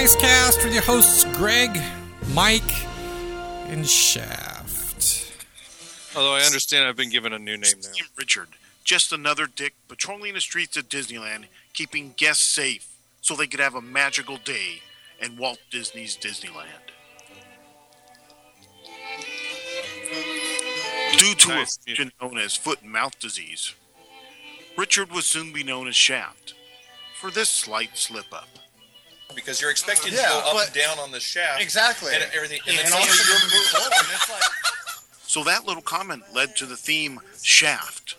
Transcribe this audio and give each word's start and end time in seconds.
and 0.00 0.08
welcome 0.22 0.64
with 0.64 0.72
your 0.72 0.82
hosts 0.82 1.24
Greg, 1.36 1.78
Mike, 2.32 2.62
and 3.68 3.86
Shaft. 3.86 5.30
Although 6.16 6.36
I 6.36 6.40
understand 6.40 6.86
I've 6.86 6.96
been 6.96 7.10
given 7.10 7.34
a 7.34 7.38
new 7.38 7.58
name 7.58 7.74
now. 7.82 7.90
Richard, 8.16 8.48
just 8.82 9.12
another 9.12 9.46
dick 9.46 9.74
patrolling 9.88 10.32
the 10.32 10.40
streets 10.40 10.78
of 10.78 10.88
Disneyland, 10.88 11.48
keeping 11.74 12.14
guests 12.16 12.46
safe 12.46 12.88
so 13.20 13.36
they 13.36 13.46
could 13.46 13.60
have 13.60 13.74
a 13.74 13.82
magical 13.82 14.38
day 14.38 14.80
in 15.20 15.36
Walt 15.36 15.58
Disney's 15.70 16.16
Disneyland. 16.16 16.64
Due 21.18 21.34
to 21.34 21.48
Nice. 21.48 21.76
a 21.76 21.78
condition 21.80 22.12
known 22.22 22.38
as 22.38 22.56
foot 22.56 22.80
and 22.80 22.90
mouth 22.90 23.18
disease, 23.20 23.74
Richard 24.78 25.12
would 25.12 25.24
soon 25.24 25.52
be 25.52 25.62
known 25.62 25.88
as 25.88 25.94
Shaft 25.94 26.54
for 27.14 27.30
this 27.30 27.50
slight 27.50 27.98
slip 27.98 28.32
up 28.32 28.48
because 29.34 29.60
you're 29.60 29.70
expected 29.70 30.12
yeah, 30.12 30.22
to 30.22 30.28
go 30.28 30.58
up 30.58 30.66
and 30.66 30.74
down 30.74 30.98
on 30.98 31.10
the 31.10 31.20
shaft. 31.20 31.62
Exactly. 31.62 32.12
And 32.14 32.24
everything. 32.34 32.60
And, 32.66 32.78
and 32.78 32.88
you're. 32.88 32.98
Like... 33.00 34.42
So 35.30 35.44
that 35.44 35.64
little 35.64 35.80
comment 35.80 36.24
led 36.34 36.56
to 36.56 36.66
the 36.66 36.76
theme 36.76 37.20
Shaft. 37.40 38.16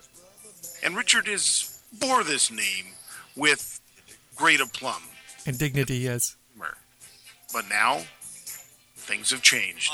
And 0.81 0.95
Richard 0.95 1.27
is 1.27 1.83
bore 1.99 2.23
this 2.23 2.49
name 2.49 2.93
with 3.35 3.81
great 4.37 4.61
aplomb. 4.61 5.03
And 5.45 5.59
dignity, 5.59 5.97
yes. 5.97 6.37
But 7.53 7.67
now 7.67 8.03
things 8.95 9.31
have 9.31 9.41
changed. 9.41 9.91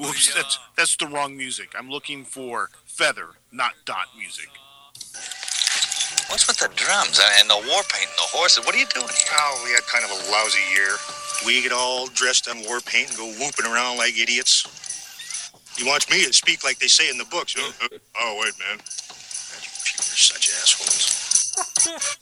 Whoops, 0.00 0.34
that's, 0.34 0.58
that's 0.76 0.96
the 0.96 1.06
wrong 1.06 1.36
music. 1.36 1.72
I'm 1.78 1.90
looking 1.90 2.24
for 2.24 2.70
feather, 2.86 3.28
not 3.52 3.74
dot 3.84 4.06
music. 4.18 4.48
What's 6.28 6.46
with 6.46 6.58
the 6.58 6.68
drums 6.76 7.20
and 7.40 7.50
the 7.50 7.56
war 7.56 7.82
paint 7.90 8.08
and 8.08 8.18
the 8.18 8.30
horses? 8.30 8.64
What 8.64 8.74
are 8.74 8.78
you 8.78 8.86
doing 8.86 9.08
here? 9.08 9.34
Oh, 9.38 9.62
we 9.64 9.70
had 9.72 9.84
kind 9.86 10.04
of 10.04 10.10
a 10.10 10.30
lousy 10.30 10.62
year. 10.74 10.96
We 11.46 11.62
get 11.62 11.72
all 11.72 12.06
dressed 12.08 12.48
in 12.48 12.62
war 12.66 12.80
paint 12.80 13.08
and 13.10 13.18
go 13.18 13.26
whooping 13.26 13.66
around 13.66 13.98
like 13.98 14.16
idiots. 14.18 14.66
He 15.76 15.84
wants 15.84 16.10
me 16.10 16.24
to 16.26 16.32
speak 16.32 16.64
like 16.64 16.78
they 16.78 16.86
say 16.88 17.08
in 17.10 17.18
the 17.18 17.24
books. 17.26 17.56
Oh, 18.22 18.38
wait, 18.42 18.52
man. 18.58 18.78
People 18.78 20.04
are 20.04 20.20
such 20.20 20.50
assholes. 20.50 21.16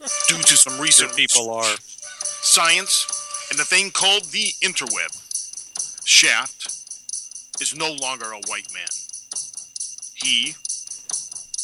Due 0.29 0.37
to 0.43 0.57
some 0.57 0.81
recent 0.81 1.15
People 1.17 1.51
are. 1.51 1.77
science 2.43 3.07
and 3.51 3.59
the 3.59 3.65
thing 3.65 3.91
called 3.91 4.25
the 4.27 4.53
interweb, 4.63 5.11
Shaft 6.05 6.69
is 7.61 7.75
no 7.77 7.93
longer 8.01 8.27
a 8.33 8.41
white 8.49 8.69
man. 8.73 8.89
He 10.15 10.55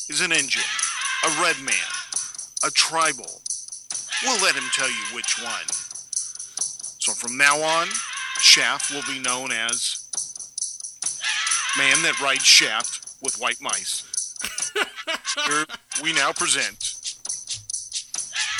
is 0.08 0.20
an 0.20 0.32
Indian, 0.32 0.64
a 1.24 1.28
red 1.42 1.56
man, 1.62 1.88
a 2.64 2.70
tribal. 2.70 3.42
We'll 4.22 4.42
let 4.42 4.54
him 4.54 4.64
tell 4.72 4.88
you 4.88 5.04
which 5.12 5.42
one. 5.42 5.68
So 7.00 7.12
from 7.12 7.36
now 7.36 7.60
on, 7.60 7.88
Shaft 8.38 8.90
will 8.92 9.02
be 9.12 9.18
known 9.20 9.52
as 9.52 10.08
Man 11.76 12.02
that 12.02 12.20
rides 12.20 12.44
Shaft 12.44 13.06
with 13.22 13.36
white 13.38 13.60
mice. 13.60 14.02
Here 15.46 15.66
we 16.02 16.12
now 16.12 16.32
present 16.32 16.94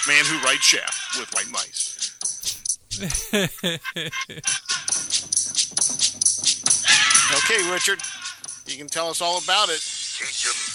Man 0.06 0.24
who 0.26 0.38
rides 0.44 0.62
Shaft 0.62 1.18
with 1.18 1.32
white 1.34 1.50
mice. 1.50 1.80
Okay, 7.34 7.68
Richard, 7.70 7.98
you 8.66 8.76
can 8.76 8.86
tell 8.86 9.08
us 9.08 9.20
all 9.20 9.38
about 9.38 9.68
it. 9.68 9.80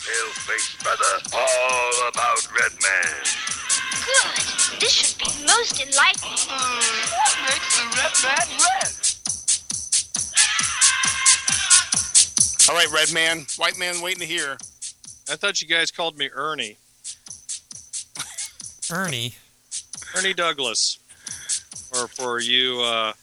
Teach 0.10 0.18
him, 0.18 0.26
pale-faced 0.34 0.84
brother, 0.84 1.14
all 1.34 2.10
about 2.10 2.48
Red 2.54 2.72
Man. 2.82 3.24
Good. 4.06 4.80
This 4.80 4.92
should 4.92 5.18
be 5.18 5.26
most 5.46 5.80
enlightening. 5.82 6.32
what 7.12 7.38
makes 7.46 7.78
the 7.78 7.84
red 7.98 8.14
man 8.24 8.48
red 8.60 8.94
All 12.70 12.76
right, 12.76 12.92
red 12.92 13.14
man, 13.14 13.46
white 13.58 13.78
man 13.78 14.02
waiting 14.02 14.22
to 14.22 14.26
hear. 14.26 14.58
I 15.30 15.36
thought 15.36 15.62
you 15.62 15.68
guys 15.68 15.92
called 15.92 16.18
me 16.18 16.30
Ernie. 16.34 16.78
Ernie. 18.92 19.34
Ernie 20.16 20.34
Douglas. 20.34 21.00
Or 21.94 22.08
for 22.08 22.40
you, 22.40 22.80
uh, 22.82 23.14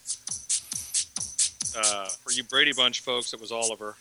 uh, 1.77 2.07
for 2.23 2.31
you 2.31 2.43
Brady 2.43 2.73
Bunch 2.73 3.01
folks, 3.01 3.33
it 3.33 3.41
was 3.41 3.51
Oliver. 3.51 3.95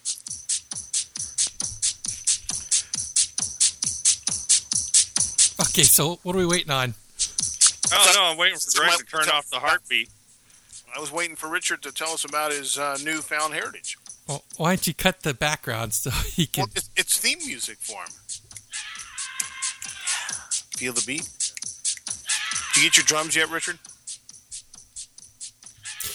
Okay, 5.77 5.83
so 5.83 6.19
what 6.23 6.35
are 6.35 6.39
we 6.39 6.47
waiting 6.47 6.71
on? 6.71 6.95
Oh 7.93 8.13
no, 8.15 8.25
I'm 8.25 8.39
waiting 8.39 8.57
for 8.59 8.81
Greg 8.81 8.99
to 8.99 9.05
turn 9.05 9.29
off 9.29 9.51
the 9.51 9.59
heartbeat. 9.59 10.09
I 10.97 10.99
was 10.99 11.13
waiting 11.13 11.37
for 11.37 11.51
Richard 11.51 11.83
to 11.83 11.93
tell 11.93 12.13
us 12.13 12.25
about 12.25 12.51
his 12.51 12.79
uh, 12.79 12.97
newfound 13.05 13.53
heritage. 13.53 13.99
Well, 14.27 14.43
why 14.57 14.71
don't 14.71 14.87
you 14.87 14.95
cut 14.95 15.21
the 15.21 15.35
background 15.35 15.93
so 15.93 16.09
he 16.35 16.47
can? 16.47 16.63
Well, 16.63 16.71
it's, 16.75 16.89
it's 16.97 17.19
theme 17.19 17.37
music 17.47 17.77
for 17.83 18.01
him. 18.01 18.09
Feel 20.79 20.95
the 20.95 21.05
beat. 21.07 21.29
Did 22.73 22.77
you 22.77 22.83
get 22.85 22.97
your 22.97 23.05
drums 23.05 23.37
yet, 23.37 23.51
Richard? 23.51 23.79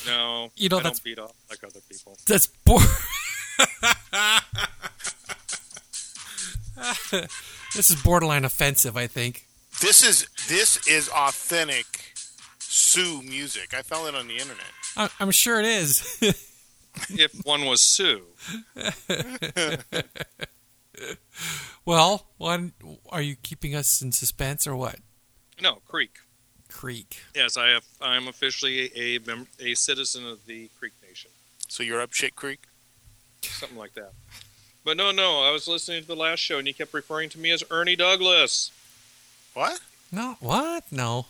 No, 0.07 0.49
You 0.55 0.69
know, 0.69 0.79
I 0.79 0.81
that's- 0.81 0.97
don't 1.01 1.03
beat 1.03 1.19
off 1.19 1.33
like 1.51 1.63
other 1.63 1.81
people. 1.87 2.17
That's 2.25 2.47
bor- 2.47 2.79
This 7.73 7.89
is 7.89 8.01
borderline 8.03 8.43
offensive, 8.43 8.97
I 8.97 9.07
think. 9.07 9.45
This 9.81 10.03
is 10.03 10.27
this 10.47 10.87
is 10.87 11.09
authentic 11.09 12.13
Sioux 12.59 13.21
music. 13.23 13.73
I 13.73 13.81
found 13.81 14.07
it 14.07 14.15
on 14.15 14.27
the 14.27 14.35
internet. 14.37 14.65
I- 14.95 15.09
I'm 15.19 15.31
sure 15.31 15.59
it 15.59 15.65
is. 15.65 16.17
if 17.09 17.33
one 17.45 17.65
was 17.65 17.81
Sioux. 17.81 18.21
well, 21.85 22.27
one, 22.37 22.73
are 23.09 23.21
you 23.21 23.35
keeping 23.35 23.75
us 23.75 24.01
in 24.01 24.11
suspense 24.11 24.67
or 24.67 24.75
what? 24.75 24.97
No, 25.61 25.75
Creek. 25.87 26.17
Creek. 26.69 27.17
Yes, 27.35 27.57
I 27.57 27.69
have. 27.69 27.83
I'm 28.01 28.27
officially 28.27 28.91
a 28.95 29.19
mem- 29.25 29.47
a 29.59 29.73
citizen 29.73 30.27
of 30.27 30.45
the 30.45 30.69
Creek 30.79 30.93
Nation, 31.07 31.31
So 31.67 31.83
you're 31.83 32.01
up 32.01 32.13
Shit 32.13 32.35
Creek. 32.35 32.61
something 33.41 33.77
like 33.77 33.93
that. 33.95 34.13
But 34.83 34.97
no, 34.97 35.11
no, 35.11 35.41
I 35.43 35.51
was 35.51 35.67
listening 35.67 36.01
to 36.01 36.07
the 36.07 36.15
last 36.15 36.39
show, 36.39 36.57
and 36.59 36.67
you 36.67 36.73
kept 36.73 36.93
referring 36.93 37.29
to 37.29 37.39
me 37.39 37.51
as 37.51 37.63
Ernie 37.69 37.95
Douglas. 37.95 38.71
What? 39.53 39.79
No, 40.11 40.37
what? 40.39 40.83
No. 40.91 41.27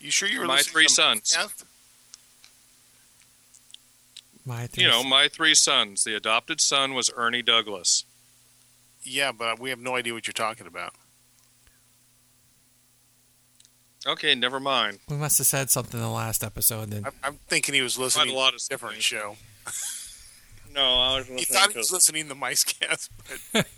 You 0.00 0.10
sure 0.10 0.28
you 0.28 0.40
were 0.40 0.46
My 0.46 0.58
three 0.58 0.86
to 0.86 0.92
sons. 0.92 1.34
Yeah? 1.38 1.46
My 4.44 4.66
three. 4.66 4.84
You 4.84 4.90
know, 4.90 5.02
my 5.02 5.28
three 5.28 5.54
sons. 5.54 6.04
The 6.04 6.14
adopted 6.14 6.60
son 6.60 6.94
was 6.94 7.10
Ernie 7.16 7.42
Douglas. 7.42 8.04
Yeah, 9.02 9.32
but 9.32 9.58
we 9.58 9.70
have 9.70 9.78
no 9.78 9.96
idea 9.96 10.12
what 10.14 10.26
you're 10.26 10.32
talking 10.32 10.66
about. 10.66 10.94
Okay, 14.06 14.34
never 14.36 14.60
mind. 14.60 15.00
we 15.08 15.16
must 15.16 15.38
have 15.38 15.46
said 15.48 15.68
something 15.70 15.98
in 15.98 16.04
the 16.04 16.10
last 16.12 16.44
episode. 16.44 16.90
Then 16.90 17.04
I'm, 17.06 17.12
I'm 17.24 17.34
thinking 17.48 17.74
he 17.74 17.82
was 17.82 17.98
listening 17.98 18.26
Quite 18.28 18.34
a 18.34 18.38
lot 18.38 18.50
to 18.50 18.56
of 18.56 18.62
a 18.64 18.68
different 18.68 19.02
show. 19.02 19.36
No, 20.72 20.82
I 21.00 21.16
was 21.18 21.26
He 21.26 21.34
listening 21.34 21.56
thought 21.58 21.66
he 21.68 21.72
to. 21.72 21.78
was 21.78 21.92
listening 21.92 22.28
to 22.28 22.34
Micecast, 22.36 23.08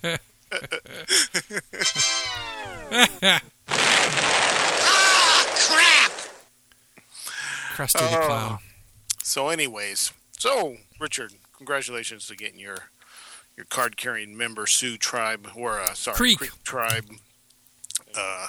but 0.02 0.20
Krusty 7.74 7.98
the 8.10 8.18
Oh. 8.20 8.26
Clown. 8.26 8.58
So, 9.22 9.48
anyways, 9.48 10.12
so 10.38 10.76
Richard, 10.98 11.32
congratulations 11.56 12.26
to 12.26 12.36
getting 12.36 12.58
your 12.58 12.90
your 13.56 13.66
card 13.66 13.96
carrying 13.96 14.36
member 14.36 14.66
Sioux 14.66 14.96
tribe 14.96 15.48
or 15.56 15.80
uh, 15.80 15.92
sorry 15.94 16.16
Creek. 16.36 16.50
tribe 16.64 17.06
uh, 18.16 18.46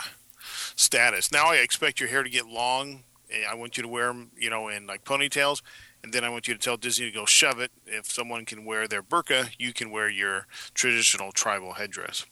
status. 0.76 1.32
Now 1.32 1.48
I 1.48 1.56
expect 1.58 2.00
your 2.00 2.10
hair 2.10 2.24
to 2.24 2.30
get 2.30 2.46
long. 2.48 3.04
And 3.34 3.46
I 3.50 3.56
want 3.56 3.78
you 3.78 3.84
to 3.84 3.90
wear 3.90 4.08
them, 4.08 4.32
you 4.38 4.50
know, 4.50 4.68
in 4.68 4.88
like 4.88 5.04
ponytails, 5.04 5.62
and 6.04 6.14
then 6.14 6.24
I 6.24 6.30
want 6.30 6.48
you 6.48 6.54
to 6.54 6.60
tell 6.60 6.78
Disney 6.78 7.06
to 7.08 7.12
go 7.12 7.26
shove 7.26 7.60
it. 7.60 7.72
If 7.86 8.12
someone 8.12 8.46
can 8.46 8.66
wear 8.66 8.88
their 8.88 9.04
burqa, 9.04 9.52
you 9.58 9.74
can 9.74 9.92
wear 9.92 10.10
your 10.10 10.48
traditional 10.74 11.32
tribal 11.32 11.74
headdress. 11.74 12.26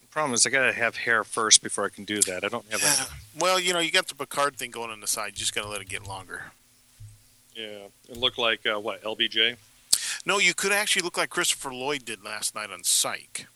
The 0.00 0.08
problem 0.08 0.34
is, 0.34 0.46
I 0.46 0.50
gotta 0.50 0.72
have 0.72 0.96
hair 0.96 1.24
first 1.24 1.62
before 1.62 1.84
I 1.84 1.88
can 1.88 2.04
do 2.04 2.20
that. 2.22 2.44
I 2.44 2.48
don't 2.48 2.70
have 2.70 2.80
that. 2.80 3.10
Well, 3.38 3.58
you 3.58 3.72
know, 3.72 3.78
you 3.78 3.90
got 3.90 4.08
the 4.08 4.14
Picard 4.14 4.56
thing 4.56 4.70
going 4.70 4.90
on 4.90 5.00
the 5.00 5.06
side. 5.06 5.28
You 5.28 5.38
just 5.38 5.54
got 5.54 5.62
to 5.62 5.68
let 5.68 5.80
it 5.80 5.88
get 5.88 6.06
longer. 6.06 6.52
Yeah, 7.54 7.86
it 8.08 8.16
looked 8.16 8.38
like 8.38 8.66
uh, 8.66 8.78
what 8.78 9.02
LBJ. 9.02 9.56
No, 10.24 10.38
you 10.38 10.54
could 10.54 10.72
actually 10.72 11.02
look 11.02 11.16
like 11.16 11.30
Christopher 11.30 11.72
Lloyd 11.72 12.04
did 12.04 12.24
last 12.24 12.54
night 12.54 12.70
on 12.70 12.84
Psych. 12.84 13.46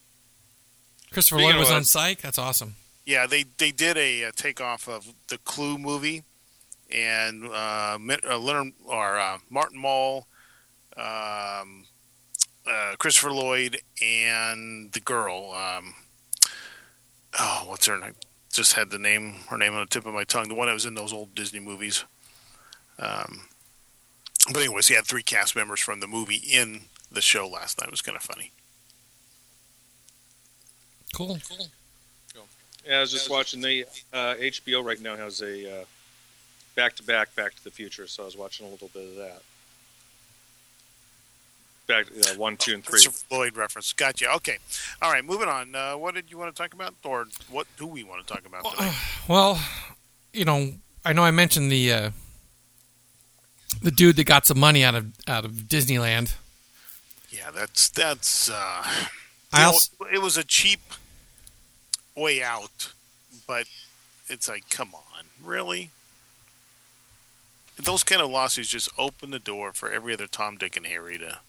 Christopher 1.12 1.38
Speaking 1.38 1.52
Lloyd 1.56 1.60
was 1.60 1.70
on 1.70 1.84
Psych. 1.84 2.20
That's 2.20 2.38
awesome. 2.38 2.76
Yeah, 3.04 3.26
they 3.26 3.44
they 3.58 3.70
did 3.70 3.96
a, 3.96 4.24
uh 4.24 4.32
takeoff 4.34 4.88
of 4.88 5.14
the 5.28 5.38
Clue 5.38 5.78
movie, 5.78 6.24
and 6.90 7.44
uh, 7.46 7.98
uh, 8.28 8.38
Leonard 8.38 8.72
or 8.84 9.18
uh, 9.18 9.38
Martin 9.50 9.80
Mull, 9.80 10.26
um, 10.96 11.84
uh, 12.66 12.94
Christopher 12.98 13.32
Lloyd, 13.32 13.80
and 14.02 14.92
the 14.92 15.00
girl. 15.00 15.52
Um, 15.52 15.94
oh, 17.38 17.64
what's 17.66 17.86
her 17.86 17.98
name? 17.98 18.14
just 18.56 18.72
had 18.72 18.90
the 18.90 18.98
name, 18.98 19.34
her 19.48 19.58
name 19.58 19.74
on 19.74 19.80
the 19.80 19.86
tip 19.86 20.06
of 20.06 20.14
my 20.14 20.24
tongue. 20.24 20.48
The 20.48 20.54
one 20.54 20.66
that 20.66 20.72
was 20.72 20.86
in 20.86 20.94
those 20.94 21.12
old 21.12 21.34
Disney 21.34 21.60
movies. 21.60 22.04
Um, 22.98 23.48
but 24.46 24.56
anyways, 24.56 24.88
he 24.88 24.94
had 24.94 25.04
three 25.04 25.22
cast 25.22 25.54
members 25.54 25.80
from 25.80 26.00
the 26.00 26.06
movie 26.06 26.36
in 26.50 26.82
the 27.12 27.20
show 27.20 27.46
last 27.46 27.78
night. 27.78 27.88
It 27.88 27.90
was 27.90 28.00
kind 28.00 28.16
of 28.16 28.22
funny. 28.22 28.52
Cool. 31.14 31.38
Cool. 31.48 31.68
Yeah, 32.86 32.98
I 32.98 33.00
was 33.00 33.12
just 33.12 33.28
watching 33.28 33.60
the 33.60 33.84
uh, 34.12 34.34
HBO 34.38 34.82
right 34.84 35.00
now 35.00 35.16
has 35.16 35.42
a 35.42 35.84
uh, 36.76 36.80
back-to-back 36.80 37.34
Back 37.34 37.54
to 37.56 37.64
the 37.64 37.70
Future, 37.70 38.06
so 38.06 38.22
I 38.22 38.26
was 38.26 38.36
watching 38.36 38.66
a 38.66 38.70
little 38.70 38.88
bit 38.92 39.08
of 39.08 39.16
that. 39.16 39.42
Back 41.86 42.06
uh, 42.08 42.34
one, 42.36 42.56
two, 42.56 42.74
and 42.74 42.84
three. 42.84 42.90
Christopher 43.00 43.24
Lloyd 43.30 43.56
reference. 43.56 43.92
Gotcha. 43.92 44.32
Okay. 44.34 44.58
All 45.00 45.12
right. 45.12 45.24
Moving 45.24 45.48
on. 45.48 45.74
Uh, 45.74 45.96
what 45.96 46.14
did 46.14 46.30
you 46.30 46.36
want 46.38 46.54
to 46.54 46.60
talk 46.60 46.74
about, 46.74 46.94
or 47.04 47.26
what 47.48 47.66
do 47.78 47.86
we 47.86 48.02
want 48.02 48.26
to 48.26 48.32
talk 48.34 48.44
about 48.44 48.64
today? 48.72 48.92
Well, 49.28 49.60
you 50.32 50.44
know, 50.44 50.72
I 51.04 51.12
know 51.12 51.22
I 51.22 51.30
mentioned 51.30 51.70
the 51.70 51.92
uh, 51.92 52.10
the 53.82 53.92
dude 53.92 54.16
that 54.16 54.24
got 54.24 54.46
some 54.46 54.58
money 54.58 54.82
out 54.82 54.96
of 54.96 55.12
out 55.28 55.44
of 55.44 55.52
Disneyland. 55.52 56.34
Yeah, 57.30 57.52
that's 57.52 57.88
that's. 57.88 58.50
Uh, 58.50 58.54
I 58.56 59.08
you 59.52 59.58
know, 59.60 59.66
also- 59.66 59.92
it 60.12 60.20
was 60.20 60.36
a 60.36 60.44
cheap 60.44 60.80
way 62.16 62.42
out, 62.42 62.92
but 63.46 63.66
it's 64.28 64.48
like, 64.48 64.68
come 64.70 64.92
on, 64.92 65.26
really? 65.40 65.90
Those 67.76 68.02
kind 68.04 68.22
of 68.22 68.30
lawsuits 68.30 68.70
just 68.70 68.88
open 68.98 69.30
the 69.30 69.38
door 69.38 69.72
for 69.72 69.90
every 69.90 70.14
other 70.14 70.26
Tom, 70.26 70.56
Dick, 70.56 70.76
and 70.76 70.86
Harry 70.86 71.18
to, 71.18 71.40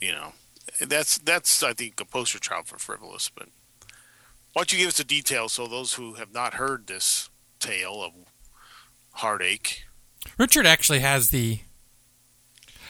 you 0.00 0.12
know, 0.12 0.32
that's 0.80 1.18
that's 1.18 1.62
I 1.62 1.72
think 1.72 2.00
a 2.00 2.04
poster 2.04 2.38
child 2.38 2.66
for 2.66 2.78
frivolous. 2.78 3.28
But 3.28 3.48
why 4.52 4.60
don't 4.60 4.72
you 4.72 4.78
give 4.78 4.88
us 4.88 4.96
the 4.96 5.04
details 5.04 5.52
so 5.52 5.66
those 5.66 5.94
who 5.94 6.14
have 6.14 6.32
not 6.32 6.54
heard 6.54 6.86
this 6.86 7.28
tale 7.58 8.02
of 8.02 8.12
heartache? 9.12 9.84
Richard 10.38 10.66
actually 10.66 11.00
has 11.00 11.30
the. 11.30 11.60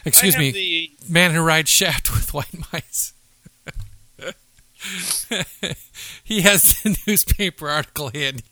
Excuse 0.04 0.38
me, 0.38 0.50
the- 0.52 0.92
man 1.08 1.32
who 1.32 1.40
rides 1.40 1.70
shaft 1.70 2.10
with 2.14 2.32
white 2.32 2.54
mice. 2.72 3.12
he 6.24 6.42
has 6.42 6.82
the 6.82 6.96
newspaper 7.06 7.68
article 7.68 8.10
handy. 8.14 8.44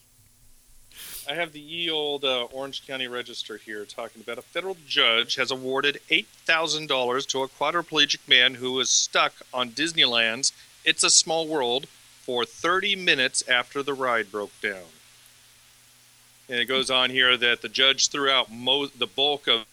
I 1.29 1.35
have 1.35 1.53
the 1.53 1.61
ye 1.61 1.91
old 1.91 2.25
uh, 2.25 2.45
Orange 2.53 2.87
County 2.87 3.09
Register 3.09 3.57
here 3.57 3.85
talking 3.85 4.23
about 4.23 4.39
a 4.39 4.43
federal 4.43 4.77
judge 4.87 5.37
has 5.37 5.51
awarded 5.51 6.01
$8,000 6.11 7.27
to 7.29 7.43
a 7.43 7.49
quadriplegic 7.49 8.29
man 8.29 8.55
who 8.55 8.73
was 8.73 8.91
stuck 8.91 9.35
on 9.53 9.71
Disneyland's 9.71 10.53
It's 10.85 11.03
a 11.03 11.11
Small 11.11 11.49
World 11.49 11.87
for 12.23 12.45
30 12.45 12.97
minutes 12.97 13.43
after 13.49 13.83
the 13.83 13.95
ride 13.95 14.31
broke 14.31 14.59
down. 14.61 14.85
And 16.49 16.61
it 16.61 16.67
goes 16.67 16.91
on 16.91 17.11
here 17.11 17.37
that 17.37 17.63
the 17.63 17.69
judge 17.69 18.09
threw 18.09 18.31
out 18.31 18.53
mo- 18.53 18.87
the 18.87 19.07
bulk 19.07 19.49
of 19.49 19.65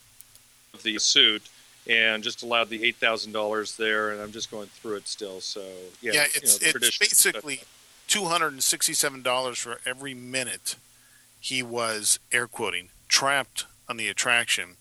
the 0.82 0.98
suit 0.98 1.44
and 1.88 2.24
just 2.24 2.42
allowed 2.42 2.70
the 2.70 2.92
$8,000 2.94 3.78
there. 3.78 4.12
And 4.12 4.22
I'm 4.22 4.32
just 4.32 4.50
going 4.50 4.68
through 4.68 4.96
it 4.96 5.08
still. 5.08 5.40
So, 5.40 5.62
yeah, 6.02 6.14
Yeah, 6.14 6.24
you 6.24 6.30
it's 6.36 6.62
know, 6.62 6.72
it's 6.76 6.98
basically 6.98 7.62
two 8.08 8.26
hundred 8.26 8.54
and 8.54 8.64
sixty-seven 8.64 9.22
dollars 9.22 9.58
for 9.60 9.80
every 9.86 10.14
minute 10.14 10.76
he 11.44 11.62
was 11.62 12.20
air 12.32 12.48
quoting 12.48 12.88
trapped 13.10 13.66
on 13.90 13.98
the 13.98 14.08
attraction. 14.08 14.78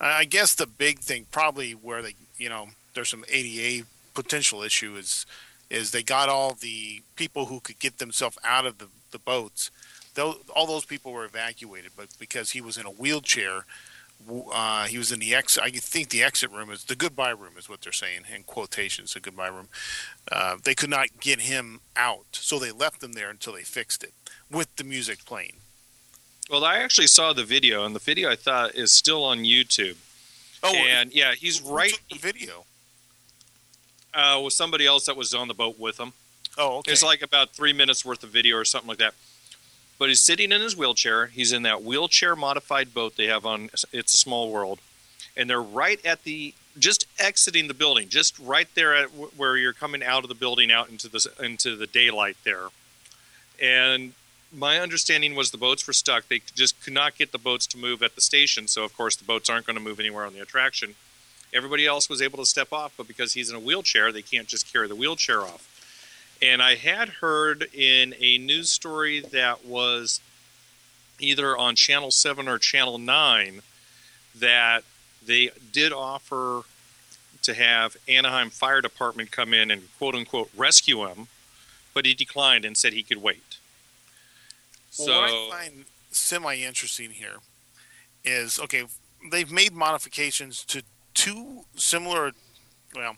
I 0.00 0.24
guess 0.24 0.56
the 0.56 0.66
big 0.66 0.98
thing, 0.98 1.26
probably 1.30 1.70
where 1.72 2.02
they, 2.02 2.14
you 2.36 2.48
know, 2.48 2.70
there's 2.94 3.10
some 3.10 3.24
ADA 3.28 3.86
potential 4.12 4.62
issue 4.62 4.96
is 4.96 5.24
is 5.70 5.92
they 5.92 6.02
got 6.02 6.28
all 6.28 6.54
the 6.54 7.02
people 7.14 7.46
who 7.46 7.60
could 7.60 7.78
get 7.78 7.98
themselves 7.98 8.36
out 8.42 8.66
of 8.66 8.78
the, 8.78 8.88
the 9.12 9.20
boats. 9.20 9.70
Those, 10.14 10.38
all 10.56 10.66
those 10.66 10.84
people 10.84 11.12
were 11.12 11.24
evacuated, 11.24 11.92
but 11.96 12.08
because 12.18 12.50
he 12.50 12.60
was 12.60 12.76
in 12.76 12.86
a 12.86 12.90
wheelchair, 12.90 13.66
uh, 14.52 14.86
he 14.86 14.98
was 14.98 15.12
in 15.12 15.20
the 15.20 15.32
exit. 15.32 15.62
I 15.62 15.70
think 15.70 16.08
the 16.08 16.24
exit 16.24 16.50
room 16.50 16.72
is 16.72 16.82
the 16.82 16.96
goodbye 16.96 17.30
room, 17.30 17.52
is 17.56 17.68
what 17.68 17.82
they're 17.82 17.92
saying 17.92 18.22
in 18.34 18.42
quotations. 18.42 19.14
The 19.14 19.20
goodbye 19.20 19.46
room. 19.46 19.68
Uh, 20.30 20.56
they 20.64 20.74
could 20.74 20.90
not 20.90 21.20
get 21.20 21.42
him 21.42 21.82
out, 21.94 22.26
so 22.32 22.58
they 22.58 22.72
left 22.72 23.00
him 23.00 23.12
there 23.12 23.30
until 23.30 23.52
they 23.52 23.62
fixed 23.62 24.02
it 24.02 24.12
with 24.50 24.74
the 24.74 24.82
music 24.82 25.24
playing. 25.24 25.58
Well, 26.50 26.64
I 26.64 26.78
actually 26.78 27.06
saw 27.06 27.32
the 27.32 27.44
video, 27.44 27.84
and 27.84 27.94
the 27.94 28.00
video 28.00 28.28
I 28.28 28.36
thought 28.36 28.74
is 28.74 28.92
still 28.92 29.24
on 29.24 29.38
YouTube. 29.44 29.96
Oh, 30.62 30.74
and 30.74 31.12
yeah, 31.12 31.34
he's 31.34 31.60
who 31.60 31.74
right 31.74 31.90
took 31.92 32.08
the 32.08 32.18
video. 32.18 32.64
uh, 34.14 34.40
with 34.42 34.52
somebody 34.52 34.86
else 34.86 35.06
that 35.06 35.16
was 35.16 35.34
on 35.34 35.48
the 35.48 35.54
boat 35.54 35.78
with 35.78 35.98
him. 35.98 36.12
Oh, 36.58 36.78
okay. 36.78 36.92
It's 36.92 37.02
like 37.02 37.22
about 37.22 37.50
three 37.50 37.72
minutes 37.72 38.04
worth 38.04 38.22
of 38.24 38.30
video 38.30 38.56
or 38.56 38.64
something 38.64 38.88
like 38.88 38.98
that. 38.98 39.14
But 39.98 40.08
he's 40.08 40.20
sitting 40.20 40.50
in 40.50 40.60
his 40.60 40.76
wheelchair. 40.76 41.26
He's 41.26 41.52
in 41.52 41.62
that 41.62 41.82
wheelchair 41.82 42.34
modified 42.34 42.92
boat 42.94 43.16
they 43.16 43.26
have 43.26 43.46
on 43.46 43.70
It's 43.92 44.14
a 44.14 44.16
Small 44.16 44.50
World, 44.50 44.80
and 45.36 45.48
they're 45.48 45.62
right 45.62 46.04
at 46.04 46.24
the 46.24 46.54
just 46.78 47.06
exiting 47.18 47.68
the 47.68 47.74
building, 47.74 48.08
just 48.08 48.38
right 48.38 48.68
there 48.74 48.94
at 48.94 49.08
where 49.08 49.56
you're 49.56 49.72
coming 49.72 50.02
out 50.02 50.22
of 50.24 50.28
the 50.28 50.34
building 50.34 50.72
out 50.72 50.88
into 50.88 51.08
the 51.08 51.30
into 51.38 51.76
the 51.76 51.86
daylight 51.86 52.36
there. 52.44 52.68
And 53.62 54.14
my 54.52 54.78
understanding 54.78 55.34
was 55.34 55.50
the 55.50 55.58
boats 55.58 55.86
were 55.86 55.92
stuck. 55.92 56.28
They 56.28 56.42
just 56.54 56.82
could 56.82 56.92
not 56.92 57.16
get 57.16 57.32
the 57.32 57.38
boats 57.38 57.66
to 57.68 57.78
move 57.78 58.02
at 58.02 58.14
the 58.14 58.20
station. 58.20 58.66
So 58.68 58.84
of 58.84 58.96
course 58.96 59.16
the 59.16 59.24
boats 59.24 59.48
aren't 59.48 59.66
going 59.66 59.76
to 59.76 59.82
move 59.82 60.00
anywhere 60.00 60.24
on 60.24 60.32
the 60.32 60.40
attraction. 60.40 60.94
Everybody 61.52 61.86
else 61.86 62.08
was 62.08 62.22
able 62.22 62.38
to 62.38 62.46
step 62.46 62.72
off, 62.72 62.92
but 62.96 63.08
because 63.08 63.34
he's 63.34 63.50
in 63.50 63.56
a 63.56 63.60
wheelchair, 63.60 64.12
they 64.12 64.22
can't 64.22 64.46
just 64.46 64.72
carry 64.72 64.88
the 64.88 64.94
wheelchair 64.94 65.42
off. 65.42 65.66
And 66.42 66.62
I 66.62 66.76
had 66.76 67.08
heard 67.08 67.68
in 67.74 68.14
a 68.18 68.38
news 68.38 68.70
story 68.70 69.20
that 69.20 69.64
was 69.64 70.20
either 71.18 71.56
on 71.56 71.74
Channel 71.74 72.10
7 72.10 72.48
or 72.48 72.58
Channel 72.58 72.98
9 72.98 73.62
that 74.36 74.84
they 75.24 75.50
did 75.72 75.92
offer 75.92 76.62
to 77.42 77.54
have 77.54 77.96
Anaheim 78.08 78.50
Fire 78.50 78.80
Department 78.80 79.30
come 79.30 79.52
in 79.52 79.70
and 79.70 79.82
quote 79.98 80.14
unquote 80.14 80.50
rescue 80.56 81.06
him, 81.06 81.28
but 81.94 82.06
he 82.06 82.14
declined 82.14 82.64
and 82.64 82.76
said 82.76 82.92
he 82.92 83.02
could 83.02 83.20
wait. 83.20 83.49
Well, 84.98 85.06
So 85.06 85.20
what 85.20 85.30
I 85.30 85.48
find 85.50 85.84
semi 86.10 86.56
interesting 86.56 87.10
here 87.10 87.36
is 88.24 88.58
okay, 88.58 88.84
they've 89.30 89.50
made 89.50 89.72
modifications 89.72 90.64
to 90.66 90.82
two 91.14 91.64
similar, 91.76 92.32
well, 92.94 93.16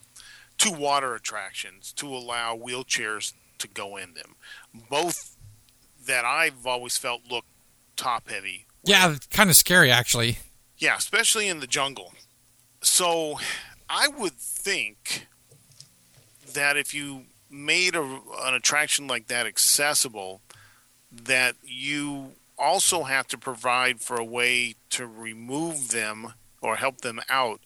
two 0.58 0.72
water 0.72 1.14
attractions 1.14 1.92
to 1.94 2.06
allow 2.06 2.56
wheelchairs 2.56 3.32
to 3.58 3.68
go 3.68 3.96
in 3.96 4.14
them. 4.14 4.34
Both 4.90 5.36
that 6.06 6.24
I've 6.24 6.66
always 6.66 6.96
felt 6.96 7.22
look 7.30 7.44
top 7.96 8.28
heavy. 8.28 8.66
Yeah, 8.84 9.16
kind 9.30 9.48
of 9.50 9.56
scary 9.56 9.90
actually. 9.90 10.38
Yeah, 10.78 10.96
especially 10.96 11.48
in 11.48 11.60
the 11.60 11.66
jungle. 11.66 12.12
So 12.82 13.38
I 13.88 14.08
would 14.08 14.34
think 14.34 15.28
that 16.52 16.76
if 16.76 16.92
you 16.92 17.26
made 17.48 17.94
a, 17.94 18.02
an 18.02 18.54
attraction 18.54 19.06
like 19.06 19.28
that 19.28 19.46
accessible, 19.46 20.40
that 21.12 21.56
you 21.62 22.32
also 22.58 23.04
have 23.04 23.26
to 23.28 23.38
provide 23.38 24.00
for 24.00 24.16
a 24.16 24.24
way 24.24 24.74
to 24.90 25.06
remove 25.06 25.88
them 25.88 26.34
or 26.60 26.76
help 26.76 27.00
them 27.00 27.20
out 27.28 27.60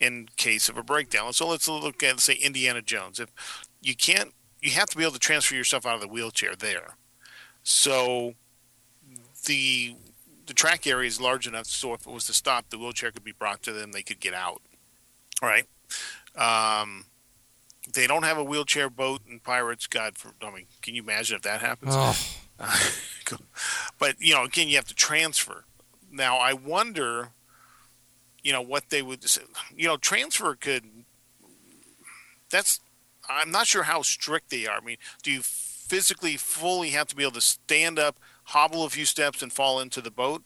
in 0.00 0.28
case 0.36 0.68
of 0.68 0.76
a 0.76 0.82
breakdown. 0.82 1.32
So 1.32 1.46
let's 1.46 1.68
look 1.68 2.02
at 2.02 2.20
say 2.20 2.34
Indiana 2.34 2.82
Jones. 2.82 3.20
If 3.20 3.30
you 3.80 3.94
can't, 3.94 4.32
you 4.60 4.72
have 4.72 4.88
to 4.90 4.96
be 4.96 5.04
able 5.04 5.12
to 5.12 5.18
transfer 5.18 5.54
yourself 5.54 5.86
out 5.86 5.94
of 5.94 6.00
the 6.00 6.08
wheelchair 6.08 6.56
there. 6.56 6.96
So 7.62 8.34
the 9.46 9.96
the 10.46 10.54
track 10.54 10.86
area 10.86 11.06
is 11.06 11.20
large 11.20 11.46
enough 11.46 11.66
so 11.66 11.94
if 11.94 12.06
it 12.06 12.12
was 12.12 12.26
to 12.26 12.34
stop, 12.34 12.68
the 12.70 12.78
wheelchair 12.78 13.12
could 13.12 13.24
be 13.24 13.32
brought 13.32 13.62
to 13.62 13.72
them. 13.72 13.92
They 13.92 14.02
could 14.02 14.20
get 14.20 14.34
out. 14.34 14.60
All 15.40 15.48
right. 15.48 15.66
Um, 16.36 17.06
they 17.92 18.06
don't 18.06 18.24
have 18.24 18.38
a 18.38 18.44
wheelchair 18.44 18.90
boat 18.90 19.22
in 19.28 19.40
Pirates. 19.40 19.86
God, 19.86 20.16
for, 20.16 20.32
I 20.42 20.50
mean, 20.50 20.66
can 20.80 20.94
you 20.94 21.02
imagine 21.02 21.36
if 21.36 21.42
that 21.42 21.60
happens? 21.60 21.94
Oh, 21.96 22.16
but 23.98 24.16
you 24.18 24.34
know, 24.34 24.44
again, 24.44 24.68
you 24.68 24.76
have 24.76 24.86
to 24.86 24.94
transfer. 24.94 25.64
Now, 26.10 26.36
I 26.36 26.52
wonder, 26.52 27.30
you 28.42 28.52
know, 28.52 28.60
what 28.60 28.90
they 28.90 29.02
would, 29.02 29.24
you 29.76 29.88
know, 29.88 29.96
transfer 29.96 30.54
could. 30.54 30.84
That's, 32.50 32.80
I'm 33.30 33.50
not 33.50 33.66
sure 33.66 33.84
how 33.84 34.02
strict 34.02 34.50
they 34.50 34.66
are. 34.66 34.76
I 34.76 34.84
mean, 34.84 34.98
do 35.22 35.30
you 35.30 35.40
physically 35.42 36.36
fully 36.36 36.90
have 36.90 37.06
to 37.08 37.16
be 37.16 37.22
able 37.22 37.32
to 37.32 37.40
stand 37.40 37.98
up, 37.98 38.18
hobble 38.44 38.84
a 38.84 38.90
few 38.90 39.06
steps, 39.06 39.42
and 39.42 39.50
fall 39.50 39.80
into 39.80 40.02
the 40.02 40.10
boat? 40.10 40.42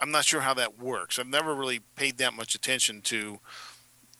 I'm 0.00 0.10
not 0.10 0.24
sure 0.24 0.40
how 0.40 0.54
that 0.54 0.78
works. 0.78 1.18
I've 1.18 1.26
never 1.26 1.54
really 1.54 1.80
paid 1.96 2.18
that 2.18 2.34
much 2.34 2.54
attention 2.54 3.00
to 3.02 3.40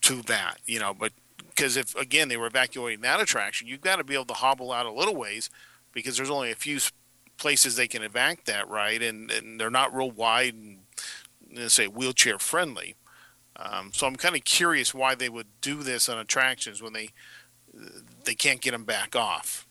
to 0.03 0.23
that, 0.23 0.59
you 0.67 0.79
know. 0.79 0.95
But 0.95 1.13
because 1.49 1.77
if 1.77 1.95
again 1.95 2.29
they 2.29 2.37
were 2.37 2.47
evacuating 2.47 3.03
that 3.03 3.21
attraction, 3.21 3.69
you've 3.69 3.81
got 3.81 3.97
to 3.97 4.05
be 4.05 4.15
able 4.15 4.27
to 4.27 4.35
hobble 4.35 4.73
out 4.73 4.87
a 4.87 4.93
little 4.93 5.17
ways 5.17 5.51
because 5.93 6.17
there's 6.17 6.31
only 6.31 6.51
a 6.51 6.55
few 6.55 6.79
places 7.41 7.75
they 7.75 7.89
can 7.89 8.03
evac 8.03 8.45
that 8.45 8.69
right, 8.69 9.03
and, 9.03 9.31
and 9.33 9.59
they're 9.59 9.69
not 9.71 9.93
real 9.93 10.11
wide 10.13 10.55
and 10.55 10.79
say 11.73 11.89
wheelchair 11.89 12.39
friendly. 12.39 12.95
Um, 13.57 13.91
so 13.93 14.07
I'm 14.07 14.15
kind 14.15 14.37
of 14.37 14.45
curious 14.45 14.95
why 14.95 15.17
they 15.17 15.29
would 15.29 15.49
do 15.61 15.83
this 15.83 16.09
on 16.09 16.19
attractions 16.19 16.81
when 16.81 16.93
they 16.93 17.11
they 18.25 18.35
can't 18.35 18.61
get 18.61 18.71
them 18.71 18.85
back 18.85 19.17
off. 19.17 19.67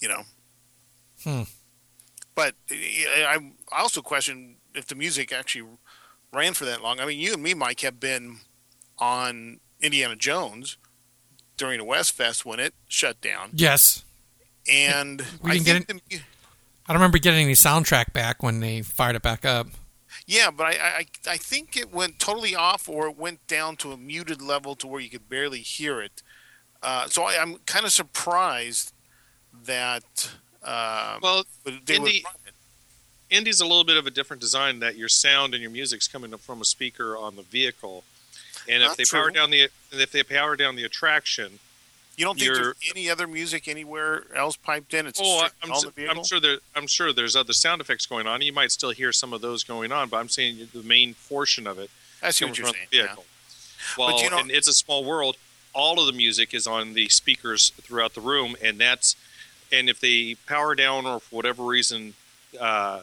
You 0.00 0.08
know. 0.08 0.22
Hmm. 1.24 1.42
but 2.36 2.54
I, 2.70 3.50
I 3.72 3.80
also 3.80 4.00
question 4.02 4.56
if 4.74 4.86
the 4.86 4.94
music 4.94 5.32
actually 5.32 5.68
ran 6.32 6.54
for 6.54 6.64
that 6.66 6.80
long. 6.82 7.00
I 7.00 7.06
mean, 7.06 7.18
you 7.18 7.32
and 7.34 7.42
me, 7.42 7.54
Mike, 7.54 7.80
have 7.80 7.98
been 7.98 8.38
on 8.98 9.58
Indiana 9.80 10.14
Jones 10.14 10.76
during 11.56 11.78
the 11.78 11.84
West 11.84 12.12
Fest 12.12 12.46
when 12.46 12.60
it 12.60 12.74
shut 12.86 13.20
down, 13.20 13.50
Yes. 13.54 14.04
and 14.70 15.22
We 15.42 15.50
I 15.50 15.54
didn't 15.54 15.66
get 15.66 15.86
think 15.88 16.02
the, 16.08 16.20
I 16.88 16.92
don't 16.92 17.00
remember 17.00 17.18
getting 17.18 17.44
any 17.44 17.52
soundtrack 17.54 18.12
back 18.12 18.42
when 18.42 18.60
they 18.60 18.80
fired 18.82 19.14
it 19.16 19.22
back 19.22 19.44
up. 19.44 19.66
yeah, 20.26 20.50
but 20.50 20.66
I, 20.68 20.70
I 20.72 21.06
I 21.32 21.36
think 21.36 21.76
it 21.76 21.92
went 21.92 22.18
totally 22.18 22.54
off, 22.54 22.88
or 22.88 23.08
it 23.08 23.18
went 23.18 23.46
down 23.46 23.76
to 23.76 23.92
a 23.92 23.96
muted 23.96 24.40
level 24.40 24.74
to 24.76 24.86
where 24.86 25.00
you 25.00 25.10
could 25.10 25.28
barely 25.28 25.60
hear 25.60 26.00
it. 26.00 26.22
Uh, 26.82 27.06
so 27.08 27.24
I, 27.24 27.40
I'm 27.40 27.56
kind 27.66 27.84
of 27.84 27.92
surprised 27.92 28.92
that 29.64 30.30
uh, 30.62 31.18
Well, 31.22 31.44
they 31.64 31.72
would 31.72 31.90
Indy- 31.90 32.22
run. 32.24 32.34
Indy's 33.30 33.60
a 33.60 33.66
little 33.66 33.84
bit 33.84 33.98
of 33.98 34.06
a 34.06 34.10
different 34.10 34.40
design 34.40 34.78
that 34.80 34.96
your 34.96 35.08
sound 35.08 35.52
and 35.52 35.60
your 35.62 35.70
music's 35.70 36.08
coming 36.08 36.34
from 36.38 36.62
a 36.62 36.64
speaker 36.64 37.16
on 37.16 37.36
the 37.36 37.42
vehicle. 37.42 38.02
And 38.66 38.82
if 38.82 38.88
Not 38.90 38.96
they 38.96 39.04
power 39.04 39.30
down 39.30 39.50
the 39.50 39.68
if 39.92 40.12
they 40.12 40.22
power 40.22 40.56
down 40.56 40.76
the 40.76 40.84
attraction, 40.84 41.58
You 42.18 42.24
don't 42.24 42.36
think 42.36 42.52
there's 42.52 42.74
any 42.90 43.08
other 43.08 43.28
music 43.28 43.68
anywhere 43.68 44.24
else 44.34 44.56
piped 44.56 44.92
in? 44.92 45.06
It's 45.06 45.20
oh, 45.22 45.42
just 45.42 45.54
I'm, 45.62 45.70
on 45.70 45.80
su- 45.80 45.86
the 45.86 45.92
vehicle. 45.92 46.18
I'm 46.18 46.24
sure 46.24 46.40
there 46.40 46.58
I'm 46.74 46.88
sure 46.88 47.12
there's 47.12 47.36
other 47.36 47.52
sound 47.52 47.80
effects 47.80 48.06
going 48.06 48.26
on. 48.26 48.42
You 48.42 48.52
might 48.52 48.72
still 48.72 48.90
hear 48.90 49.12
some 49.12 49.32
of 49.32 49.40
those 49.40 49.62
going 49.62 49.92
on, 49.92 50.08
but 50.08 50.16
I'm 50.16 50.28
saying 50.28 50.68
the 50.74 50.82
main 50.82 51.14
portion 51.28 51.68
of 51.68 51.78
it 51.78 51.90
I 52.20 52.30
see 52.30 52.44
what 52.44 52.58
you're 52.58 52.66
from 52.66 52.74
saying. 52.74 52.86
the 52.90 52.96
yeah. 52.96 53.02
vehicle. 53.04 53.24
Well, 53.96 54.20
you 54.20 54.30
know- 54.30 54.40
and 54.40 54.50
it's 54.50 54.66
a 54.66 54.72
small 54.72 55.04
world. 55.04 55.36
All 55.72 56.00
of 56.00 56.06
the 56.06 56.12
music 56.12 56.54
is 56.54 56.66
on 56.66 56.94
the 56.94 57.08
speakers 57.08 57.70
throughout 57.82 58.14
the 58.14 58.20
room, 58.20 58.56
and 58.60 58.78
that's 58.80 59.14
and 59.70 59.88
if 59.88 60.00
they 60.00 60.34
power 60.46 60.74
down 60.74 61.06
or 61.06 61.20
for 61.20 61.36
whatever 61.36 61.62
reason, 61.62 62.14
uh, 62.58 63.02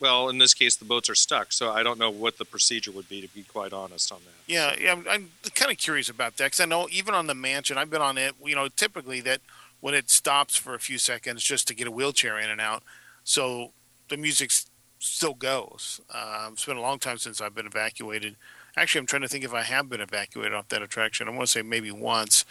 well, 0.00 0.28
in 0.28 0.38
this 0.38 0.54
case, 0.54 0.76
the 0.76 0.84
boats 0.84 1.08
are 1.10 1.14
stuck. 1.14 1.52
So 1.52 1.70
I 1.70 1.82
don't 1.82 1.98
know 1.98 2.10
what 2.10 2.38
the 2.38 2.44
procedure 2.44 2.90
would 2.90 3.08
be 3.08 3.20
to 3.20 3.28
be 3.28 3.42
quite 3.42 3.72
honest 3.72 4.10
on 4.10 4.20
that. 4.24 4.52
Yeah, 4.52 4.74
yeah, 4.80 4.92
I'm, 4.92 5.06
I'm 5.08 5.30
kind 5.54 5.70
of 5.70 5.78
curious 5.78 6.08
about 6.08 6.36
that 6.38 6.46
because 6.46 6.60
I 6.60 6.64
know 6.64 6.88
even 6.90 7.14
on 7.14 7.26
the 7.26 7.34
mansion, 7.34 7.78
I've 7.78 7.90
been 7.90 8.02
on 8.02 8.18
it. 8.18 8.34
You 8.44 8.56
know, 8.56 8.68
typically 8.68 9.20
that 9.20 9.40
when 9.80 9.94
it 9.94 10.10
stops 10.10 10.56
for 10.56 10.74
a 10.74 10.78
few 10.78 10.98
seconds 10.98 11.42
just 11.42 11.68
to 11.68 11.74
get 11.74 11.86
a 11.86 11.90
wheelchair 11.90 12.38
in 12.38 12.50
and 12.50 12.60
out, 12.60 12.82
so 13.24 13.72
the 14.08 14.16
music 14.16 14.50
still 14.98 15.34
goes. 15.34 16.00
Um, 16.12 16.54
it's 16.54 16.64
been 16.64 16.76
a 16.76 16.82
long 16.82 16.98
time 16.98 17.18
since 17.18 17.40
I've 17.40 17.54
been 17.54 17.66
evacuated. 17.66 18.36
Actually, 18.76 19.00
I'm 19.00 19.06
trying 19.06 19.22
to 19.22 19.28
think 19.28 19.44
if 19.44 19.52
I 19.52 19.62
have 19.62 19.88
been 19.88 20.00
evacuated 20.00 20.54
off 20.54 20.68
that 20.68 20.82
attraction. 20.82 21.28
I 21.28 21.30
want 21.30 21.42
to 21.42 21.46
say 21.46 21.62
maybe 21.62 21.90
once. 21.90 22.44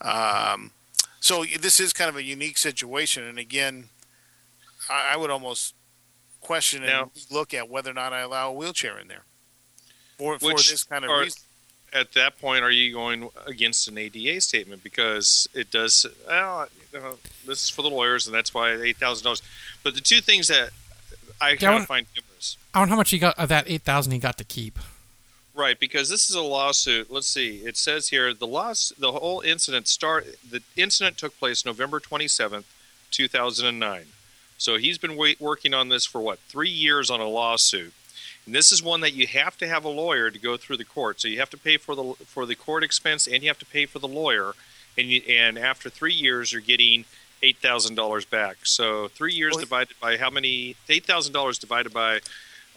Um, 0.00 0.72
so 1.20 1.44
this 1.44 1.80
is 1.80 1.92
kind 1.92 2.10
of 2.10 2.16
a 2.16 2.22
unique 2.22 2.58
situation, 2.58 3.24
and 3.24 3.38
again, 3.38 3.88
I, 4.90 5.12
I 5.12 5.16
would 5.16 5.30
almost 5.30 5.74
question 6.44 6.82
and 6.84 6.92
Now- 6.92 7.10
look 7.30 7.52
at 7.54 7.68
whether 7.68 7.90
or 7.90 7.94
not 7.94 8.12
I 8.12 8.20
allow 8.20 8.50
a 8.50 8.52
wheelchair 8.52 8.98
in 8.98 9.08
there 9.08 9.24
for, 10.18 10.38
for 10.38 10.52
this 10.54 10.84
kind 10.84 11.04
of 11.04 11.10
are- 11.10 11.20
reason. 11.22 11.40
At 11.92 12.12
that 12.14 12.40
point, 12.40 12.64
are 12.64 12.72
you 12.72 12.92
going 12.92 13.30
against 13.46 13.86
an 13.86 13.96
ADA 13.98 14.40
statement 14.40 14.82
because 14.82 15.46
it 15.54 15.70
does? 15.70 16.04
Well, 16.26 16.66
you 16.92 16.98
know, 16.98 17.18
this 17.46 17.62
is 17.62 17.70
for 17.70 17.82
the 17.82 17.88
lawyers, 17.90 18.26
and 18.26 18.34
that's 18.34 18.52
why 18.52 18.72
eight 18.72 18.96
thousand 18.96 19.22
dollars. 19.22 19.42
But 19.84 19.94
the 19.94 20.00
two 20.00 20.20
things 20.20 20.48
that 20.48 20.70
I 21.40 21.50
I 21.52 21.56
kind 21.56 21.72
wanna- 21.74 21.82
of 21.82 21.86
find 21.86 22.06
humorous, 22.12 22.56
I 22.74 22.80
wonder 22.80 22.90
how 22.90 22.96
much 22.96 23.10
he 23.10 23.18
got 23.18 23.38
of 23.38 23.48
that 23.50 23.66
eight 23.70 23.82
thousand 23.82 24.10
he 24.10 24.18
got 24.18 24.36
to 24.38 24.44
keep. 24.44 24.76
right? 25.54 25.78
Because 25.78 26.08
this 26.10 26.28
is 26.28 26.34
a 26.34 26.40
lawsuit. 26.42 27.12
Let's 27.12 27.28
see. 27.28 27.58
It 27.58 27.76
says 27.76 28.08
here 28.08 28.34
the 28.34 28.46
loss, 28.48 28.92
the 28.98 29.12
whole 29.12 29.40
incident 29.42 29.86
start. 29.86 30.26
The 30.50 30.62
incident 30.74 31.16
took 31.16 31.38
place 31.38 31.64
November 31.64 32.00
twenty 32.00 32.26
seventh, 32.26 32.66
two 33.12 33.28
thousand 33.28 33.68
and 33.68 33.78
nine. 33.78 34.06
So 34.64 34.78
he's 34.78 34.96
been 34.96 35.14
wait, 35.14 35.38
working 35.42 35.74
on 35.74 35.90
this 35.90 36.06
for 36.06 36.22
what 36.22 36.38
three 36.48 36.70
years 36.70 37.10
on 37.10 37.20
a 37.20 37.28
lawsuit. 37.28 37.92
And 38.46 38.54
this 38.54 38.72
is 38.72 38.82
one 38.82 39.02
that 39.02 39.12
you 39.12 39.26
have 39.26 39.58
to 39.58 39.68
have 39.68 39.84
a 39.84 39.90
lawyer 39.90 40.30
to 40.30 40.38
go 40.38 40.56
through 40.56 40.78
the 40.78 40.86
court. 40.86 41.20
So 41.20 41.28
you 41.28 41.38
have 41.38 41.50
to 41.50 41.58
pay 41.58 41.76
for 41.76 41.94
the 41.94 42.14
for 42.24 42.46
the 42.46 42.54
court 42.54 42.82
expense 42.82 43.26
and 43.26 43.42
you 43.42 43.50
have 43.50 43.58
to 43.58 43.66
pay 43.66 43.84
for 43.84 43.98
the 43.98 44.08
lawyer. 44.08 44.54
And 44.96 45.08
you, 45.08 45.20
and 45.28 45.58
after 45.58 45.90
three 45.90 46.14
years, 46.14 46.50
you're 46.50 46.62
getting 46.62 47.04
eight 47.42 47.58
thousand 47.58 47.96
dollars 47.96 48.24
back. 48.24 48.56
So 48.62 49.08
three 49.08 49.34
years 49.34 49.54
divided 49.54 49.96
by 50.00 50.16
how 50.16 50.30
many? 50.30 50.76
Eight 50.88 51.04
thousand 51.04 51.34
dollars 51.34 51.58
divided 51.58 51.92
by 51.92 52.20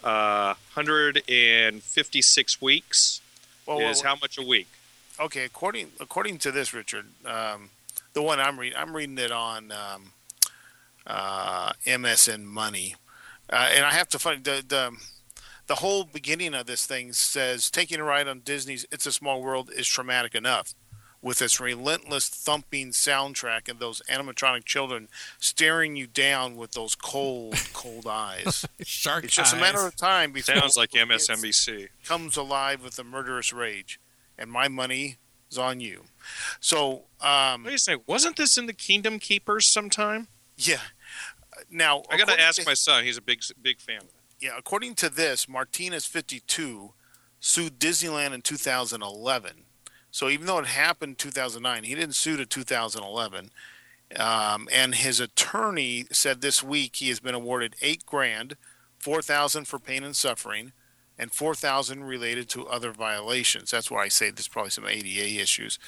uh, 0.04 0.54
hundred 0.74 1.22
and 1.26 1.82
fifty 1.82 2.20
six 2.20 2.60
weeks 2.60 3.22
Well, 3.64 3.80
is 3.80 4.02
well, 4.02 4.14
how 4.14 4.20
much 4.20 4.36
a 4.36 4.42
week? 4.42 4.68
okay, 5.18 5.44
according 5.44 5.92
according 6.00 6.36
to 6.40 6.52
this, 6.52 6.74
Richard, 6.74 7.06
um, 7.24 7.70
the 8.12 8.20
one 8.20 8.40
I'm 8.40 8.60
reading, 8.60 8.78
I'm 8.78 8.94
reading 8.94 9.16
it 9.16 9.32
on 9.32 9.72
um, 9.72 10.12
uh, 11.08 11.72
MSN 11.86 12.44
Money, 12.44 12.94
uh, 13.50 13.70
and 13.74 13.84
I 13.84 13.92
have 13.94 14.08
to 14.10 14.18
find 14.18 14.44
the 14.44 14.62
the 14.66 14.96
the 15.66 15.76
whole 15.76 16.04
beginning 16.04 16.54
of 16.54 16.66
this 16.66 16.86
thing 16.86 17.12
says 17.12 17.70
taking 17.70 17.98
a 17.98 18.04
ride 18.04 18.28
on 18.28 18.40
Disney's 18.40 18.86
"It's 18.92 19.06
a 19.06 19.12
Small 19.12 19.42
World" 19.42 19.70
is 19.74 19.88
traumatic 19.88 20.34
enough. 20.34 20.74
With 21.20 21.42
its 21.42 21.58
relentless 21.58 22.28
thumping 22.28 22.90
soundtrack 22.92 23.68
and 23.68 23.80
those 23.80 24.00
animatronic 24.08 24.64
children 24.66 25.08
staring 25.40 25.96
you 25.96 26.06
down 26.06 26.54
with 26.54 26.72
those 26.72 26.94
cold, 26.94 27.56
cold 27.72 28.06
eyes. 28.06 28.64
Shark 28.82 29.24
It's 29.24 29.34
just 29.34 29.52
a 29.52 29.56
matter 29.56 29.84
of 29.84 29.96
time 29.96 30.30
before 30.30 30.54
Sounds 30.54 30.76
like 30.76 30.92
MSNBC. 30.92 31.88
comes 32.04 32.36
alive 32.36 32.84
with 32.84 33.00
a 33.00 33.04
murderous 33.04 33.52
rage, 33.52 33.98
and 34.38 34.48
my 34.48 34.68
money 34.68 35.16
is 35.50 35.58
on 35.58 35.80
you. 35.80 36.04
So, 36.60 37.06
um, 37.20 37.64
Wait 37.64 37.74
a 37.74 37.78
second, 37.78 38.02
wasn't 38.06 38.36
this 38.36 38.56
in 38.56 38.66
the 38.66 38.72
Kingdom 38.72 39.18
Keepers 39.18 39.66
sometime? 39.66 40.28
yeah. 40.56 40.78
Now, 41.70 42.02
I 42.10 42.16
got 42.16 42.28
to 42.28 42.40
ask 42.40 42.64
my 42.66 42.74
son. 42.74 43.04
He's 43.04 43.16
a 43.16 43.22
big 43.22 43.42
big 43.60 43.80
fan. 43.80 43.98
of 43.98 44.04
it. 44.04 44.14
Yeah, 44.40 44.52
according 44.56 44.94
to 44.96 45.08
this, 45.10 45.48
Martinez 45.48 46.06
52 46.06 46.92
sued 47.40 47.78
Disneyland 47.78 48.34
in 48.34 48.42
2011. 48.42 49.64
So 50.10 50.28
even 50.28 50.46
though 50.46 50.58
it 50.58 50.66
happened 50.66 51.18
2009, 51.18 51.84
he 51.84 51.94
didn't 51.94 52.14
sue 52.14 52.36
to 52.36 52.46
2011. 52.46 53.50
Um, 54.16 54.68
and 54.72 54.94
his 54.94 55.20
attorney 55.20 56.06
said 56.10 56.40
this 56.40 56.62
week 56.62 56.96
he 56.96 57.08
has 57.08 57.20
been 57.20 57.34
awarded 57.34 57.76
eight 57.82 58.06
grand, 58.06 58.56
four 58.98 59.20
thousand 59.20 59.66
for 59.66 59.78
pain 59.78 60.02
and 60.02 60.16
suffering, 60.16 60.72
and 61.18 61.30
four 61.32 61.54
thousand 61.54 62.04
related 62.04 62.48
to 62.50 62.66
other 62.68 62.90
violations. 62.90 63.70
That's 63.70 63.90
why 63.90 64.04
I 64.04 64.08
say 64.08 64.30
there's 64.30 64.48
probably 64.48 64.70
some 64.70 64.86
ADA 64.86 65.40
issues. 65.40 65.78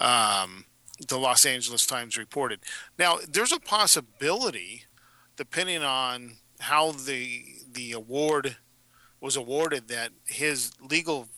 Um, 0.00 0.64
the 1.08 1.18
Los 1.18 1.46
Angeles 1.46 1.86
Times 1.86 2.18
reported. 2.18 2.60
Now 2.98 3.18
there's 3.28 3.52
a 3.52 3.60
possibility, 3.60 4.84
depending 5.44 5.82
on 5.82 6.36
how 6.60 6.92
the 6.92 7.42
the 7.72 7.92
award 7.92 8.56
was 9.22 9.36
awarded, 9.36 9.88
that 9.88 10.10
his 10.26 10.70
legal 10.82 11.28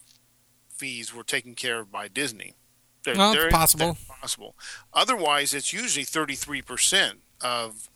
fees 0.76 1.14
were 1.14 1.22
taken 1.22 1.54
care 1.54 1.78
of 1.78 1.92
by 1.92 2.08
Disney. 2.08 2.54
There- 3.04 3.14
Well, 3.16 3.30
it's 3.30 3.38
there 3.38 3.46
is 3.46 3.52
possible. 3.52 3.92
that 4.08 4.20
Possible. 4.20 4.56
Otherwise, 4.92 5.54
it's 5.54 5.72
usually 5.72 6.04
thirty 6.04 6.34
three 6.34 6.62
percent 6.62 7.20
of 7.40 7.88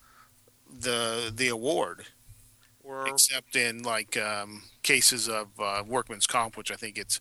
the 0.69 1.33
the 1.35 1.49
award, 1.49 2.07
Or 2.85 3.09
except 3.09 3.57
in 3.57 3.83
like 3.83 4.17
um, 4.17 4.63
cases 4.85 5.29
of 5.29 5.49
uh, 5.59 5.83
workman's 5.85 6.29
comp, 6.29 6.57
which 6.57 6.71
I 6.71 6.77
think 6.77 6.97
it's 6.99 7.21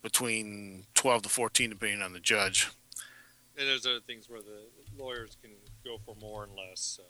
between 0.00 0.84
twelve 0.94 1.22
to 1.22 1.28
fourteen, 1.28 1.70
depending 1.70 2.02
on 2.02 2.12
the 2.12 2.20
judge. 2.20 2.68
and 3.56 3.66
there's 3.68 3.84
other 3.86 4.00
things 4.06 4.28
where 4.28 4.42
the 4.42 4.60
lawyers 4.96 5.36
can 5.42 5.50
go 5.84 5.98
for 6.04 6.14
more 6.20 6.44
and 6.44 6.52
less. 6.54 6.80
So. 6.80 7.02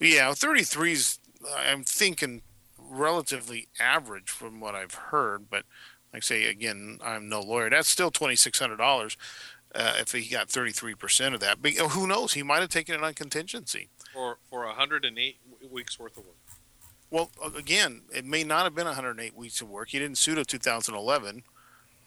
Yeah, 0.00 0.30
33's 0.30 1.18
I'm 1.56 1.84
thinking 1.84 2.42
relatively 2.78 3.68
average 3.78 4.30
from 4.30 4.60
what 4.60 4.74
I've 4.74 4.94
heard, 4.94 5.48
but 5.50 5.64
like 6.12 6.22
I 6.22 6.24
say 6.24 6.44
again, 6.46 6.98
I'm 7.04 7.28
no 7.28 7.40
lawyer. 7.40 7.70
That's 7.70 7.88
still 7.88 8.10
twenty 8.10 8.36
six 8.36 8.58
hundred 8.58 8.76
dollars 8.76 9.16
uh, 9.74 9.94
if 9.98 10.12
he 10.12 10.28
got 10.28 10.48
thirty 10.48 10.72
three 10.72 10.94
percent 10.94 11.34
of 11.34 11.40
that. 11.40 11.60
But 11.62 11.72
who 11.72 12.06
knows? 12.06 12.32
He 12.32 12.42
might 12.42 12.60
have 12.60 12.70
taken 12.70 12.94
it 12.94 13.02
on 13.02 13.14
contingency. 13.14 13.88
For 14.12 14.38
for 14.50 14.64
108 14.66 15.36
weeks 15.70 15.98
worth 15.98 16.16
of 16.16 16.24
work. 16.24 16.36
Well, 17.10 17.30
again, 17.56 18.02
it 18.12 18.24
may 18.24 18.42
not 18.44 18.64
have 18.64 18.74
been 18.74 18.86
108 18.86 19.36
weeks 19.36 19.60
of 19.60 19.68
work. 19.68 19.90
He 19.90 19.98
didn't 19.98 20.18
sue 20.18 20.34
to 20.34 20.44
2011. 20.44 21.42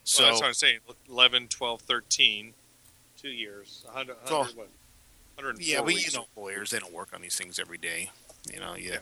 So 0.03 0.23
So 0.23 0.25
that's 0.25 0.41
what 0.41 0.47
I'm 0.47 0.53
saying. 0.53 0.79
11, 1.07 1.47
12, 1.47 1.81
13, 1.81 2.53
two 3.15 3.29
years. 3.29 3.83
100, 3.85 4.15
100 4.23 4.29
Well, 4.31 4.49
what? 4.55 4.69
104 5.45 5.65
yeah, 5.65 5.81
but 5.81 5.89
you 5.91 5.95
weeks. 5.97 6.13
know, 6.15 6.25
lawyers 6.35 6.69
they 6.71 6.79
don't 6.79 6.93
work 6.93 7.09
on 7.13 7.21
these 7.21 7.35
things 7.35 7.59
every 7.59 7.77
day. 7.77 8.11
You 8.53 8.59
know, 8.59 8.75
you 8.75 8.97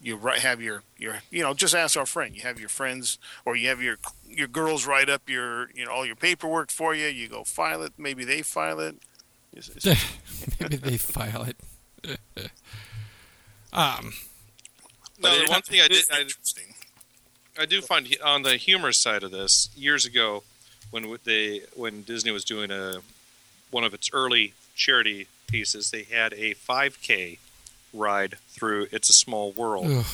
you 0.00 0.16
write 0.16 0.38
have 0.40 0.60
your 0.62 0.82
your 0.96 1.16
you 1.30 1.42
know 1.42 1.54
just 1.54 1.74
ask 1.74 1.96
our 1.96 2.06
friend. 2.06 2.34
You 2.36 2.42
have 2.42 2.58
your 2.60 2.68
friends 2.68 3.18
or 3.44 3.56
you 3.56 3.68
have 3.68 3.82
your 3.82 3.96
your 4.28 4.46
girls 4.48 4.86
write 4.86 5.08
up 5.08 5.28
your 5.28 5.70
you 5.74 5.84
know 5.84 5.90
all 5.92 6.06
your 6.06 6.16
paperwork 6.16 6.70
for 6.70 6.94
you. 6.94 7.06
You 7.08 7.28
go 7.28 7.42
file 7.44 7.82
it. 7.82 7.92
Maybe 7.98 8.24
they 8.24 8.42
file 8.42 8.80
it. 8.80 8.96
It's- 9.52 9.70
it's- 9.76 10.58
Maybe 10.60 10.76
they 10.76 10.96
file 10.98 11.42
it. 11.44 11.56
um, 13.72 14.12
No, 15.18 15.30
but 15.30 15.34
the 15.38 15.42
it- 15.44 15.50
one 15.50 15.62
thing 15.62 15.80
I 15.80 15.88
did, 15.88 16.04
I, 16.12 16.20
interesting. 16.20 16.74
I 17.58 17.64
do 17.66 17.80
find 17.80 18.06
on 18.24 18.42
the 18.42 18.56
humor 18.56 18.92
side 18.92 19.22
of 19.22 19.30
this 19.30 19.70
years 19.76 20.04
ago 20.04 20.42
when 20.90 21.16
they 21.24 21.62
when 21.74 22.02
Disney 22.02 22.30
was 22.30 22.44
doing 22.44 22.70
a 22.70 22.96
one 23.70 23.82
of 23.84 23.94
its 23.94 24.10
early 24.12 24.52
charity 24.74 25.26
pieces, 25.46 25.90
they 25.90 26.02
had 26.04 26.32
a 26.34 26.54
5K 26.54 27.38
ride 27.92 28.36
through 28.48 28.88
It's 28.92 29.08
a 29.08 29.12
Small 29.12 29.52
World 29.52 29.86
Ugh. 29.90 30.04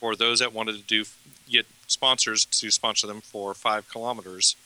for 0.00 0.14
those 0.16 0.38
that 0.40 0.52
wanted 0.52 0.76
to 0.76 0.82
do 0.82 1.04
get 1.50 1.66
sponsors 1.86 2.44
to 2.46 2.70
sponsor 2.70 3.06
them 3.06 3.20
for 3.20 3.52
five 3.54 3.88
kilometers 3.88 4.56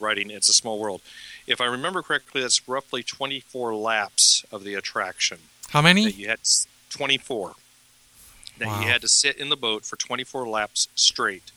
riding 0.00 0.30
It's 0.30 0.48
a 0.48 0.52
Small 0.52 0.78
World. 0.78 1.00
If 1.46 1.60
I 1.60 1.66
remember 1.66 2.02
correctly, 2.02 2.40
that's 2.42 2.66
roughly 2.68 3.02
24 3.02 3.74
laps 3.74 4.44
of 4.50 4.64
the 4.64 4.74
attraction 4.74 5.38
How 5.70 5.80
many? 5.82 6.04
that 6.04 6.16
you 6.16 6.28
had 6.28 6.40
24 6.90 7.54
that 8.58 8.68
Wow. 8.68 8.80
you 8.82 8.86
had 8.88 9.00
to 9.02 9.08
sit 9.08 9.36
in 9.36 9.48
the 9.48 9.56
boat 9.56 9.84
for 9.84 9.96
24 9.96 10.46
laps 10.48 10.88
straight 10.94 11.50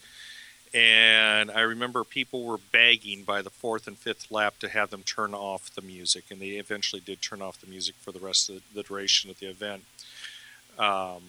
and 0.77 1.49
i 1.51 1.61
remember 1.61 2.03
people 2.03 2.43
were 2.43 2.59
begging 2.71 3.23
by 3.23 3.41
the 3.41 3.49
fourth 3.49 3.87
and 3.87 3.97
fifth 3.97 4.31
lap 4.31 4.55
to 4.59 4.69
have 4.69 4.89
them 4.89 5.03
turn 5.03 5.33
off 5.33 5.73
the 5.73 5.81
music 5.81 6.25
and 6.29 6.39
they 6.39 6.51
eventually 6.51 7.01
did 7.01 7.21
turn 7.21 7.41
off 7.41 7.59
the 7.59 7.67
music 7.67 7.95
for 8.01 8.11
the 8.11 8.19
rest 8.19 8.49
of 8.49 8.61
the, 8.73 8.83
duration 8.83 9.29
of 9.29 9.39
the 9.39 9.47
event 9.47 9.83
um, 10.77 11.21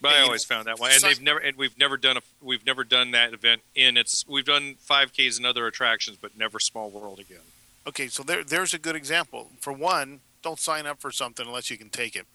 but 0.00 0.12
I 0.12 0.20
always 0.20 0.44
found 0.44 0.66
that 0.66 0.78
one, 0.78 0.90
and 0.92 1.00
they've 1.02 1.20
never, 1.20 1.38
and 1.38 1.56
we've 1.56 1.76
never 1.78 1.96
done 1.96 2.16
a, 2.16 2.20
we've 2.42 2.64
never 2.64 2.84
done 2.84 3.10
that 3.10 3.32
event 3.32 3.62
in. 3.74 3.96
It's 3.96 4.26
we've 4.26 4.44
done 4.44 4.76
5Ks 4.88 5.36
and 5.36 5.46
other 5.46 5.66
attractions, 5.66 6.16
but 6.20 6.36
never 6.36 6.58
Small 6.58 6.90
World 6.90 7.18
again. 7.18 7.38
Okay, 7.86 8.08
so 8.08 8.22
there, 8.22 8.44
there's 8.44 8.74
a 8.74 8.78
good 8.78 8.96
example. 8.96 9.48
For 9.60 9.72
one, 9.72 10.20
don't 10.42 10.58
sign 10.58 10.86
up 10.86 11.00
for 11.00 11.10
something 11.10 11.46
unless 11.46 11.70
you 11.70 11.78
can 11.78 11.90
take 11.90 12.16
it. 12.16 12.26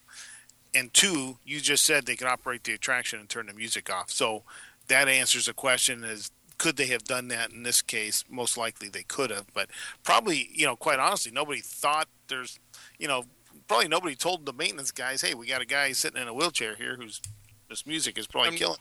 And 0.74 0.94
two, 0.94 1.38
you 1.46 1.62
just 1.62 1.84
said 1.84 2.06
they 2.06 2.16
can 2.16 2.28
operate 2.28 2.64
the 2.64 2.74
attraction 2.74 3.20
and 3.20 3.30
turn 3.30 3.46
the 3.48 3.54
music 3.54 3.92
off. 3.92 4.12
So 4.12 4.44
that 4.88 5.08
answers 5.08 5.46
the 5.46 5.54
question: 5.54 6.04
is 6.04 6.32
could 6.58 6.78
they 6.78 6.88
have 6.88 7.04
done 7.04 7.28
that 7.30 7.52
in 7.52 7.64
this 7.64 7.82
case? 7.82 8.24
Most 8.30 8.58
likely 8.58 8.90
they 8.90 9.04
could 9.04 9.30
have, 9.30 9.46
but 9.54 9.70
probably, 10.04 10.50
you 10.54 10.66
know, 10.66 10.76
quite 10.76 11.00
honestly, 11.00 11.32
nobody 11.32 11.60
thought 11.60 12.08
there's, 12.28 12.60
you 12.98 13.08
know, 13.08 13.26
probably 13.68 13.88
nobody 13.88 14.16
told 14.16 14.46
the 14.46 14.54
maintenance 14.54 14.92
guys, 14.92 15.22
"Hey, 15.22 15.34
we 15.34 15.48
got 15.48 15.62
a 15.62 15.66
guy 15.66 15.92
sitting 15.92 16.22
in 16.22 16.28
a 16.28 16.34
wheelchair 16.34 16.76
here 16.76 16.96
who's 16.96 17.22
this 17.70 17.86
music 17.86 18.18
is 18.18 18.28
probably 18.28 18.50
Um, 18.50 18.56
killing." 18.58 18.80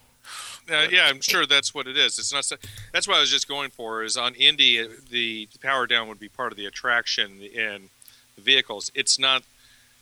Uh, 0.70 0.86
yeah, 0.90 1.06
I'm 1.06 1.20
sure 1.20 1.44
that's 1.44 1.74
what 1.74 1.86
it 1.86 1.98
is. 1.98 2.18
It's 2.18 2.32
not. 2.32 2.50
That's 2.92 3.06
what 3.06 3.16
I 3.18 3.20
was 3.20 3.30
just 3.30 3.46
going 3.46 3.70
for. 3.70 4.02
Is 4.02 4.16
on 4.16 4.34
Indy, 4.34 4.80
uh, 4.80 4.88
the 5.10 5.48
power 5.60 5.86
down 5.86 6.08
would 6.08 6.20
be 6.20 6.28
part 6.30 6.50
of 6.50 6.56
the 6.56 6.64
attraction 6.64 7.42
in 7.42 7.90
the 8.34 8.40
vehicles. 8.40 8.90
It's 8.94 9.18
not 9.18 9.42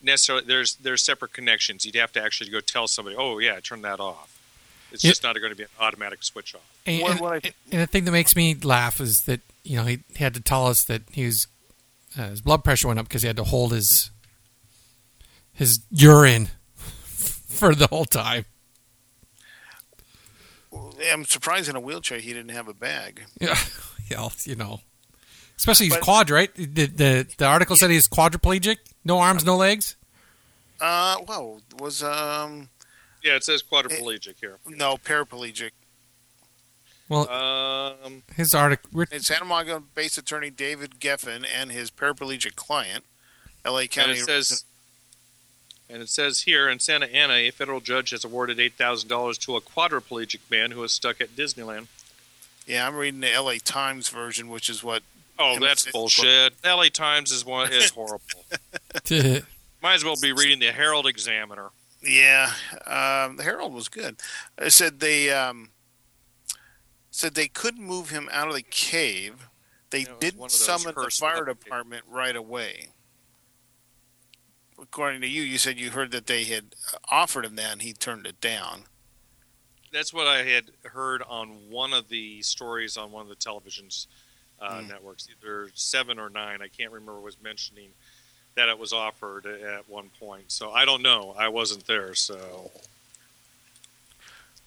necessarily. 0.00 0.44
There's 0.44 0.76
there's 0.76 1.02
separate 1.02 1.32
connections. 1.32 1.84
You'd 1.84 1.96
have 1.96 2.12
to 2.12 2.22
actually 2.22 2.50
go 2.50 2.60
tell 2.60 2.86
somebody. 2.86 3.16
Oh 3.16 3.38
yeah, 3.38 3.58
turn 3.60 3.82
that 3.82 3.98
off. 3.98 4.31
It's 4.92 5.02
Yeah. 5.04 5.10
just 5.10 5.22
not 5.22 5.34
going 5.36 5.50
to 5.50 5.56
be 5.56 5.62
an 5.64 5.68
automatic 5.80 6.22
switch 6.22 6.54
off. 6.54 6.60
And, 6.86 7.02
What- 7.02 7.10
and- 7.12 7.20
what 7.20 7.32
I- 7.46 7.52
and 7.70 7.80
the 7.80 7.86
thing 7.86 8.04
that 8.04 8.12
makes 8.12 8.36
me 8.36 8.54
laugh 8.54 9.00
is 9.00 9.22
that 9.22 9.40
you 9.64 9.76
know 9.76 9.84
he 9.84 10.00
had 10.16 10.34
to 10.34 10.40
tell 10.40 10.66
us 10.66 10.82
that 10.84 11.02
he 11.12 11.24
was 11.26 11.46
uh, 12.18 12.28
his 12.30 12.40
blood 12.42 12.62
pressure 12.64 12.88
went 12.88 13.00
up 13.00 13.06
because 13.08 13.22
he 13.22 13.26
had 13.28 13.36
to 13.36 13.44
hold 13.44 13.72
his 13.72 14.10
his 15.54 15.80
urine 15.90 16.50
for 16.76 17.74
the 17.74 17.86
whole 17.86 18.04
time. 18.04 18.44
I'm 21.10 21.24
surprised 21.24 21.68
in 21.68 21.76
a 21.76 21.80
wheelchair 21.80 22.18
he 22.18 22.32
didn't 22.32 22.50
have 22.52 22.68
a 22.68 22.74
bag. 22.74 23.24
Yeah, 23.40 23.58
yeah, 24.10 24.28
you 24.44 24.54
know, 24.56 24.80
especially 25.58 25.86
he's 25.86 25.94
But- 25.96 26.02
quad, 26.02 26.30
right? 26.30 26.54
The 26.54 26.86
the, 26.86 27.26
the 27.36 27.46
article 27.46 27.76
said 27.76 27.90
he's 27.90 28.08
quadriplegic, 28.08 28.78
no 29.04 29.18
arms, 29.18 29.44
no 29.44 29.56
legs. 29.56 29.96
Uh, 30.80 31.16
well, 31.28 31.60
was 31.78 32.02
um 32.02 32.68
Yeah, 33.22 33.36
it 33.36 33.44
says 33.44 33.62
quadriplegic 33.62 34.34
here. 34.40 34.58
no 34.66 34.96
paraplegic. 34.96 35.70
Well, 37.08 37.28
Um, 37.28 38.22
his 38.36 38.54
article. 38.54 39.02
It's 39.10 39.26
Santa 39.26 39.44
Monica 39.44 39.82
based 39.94 40.16
attorney 40.18 40.50
David 40.50 40.98
Geffen 40.98 41.44
and 41.52 41.70
his 41.70 41.90
paraplegic 41.90 42.54
client, 42.56 43.04
L.A. 43.64 43.82
and 43.82 43.90
County. 43.90 44.12
it 44.12 44.24
says. 44.24 44.64
And 45.90 46.00
it 46.02 46.08
says 46.08 46.40
here 46.42 46.70
in 46.70 46.78
Santa 46.80 47.04
Ana, 47.06 47.34
a 47.34 47.50
federal 47.50 47.80
judge 47.80 48.10
has 48.10 48.24
awarded 48.24 48.58
eight 48.58 48.74
thousand 48.74 49.08
dollars 49.10 49.36
to 49.38 49.56
a 49.56 49.60
quadriplegic 49.60 50.38
man 50.50 50.70
who 50.70 50.80
was 50.80 50.92
stuck 50.94 51.20
at 51.20 51.36
Disneyland. 51.36 51.88
yeah, 52.66 52.86
I'm 52.86 52.94
reading 52.96 53.20
the 53.20 53.30
L.A. 53.30 53.58
Times 53.58 54.08
version, 54.08 54.48
which 54.48 54.70
is 54.70 54.82
what. 54.82 55.02
Oh, 55.38 55.58
that's 55.58 55.82
it's- 55.82 55.92
bullshit. 55.92 56.54
LA 56.64 56.88
Times 56.88 57.30
is 57.32 57.44
one 57.44 57.70
is 57.72 57.90
horrible. 57.94 58.20
Might 59.82 59.94
as 59.94 60.04
well 60.04 60.16
be 60.20 60.32
reading 60.32 60.60
the 60.60 60.72
Herald 60.72 61.06
Examiner. 61.06 61.70
Yeah, 62.02 62.52
um, 62.86 63.36
the 63.36 63.44
Herald 63.44 63.72
was 63.72 63.88
good. 63.88 64.20
It 64.58 64.72
said 64.72 65.00
they 65.00 65.30
um, 65.30 65.70
said 67.10 67.34
they 67.34 67.48
couldn't 67.48 67.84
move 67.84 68.10
him 68.10 68.28
out 68.32 68.48
of 68.48 68.54
the 68.54 68.62
cave. 68.62 69.48
They 69.90 70.06
Yeah, 70.06 70.12
it 70.12 70.18
was 70.18 70.18
didn't 70.20 70.40
one 70.40 70.52
of 70.52 70.58
those 70.60 70.82
summon 70.82 70.94
the 70.94 71.10
fire 71.10 71.44
department 71.44 72.04
right 72.08 72.34
away. 72.36 72.88
According 74.80 75.20
to 75.22 75.28
you, 75.28 75.42
you 75.42 75.58
said 75.58 75.78
you 75.78 75.90
heard 75.90 76.10
that 76.12 76.26
they 76.26 76.44
had 76.44 76.74
offered 77.10 77.44
him 77.44 77.56
that 77.56 77.72
and 77.72 77.82
he 77.82 77.92
turned 77.92 78.26
it 78.26 78.40
down. 78.40 78.84
That's 79.92 80.12
what 80.12 80.26
I 80.26 80.42
had 80.44 80.70
heard 80.84 81.22
on 81.22 81.68
one 81.70 81.92
of 81.92 82.08
the 82.08 82.42
stories 82.42 82.96
on 82.96 83.12
one 83.12 83.22
of 83.22 83.28
the 83.28 83.36
televisions 83.36 84.06
uh, 84.60 84.80
Hmm. 84.80 84.88
networks, 84.88 85.28
either 85.28 85.70
seven 85.74 86.18
or 86.18 86.30
nine. 86.30 86.62
I 86.62 86.68
can't 86.68 86.92
remember. 86.92 87.20
Was 87.20 87.40
mentioning 87.40 87.90
that 88.54 88.68
it 88.68 88.78
was 88.78 88.92
offered 88.92 89.46
at 89.46 89.88
one 89.88 90.10
point. 90.20 90.44
So 90.52 90.70
I 90.72 90.84
don't 90.84 91.02
know. 91.02 91.34
I 91.38 91.48
wasn't 91.48 91.86
there. 91.86 92.14
So, 92.14 92.70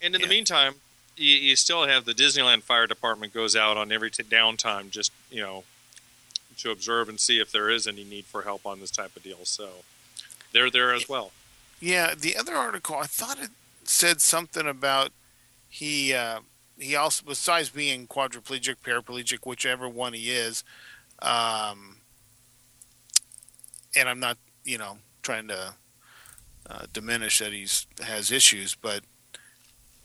and 0.02 0.16
in 0.16 0.22
Yeah. 0.22 0.28
the 0.28 0.34
meantime, 0.34 0.76
you, 1.16 1.36
you 1.36 1.56
still 1.56 1.86
have 1.88 2.06
the 2.06 2.14
Disneyland 2.14 2.64
Fire 2.64 2.88
Department 2.88 3.34
goes 3.34 3.56
out 3.56 3.78
on 3.78 3.92
every 3.92 4.12
t- 4.12 4.24
downtime, 4.24 4.90
just 4.90 5.12
you 5.32 5.42
know, 5.42 5.64
to 6.58 6.72
observe 6.72 7.10
and 7.10 7.20
see 7.20 7.40
if 7.40 7.52
there 7.52 7.70
is 7.70 7.88
any 7.88 8.04
need 8.04 8.26
for 8.26 8.42
help 8.42 8.66
on 8.66 8.80
this 8.80 8.92
type 8.92 9.16
of 9.16 9.24
deal. 9.24 9.40
So 9.44 9.70
they're 10.52 10.72
there 10.72 10.94
as 10.94 11.08
well. 11.08 11.32
Yeah, 11.80 12.16
the 12.16 12.36
other 12.38 12.56
article 12.56 12.96
I 12.96 13.06
thought 13.06 13.40
it 13.40 13.50
said 13.84 14.20
something 14.22 14.66
about 14.68 15.12
he 15.70 16.14
uh, 16.14 16.40
he 16.80 16.96
also 16.96 17.24
besides 17.26 17.70
being 17.70 18.08
quadriplegic, 18.08 18.78
paraplegic, 18.84 19.46
whichever 19.46 19.88
one 19.88 20.14
he 20.14 20.32
is, 20.32 20.64
um, 21.22 21.98
and 23.96 24.10
I'm 24.10 24.20
not 24.20 24.38
you 24.64 24.78
know 24.78 24.98
trying 25.22 25.48
to 25.48 25.74
uh, 26.70 26.86
diminish 26.94 27.40
that 27.40 27.54
he's 27.54 27.88
has 28.02 28.32
issues, 28.32 28.76
but 28.76 29.02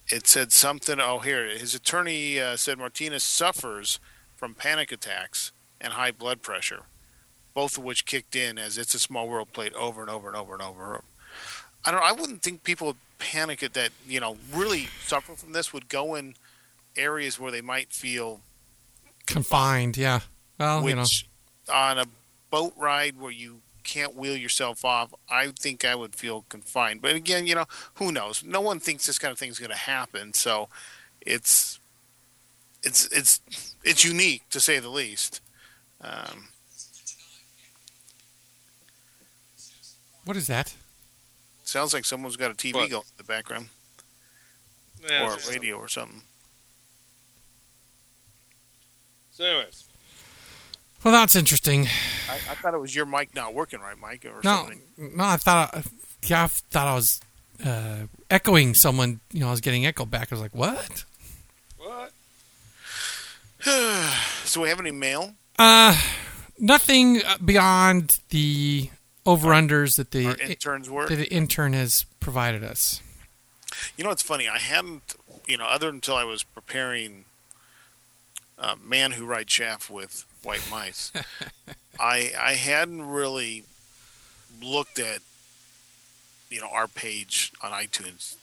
it 0.08 0.26
said 0.26 0.52
something. 0.52 1.00
Oh, 1.00 1.18
here 1.18 1.46
his 1.46 1.74
attorney 1.74 2.40
uh, 2.40 2.56
said 2.56 2.78
Martinez 2.78 3.22
suffers 3.22 3.98
from 4.36 4.54
panic 4.54 4.92
attacks 4.92 5.52
and 5.80 5.94
high 5.94 6.10
blood 6.10 6.42
pressure, 6.42 6.82
both 7.54 7.78
of 7.78 7.84
which 7.84 8.04
kicked 8.06 8.36
in 8.36 8.58
as 8.58 8.78
"It's 8.78 8.94
a 8.94 8.98
Small 8.98 9.28
World" 9.28 9.52
played 9.52 9.74
over 9.74 10.00
and 10.00 10.10
over 10.10 10.28
and 10.28 10.36
over 10.36 10.54
and 10.54 10.62
over. 10.62 11.02
I 11.84 11.90
don't. 11.90 12.02
I 12.02 12.12
wouldn't 12.12 12.42
think 12.42 12.64
people 12.64 12.96
panic 13.18 13.62
at 13.62 13.74
that. 13.74 13.90
You 14.06 14.20
know, 14.20 14.36
really 14.52 14.88
suffer 15.04 15.34
from 15.34 15.52
this 15.52 15.72
would 15.72 15.88
go 15.88 16.14
in 16.14 16.34
areas 16.96 17.38
where 17.38 17.52
they 17.52 17.60
might 17.60 17.92
feel 17.92 18.40
Confined, 19.26 19.96
yeah. 19.96 20.20
Well, 20.58 20.82
which 20.82 20.90
you 20.90 20.96
know, 20.96 21.74
on 21.74 21.98
a 21.98 22.04
boat 22.50 22.74
ride 22.76 23.18
where 23.18 23.30
you 23.30 23.60
can't 23.80 24.14
wheel 24.14 24.36
yourself 24.36 24.84
off, 24.84 25.12
I 25.28 25.48
think 25.48 25.84
I 25.84 25.94
would 25.94 26.14
feel 26.14 26.44
confined. 26.48 27.02
But 27.02 27.14
again, 27.16 27.46
you 27.46 27.54
know, 27.54 27.66
who 27.94 28.12
knows? 28.12 28.42
No 28.44 28.60
one 28.60 28.78
thinks 28.80 29.06
this 29.06 29.18
kind 29.18 29.32
of 29.32 29.38
thing 29.38 29.50
is 29.50 29.58
going 29.58 29.70
to 29.70 29.76
happen, 29.76 30.32
so 30.34 30.68
it's 31.20 31.78
it's 32.82 33.06
it's 33.08 33.40
it's 33.84 34.04
unique 34.04 34.48
to 34.50 34.60
say 34.60 34.78
the 34.78 34.88
least. 34.88 35.40
Um, 36.00 36.48
what 40.24 40.36
is 40.36 40.46
that? 40.46 40.74
sounds 41.64 41.94
like 41.94 42.04
someone's 42.04 42.36
got 42.36 42.50
a 42.50 42.54
TV 42.54 42.74
What? 42.74 42.90
going 42.90 43.02
in 43.02 43.16
the 43.16 43.22
background 43.24 43.68
Yeah, 45.08 45.24
or 45.24 45.34
a 45.34 45.50
radio 45.50 45.76
or 45.76 45.86
something. 45.88 46.22
So, 49.30 49.44
anyways. 49.44 49.84
Well, 51.02 51.12
that's 51.14 51.34
interesting. 51.34 51.86
I, 52.28 52.34
I 52.50 52.54
thought 52.56 52.74
it 52.74 52.80
was 52.80 52.94
your 52.94 53.06
mic 53.06 53.34
not 53.34 53.54
working 53.54 53.80
right, 53.80 53.96
Mike, 53.98 54.24
or 54.26 54.40
No, 54.44 54.56
something. 54.68 54.82
no, 54.98 55.24
I 55.24 55.36
thought, 55.36 55.74
I, 55.74 55.82
yeah, 56.26 56.44
I 56.44 56.46
thought 56.46 56.88
I 56.88 56.94
was 56.94 57.20
uh, 57.64 57.96
echoing 58.30 58.74
someone. 58.74 59.20
You 59.32 59.40
know, 59.40 59.48
I 59.48 59.50
was 59.50 59.60
getting 59.62 59.86
echo 59.86 60.04
back. 60.04 60.30
I 60.30 60.34
was 60.34 60.42
like, 60.42 60.54
what? 60.54 61.04
What? 61.78 62.12
so 64.44 64.60
we 64.62 64.68
have 64.68 64.80
any 64.80 64.90
mail? 64.90 65.34
Uh, 65.58 65.98
nothing 66.58 67.20
beyond 67.44 68.18
the 68.30 68.90
over-unders 69.26 69.96
that 69.96 70.14
Our 70.14 70.34
the 70.34 70.48
interns 70.50 70.88
were 70.88 71.06
that 71.06 71.16
the 71.16 71.32
intern 71.32 71.72
has 71.74 72.04
provided 72.20 72.64
us. 72.64 73.02
You 73.96 74.04
know, 74.04 74.10
it's 74.10 74.22
funny. 74.22 74.48
I 74.48 74.58
hadn't, 74.58 75.14
you 75.46 75.56
know, 75.58 75.66
other 75.66 75.86
than 75.86 75.96
until 75.96 76.16
I 76.16 76.24
was 76.24 76.42
preparing 76.42 77.24
uh, 78.58 78.76
"Man 78.82 79.12
Who 79.12 79.26
Rides 79.26 79.52
Shaft 79.52 79.90
with 79.90 80.24
White 80.42 80.66
Mice." 80.70 81.12
I 82.00 82.32
I 82.38 82.52
hadn't 82.54 83.06
really 83.06 83.64
looked 84.62 84.98
at, 84.98 85.20
you 86.50 86.60
know, 86.60 86.68
our 86.72 86.88
page 86.88 87.52
on 87.62 87.72
iTunes 87.72 88.36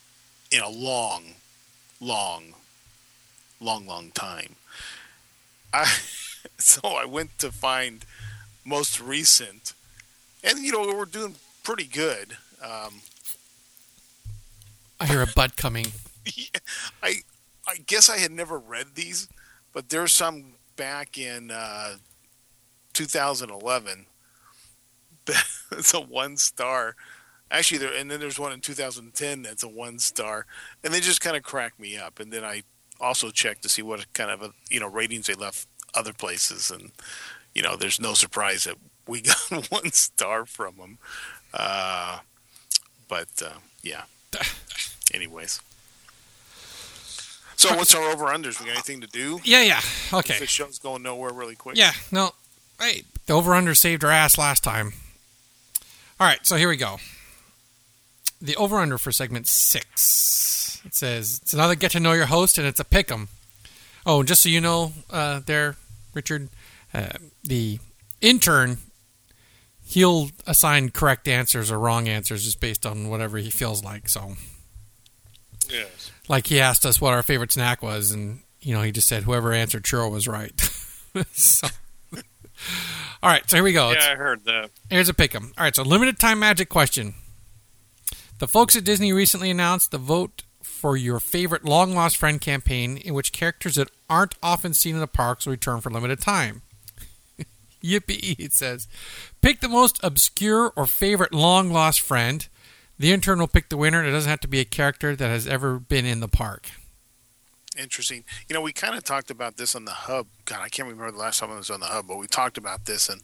in 0.51 0.61
a 0.61 0.69
long, 0.69 1.35
long, 1.99 2.53
long, 3.59 3.87
long 3.87 4.11
time. 4.11 4.55
I 5.73 5.85
so 6.57 6.81
I 6.83 7.05
went 7.05 7.37
to 7.39 7.51
find 7.51 8.05
most 8.65 8.99
recent, 8.99 9.73
and 10.43 10.59
you 10.59 10.71
know 10.71 10.81
we're 10.95 11.05
doing 11.05 11.35
pretty 11.63 11.85
good. 11.85 12.37
Um, 12.63 13.01
I 14.99 15.05
hear 15.05 15.21
a 15.21 15.27
butt 15.27 15.55
coming. 15.55 15.87
I 17.03 17.15
I 17.67 17.77
guess 17.85 18.09
I 18.09 18.17
had 18.17 18.31
never 18.31 18.57
read 18.57 18.95
these, 18.95 19.27
but 19.73 19.89
there's 19.89 20.13
some 20.13 20.53
back 20.77 21.17
in 21.17 21.51
uh, 21.51 21.95
2011. 22.93 24.05
it's 25.71 25.93
a 25.93 25.99
one 25.99 26.37
star. 26.37 26.95
Actually, 27.51 27.79
there 27.79 27.93
and 27.93 28.09
then 28.09 28.19
there's 28.19 28.39
one 28.39 28.51
in 28.53 28.61
2010 28.61 29.41
that's 29.41 29.63
a 29.63 29.67
one 29.67 29.99
star, 29.99 30.45
and 30.83 30.93
they 30.93 30.99
just 30.99 31.21
kind 31.21 31.35
of 31.35 31.43
crack 31.43 31.79
me 31.79 31.97
up. 31.97 32.19
And 32.19 32.31
then 32.31 32.43
I 32.43 32.63
also 32.99 33.29
checked 33.29 33.63
to 33.63 33.69
see 33.69 33.81
what 33.81 34.11
kind 34.13 34.31
of 34.31 34.41
a, 34.41 34.53
you 34.69 34.79
know 34.79 34.87
ratings 34.87 35.27
they 35.27 35.33
left 35.33 35.67
other 35.93 36.13
places, 36.13 36.71
and 36.71 36.91
you 37.53 37.61
know 37.61 37.75
there's 37.75 37.99
no 37.99 38.13
surprise 38.13 38.65
that 38.65 38.75
we 39.07 39.21
got 39.49 39.71
one 39.71 39.91
star 39.91 40.45
from 40.45 40.77
them. 40.77 40.97
Uh, 41.53 42.19
but 43.07 43.29
uh, 43.43 43.59
yeah. 43.81 44.03
Anyways. 45.13 45.61
So 47.57 47.75
what's 47.75 47.93
our 47.95 48.03
over 48.11 48.25
unders? 48.25 48.59
We 48.59 48.67
got 48.67 48.75
anything 48.75 49.01
to 49.01 49.07
do? 49.07 49.39
Yeah, 49.43 49.63
yeah. 49.63 49.81
Okay. 50.13 50.37
The 50.39 50.45
show's 50.45 50.77
going 50.79 51.01
nowhere 51.01 51.33
really 51.33 51.55
quick. 51.55 51.75
Yeah, 51.75 51.91
no. 52.11 52.31
Hey, 52.79 53.03
the 53.25 53.33
over 53.33 53.55
under 53.55 53.73
saved 53.73 54.03
our 54.03 54.11
ass 54.11 54.37
last 54.37 54.63
time. 54.63 54.93
All 56.19 56.27
right, 56.27 56.45
so 56.45 56.55
here 56.55 56.69
we 56.69 56.77
go. 56.77 56.97
The 58.39 58.55
over 58.57 58.77
under 58.77 58.99
for 58.99 59.11
segment 59.11 59.47
six. 59.47 60.79
It 60.85 60.93
says 60.93 61.39
it's 61.41 61.53
another 61.53 61.73
get 61.73 61.91
to 61.91 61.99
know 61.99 62.13
your 62.13 62.27
host, 62.27 62.59
and 62.59 62.67
it's 62.67 62.79
a 62.79 62.85
pick 62.85 63.11
'em. 63.11 63.27
Oh, 64.05 64.21
just 64.21 64.43
so 64.43 64.49
you 64.49 64.61
know, 64.61 64.93
uh, 65.09 65.41
there, 65.45 65.75
Richard, 66.13 66.49
uh, 66.93 67.13
the 67.43 67.79
intern, 68.21 68.77
he'll 69.83 70.29
assign 70.45 70.91
correct 70.91 71.27
answers 71.27 71.71
or 71.71 71.79
wrong 71.79 72.07
answers 72.07 72.43
just 72.45 72.59
based 72.59 72.85
on 72.85 73.09
whatever 73.09 73.37
he 73.39 73.49
feels 73.49 73.83
like. 73.83 74.07
So, 74.07 74.37
Yes. 75.69 76.11
Like 76.27 76.47
he 76.47 76.59
asked 76.59 76.85
us 76.85 76.99
what 77.01 77.13
our 77.13 77.23
favorite 77.23 77.51
snack 77.51 77.81
was, 77.81 78.11
and 78.11 78.41
you 78.61 78.73
know, 78.73 78.81
he 78.81 78.91
just 78.91 79.07
said 79.07 79.23
whoever 79.23 79.53
answered 79.53 79.83
churro 79.83 80.11
was 80.11 80.27
right. 80.27 80.59
so, 81.31 81.67
all 83.23 83.29
right, 83.29 83.49
so 83.49 83.57
here 83.57 83.63
we 83.63 83.73
go. 83.73 83.91
It's- 83.91 84.05
Yeah, 84.05 84.13
I 84.13 84.15
heard 84.15 84.43
that. 84.45 84.69
Here's 84.89 85.09
a 85.09 85.13
pick 85.13 85.33
'em. 85.35 85.53
All 85.57 85.63
right, 85.63 85.75
so 85.75 85.83
limited 85.83 86.19
time 86.19 86.39
magic 86.39 86.69
question. 86.69 87.15
The 88.39 88.47
folks 88.47 88.75
at 88.75 88.83
Disney 88.83 89.11
recently 89.13 89.49
announced 89.49 89.91
the 89.91 89.97
vote 89.97 90.43
for 90.61 90.95
your 90.95 91.19
favorite 91.19 91.65
long 91.65 91.95
lost 91.95 92.17
friend 92.17 92.39
campaign, 92.39 92.97
in 92.97 93.13
which 93.15 93.31
characters 93.31 93.75
that 93.75 93.89
aren't 94.09 94.35
often 94.43 94.73
seen 94.73 94.93
in 94.95 95.01
the 95.01 95.07
parks 95.07 95.45
will 95.45 95.51
return 95.51 95.81
for 95.81 95.89
limited 95.89 96.19
time. 96.21 96.61
Yippee! 97.83 98.39
It 98.39 98.53
says, 98.53 98.87
pick 99.41 99.59
the 99.61 99.67
most 99.69 99.99
obscure 100.03 100.71
or 100.75 100.85
favorite 100.85 101.33
long 101.33 101.71
lost 101.71 101.99
friend. 102.01 102.47
The 102.99 103.11
intern 103.11 103.39
will 103.39 103.47
pick 103.47 103.69
the 103.69 103.77
winner. 103.77 103.99
and 103.99 104.07
It 104.07 104.11
doesn't 104.11 104.29
have 104.29 104.39
to 104.41 104.47
be 104.47 104.59
a 104.59 104.65
character 104.65 105.15
that 105.15 105.27
has 105.27 105.47
ever 105.47 105.79
been 105.79 106.05
in 106.05 106.19
the 106.19 106.27
park. 106.27 106.69
Interesting. 107.77 108.23
You 108.49 108.55
know, 108.55 108.61
we 108.61 108.73
kind 108.73 108.95
of 108.95 109.03
talked 109.03 109.29
about 109.29 109.57
this 109.57 109.75
on 109.75 109.85
the 109.85 109.91
hub. 109.91 110.27
God, 110.45 110.61
I 110.61 110.69
can't 110.69 110.87
remember 110.87 111.11
the 111.11 111.19
last 111.19 111.39
time 111.39 111.51
I 111.51 111.57
was 111.57 111.69
on 111.69 111.79
the 111.79 111.87
hub, 111.87 112.07
but 112.07 112.17
we 112.17 112.25
talked 112.25 112.57
about 112.57 112.85
this, 112.85 113.07
and 113.07 113.21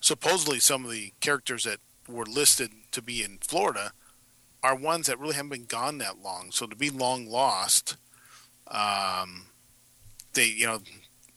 supposedly 0.00 0.58
some 0.58 0.84
of 0.84 0.90
the 0.90 1.12
characters 1.20 1.64
that 1.64 1.78
were 2.08 2.26
listed 2.26 2.70
to 2.90 3.00
be 3.00 3.22
in 3.22 3.38
Florida 3.40 3.92
are 4.62 4.74
ones 4.74 5.06
that 5.06 5.20
really 5.20 5.34
haven't 5.34 5.50
been 5.50 5.66
gone 5.66 5.98
that 5.98 6.22
long. 6.22 6.50
So 6.50 6.66
to 6.66 6.74
be 6.74 6.90
long 6.90 7.26
lost, 7.26 7.96
um, 8.66 9.46
they, 10.32 10.46
you 10.46 10.66
know, 10.66 10.80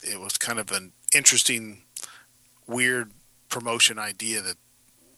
it 0.02 0.20
was 0.20 0.38
kind 0.38 0.60
of 0.60 0.72
an 0.72 0.94
interesting, 1.14 1.84
weird 2.66 3.12
promotion 3.50 4.00
idea 4.00 4.42
that 4.42 4.58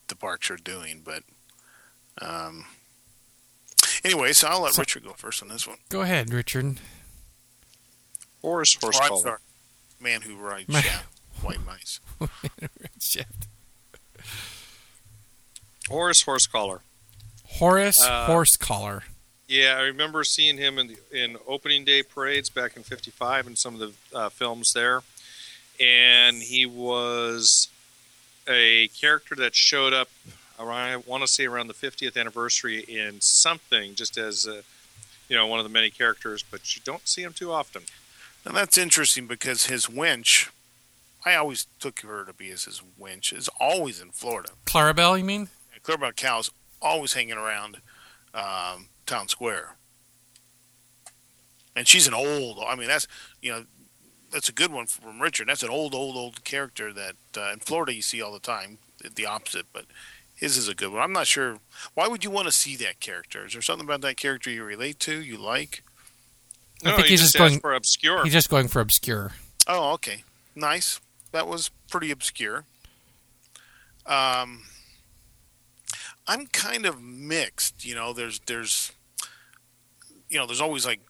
the 0.08 0.16
parks 0.16 0.52
are 0.52 0.58
doing. 0.58 1.02
But 1.06 1.24
um, 2.22 2.66
anyway, 4.04 4.34
so 4.34 4.48
I'll 4.48 4.62
let 4.62 4.74
So- 4.74 4.82
Richard 4.82 5.04
go 5.04 5.14
first 5.14 5.42
on 5.42 5.50
this 5.50 5.68
one. 5.68 5.78
Go 5.90 6.02
ahead, 6.02 6.34
Richard. 6.34 6.80
Horse, 8.42 8.76
horse 8.76 8.98
Oh, 9.04 9.08
collar. 9.08 9.22
sorry. 9.22 9.38
Man 10.00 10.22
who 10.22 10.36
rides 10.38 10.70
Man- 10.70 10.84
shaft, 10.84 11.08
white 11.42 11.66
mice. 11.66 12.00
Shift. 13.00 13.48
Horse, 15.90 16.22
horse 16.24 16.48
collar. 16.48 16.82
Horace 17.46 18.02
Uh, 18.02 18.26
Horse 18.28 18.56
Collar. 18.58 19.04
Yeah, 19.48 19.76
I 19.78 19.82
remember 19.82 20.24
seeing 20.24 20.58
him 20.58 20.78
in 20.78 20.88
the, 20.90 20.98
in 21.24 21.38
opening 21.48 21.84
day 21.84 22.04
parades 22.04 22.50
back 22.50 22.78
in 22.78 22.84
'55 22.84 23.48
and 23.48 23.58
some 23.58 23.74
of 23.74 23.80
the 24.12 24.16
uh, 24.18 24.30
films 24.30 24.74
there, 24.74 25.02
and 25.80 26.38
he 26.44 26.68
was 26.68 27.68
a 28.48 28.90
character 28.90 29.34
that 29.36 29.56
showed 29.56 29.92
up 29.94 30.10
around. 30.60 30.90
I 30.90 30.98
want 30.98 31.24
to 31.24 31.28
say 31.28 31.46
around 31.46 31.68
the 31.68 31.74
50th 31.74 32.18
anniversary 32.18 32.80
in 32.80 33.22
something, 33.22 33.96
just 33.96 34.18
as 34.18 34.46
a, 34.46 34.64
you 35.28 35.36
know 35.36 35.48
one 35.48 35.60
of 35.60 35.64
the 35.64 35.70
many 35.70 35.90
characters, 35.90 36.44
but 36.44 36.76
you 36.76 36.82
don't 36.84 37.08
see 37.08 37.24
him 37.24 37.34
too 37.34 37.52
often. 37.52 37.84
And 38.46 38.56
that's 38.56 38.78
interesting 38.78 39.28
because 39.28 39.66
his 39.66 39.90
winch, 39.90 40.50
I 41.26 41.36
always 41.36 41.68
took 41.80 42.02
her 42.02 42.24
to 42.26 42.34
be 42.34 42.50
as 42.52 42.66
his 42.66 42.82
winch, 42.98 43.34
is 43.34 43.50
always 43.60 44.02
in 44.02 44.12
Florida. 44.12 44.52
Clarabelle, 44.66 45.18
you 45.18 45.26
mean? 45.26 45.50
Clarabelle 45.84 46.16
Cow's 46.16 46.52
always 46.82 47.14
hanging 47.14 47.38
around 47.38 47.78
um, 48.34 48.88
town 49.06 49.28
square. 49.28 49.76
And 51.76 51.88
she's 51.88 52.08
an 52.08 52.14
old, 52.14 52.60
I 52.66 52.76
mean, 52.76 52.88
that's, 52.88 53.08
you 53.42 53.52
know, 53.52 53.66
that's 54.32 54.50
a 54.50 54.54
good 54.54 54.72
one 54.72 54.86
from 54.86 55.22
Richard. 55.22 55.48
That's 55.48 55.64
an 55.64 55.70
old, 55.70 55.96
old, 55.96 56.16
old 56.16 56.44
character 56.44 56.94
that 56.94 57.16
uh, 57.38 57.52
in 57.54 57.60
Florida 57.60 57.94
you 57.94 58.02
see 58.02 58.22
all 58.22 58.34
the 58.34 58.40
time, 58.40 58.78
the 59.16 59.26
opposite, 59.26 59.66
but 59.74 59.86
his 60.40 60.56
is 60.58 60.68
a 60.70 60.76
good 60.76 60.92
one. 60.92 61.02
I'm 61.02 61.12
not 61.14 61.28
sure. 61.28 61.58
Why 61.94 62.08
would 62.08 62.24
you 62.24 62.30
want 62.30 62.48
to 62.48 62.52
see 62.52 62.76
that 62.78 63.00
character? 63.00 63.46
Is 63.46 63.54
there 63.54 63.62
something 63.62 63.86
about 63.86 64.02
that 64.02 64.18
character 64.18 64.50
you 64.50 64.64
relate 64.64 65.00
to, 65.02 65.22
you 65.22 65.38
like? 65.38 65.84
I 66.84 66.92
No, 66.92 66.96
think 66.96 67.08
he 67.08 67.12
he's 67.14 67.22
just 67.22 67.34
just 67.34 67.38
going- 67.40 67.60
for 67.60 67.74
obscure. 67.74 68.24
He's 68.24 68.34
just 68.34 68.50
going 68.50 68.68
for 68.70 68.80
obscure. 68.80 69.34
Oh, 69.68 69.92
okay. 69.94 70.24
Nice. 70.56 71.00
That 71.32 71.48
was 71.48 71.70
pretty 71.92 72.10
obscure. 72.10 72.64
Um, 74.06 74.64
I'm 76.28 76.48
kind 76.48 76.86
of 76.86 77.02
mixed. 77.02 77.86
You 77.86 77.96
know, 77.96 78.14
there's 78.14 78.40
there's 78.48 78.92
you 80.30 80.38
know, 80.38 80.46
there's 80.46 80.62
always 80.62 80.86
like 80.86 81.02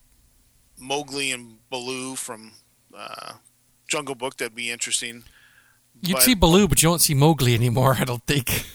Mowgli 0.78 1.32
and 1.32 1.58
Baloo 1.70 2.16
from 2.16 2.54
uh, 2.98 3.34
Jungle 3.88 4.16
Book. 4.16 4.38
That'd 4.38 4.56
be 4.56 4.72
interesting. 4.72 5.24
You'd 6.02 6.16
But- 6.16 6.24
see 6.24 6.34
Baloo, 6.36 6.68
but 6.68 6.82
you 6.82 6.90
won't 6.90 7.02
see 7.02 7.14
Mowgli 7.14 7.54
anymore. 7.54 7.96
I 8.00 8.06
don't 8.06 8.26
think. 8.26 8.66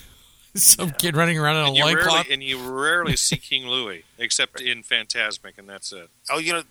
Some 0.57 0.93
kid 0.93 1.17
running 1.17 1.39
around 1.39 1.57
in 1.57 1.63
a 1.63 1.67
and, 1.69 1.77
you 1.77 1.85
loincloth. 1.85 2.27
and 2.31 2.43
you 2.43 2.59
rarely 2.59 3.17
see 3.17 3.37
King 3.37 3.67
Louis, 3.67 4.05
except 4.19 4.61
in 4.61 4.83
Fantasmic, 4.83 5.59
and 5.59 5.69
that's 5.69 5.93
it. 5.93 6.09
Oh, 6.31 6.39
you 6.39 6.53
know, 6.53 6.63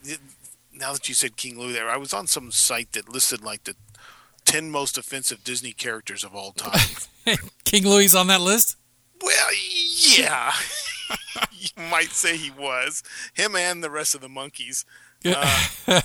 now 0.73 0.93
that 0.93 1.09
you 1.09 1.15
said 1.15 1.35
King 1.35 1.59
Louis, 1.59 1.73
there, 1.73 1.89
I 1.89 1.97
was 1.97 2.13
on 2.13 2.27
some 2.27 2.51
site 2.51 2.93
that 2.93 3.09
listed 3.09 3.43
like 3.43 3.65
the 3.65 3.75
ten 4.45 4.71
most 4.71 4.97
offensive 4.97 5.43
Disney 5.43 5.73
characters 5.73 6.23
of 6.23 6.33
all 6.33 6.51
time. 6.53 6.79
King 7.65 7.83
Louis 7.85 8.15
on 8.15 8.27
that 8.27 8.41
list. 8.41 8.77
Well, 9.21 9.49
yeah, 10.15 10.53
you 11.51 11.69
might 11.89 12.11
say 12.11 12.37
he 12.37 12.51
was 12.51 13.03
him 13.33 13.55
and 13.55 13.83
the 13.83 13.89
rest 13.89 14.15
of 14.15 14.21
the 14.21 14.29
monkeys. 14.29 14.85
Uh, 15.25 16.01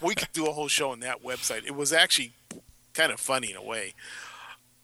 we 0.00 0.14
could 0.14 0.32
do 0.32 0.46
a 0.46 0.52
whole 0.52 0.68
show 0.68 0.90
on 0.90 1.00
that 1.00 1.22
website. 1.22 1.66
It 1.66 1.74
was 1.74 1.92
actually 1.92 2.32
kind 2.94 3.12
of 3.12 3.20
funny 3.20 3.50
in 3.50 3.56
a 3.56 3.62
way, 3.62 3.92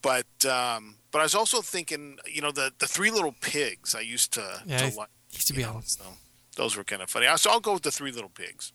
but 0.03 0.27
um, 0.47 0.97
but 1.11 1.21
I 1.21 1.23
was 1.25 1.35
also 1.35 1.61
thinking, 1.61 2.19
you 2.27 2.41
know, 2.43 2.51
the 2.53 2.73
the 2.79 2.87
three 2.87 3.11
little 3.11 3.35
pigs. 3.41 3.95
I 3.95 4.01
used 4.01 4.33
to, 4.35 4.63
Yeah, 4.67 4.79
to 4.79 4.85
I- 4.87 4.95
like. 4.97 5.09
Used 5.33 5.49
to 5.49 5.53
you 5.55 5.59
be 5.59 5.63
know, 5.65 5.75
on. 5.77 5.83
so 5.83 6.05
those 6.57 6.75
were 6.77 6.85
kind 6.85 7.03
of 7.03 7.11
funny. 7.11 7.27
So 7.37 7.51
I'll 7.51 7.61
go 7.61 7.75
with 7.75 7.83
the 7.83 7.91
three 7.91 8.11
little 8.13 8.31
pigs. 8.31 8.73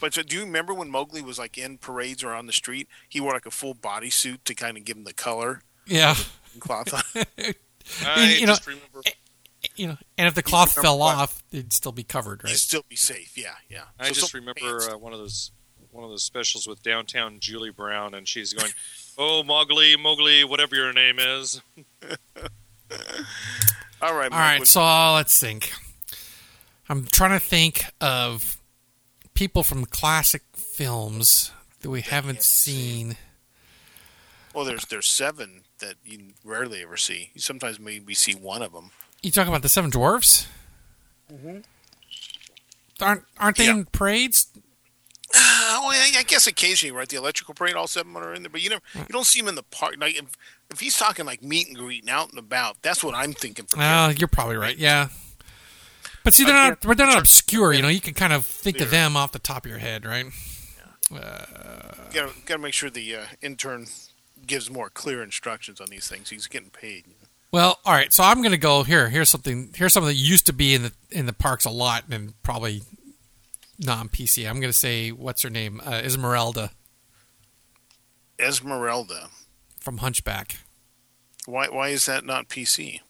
But 0.00 0.14
so 0.14 0.22
do 0.22 0.36
you 0.36 0.42
remember 0.44 0.72
when 0.74 0.90
Mowgli 0.90 1.22
was 1.22 1.38
like 1.38 1.56
in 1.58 1.78
parades 1.78 2.22
or 2.22 2.32
on 2.32 2.46
the 2.46 2.52
street? 2.52 2.86
He 3.08 3.20
wore 3.20 3.32
like 3.32 3.46
a 3.46 3.50
full 3.50 3.74
bodysuit 3.74 4.44
to 4.44 4.54
kind 4.54 4.76
of 4.76 4.84
give 4.84 4.96
him 4.96 5.04
the 5.04 5.12
color 5.14 5.62
Yeah, 5.86 6.14
and 6.52 6.60
cloth 6.60 6.92
on. 6.94 7.24
I 8.06 8.34
you 8.38 8.46
know, 8.46 8.52
just 8.52 8.66
remember. 8.66 9.00
you 9.74 9.88
know, 9.88 9.96
and 10.18 10.28
if 10.28 10.34
the 10.34 10.42
cloth 10.42 10.72
fell 10.74 10.98
what? 10.98 11.16
off, 11.16 11.42
it'd 11.50 11.72
still 11.72 11.92
be 11.92 12.04
covered, 12.04 12.44
right? 12.44 12.50
He'd 12.50 12.54
right? 12.54 12.58
still 12.60 12.84
be 12.88 12.96
safe. 12.96 13.36
Yeah, 13.36 13.54
yeah. 13.68 13.84
I 13.98 14.08
So 14.08 14.14
just 14.14 14.30
some 14.32 14.40
remember 14.40 14.92
uh, 14.92 14.98
one 14.98 15.12
of 15.12 15.18
those 15.18 15.50
one 15.92 16.04
of 16.04 16.10
those 16.10 16.22
specials 16.22 16.66
with 16.66 16.82
downtown 16.82 17.38
Julie 17.40 17.70
Brown, 17.70 18.14
and 18.14 18.26
she's 18.28 18.52
going, 18.52 18.72
"Oh, 19.18 19.42
Mowgli, 19.42 19.96
Mowgli, 19.96 20.44
whatever 20.44 20.74
your 20.76 20.92
name 20.92 21.18
is." 21.18 21.60
all 24.02 24.14
right, 24.14 24.24
All 24.24 24.30
Mike, 24.30 24.32
right, 24.32 24.58
what- 24.60 24.68
so 24.68 25.12
let's 25.14 25.38
think. 25.38 25.72
I'm 26.88 27.06
trying 27.06 27.38
to 27.38 27.44
think 27.44 27.84
of 28.00 28.56
people 29.34 29.62
from 29.62 29.84
classic 29.84 30.42
films 30.54 31.52
that 31.82 31.90
we 31.90 32.00
haven't 32.00 32.42
seen. 32.42 33.16
well, 34.54 34.64
there's 34.64 34.84
there's 34.86 35.08
seven 35.08 35.62
that 35.78 35.94
you 36.04 36.32
rarely 36.44 36.82
ever 36.82 36.96
see. 36.96 37.30
You 37.34 37.40
sometimes 37.40 37.78
maybe 37.78 38.14
see 38.14 38.34
one 38.34 38.62
of 38.62 38.72
them. 38.72 38.90
You 39.22 39.30
talking 39.30 39.50
about 39.50 39.62
the 39.62 39.68
Seven 39.68 39.90
Dwarfs? 39.90 40.48
Mm-hmm. 41.32 41.58
Aren't 43.00 43.22
aren't 43.38 43.56
they 43.56 43.66
Yeah. 43.66 43.70
in 43.72 43.84
parades? 43.86 44.48
Oh, 45.72 45.88
I, 45.88 46.18
I 46.18 46.22
guess 46.24 46.46
occasionally, 46.48 46.90
right? 46.94 47.08
The 47.08 47.16
electrical 47.16 47.54
parade, 47.54 47.74
all 47.74 47.86
seven 47.86 48.14
are 48.16 48.34
in 48.34 48.42
there, 48.42 48.50
but 48.50 48.60
you 48.60 48.68
never, 48.68 48.82
you 48.94 49.04
don't 49.08 49.24
see 49.24 49.38
him 49.38 49.46
in 49.48 49.54
the 49.54 49.62
park. 49.62 49.94
Like 49.98 50.16
if, 50.16 50.32
if 50.68 50.80
he's 50.80 50.96
talking 50.96 51.24
like 51.24 51.42
meet 51.42 51.68
and 51.68 51.76
greet 51.76 52.02
and 52.02 52.10
out 52.10 52.30
and 52.30 52.38
about, 52.38 52.82
that's 52.82 53.04
what 53.04 53.14
I'm 53.14 53.32
thinking. 53.32 53.66
For 53.66 53.78
Well, 53.78 54.12
you're 54.12 54.28
probably 54.28 54.56
right. 54.56 54.76
Yeah, 54.76 55.08
But 56.24 56.34
see, 56.34 56.44
they're 56.44 56.54
Again, 56.54 56.68
not. 56.70 56.80
But 56.82 56.98
they're 56.98 57.06
not 57.06 57.12
sure. 57.12 57.20
obscure. 57.20 57.72
You 57.72 57.82
know, 57.82 57.88
you 57.88 58.00
can 58.00 58.14
kind 58.14 58.32
of 58.32 58.44
think 58.44 58.80
of 58.80 58.90
them 58.90 59.16
off 59.16 59.30
the 59.32 59.38
top 59.38 59.64
of 59.64 59.70
your 59.70 59.78
head, 59.78 60.04
right? 60.04 60.26
Gotta, 62.12 62.32
gotta 62.46 62.58
make 62.60 62.74
sure 62.74 62.90
the 62.90 63.16
uh, 63.16 63.24
intern 63.40 63.86
gives 64.46 64.70
more 64.70 64.90
clear 64.90 65.22
instructions 65.22 65.80
on 65.80 65.88
these 65.88 66.08
things. 66.08 66.30
He's 66.30 66.46
getting 66.46 66.70
paid. 66.70 67.04
Well, 67.52 67.78
all 67.84 67.92
right. 67.94 68.12
So 68.12 68.22
I'm 68.22 68.38
going 68.38 68.52
to 68.52 68.58
go 68.58 68.82
here. 68.84 69.08
Here's 69.08 69.28
something. 69.28 69.70
Here's 69.74 69.92
something 69.92 70.08
that 70.08 70.14
used 70.14 70.46
to 70.46 70.52
be 70.52 70.74
in 70.74 70.82
the 70.82 70.92
in 71.10 71.26
the 71.26 71.32
parks 71.32 71.64
a 71.64 71.70
lot, 71.70 72.04
and 72.10 72.40
probably 72.42 72.82
non 73.80 74.08
PC. 74.08 74.48
I'm 74.48 74.60
going 74.60 74.72
to 74.72 74.78
say 74.78 75.10
what's 75.10 75.42
her 75.42 75.50
name? 75.50 75.80
Uh, 75.84 75.90
Esmeralda 76.04 76.70
Esmeralda. 78.38 79.28
from 79.80 79.98
Hunchback, 79.98 80.56
Why? 81.46 81.68
Why 81.68 81.88
is 81.88 82.06
that 82.06 82.24
not 82.24 82.48
PC? 82.48 83.00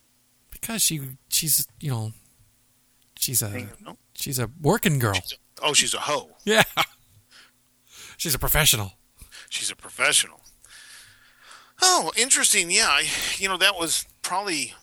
because 0.51 0.83
she 0.83 1.01
she's 1.31 1.67
you 1.81 1.91
know 1.91 2.13
she's 3.19 3.41
a 3.43 3.67
she's 4.15 4.39
a 4.39 4.51
working 4.61 4.99
girl. 4.99 5.19
Oh, 5.63 5.73
she's 5.73 5.95
a 5.95 6.01
hoe. 6.01 6.31
Yeah, 6.45 6.65
she's 8.17 8.35
a 8.35 8.39
professional. 8.39 8.93
She's 9.49 9.71
a 9.71 9.77
professional. 9.77 10.41
Oh, 11.83 12.13
interesting. 12.17 12.71
Yeah, 12.71 12.89
I, 12.89 13.05
you 13.37 13.49
know 13.49 13.57
that 13.57 13.77
was 13.79 14.05
probably 14.23 14.75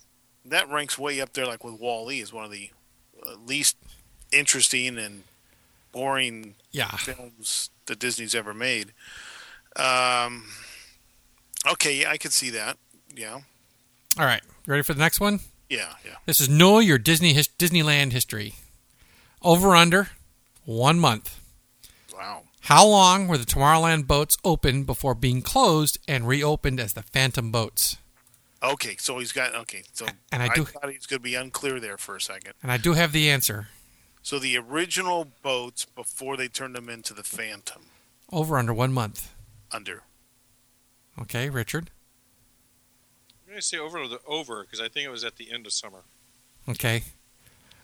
that 0.45 0.69
ranks 0.69 0.97
way 0.97 1.19
up 1.21 1.33
there, 1.33 1.45
like 1.45 1.63
with 1.63 1.75
Wall-E, 1.79 2.19
is 2.21 2.31
one 2.33 2.45
of 2.45 2.51
the 2.51 2.69
uh, 3.25 3.35
least 3.45 3.75
interesting 4.31 4.97
and 4.97 5.23
boring 5.97 6.53
Yeah. 6.71 6.91
films 6.97 7.71
that 7.87 7.97
Disney's 7.97 8.35
ever 8.35 8.53
made. 8.53 8.93
Um, 9.75 10.45
okay, 11.71 12.01
yeah, 12.01 12.11
I 12.11 12.17
could 12.17 12.33
see 12.33 12.51
that. 12.51 12.77
Yeah, 13.15 13.39
All 14.19 14.25
right. 14.25 14.43
Ready 14.67 14.83
for 14.83 14.93
the 14.93 14.99
next 14.99 15.19
one? 15.19 15.39
yeah, 15.69 15.93
yeah. 16.05 16.15
This 16.27 16.39
is 16.39 16.47
know 16.49 16.77
your 16.79 16.97
Disney 16.99 17.33
his, 17.33 17.47
Disneyland 17.47 18.11
history. 18.11 18.53
Over 19.41 19.75
under 19.75 20.09
one 20.65 20.99
month. 20.99 21.39
Wow. 22.13 22.43
How 22.61 22.85
long 22.85 23.27
were 23.27 23.37
the 23.39 23.45
Tomorrowland 23.45 24.05
boats 24.07 24.37
open 24.43 24.83
before 24.83 25.15
being 25.15 25.41
closed 25.41 25.97
and 26.07 26.27
reopened 26.27 26.79
as 26.79 26.93
the 26.93 27.01
Phantom 27.03 27.51
boats? 27.51 27.97
Okay, 28.61 28.97
so 28.99 29.17
he's 29.19 29.31
got 29.31 29.55
okay. 29.55 29.83
So 29.93 30.05
And 30.31 30.43
I 30.43 30.49
do- 30.53 30.65
thought 30.65 30.89
he 30.89 30.97
was 30.97 31.05
going 31.07 31.19
to 31.19 31.23
be 31.23 31.35
unclear 31.35 31.79
there 31.79 31.97
for 31.97 32.15
a 32.15 32.21
second. 32.21 32.53
And 32.61 32.71
I 32.71 32.77
do 32.77 32.93
have 32.93 33.11
the 33.13 33.29
answer. 33.29 33.69
So 34.27 34.39
the 34.39 34.57
original 34.57 35.25
boats 35.41 35.85
before 35.85 36.35
they 36.35 36.49
turned 36.49 36.75
them 36.75 36.89
into 36.89 37.13
the 37.13 37.23
Phantom 37.23 37.83
Over 38.29 38.57
under 38.57 38.73
one 38.73 38.91
month. 38.91 39.33
under. 39.71 40.03
Okay, 41.17 41.49
Richard. 41.49 41.91
I'm 43.45 43.51
going 43.51 43.61
to 43.61 43.65
say 43.65 43.77
over 43.77 44.05
the 44.05 44.19
over 44.27 44.63
because 44.63 44.81
I 44.81 44.89
think 44.89 45.05
it 45.05 45.11
was 45.11 45.23
at 45.23 45.37
the 45.37 45.49
end 45.49 45.65
of 45.65 45.71
summer. 45.71 46.03
Okay. 46.67 47.03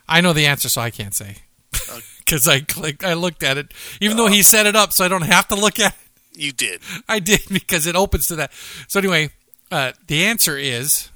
I 0.05 0.19
know 0.19 0.33
the 0.33 0.45
answer, 0.45 0.67
so 0.67 0.81
I 0.81 0.89
can't 0.89 1.15
say. 1.15 1.37
Because 2.19 2.45
I 2.45 2.59
clicked, 2.59 3.05
I 3.05 3.13
looked 3.13 3.41
at 3.41 3.57
it, 3.57 3.73
even 4.01 4.17
though 4.17 4.27
he 4.27 4.43
set 4.43 4.65
it 4.65 4.75
up, 4.75 4.91
so 4.91 5.05
I 5.05 5.07
don't 5.07 5.21
have 5.21 5.47
to 5.47 5.55
look 5.55 5.79
at 5.79 5.93
it. 5.93 6.41
You 6.41 6.51
did. 6.51 6.81
I 7.07 7.19
did 7.19 7.39
because 7.49 7.87
it 7.87 7.95
opens 7.95 8.27
to 8.27 8.35
that. 8.35 8.51
So 8.89 8.99
anyway, 8.99 9.29
uh, 9.71 9.93
the 10.07 10.25
answer 10.25 10.57
is. 10.57 11.09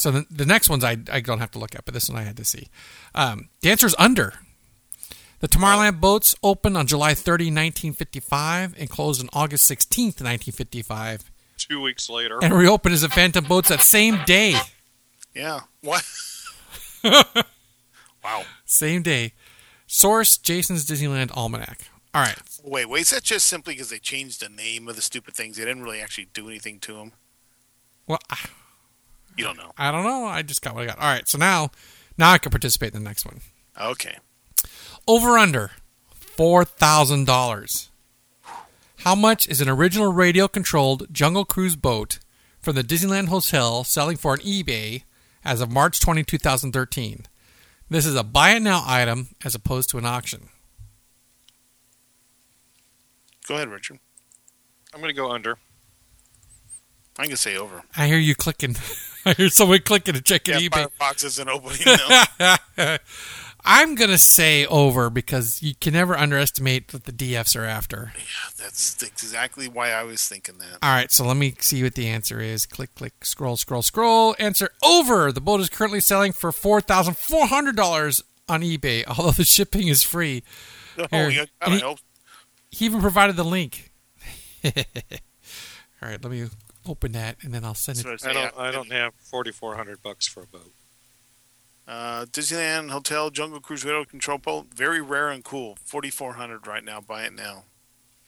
So 0.00 0.10
the, 0.10 0.26
the 0.30 0.46
next 0.46 0.70
ones 0.70 0.82
I, 0.82 0.96
I 1.12 1.20
don't 1.20 1.40
have 1.40 1.50
to 1.50 1.58
look 1.58 1.74
at, 1.74 1.84
but 1.84 1.92
this 1.92 2.08
one 2.08 2.18
I 2.18 2.22
had 2.22 2.38
to 2.38 2.44
see. 2.44 2.68
Um, 3.14 3.50
the 3.60 3.70
answer 3.70 3.86
is 3.86 3.94
under. 3.98 4.32
The 5.40 5.48
Tomorrowland 5.48 6.00
boats 6.00 6.34
opened 6.42 6.78
on 6.78 6.86
July 6.86 7.12
30, 7.12 7.44
1955, 7.46 8.74
and 8.78 8.88
closed 8.88 9.20
on 9.22 9.28
August 9.34 9.70
16th, 9.70 10.22
1955, 10.22 11.30
Two 11.58 11.82
weeks 11.82 12.08
later. 12.08 12.38
and 12.42 12.54
reopened 12.54 12.94
as 12.94 13.02
the 13.02 13.10
Phantom 13.10 13.44
boats 13.44 13.68
that 13.68 13.80
same 13.80 14.18
day. 14.24 14.54
Yeah. 15.34 15.60
What? 15.82 16.02
wow. 17.04 18.44
Same 18.64 19.02
day. 19.02 19.34
Source: 19.86 20.38
Jason's 20.38 20.86
Disneyland 20.86 21.30
Almanac. 21.36 21.88
All 22.14 22.22
right. 22.22 22.38
Wait, 22.64 22.88
wait. 22.88 23.02
Is 23.02 23.10
that 23.10 23.22
just 23.22 23.46
simply 23.46 23.74
because 23.74 23.90
they 23.90 23.98
changed 23.98 24.40
the 24.42 24.48
name 24.48 24.88
of 24.88 24.96
the 24.96 25.02
stupid 25.02 25.34
things? 25.34 25.56
They 25.58 25.64
didn't 25.64 25.82
really 25.82 26.00
actually 26.00 26.28
do 26.32 26.48
anything 26.48 26.78
to 26.80 26.94
them. 26.94 27.12
Well, 28.06 28.18
I- 28.30 28.48
You 29.36 29.44
don't 29.44 29.56
know. 29.56 29.72
I 29.78 29.90
don't 29.90 30.04
know. 30.04 30.24
I 30.24 30.42
just 30.42 30.62
got 30.62 30.74
what 30.74 30.84
I 30.84 30.86
got. 30.86 30.98
All 30.98 31.04
right. 31.04 31.26
So 31.26 31.38
now, 31.38 31.70
now 32.18 32.32
I 32.32 32.38
can 32.38 32.50
participate 32.50 32.94
in 32.94 33.02
the 33.02 33.08
next 33.08 33.24
one. 33.24 33.40
Okay. 33.80 34.16
Over 35.06 35.38
under 35.38 35.70
four 36.14 36.64
thousand 36.64 37.26
dollars. 37.26 37.90
How 38.98 39.14
much 39.14 39.48
is 39.48 39.62
an 39.62 39.68
original 39.68 40.12
radio 40.12 40.46
controlled 40.46 41.06
Jungle 41.10 41.46
Cruise 41.46 41.76
boat 41.76 42.18
from 42.60 42.76
the 42.76 42.84
Disneyland 42.84 43.28
Hotel 43.28 43.82
selling 43.82 44.18
for 44.18 44.32
on 44.32 44.38
eBay 44.38 45.04
as 45.42 45.62
of 45.62 45.70
March 45.70 46.00
20, 46.00 46.22
2013? 46.22 47.24
This 47.88 48.04
is 48.04 48.14
a 48.14 48.22
buy 48.22 48.50
it 48.50 48.60
now 48.60 48.82
item 48.86 49.28
as 49.42 49.54
opposed 49.54 49.88
to 49.90 49.98
an 49.98 50.04
auction. 50.04 50.50
Go 53.48 53.54
ahead, 53.54 53.68
Richard. 53.68 53.98
I'm 54.92 55.00
going 55.00 55.08
to 55.08 55.16
go 55.18 55.30
under. 55.30 55.56
I 57.18 57.26
can 57.26 57.36
say 57.36 57.56
over. 57.56 57.82
I 57.96 58.06
hear 58.06 58.18
you 58.18 58.34
clicking. 58.34 58.76
I 59.26 59.32
hear 59.34 59.48
someone 59.48 59.80
clicking 59.80 60.14
and 60.16 60.24
checking 60.24 60.54
Yeah, 60.54 60.68
eBay. 60.68 60.88
Firefox 60.98 61.24
isn't 61.24 61.48
opening 61.48 61.78
now. 62.78 62.96
I'm 63.62 63.94
going 63.94 64.08
to 64.10 64.16
say 64.16 64.64
over 64.64 65.10
because 65.10 65.62
you 65.62 65.74
can 65.74 65.92
never 65.92 66.16
underestimate 66.16 66.92
what 66.94 67.04
the 67.04 67.12
DFs 67.12 67.54
are 67.60 67.66
after. 67.66 68.12
Yeah, 68.16 68.22
that's 68.56 69.02
exactly 69.02 69.68
why 69.68 69.90
I 69.90 70.02
was 70.02 70.26
thinking 70.26 70.56
that. 70.58 70.78
All 70.82 70.90
right, 70.94 71.10
so 71.12 71.26
let 71.26 71.36
me 71.36 71.54
see 71.58 71.82
what 71.82 71.94
the 71.94 72.08
answer 72.08 72.40
is. 72.40 72.64
Click, 72.64 72.94
click, 72.94 73.22
scroll, 73.22 73.58
scroll, 73.58 73.82
scroll. 73.82 74.34
Answer 74.38 74.70
over. 74.82 75.30
The 75.30 75.42
boat 75.42 75.60
is 75.60 75.68
currently 75.68 76.00
selling 76.00 76.32
for 76.32 76.50
$4,400 76.52 78.22
on 78.48 78.62
eBay, 78.62 79.04
although 79.08 79.30
the 79.32 79.44
shipping 79.44 79.88
is 79.88 80.02
free. 80.02 80.42
Oh, 80.98 81.06
Here. 81.10 81.28
yeah, 81.30 81.44
I 81.60 81.70
he- 81.70 81.80
hope. 81.80 81.98
He 82.70 82.84
even 82.86 83.00
provided 83.02 83.36
the 83.36 83.44
link. 83.44 83.90
All 84.64 84.72
right, 86.00 86.22
let 86.22 86.30
me 86.30 86.46
open 86.86 87.12
that 87.12 87.36
and 87.42 87.52
then 87.52 87.64
I'll 87.64 87.74
send 87.74 87.98
it. 87.98 88.04
That's 88.06 88.24
I 88.26 88.32
don't. 88.32 88.56
I 88.56 88.70
don't 88.70 88.90
have 88.92 89.14
4,400 89.14 90.02
bucks 90.02 90.26
for 90.26 90.42
a 90.42 90.46
boat. 90.46 90.72
Uh, 91.88 92.24
Disneyland 92.26 92.90
Hotel 92.90 93.30
Jungle 93.30 93.58
Cruise 93.60 93.84
Radio 93.84 94.04
Control 94.04 94.38
Boat. 94.38 94.66
Very 94.74 95.00
rare 95.00 95.28
and 95.30 95.42
cool. 95.42 95.76
Forty 95.84 96.08
four 96.10 96.34
hundred 96.34 96.66
right 96.66 96.84
now. 96.84 97.00
Buy 97.00 97.24
it 97.24 97.32
now. 97.34 97.64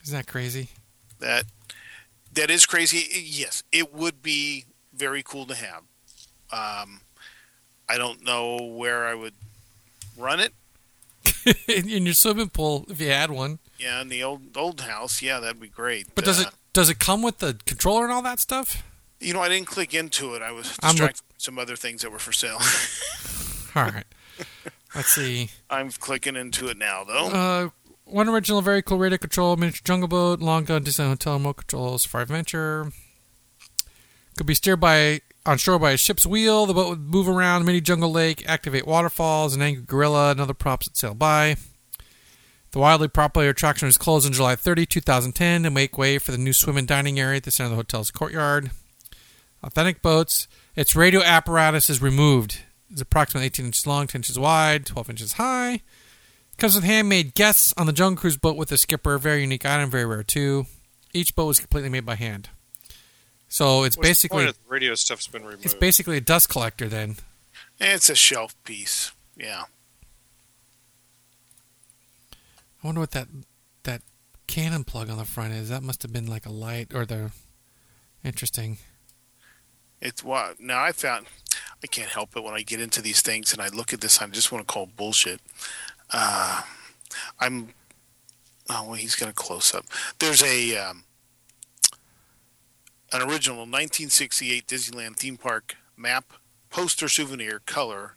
Isn't 0.03 0.15
that 0.17 0.27
crazy? 0.27 0.69
That 1.19 1.45
that 2.33 2.49
is 2.51 2.65
crazy. 2.65 3.05
Yes, 3.23 3.63
it 3.71 3.93
would 3.93 4.21
be 4.21 4.65
very 4.93 5.23
cool 5.23 5.45
to 5.45 5.55
have. 5.55 5.83
Um, 6.51 7.01
I 7.87 7.97
don't 7.97 8.21
know 8.23 8.57
where 8.57 9.05
I 9.05 9.13
would 9.15 9.33
run 10.17 10.41
it. 10.41 10.53
in, 11.69 11.87
in 11.89 12.05
your 12.05 12.15
swimming 12.15 12.49
pool, 12.49 12.85
if 12.89 12.99
you 12.99 13.09
had 13.09 13.31
one. 13.31 13.59
Yeah, 13.79 14.01
in 14.01 14.09
the 14.09 14.23
old 14.23 14.57
old 14.57 14.81
house. 14.81 15.21
Yeah, 15.21 15.39
that'd 15.39 15.61
be 15.61 15.69
great. 15.69 16.13
But 16.15 16.25
does 16.25 16.43
Uh, 16.43 16.47
it 16.49 16.53
does 16.73 16.89
it 16.89 16.99
come 16.99 17.21
with 17.21 17.37
the 17.37 17.59
controller 17.65 18.03
and 18.03 18.11
all 18.11 18.21
that 18.23 18.39
stuff? 18.39 18.83
You 19.19 19.33
know, 19.33 19.41
I 19.41 19.47
didn't 19.47 19.67
click 19.67 19.93
into 19.93 20.33
it. 20.33 20.41
I 20.41 20.51
was 20.51 20.77
I'm 20.81 20.91
distracted 20.91 21.23
by 21.29 21.35
some 21.37 21.57
other 21.57 21.75
things 21.75 22.01
that 22.01 22.11
were 22.11 22.19
for 22.19 22.33
sale. 22.33 22.59
All 23.75 23.85
right. 23.85 24.05
Let's 24.93 25.09
see. 25.09 25.49
I'm 25.69 25.89
clicking 25.91 26.35
into 26.35 26.67
it 26.67 26.77
now, 26.77 27.03
though. 27.03 27.27
Uh, 27.27 27.69
one 28.03 28.27
original, 28.27 28.61
very 28.61 28.81
cool 28.81 28.97
radio 28.97 29.17
control, 29.17 29.55
miniature 29.55 29.81
jungle 29.83 30.07
boat, 30.07 30.39
long 30.39 30.65
gun, 30.65 30.83
Disneyland 30.83 31.09
Hotel, 31.09 31.33
remote 31.33 31.57
control, 31.57 31.97
Safari 31.97 32.23
Adventure. 32.23 32.91
Could 34.37 34.45
be 34.45 34.55
steered 34.55 34.79
by 34.79 35.21
on 35.45 35.57
shore 35.57 35.79
by 35.79 35.91
a 35.91 35.97
ship's 35.97 36.25
wheel. 36.25 36.65
The 36.65 36.73
boat 36.73 36.89
would 36.89 37.01
move 37.01 37.29
around 37.29 37.65
mini 37.65 37.81
jungle 37.81 38.11
lake, 38.11 38.43
activate 38.47 38.85
waterfalls, 38.85 39.55
an 39.55 39.61
angry 39.61 39.83
gorilla, 39.85 40.31
and 40.31 40.41
other 40.41 40.53
props 40.53 40.87
that 40.87 40.97
sail 40.97 41.13
by. 41.13 41.55
The 42.73 42.79
wildly 42.79 43.07
popular 43.07 43.49
attraction 43.49 43.85
was 43.85 43.99
closed 43.99 44.25
on 44.25 44.33
July 44.33 44.55
30, 44.55 44.87
2010, 44.87 45.61
to 45.61 45.69
make 45.69 45.95
way 45.95 46.17
for 46.17 46.31
the 46.31 46.39
new 46.39 46.53
swim 46.53 46.75
and 46.75 46.87
dining 46.87 47.19
area 47.19 47.37
at 47.37 47.43
the 47.43 47.51
center 47.51 47.67
of 47.67 47.69
the 47.69 47.75
hotel's 47.75 48.09
courtyard. 48.09 48.71
Authentic 49.61 50.01
boats. 50.01 50.47
Its 50.75 50.95
radio 50.95 51.21
apparatus 51.21 51.87
is 51.87 52.01
removed. 52.01 52.61
It's 52.89 52.99
approximately 52.99 53.45
18 53.45 53.67
inches 53.67 53.85
long, 53.85 54.07
10 54.07 54.19
inches 54.19 54.39
wide, 54.39 54.87
12 54.87 55.09
inches 55.11 55.33
high. 55.33 55.81
Comes 56.57 56.73
with 56.73 56.83
handmade 56.83 57.35
guests 57.35 57.75
on 57.77 57.85
the 57.85 57.93
Jungle 57.93 58.19
Cruise 58.19 58.37
boat 58.37 58.57
with 58.57 58.71
a 58.71 58.77
skipper. 58.79 59.19
Very 59.19 59.41
unique 59.41 59.67
item, 59.67 59.91
very 59.91 60.05
rare 60.05 60.23
too. 60.23 60.65
Each 61.13 61.35
boat 61.35 61.45
was 61.45 61.59
completely 61.59 61.89
made 61.89 62.07
by 62.07 62.15
hand. 62.15 62.49
So 63.49 63.83
it's 63.83 63.95
What's 63.95 64.07
the 64.07 64.09
basically 64.09 64.45
the 64.45 64.55
radio 64.67 64.95
stuff's 64.95 65.27
been 65.27 65.43
removed. 65.45 65.63
it's 65.63 65.75
basically 65.75 66.17
a 66.17 66.21
dust 66.21 66.49
collector 66.49 66.89
then. 66.89 67.17
Eh, 67.79 67.93
it's 67.93 68.09
a 68.09 68.15
shelf 68.15 68.55
piece. 68.63 69.11
Yeah. 69.37 69.65
I 72.83 72.87
wonder 72.87 72.99
what 72.99 73.11
that 73.11 73.27
that 73.83 74.01
cannon 74.47 74.83
plug 74.83 75.09
on 75.09 75.17
the 75.17 75.25
front 75.25 75.53
is. 75.53 75.69
That 75.69 75.83
must 75.83 76.01
have 76.01 76.11
been 76.11 76.27
like 76.27 76.45
a 76.45 76.51
light 76.51 76.93
or 76.93 77.05
the 77.05 77.31
interesting. 78.23 78.77
It's 80.01 80.23
what 80.23 80.59
now 80.59 80.83
I 80.83 80.91
found. 80.91 81.27
I 81.83 81.87
can't 81.87 82.09
help 82.09 82.35
it 82.35 82.43
when 82.43 82.53
I 82.53 82.61
get 82.61 82.79
into 82.79 83.01
these 83.01 83.21
things 83.21 83.53
and 83.53 83.61
I 83.61 83.67
look 83.69 83.93
at 83.93 84.01
this. 84.01 84.21
I 84.21 84.27
just 84.27 84.51
want 84.51 84.67
to 84.67 84.71
call 84.71 84.85
bullshit. 84.85 85.39
Uh, 86.11 86.61
I'm. 87.39 87.73
Oh, 88.69 88.85
well, 88.85 88.93
he's 88.93 89.15
got 89.15 89.29
a 89.29 89.33
close 89.33 89.73
up. 89.73 89.85
There's 90.19 90.41
a 90.41 90.77
um, 90.77 91.03
an 93.13 93.21
original 93.21 93.59
1968 93.59 94.67
Disneyland 94.67 95.17
theme 95.17 95.37
park 95.37 95.75
map, 95.95 96.33
poster, 96.69 97.07
souvenir, 97.07 97.59
color 97.65 98.15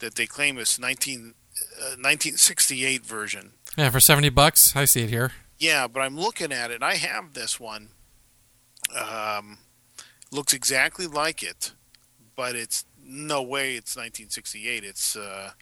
that 0.00 0.16
they 0.16 0.26
claim 0.26 0.58
is 0.58 0.78
19, 0.78 1.34
uh, 1.80 1.96
1968 1.96 3.06
version. 3.06 3.52
Yeah, 3.76 3.90
for 3.90 4.00
seventy 4.00 4.28
bucks, 4.28 4.74
I 4.76 4.84
see 4.84 5.02
it 5.02 5.10
here. 5.10 5.32
Yeah, 5.58 5.86
but 5.86 6.00
I'm 6.00 6.16
looking 6.18 6.52
at 6.52 6.70
it. 6.70 6.82
I 6.82 6.94
have 6.94 7.32
this 7.32 7.58
one. 7.58 7.88
Um, 8.94 9.58
looks 10.30 10.52
exactly 10.52 11.06
like 11.06 11.42
it, 11.42 11.72
but 12.36 12.54
it's 12.54 12.84
no 13.02 13.42
way 13.42 13.76
it's 13.76 13.96
1968. 13.96 14.84
It's 14.84 15.16
uh, 15.16 15.52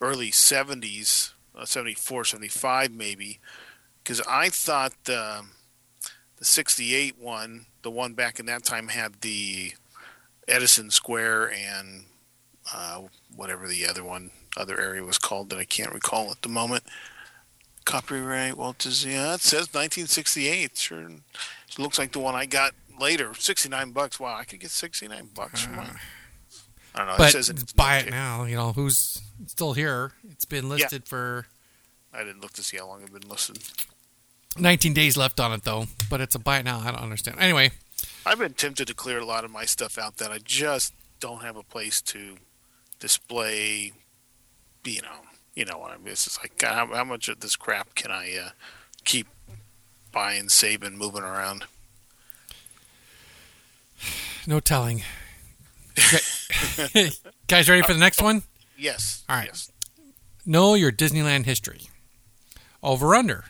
early 0.00 0.30
70s, 0.30 1.32
uh, 1.56 1.64
74, 1.64 2.24
75 2.24 2.92
maybe. 2.92 3.38
Because 4.02 4.20
I 4.28 4.48
thought 4.48 4.92
the 5.04 5.44
the 6.36 6.44
68 6.44 7.18
one, 7.18 7.66
the 7.82 7.90
one 7.90 8.14
back 8.14 8.40
in 8.40 8.46
that 8.46 8.64
time, 8.64 8.88
had 8.88 9.20
the 9.20 9.74
Edison 10.48 10.90
Square 10.90 11.52
and 11.52 12.04
uh, 12.74 13.02
whatever 13.34 13.68
the 13.68 13.86
other 13.86 14.02
one, 14.02 14.30
other 14.56 14.80
area 14.80 15.04
was 15.04 15.18
called 15.18 15.50
that 15.50 15.58
I 15.58 15.64
can't 15.64 15.92
recall 15.92 16.30
at 16.30 16.40
the 16.40 16.48
moment. 16.48 16.84
Copyright 17.90 18.56
Walt 18.56 18.78
Disney. 18.78 19.12
Yeah, 19.12 19.34
it 19.34 19.40
says 19.40 19.72
1968. 19.72 20.76
Sure, 20.76 21.00
it 21.02 21.78
looks 21.78 21.98
like 21.98 22.12
the 22.12 22.20
one 22.20 22.34
I 22.34 22.46
got 22.46 22.72
later. 22.98 23.34
69 23.34 23.90
bucks. 23.92 24.20
Wow, 24.20 24.36
I 24.36 24.44
could 24.44 24.60
get 24.60 24.70
69 24.70 25.30
bucks 25.34 25.62
for 25.62 25.70
mine. 25.72 25.86
Uh, 25.90 25.94
I 26.94 26.98
don't 26.98 27.06
know. 27.08 27.14
it 27.14 27.18
But 27.18 27.30
says 27.32 27.48
it's 27.48 27.72
buy 27.72 27.98
it 27.98 28.10
now. 28.10 28.44
You 28.44 28.56
know 28.56 28.72
who's 28.72 29.22
still 29.46 29.72
here? 29.74 30.12
It's 30.30 30.44
been 30.44 30.68
listed 30.68 31.06
for 31.06 31.46
I 32.12 32.24
didn't 32.24 32.40
look 32.40 32.52
to 32.54 32.62
see 32.62 32.76
how 32.78 32.86
long 32.88 33.02
it's 33.02 33.10
been 33.10 33.28
listed. 33.28 33.58
19 34.58 34.92
days 34.94 35.16
left 35.16 35.38
on 35.38 35.52
it 35.52 35.62
though. 35.62 35.86
But 36.08 36.20
it's 36.20 36.34
a 36.34 36.38
buy 36.40 36.58
it 36.58 36.64
now. 36.64 36.80
I 36.80 36.90
don't 36.90 37.00
understand. 37.00 37.38
Anyway, 37.38 37.70
I've 38.26 38.38
been 38.38 38.54
tempted 38.54 38.88
to 38.88 38.94
clear 38.94 39.18
a 39.18 39.24
lot 39.24 39.44
of 39.44 39.50
my 39.50 39.64
stuff 39.64 39.96
out 39.98 40.16
that 40.16 40.30
I 40.32 40.38
just 40.38 40.92
don't 41.20 41.42
have 41.42 41.56
a 41.56 41.62
place 41.62 42.00
to 42.02 42.36
display. 42.98 43.92
You 44.84 45.02
know, 45.02 45.20
you 45.60 45.66
know 45.66 45.76
what 45.76 45.90
I 45.90 45.98
mean. 45.98 46.08
It's 46.08 46.24
just 46.24 46.42
like 46.42 46.56
God, 46.56 46.72
how, 46.72 46.86
how 46.96 47.04
much 47.04 47.28
of 47.28 47.40
this 47.40 47.54
crap 47.54 47.94
can 47.94 48.10
I 48.10 48.34
uh, 48.34 48.48
keep 49.04 49.26
buying, 50.10 50.48
saving, 50.48 50.96
moving 50.96 51.22
around? 51.22 51.64
no 54.46 54.58
telling. 54.58 55.02
Guys, 57.46 57.68
ready 57.68 57.82
for 57.82 57.92
the 57.92 58.00
next 58.00 58.22
one? 58.22 58.42
Yes. 58.78 59.22
All 59.28 59.36
right. 59.36 59.48
Yes. 59.48 59.70
Know 60.46 60.72
your 60.72 60.90
Disneyland 60.90 61.44
history. 61.44 61.90
Over 62.82 63.14
under 63.14 63.44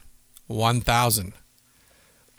1,000. 0.48 1.32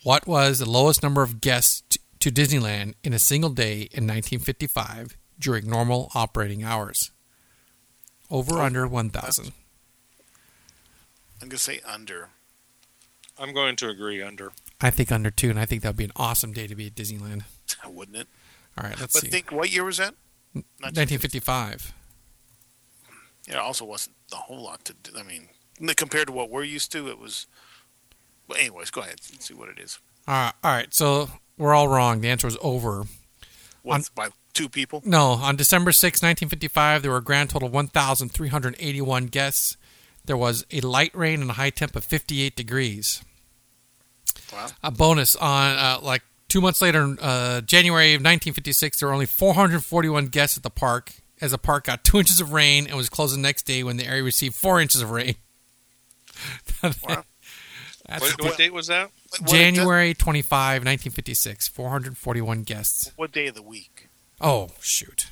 What 0.03 0.27
was 0.27 0.59
the 0.59 0.69
lowest 0.69 1.01
number 1.01 1.21
of 1.21 1.39
guests 1.39 1.81
t- 1.87 2.01
to 2.19 2.29
Disneyland 2.29 2.95
in 3.05 3.13
a 3.13 3.19
single 3.19 3.51
day 3.51 3.83
in 3.93 4.05
1955 4.05 5.15
during 5.39 5.69
normal 5.69 6.11
operating 6.13 6.61
hours? 6.61 7.11
Over 8.29 8.59
under 8.59 8.85
1,000. 8.85 9.53
I'm 11.41 11.49
gonna 11.49 11.57
say 11.59 11.81
under. 11.85 12.29
I'm 13.39 13.53
going 13.53 13.75
to 13.77 13.89
agree 13.89 14.21
under. 14.21 14.51
I 14.79 14.89
think 14.91 15.11
under 15.11 15.31
two, 15.31 15.49
and 15.49 15.59
I 15.59 15.65
think 15.65 15.81
that 15.81 15.89
would 15.89 15.97
be 15.97 16.03
an 16.03 16.11
awesome 16.15 16.53
day 16.53 16.67
to 16.67 16.75
be 16.75 16.87
at 16.87 16.95
Disneyland. 16.95 17.43
Wouldn't 17.87 18.17
it? 18.17 18.27
All 18.77 18.87
right, 18.87 18.99
let's 18.99 19.13
But 19.13 19.23
see. 19.23 19.27
think, 19.29 19.51
what 19.51 19.71
year 19.71 19.83
was 19.83 19.97
that? 19.97 20.13
1955. 20.53 21.93
It 23.47 23.55
also 23.55 23.85
wasn't 23.85 24.15
a 24.31 24.35
whole 24.35 24.61
lot 24.63 24.85
to 24.85 24.93
do. 24.93 25.11
I 25.17 25.23
mean, 25.23 25.49
compared 25.95 26.27
to 26.27 26.33
what 26.33 26.49
we're 26.49 26.63
used 26.63 26.91
to, 26.91 27.07
it 27.09 27.17
was. 27.19 27.47
But 28.47 28.59
anyways, 28.59 28.91
go 28.91 29.01
ahead. 29.01 29.19
Let's 29.31 29.47
see 29.47 29.53
what 29.53 29.69
it 29.69 29.79
is. 29.79 29.97
All 30.27 30.35
right, 30.35 30.53
all 30.63 30.71
right, 30.71 30.93
so 30.93 31.29
we're 31.57 31.73
all 31.73 31.87
wrong. 31.87 32.21
The 32.21 32.29
answer 32.29 32.47
was 32.47 32.57
over. 32.61 33.05
What's 33.81 34.09
by 34.09 34.29
two 34.53 34.69
people? 34.69 35.01
No, 35.05 35.31
on 35.31 35.55
December 35.55 35.91
6, 35.91 36.21
1955, 36.21 37.01
there 37.01 37.11
were 37.11 37.17
a 37.17 37.23
grand 37.23 37.49
total 37.49 37.67
of 37.69 37.73
1,381 37.73 39.25
guests. 39.27 39.77
There 40.25 40.37
was 40.37 40.65
a 40.71 40.81
light 40.81 41.15
rain 41.15 41.41
and 41.41 41.49
a 41.49 41.53
high 41.53 41.69
temp 41.71 41.95
of 41.95 42.03
58 42.05 42.55
degrees. 42.55 43.23
Wow. 44.53 44.67
A 44.83 44.91
bonus 44.91 45.35
on, 45.35 45.77
uh, 45.77 45.99
like, 46.01 46.21
two 46.47 46.61
months 46.61 46.81
later, 46.81 47.15
uh, 47.19 47.61
January 47.61 48.13
of 48.13 48.19
1956, 48.19 48.99
there 48.99 49.07
were 49.07 49.13
only 49.13 49.25
441 49.25 50.27
guests 50.27 50.57
at 50.57 50.63
the 50.63 50.69
park 50.69 51.13
as 51.41 51.51
the 51.51 51.57
park 51.57 51.85
got 51.85 52.03
two 52.03 52.19
inches 52.19 52.39
of 52.39 52.53
rain 52.53 52.85
and 52.85 52.95
was 52.95 53.09
closed 53.09 53.35
the 53.35 53.39
next 53.41 53.63
day 53.63 53.83
when 53.83 53.97
the 53.97 54.05
area 54.05 54.23
received 54.23 54.55
four 54.55 54.79
inches 54.79 55.01
of 55.01 55.11
rain. 55.11 55.35
Wow. 56.83 57.23
What, 58.17 58.41
what 58.41 58.57
date 58.57 58.73
was 58.73 58.87
that? 58.87 59.11
January 59.45 60.13
25, 60.13 60.49
1956, 60.81 61.67
441 61.67 62.63
guests. 62.63 63.11
What 63.15 63.31
day 63.31 63.47
of 63.47 63.55
the 63.55 63.61
week? 63.61 64.09
Oh, 64.41 64.69
shoot. 64.81 65.27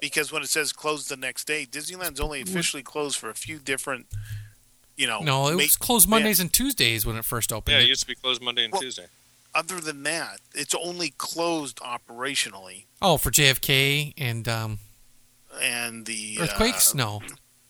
Because 0.00 0.30
when 0.30 0.42
it 0.42 0.48
says 0.48 0.72
closed 0.72 1.08
the 1.08 1.16
next 1.16 1.46
day, 1.46 1.66
Disneyland's 1.66 2.20
only 2.20 2.40
officially 2.40 2.82
closed 2.82 3.18
for 3.18 3.30
a 3.30 3.34
few 3.34 3.58
different, 3.58 4.06
you 4.96 5.06
know. 5.08 5.20
No, 5.20 5.48
it 5.48 5.56
was 5.56 5.76
closed 5.76 6.08
Mondays 6.08 6.38
and 6.40 6.52
Tuesdays 6.52 7.04
when 7.04 7.16
it 7.16 7.24
first 7.24 7.52
opened. 7.52 7.72
Yeah, 7.72 7.80
It- 7.80 7.84
it 7.84 7.88
used 7.88 8.02
to 8.02 8.06
be 8.06 8.14
closed 8.14 8.40
Monday 8.40 8.64
and 8.64 8.72
Well- 8.72 8.82
Tuesday. 8.82 9.06
Other 9.54 9.80
than 9.80 10.02
that, 10.04 10.40
it's 10.54 10.74
only 10.74 11.10
closed 11.18 11.78
operationally, 11.78 12.84
Oh, 13.02 13.16
for 13.16 13.30
JFK 13.32 14.14
and 14.16 14.46
um, 14.46 14.78
and 15.60 16.06
the 16.06 16.38
earthquakes? 16.40 16.92
uh, 16.94 16.98
no. 16.98 17.22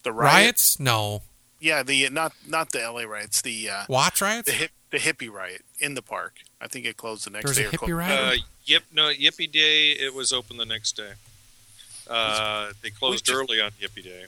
the 0.03 0.13
riots. 0.13 0.35
Riots? 0.35 0.81
No. 0.81 1.23
Yeah, 1.61 1.83
the 1.83 2.09
not 2.11 2.33
not 2.47 2.73
the 2.73 2.83
L.A. 2.83 3.07
riots, 3.07 3.41
the 3.43 3.71
uh, 3.71 3.85
Watts 3.89 4.21
riots? 4.21 4.47
the 4.47 4.53
hip, 4.55 4.71
the 4.91 4.99
hippie 4.99 5.31
riot 5.31 5.65
in 5.79 5.95
the 5.95 6.03
park. 6.03 6.35
I 6.61 6.69
think 6.69 6.85
it 6.85 6.97
closed 6.97 7.25
the 7.25 7.31
next 7.31 7.45
There 7.45 7.51
was 7.51 7.57
day. 7.59 7.65
a 7.65 7.69
or 7.69 7.71
hippie 7.73 7.79
clo- 7.79 7.95
riot? 7.95 8.41
Uh, 8.41 8.43
yep, 8.65 8.83
no, 8.93 9.13
Yippee 9.13 9.51
Day. 9.51 9.91
It 9.93 10.13
was 10.15 10.33
open 10.33 10.57
the 10.57 10.67
next 10.67 10.93
day. 10.97 11.13
Uh, 12.09 12.73
they 12.83 12.91
closed 12.91 13.27
just- 13.27 13.37
early 13.37 13.61
on 13.61 13.71
Yippee 13.73 14.05
Day. 14.05 14.27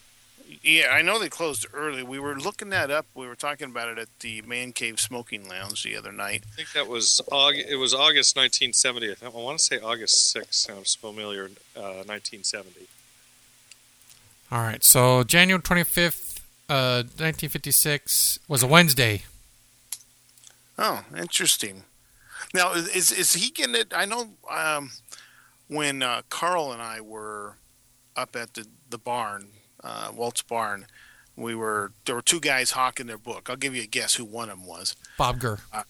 Yeah, 0.62 0.88
I 0.92 1.02
know 1.02 1.20
they 1.20 1.28
closed 1.28 1.64
early. 1.72 2.02
We 2.02 2.18
were 2.18 2.34
looking 2.36 2.70
that 2.70 2.90
up. 2.90 3.06
We 3.14 3.26
were 3.28 3.36
talking 3.36 3.70
about 3.70 3.88
it 3.88 3.98
at 3.98 4.08
the 4.18 4.42
Man 4.42 4.72
Cave 4.72 4.98
Smoking 4.98 5.48
Lounge 5.48 5.84
the 5.84 5.96
other 5.96 6.10
night. 6.10 6.42
I 6.52 6.56
think 6.56 6.72
that 6.72 6.88
was 6.88 7.20
August. 7.30 7.68
It 7.68 7.76
was 7.76 7.94
August 7.94 8.36
1970. 8.36 9.14
I, 9.24 9.28
want 9.28 9.58
to 9.58 9.64
say 9.64 9.78
August 9.78 10.34
6th. 10.34 10.54
Sounds 10.54 10.96
familiar. 10.96 11.44
Uh, 11.76 12.02
1970. 12.04 12.88
All 14.50 14.58
right. 14.58 14.82
So 14.82 15.22
January 15.22 15.62
25th, 15.62 16.40
uh, 16.68 17.04
1956 17.04 18.40
was 18.48 18.64
a 18.64 18.66
Wednesday. 18.66 19.22
Oh, 20.76 21.04
interesting. 21.16 21.84
Now, 22.52 22.72
is 22.72 22.88
is, 22.88 23.12
is 23.12 23.32
he 23.34 23.50
getting 23.50 23.74
it? 23.74 23.92
I 23.94 24.06
know 24.06 24.30
um, 24.50 24.90
when 25.68 26.02
uh, 26.02 26.22
Carl 26.30 26.72
and 26.72 26.82
I 26.82 27.00
were 27.00 27.54
up 28.20 28.36
at 28.36 28.54
the 28.54 28.66
the 28.88 28.98
barn, 28.98 29.48
uh, 29.82 30.12
Walt's 30.14 30.42
barn. 30.42 30.86
We 31.36 31.54
were 31.54 31.92
there 32.04 32.14
were 32.14 32.22
two 32.22 32.40
guys 32.40 32.72
hawking 32.72 33.06
their 33.06 33.18
book. 33.18 33.48
I'll 33.48 33.56
give 33.56 33.74
you 33.74 33.82
a 33.82 33.86
guess 33.86 34.16
who 34.16 34.24
one 34.24 34.50
of 34.50 34.58
them 34.58 34.66
was. 34.66 34.94
Bob 35.16 35.40
Gurr. 35.40 35.58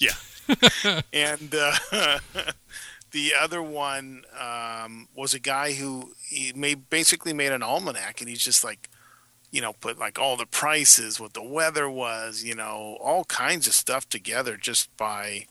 Yeah. 0.00 0.14
and 1.12 1.54
uh, 1.54 1.72
the 3.12 3.32
other 3.38 3.62
one 3.62 4.24
um, 4.38 5.08
was 5.14 5.34
a 5.34 5.38
guy 5.38 5.74
who 5.74 6.14
he 6.26 6.52
made 6.56 6.90
basically 6.90 7.32
made 7.32 7.52
an 7.52 7.62
almanac, 7.62 8.20
and 8.20 8.28
he's 8.28 8.42
just 8.42 8.64
like, 8.64 8.88
you 9.52 9.60
know, 9.60 9.74
put 9.74 9.98
like 9.98 10.18
all 10.18 10.36
the 10.36 10.46
prices, 10.46 11.20
what 11.20 11.34
the 11.34 11.42
weather 11.42 11.88
was, 11.88 12.42
you 12.42 12.54
know, 12.54 12.96
all 13.00 13.24
kinds 13.24 13.66
of 13.66 13.74
stuff 13.74 14.08
together 14.08 14.56
just 14.56 14.94
by. 14.96 15.46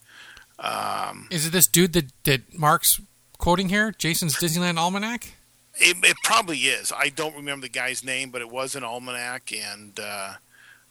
Um, 0.58 1.28
Is 1.30 1.46
it 1.46 1.52
this 1.52 1.66
dude 1.66 1.94
that, 1.94 2.12
that 2.24 2.58
Mark's 2.58 3.00
quoting 3.38 3.70
here? 3.70 3.92
Jason's 3.92 4.36
Disneyland 4.36 4.76
Almanac? 4.76 5.34
It, 5.80 5.96
it 6.04 6.16
probably 6.22 6.58
is. 6.58 6.92
I 6.96 7.08
don't 7.08 7.34
remember 7.34 7.66
the 7.66 7.72
guy's 7.72 8.04
name, 8.04 8.30
but 8.30 8.40
it 8.40 8.50
was 8.50 8.74
an 8.74 8.84
almanac, 8.84 9.52
and 9.52 9.98
uh, 9.98 10.34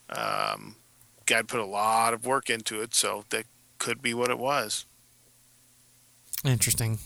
um, 0.10 0.76
guy 1.26 1.42
put 1.42 1.60
a 1.60 1.66
lot 1.66 2.14
of 2.14 2.26
work 2.26 2.50
into 2.50 2.82
it, 2.82 2.96
so 2.96 3.26
that 3.30 3.46
could 3.78 4.02
be 4.02 4.14
what 4.14 4.30
it 4.30 4.40
was. 4.40 4.86
Interesting. 6.44 7.00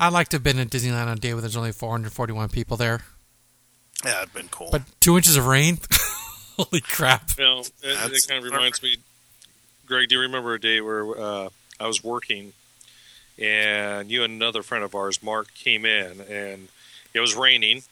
I'd 0.00 0.12
like 0.12 0.28
to 0.28 0.36
have 0.36 0.44
been 0.44 0.58
at 0.58 0.68
Disneyland 0.68 1.06
on 1.06 1.08
a 1.08 1.16
day 1.16 1.34
where 1.34 1.40
there's 1.40 1.56
only 1.56 1.72
441 1.72 2.50
people 2.50 2.76
there. 2.76 3.00
Yeah, 4.04 4.22
it'd 4.22 4.34
been 4.34 4.48
cool. 4.48 4.68
But 4.70 4.82
two 5.00 5.16
inches 5.16 5.36
of 5.36 5.46
rain? 5.46 5.78
Holy 6.56 6.80
crap. 6.80 7.30
You 7.36 7.44
know, 7.44 7.60
it, 7.60 7.70
That's 7.82 8.24
it 8.24 8.28
kind 8.28 8.44
of 8.44 8.52
reminds 8.52 8.82
me. 8.82 8.98
Greg, 9.86 10.08
do 10.08 10.16
you 10.16 10.20
remember 10.20 10.54
a 10.54 10.60
day 10.60 10.80
where 10.80 11.18
uh, 11.18 11.48
I 11.80 11.86
was 11.86 12.04
working, 12.04 12.52
and 13.40 14.10
you 14.10 14.24
and 14.24 14.32
another 14.32 14.62
friend 14.62 14.84
of 14.84 14.94
ours, 14.94 15.22
Mark, 15.22 15.54
came 15.54 15.84
in, 15.84 16.20
and 16.22 16.68
it 17.14 17.20
was 17.20 17.34
raining, 17.34 17.82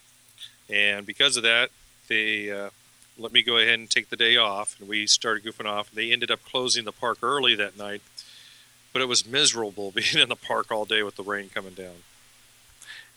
and 0.68 1.06
because 1.06 1.36
of 1.36 1.42
that, 1.44 1.70
they 2.08 2.50
uh, 2.50 2.70
let 3.18 3.32
me 3.32 3.42
go 3.42 3.56
ahead 3.56 3.78
and 3.78 3.88
take 3.88 4.10
the 4.10 4.16
day 4.16 4.36
off, 4.36 4.76
and 4.78 4.88
we 4.88 5.06
started 5.06 5.44
goofing 5.44 5.66
off. 5.66 5.90
They 5.90 6.12
ended 6.12 6.30
up 6.30 6.44
closing 6.44 6.84
the 6.84 6.92
park 6.92 7.18
early 7.22 7.54
that 7.54 7.78
night, 7.78 8.02
but 8.92 9.02
it 9.02 9.08
was 9.08 9.26
miserable 9.26 9.90
being 9.94 10.18
in 10.18 10.28
the 10.28 10.36
park 10.36 10.70
all 10.70 10.84
day 10.84 11.02
with 11.02 11.16
the 11.16 11.22
rain 11.22 11.48
coming 11.48 11.74
down. 11.74 12.02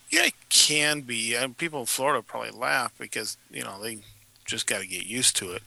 Yeah, 0.09 0.25
it 0.25 0.33
can 0.49 1.01
be. 1.01 1.35
And 1.35 1.55
people 1.57 1.81
in 1.81 1.85
Florida 1.85 2.23
probably 2.23 2.51
laugh 2.51 2.93
because 2.97 3.37
you 3.51 3.63
know 3.63 3.81
they 3.81 3.99
just 4.45 4.65
got 4.65 4.81
to 4.81 4.87
get 4.87 5.05
used 5.05 5.35
to 5.37 5.51
it. 5.51 5.63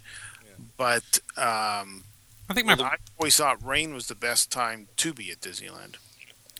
But 0.76 1.20
um, 1.36 2.04
I 2.48 2.54
think 2.54 2.66
my 2.66 2.74
I 2.74 2.96
always 3.18 3.36
thought 3.36 3.64
rain 3.64 3.94
was 3.94 4.08
the 4.08 4.14
best 4.14 4.50
time 4.50 4.88
to 4.96 5.12
be 5.12 5.30
at 5.30 5.40
Disneyland. 5.40 5.96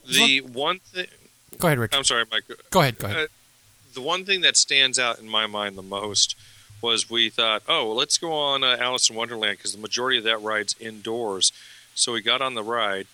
The 0.07 0.41
one 0.41 0.81
thing, 0.81 1.07
Go 1.59 1.69
ahead, 1.69 1.79
Rich. 1.79 1.95
I'm 1.95 2.05
sorry, 2.05 2.25
Mike. 2.31 2.45
Go 2.71 2.81
ahead, 2.81 2.99
go 2.99 3.07
ahead. 3.07 3.25
Uh, 3.25 3.27
the 3.95 4.01
one 4.01 4.25
thing 4.25 4.41
that 4.41 4.57
stands 4.57 4.99
out 4.99 5.19
in 5.19 5.29
my 5.29 5.47
mind 5.47 5.77
the 5.77 5.83
most 5.83 6.35
was 6.81 7.09
we 7.09 7.31
thought, 7.31 7.63
oh, 7.69 7.87
well, 7.87 7.97
let's 7.97 8.19
go 8.19 8.33
on 8.33 8.65
uh, 8.65 8.77
Alice 8.81 9.09
in 9.09 9.15
Wonderland 9.17 9.59
because 9.59 9.73
the 9.73 9.81
majority 9.81 10.19
of 10.19 10.25
that 10.25 10.43
ride's 10.43 10.75
indoors. 10.81 11.53
So 11.95 12.13
we 12.13 12.23
got 12.23 12.43
on 12.43 12.55
the 12.55 12.63
ride. 12.63 13.07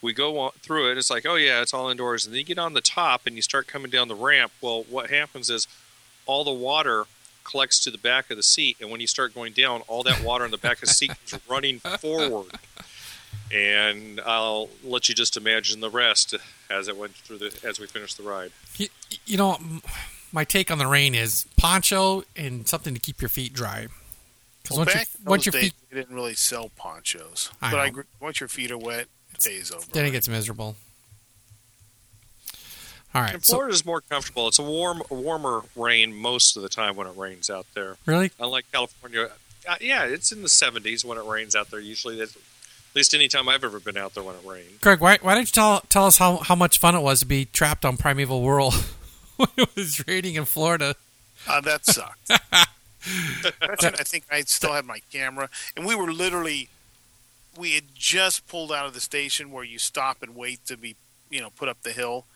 We 0.00 0.12
go 0.12 0.38
on 0.38 0.52
through 0.60 0.92
it. 0.92 0.98
It's 0.98 1.10
like, 1.10 1.26
oh 1.26 1.34
yeah, 1.34 1.60
it's 1.60 1.74
all 1.74 1.88
indoors. 1.88 2.24
And 2.24 2.32
then 2.32 2.38
you 2.38 2.44
get 2.44 2.58
on 2.58 2.74
the 2.74 2.80
top 2.80 3.22
and 3.26 3.34
you 3.34 3.42
start 3.42 3.66
coming 3.66 3.90
down 3.90 4.06
the 4.06 4.14
ramp. 4.14 4.52
Well, 4.60 4.84
what 4.88 5.10
happens 5.10 5.50
is 5.50 5.66
all 6.24 6.44
the 6.44 6.52
water 6.52 7.06
collects 7.42 7.80
to 7.80 7.90
the 7.90 7.98
back 7.98 8.30
of 8.30 8.36
the 8.36 8.42
seat, 8.42 8.76
and 8.80 8.90
when 8.90 9.00
you 9.00 9.06
start 9.06 9.34
going 9.34 9.54
down, 9.54 9.80
all 9.88 10.02
that 10.02 10.22
water 10.22 10.44
in 10.44 10.50
the 10.50 10.58
back 10.58 10.74
of 10.74 10.80
the 10.82 10.94
seat 10.94 11.12
is 11.26 11.40
running 11.48 11.80
forward. 11.80 12.52
And 13.52 14.20
I'll 14.26 14.68
let 14.84 15.08
you 15.08 15.14
just 15.14 15.36
imagine 15.36 15.80
the 15.80 15.90
rest 15.90 16.34
as 16.70 16.86
it 16.88 16.96
went 16.96 17.14
through 17.14 17.38
the 17.38 17.58
as 17.66 17.80
we 17.80 17.86
finished 17.86 18.16
the 18.18 18.22
ride. 18.22 18.52
You, 18.76 18.88
you 19.24 19.36
know, 19.38 19.58
my 20.32 20.44
take 20.44 20.70
on 20.70 20.78
the 20.78 20.86
rain 20.86 21.14
is 21.14 21.46
poncho 21.56 22.24
and 22.36 22.68
something 22.68 22.92
to 22.94 23.00
keep 23.00 23.22
your 23.22 23.30
feet 23.30 23.52
dry. 23.54 23.86
Because 24.62 24.76
Well, 24.76 24.84
once, 24.86 24.94
your, 24.94 25.00
back 25.00 25.08
in 25.18 25.24
once 25.24 25.46
your 25.46 25.52
days, 25.52 25.62
feet, 25.62 25.74
they 25.90 25.96
didn't 26.00 26.14
really 26.14 26.34
sell 26.34 26.70
ponchos. 26.76 27.50
I 27.62 27.70
but 27.70 27.76
know. 27.78 27.82
agree, 27.84 28.04
once 28.20 28.40
your 28.40 28.48
feet 28.48 28.70
are 28.70 28.76
wet, 28.76 29.06
it 29.32 29.40
day's 29.40 29.72
over. 29.72 29.86
then 29.92 30.04
it 30.04 30.10
gets 30.10 30.28
miserable. 30.28 30.76
All 33.14 33.22
right. 33.22 33.34
And 33.34 33.44
So, 33.44 33.54
Florida's 33.54 33.86
more 33.86 34.02
comfortable. 34.02 34.48
It's 34.48 34.58
a 34.58 34.62
warm, 34.62 35.02
warmer 35.08 35.62
rain 35.74 36.14
most 36.14 36.56
of 36.56 36.62
the 36.62 36.68
time 36.68 36.94
when 36.96 37.06
it 37.06 37.16
rains 37.16 37.48
out 37.48 37.66
there. 37.74 37.96
really? 38.04 38.30
Unlike 38.38 38.66
California, 38.72 39.30
uh, 39.66 39.76
yeah, 39.80 40.04
it's 40.04 40.30
in 40.32 40.42
the 40.42 40.48
70s 40.48 41.04
when 41.04 41.16
it 41.16 41.24
rains 41.24 41.56
out 41.56 41.70
there. 41.70 41.80
Usually, 41.80 42.16
that's, 42.16 42.36
at 42.90 42.96
least 42.96 43.14
any 43.14 43.28
time 43.28 43.48
I've 43.48 43.64
ever 43.64 43.80
been 43.80 43.96
out 43.96 44.14
there 44.14 44.22
when 44.22 44.34
it 44.34 44.42
rained. 44.44 44.80
Greg, 44.80 45.00
why, 45.00 45.18
why 45.20 45.34
don't 45.34 45.42
you 45.42 45.52
tell, 45.52 45.80
tell 45.88 46.06
us 46.06 46.18
how, 46.18 46.38
how 46.38 46.54
much 46.54 46.78
fun 46.78 46.94
it 46.94 47.00
was 47.00 47.20
to 47.20 47.26
be 47.26 47.44
trapped 47.44 47.84
on 47.84 47.96
Primeval 47.96 48.42
World 48.42 48.74
when 49.36 49.48
it 49.56 49.68
was 49.76 50.06
raining 50.06 50.34
in 50.34 50.44
Florida? 50.44 50.96
Uh, 51.46 51.60
that 51.60 51.84
sucked. 51.86 52.28
That's 53.60 53.84
I 53.84 53.90
think 54.04 54.24
I 54.30 54.40
still 54.42 54.72
had 54.72 54.84
my 54.84 55.00
camera, 55.12 55.48
and 55.76 55.86
we 55.86 55.94
were 55.94 56.12
literally, 56.12 56.68
we 57.56 57.72
had 57.72 57.94
just 57.94 58.46
pulled 58.48 58.72
out 58.72 58.86
of 58.86 58.94
the 58.94 59.00
station 59.00 59.50
where 59.50 59.64
you 59.64 59.78
stop 59.78 60.22
and 60.22 60.34
wait 60.34 60.66
to 60.66 60.76
be, 60.76 60.96
you 61.30 61.40
know, 61.40 61.50
put 61.50 61.68
up 61.68 61.82
the 61.82 61.92
hill, 61.92 62.26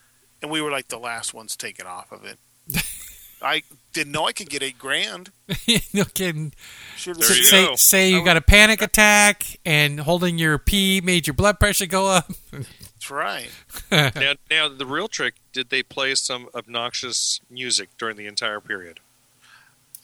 and 0.41 0.51
we 0.51 0.61
were 0.61 0.71
like 0.71 0.89
the 0.89 0.99
last 0.99 1.35
ones 1.35 1.57
taken 1.57 1.87
off 1.87 2.13
of 2.13 2.25
it. 2.25 2.39
I 3.43 3.62
didn't 3.93 4.12
know 4.12 4.26
I 4.26 4.32
could 4.32 4.49
get 4.49 4.62
eight 4.62 4.78
grand. 4.78 5.30
no 5.93 6.05
kidding. 6.05 6.53
Should 6.97 7.16
There 7.16 7.36
you 7.36 7.45
say, 7.45 7.66
go. 7.66 7.74
say 7.76 8.11
you 8.11 8.24
got 8.24 8.36
a 8.36 8.40
panic 8.40 8.80
attack 8.82 9.59
and 9.64 10.01
holding 10.01 10.38
your 10.38 10.59
pee 10.59 11.01
made 11.01 11.26
your 11.26 11.34
blood 11.34 11.59
pressure 11.61 11.86
go 11.86 12.09
up. 12.09 12.30
That's 12.51 13.11
right. 13.11 13.51
now, 13.90 14.34
now, 14.51 14.68
the 14.68 14.86
real 14.86 15.09
trick 15.09 15.34
did 15.53 15.70
they 15.70 15.82
play 15.82 16.14
some 16.14 16.49
obnoxious 16.55 17.40
music 17.51 17.90
during 17.99 18.16
the 18.16 18.26
entire 18.26 18.61
period? 18.61 19.01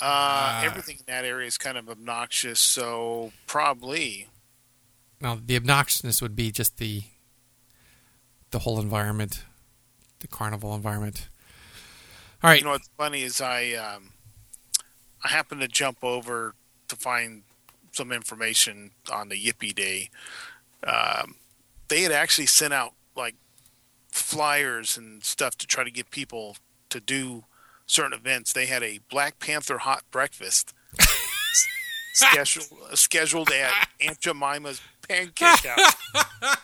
Uh, 0.01 0.62
everything 0.64 0.97
in 0.99 1.05
that 1.07 1.24
area 1.24 1.47
is 1.47 1.59
kind 1.59 1.76
of 1.76 1.89
obnoxious, 1.89 2.61
so 2.61 3.32
probably. 3.47 4.28
Now, 5.20 5.39
the 5.45 5.59
obnoxiousness 5.59 6.22
would 6.22 6.36
be 6.36 6.53
just 6.53 6.76
the 6.78 7.03
the 8.51 8.61
whole 8.61 8.80
environment, 8.80 9.45
the 10.20 10.28
carnival 10.28 10.74
environment. 10.74 11.28
All 12.43 12.51
right. 12.51 12.59
You 12.59 12.64
know 12.64 12.70
what's 12.70 12.89
funny 12.97 13.22
is 13.22 13.41
I 13.41 13.72
um, 13.74 14.12
I 15.24 15.28
happened 15.28 15.61
to 15.62 15.68
jump 15.68 15.99
over 16.03 16.55
to 16.89 16.97
find 16.97 17.43
some 17.93 18.12
information 18.12 18.93
on 19.12 19.28
the 19.28 19.34
Yippee 19.43 19.74
Day. 19.74 20.11
Um, 20.86 21.36
they 21.89 22.03
had 22.03 22.12
actually 22.12 22.47
sent 22.47 22.72
out 22.72 22.93
like 23.16 23.34
flyers 24.11 24.97
and 24.97 25.24
stuff 25.24 25.57
to 25.59 25.66
try 25.66 25.82
to 25.84 25.91
get 25.91 26.11
people 26.11 26.57
to 26.91 27.01
do 27.01 27.45
certain 27.86 28.12
events. 28.12 28.53
They 28.53 28.66
had 28.66 28.82
a 28.82 29.01
Black 29.11 29.41
Panther 29.41 29.78
hot 29.78 30.05
breakfast 30.11 30.72
scheduled 32.14 32.66
scheduled 32.95 33.51
at 33.51 33.89
Aunt 34.01 34.20
Jemima's 34.20 34.80
Pancake 35.09 35.64
House. 35.66 35.95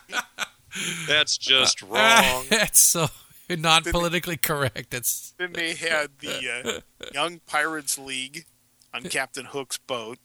That's 1.08 1.36
just 1.38 1.82
Uh, 1.82 1.86
wrong. 1.90 2.44
That's 2.50 2.80
so 2.80 3.08
not 3.58 3.84
politically 3.84 4.36
correct. 4.36 4.94
It's 4.94 5.34
Then 5.38 5.52
they 5.52 5.74
had 5.74 6.10
the 6.20 6.82
uh, 7.02 7.06
Young 7.12 7.40
Pirates 7.46 7.98
League 7.98 8.46
on 8.92 9.02
Captain 9.04 9.46
Hook's 9.46 9.78
boat, 9.78 10.18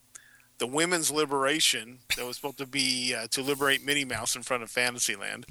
the 0.59 0.67
Women's 0.67 1.11
Liberation 1.11 1.99
that 2.15 2.25
was 2.25 2.35
supposed 2.35 2.59
to 2.59 2.65
be 2.65 3.15
uh, 3.15 3.27
to 3.31 3.41
liberate 3.41 3.83
Minnie 3.83 4.05
Mouse 4.05 4.35
in 4.35 4.43
front 4.43 4.63
of 4.63 4.69
Fantasyland, 4.69 5.45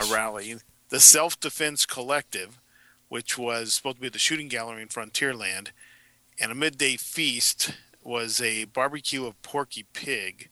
a 0.00 0.04
rally, 0.12 0.56
the 0.88 1.00
Self 1.00 1.38
Defense 1.38 1.86
Collective, 1.86 2.58
which 3.08 3.36
was 3.36 3.74
supposed 3.74 3.96
to 3.96 4.00
be 4.00 4.06
at 4.06 4.12
the 4.12 4.18
shooting 4.18 4.48
gallery 4.48 4.82
in 4.82 4.88
Frontierland, 4.88 5.68
and 6.38 6.50
a 6.50 6.54
midday 6.54 6.96
feast 6.96 7.72
was 8.02 8.40
a 8.40 8.64
barbecue 8.66 9.26
of 9.26 9.40
Porky 9.42 9.86
Pig. 9.92 10.50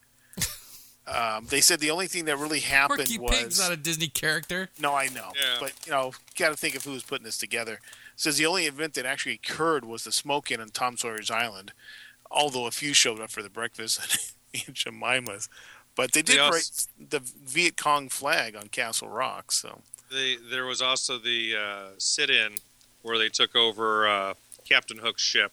Um, 1.07 1.47
they 1.51 1.61
said 1.61 1.81
the 1.81 1.91
only 1.91 2.07
thing 2.07 2.27
that 2.27 2.37
really 2.37 2.61
happened 2.61 2.99
Porky 3.01 3.19
was 3.19 3.37
Pig's 3.37 3.59
not 3.59 3.73
a 3.73 3.77
Disney 3.77 4.07
character. 4.09 4.69
no, 4.81 4.95
I 4.95 5.09
know, 5.09 5.33
Yeah. 5.35 5.57
but 5.61 5.73
you 5.85 5.91
know, 5.93 6.13
got 6.39 6.51
to 6.51 6.57
think 6.57 6.77
of 6.77 6.85
who 6.85 6.93
was 6.93 7.03
putting 7.03 7.25
this 7.25 7.39
together. 7.39 7.75
It 7.75 7.81
says 8.17 8.37
the 8.39 8.47
only 8.47 8.67
event 8.67 8.95
that 8.95 9.05
actually 9.05 9.33
occurred 9.35 9.85
was 9.85 10.05
the 10.05 10.13
smoking 10.13 10.57
in 10.57 10.61
on 10.61 10.69
Tom 10.69 10.97
Sawyer's 10.97 11.31
Island, 11.31 11.73
although 12.31 12.67
a 12.67 12.71
few 12.71 12.95
showed 12.95 13.21
up 13.21 13.31
for 13.31 13.43
the 13.43 13.51
breakfast 13.51 14.33
in 14.55 14.75
Jemima's. 14.75 15.49
But 15.97 16.13
they 16.13 16.23
did 16.23 16.37
They 16.37 16.41
also- 16.41 16.55
raise 16.55 16.89
the 17.11 17.19
Viet 17.19 17.77
Cong 17.77 18.09
flag 18.09 18.55
on 18.55 18.69
Castle 18.69 19.09
Rock, 19.09 19.51
so 19.51 19.83
They, 20.11 20.37
there 20.37 20.67
was 20.67 20.81
also 20.81 21.19
the 21.19 21.57
uh, 21.57 21.89
sit-in 21.99 22.59
where 23.03 23.19
they 23.19 23.29
took 23.29 23.57
over 23.57 24.07
uh, 24.07 24.35
Captain 24.65 24.99
Hook's 24.99 25.23
ship 25.23 25.53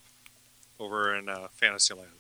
over 0.80 1.16
in 1.16 1.28
uh, 1.28 1.48
Fantasyland. 1.54 2.12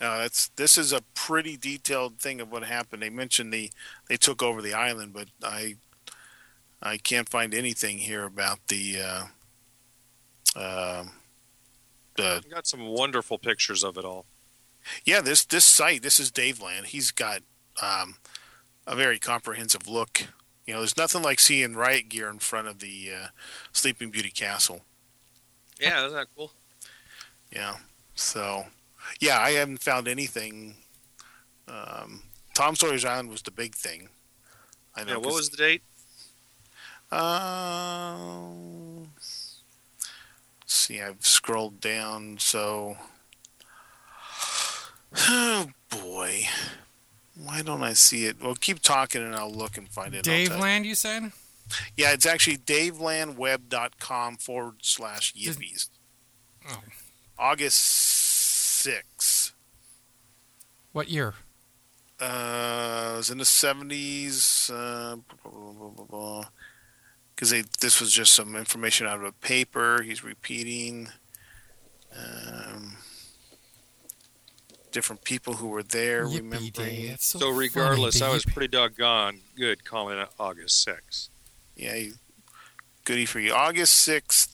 Uh, 0.00 0.28
this 0.56 0.76
is 0.76 0.92
a 0.92 1.02
pretty 1.14 1.56
detailed 1.56 2.18
thing 2.18 2.40
of 2.40 2.50
what 2.50 2.64
happened. 2.64 3.02
They 3.02 3.10
mentioned 3.10 3.52
the 3.52 3.70
they 4.08 4.16
took 4.16 4.42
over 4.42 4.60
the 4.60 4.74
island, 4.74 5.12
but 5.12 5.28
I 5.42 5.76
I 6.82 6.96
can't 6.96 7.28
find 7.28 7.54
anything 7.54 7.98
here 7.98 8.24
about 8.24 8.58
the 8.68 8.96
uh, 9.00 9.24
uh, 10.58 11.04
the 12.16 12.42
got 12.50 12.66
some 12.66 12.86
wonderful 12.86 13.38
pictures 13.38 13.84
of 13.84 13.96
it 13.96 14.04
all. 14.04 14.26
Yeah, 15.04 15.20
this 15.20 15.44
this 15.44 15.64
site, 15.64 16.02
this 16.02 16.20
is 16.20 16.30
Daveland. 16.30 16.86
He's 16.86 17.10
got 17.10 17.42
um, 17.82 18.16
a 18.86 18.94
very 18.94 19.18
comprehensive 19.18 19.88
look. 19.88 20.22
You 20.66 20.74
know, 20.74 20.80
there's 20.80 20.96
nothing 20.96 21.22
like 21.22 21.40
seeing 21.40 21.74
riot 21.74 22.08
gear 22.08 22.28
in 22.28 22.38
front 22.38 22.68
of 22.68 22.78
the 22.78 23.10
uh, 23.14 23.26
Sleeping 23.72 24.10
Beauty 24.10 24.30
Castle. 24.30 24.82
Yeah, 25.78 26.06
isn't 26.06 26.16
that 26.16 26.28
cool? 26.36 26.52
Yeah. 27.52 27.76
So, 28.14 28.66
yeah, 29.20 29.38
I 29.40 29.52
haven't 29.52 29.82
found 29.82 30.08
anything. 30.08 30.76
Um, 31.68 32.22
Tom 32.54 32.76
Sawyer's 32.76 33.04
Island 33.04 33.30
was 33.30 33.42
the 33.42 33.50
big 33.50 33.74
thing. 33.74 34.08
I 34.94 35.04
know. 35.04 35.10
Yeah, 35.12 35.16
what 35.16 35.24
'cause- 35.26 35.34
was 35.34 35.50
the 35.50 35.56
date? 35.56 35.82
Um, 37.10 39.02
let's 39.14 39.60
see, 40.66 41.00
I've 41.00 41.24
scrolled 41.24 41.80
down. 41.80 42.38
So, 42.38 42.96
oh 45.28 45.68
boy, 45.90 46.44
why 47.36 47.62
don't 47.62 47.82
I 47.82 47.92
see 47.92 48.26
it? 48.26 48.40
Well, 48.42 48.54
keep 48.56 48.80
talking 48.80 49.22
and 49.22 49.34
I'll 49.34 49.52
look 49.52 49.76
and 49.76 49.88
find 49.88 50.14
it. 50.14 50.18
and 50.18 50.24
Dave 50.24 50.48
tell 50.48 50.56
you. 50.58 50.62
Land, 50.62 50.86
you 50.86 50.94
said? 50.94 51.32
Yeah, 51.96 52.12
it's 52.12 52.26
actually 52.26 52.58
davelandweb.com 52.58 54.36
forward 54.38 54.76
slash 54.82 55.32
yippies. 55.34 55.88
Oh. 56.68 56.82
August 57.38 57.80
6th. 58.88 59.52
What 60.92 61.08
year? 61.08 61.34
Uh, 62.20 63.12
it 63.14 63.16
was 63.16 63.30
in 63.30 63.38
the 63.38 63.44
70s. 63.44 64.70
Because 67.34 67.50
they 67.50 67.62
this 67.80 68.00
was 68.00 68.12
just 68.12 68.32
some 68.32 68.54
information 68.54 69.06
out 69.06 69.18
of 69.18 69.24
a 69.24 69.32
paper. 69.32 70.02
He's 70.02 70.22
repeating. 70.22 71.08
Um, 72.16 72.96
different 74.92 75.24
people 75.24 75.54
who 75.54 75.66
were 75.66 75.82
there 75.82 76.24
Yippee 76.26 76.36
remembering. 76.36 77.16
So, 77.18 77.40
So 77.40 77.50
regardless, 77.50 78.20
the 78.20 78.26
I 78.26 78.28
was 78.30 78.44
pretty 78.44 78.68
doggone 78.68 79.40
good 79.56 79.84
calling 79.84 80.16
it 80.18 80.28
August 80.38 80.86
6th. 80.86 81.28
Yeah, 81.76 81.96
you- 81.96 82.14
goody 83.04 83.26
for 83.26 83.40
you. 83.40 83.52
August 83.52 84.06
6th. 84.06 84.53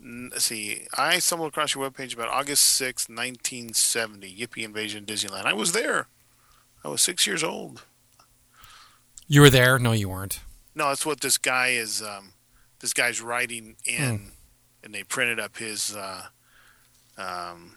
Let's 0.00 0.44
see. 0.44 0.86
I 0.96 1.18
stumbled 1.18 1.48
across 1.48 1.74
your 1.74 1.88
webpage 1.90 2.14
about 2.14 2.28
August 2.28 2.80
6th, 2.80 3.08
1970. 3.08 4.34
Yippee 4.36 4.62
Invasion 4.64 5.04
Disneyland. 5.04 5.44
I 5.44 5.52
was 5.52 5.72
there. 5.72 6.06
I 6.84 6.88
was 6.88 7.02
six 7.02 7.26
years 7.26 7.42
old. 7.42 7.82
You 9.26 9.40
were 9.40 9.50
there? 9.50 9.78
No, 9.78 9.92
you 9.92 10.08
weren't. 10.08 10.40
No, 10.74 10.88
that's 10.88 11.04
what 11.04 11.20
this 11.20 11.36
guy 11.36 11.68
is. 11.68 12.00
Um, 12.00 12.32
this 12.80 12.94
guy's 12.94 13.20
writing 13.20 13.76
in, 13.84 14.18
Hmm. 14.18 14.24
and 14.84 14.94
they 14.94 15.02
printed 15.02 15.40
up 15.40 15.56
his 15.58 15.94
uh, 15.96 16.26
um, 17.16 17.76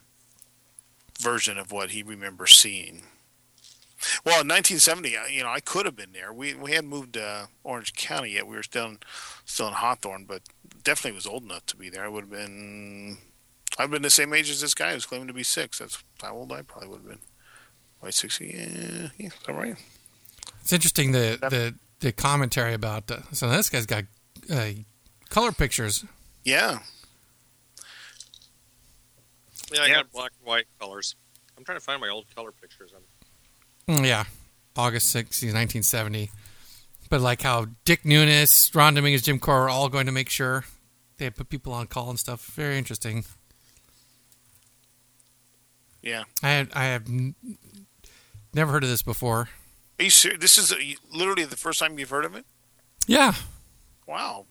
version 1.20 1.58
of 1.58 1.72
what 1.72 1.90
he 1.92 2.04
remembers 2.04 2.56
seeing 2.56 3.02
Well, 4.26 4.42
in 4.42 4.48
1970, 4.48 5.16
uh, 5.16 5.26
you 5.28 5.44
know, 5.44 5.50
I 5.50 5.60
could 5.60 5.86
have 5.86 5.96
been 5.96 6.12
there. 6.12 6.34
We 6.34 6.54
we 6.56 6.72
hadn't 6.72 6.90
moved 6.90 7.14
to 7.14 7.48
Orange 7.64 7.94
County 7.94 8.32
yet. 8.32 8.48
We 8.48 8.56
were 8.56 8.64
still 8.64 8.86
in, 8.88 8.98
still 9.46 9.68
in 9.68 9.74
Hawthorne, 9.74 10.26
but 10.26 10.42
definitely 10.84 11.14
was 11.16 11.28
old 11.28 11.44
enough 11.44 11.66
to 11.68 11.76
be 11.78 11.90
there. 11.90 12.04
I 12.04 12.08
would 12.08 12.22
have 12.24 12.32
been. 12.32 13.18
I've 13.78 13.90
been 13.92 14.02
the 14.02 14.10
same 14.10 14.34
age 14.34 14.50
as 14.50 14.60
this 14.62 14.74
guy 14.74 14.94
who's 14.94 15.06
claiming 15.06 15.28
to 15.28 15.34
be 15.34 15.44
six. 15.44 15.80
That's 15.80 16.04
how 16.22 16.34
old 16.36 16.52
I 16.52 16.62
probably 16.62 16.90
would 16.90 16.98
have 17.02 17.08
been. 17.08 17.20
Wait, 18.02 18.14
60? 18.14 18.46
Yeah, 18.48 19.10
yeah, 19.18 19.28
is 19.28 19.34
that 19.48 19.54
right? 19.54 19.76
It's 20.62 20.74
interesting 20.74 21.12
the 21.12 21.38
the 21.42 21.76
the 22.00 22.12
commentary 22.12 22.74
about. 22.74 23.10
Uh, 23.10 23.20
so 23.32 23.50
this 23.50 23.70
guy's 23.70 23.86
got 23.86 24.06
uh, 24.52 24.70
color 25.30 25.52
pictures. 25.52 26.04
Yeah. 26.44 26.80
Yeah, 29.72 29.84
I 29.84 29.86
Yeah. 29.88 29.94
got 29.96 30.12
black 30.12 30.32
and 30.40 30.48
white 30.48 30.66
colors. 30.80 31.16
I'm 31.58 31.64
trying 31.64 31.78
to 31.78 31.84
find 31.84 32.02
my 32.02 32.10
old 32.10 32.26
color 32.36 32.52
pictures. 32.52 32.92
I'm, 32.96 33.04
yeah, 33.88 34.24
August 34.76 35.10
6, 35.12 35.42
1970. 35.44 36.32
But 37.10 37.20
like 37.22 37.42
how 37.42 37.68
Dick 37.84 38.04
Nunis, 38.04 38.74
Ron 38.74 38.94
Dominguez, 38.94 39.22
Jim 39.24 39.38
Cora 39.40 39.64
are 39.64 39.70
all 39.70 39.90
going 39.90 40.06
to 40.06 40.12
make 40.12 40.30
sure 40.30 40.64
they 41.18 41.30
put 41.30 41.50
people 41.50 41.74
on 41.74 41.88
call 41.88 42.10
and 42.10 42.18
stuff. 42.20 42.46
Very 42.56 42.78
interesting. 42.78 43.26
Yeah. 46.02 46.24
I 46.42 46.50
had, 46.50 46.70
I 46.74 46.86
have 46.86 47.08
n- 47.08 47.36
never 48.54 48.72
heard 48.72 48.84
of 48.84 48.90
this 48.90 49.02
before. 49.04 49.50
Are 50.00 50.04
you 50.04 50.10
serious? 50.10 50.40
This 50.42 50.58
is 50.58 50.74
literally 51.14 51.46
the 51.46 51.58
first 51.58 51.80
time 51.80 52.00
you've 52.00 52.10
heard 52.10 52.26
of 52.26 52.36
it? 52.36 52.46
Yeah, 53.08 53.34
Wow. 54.08 54.46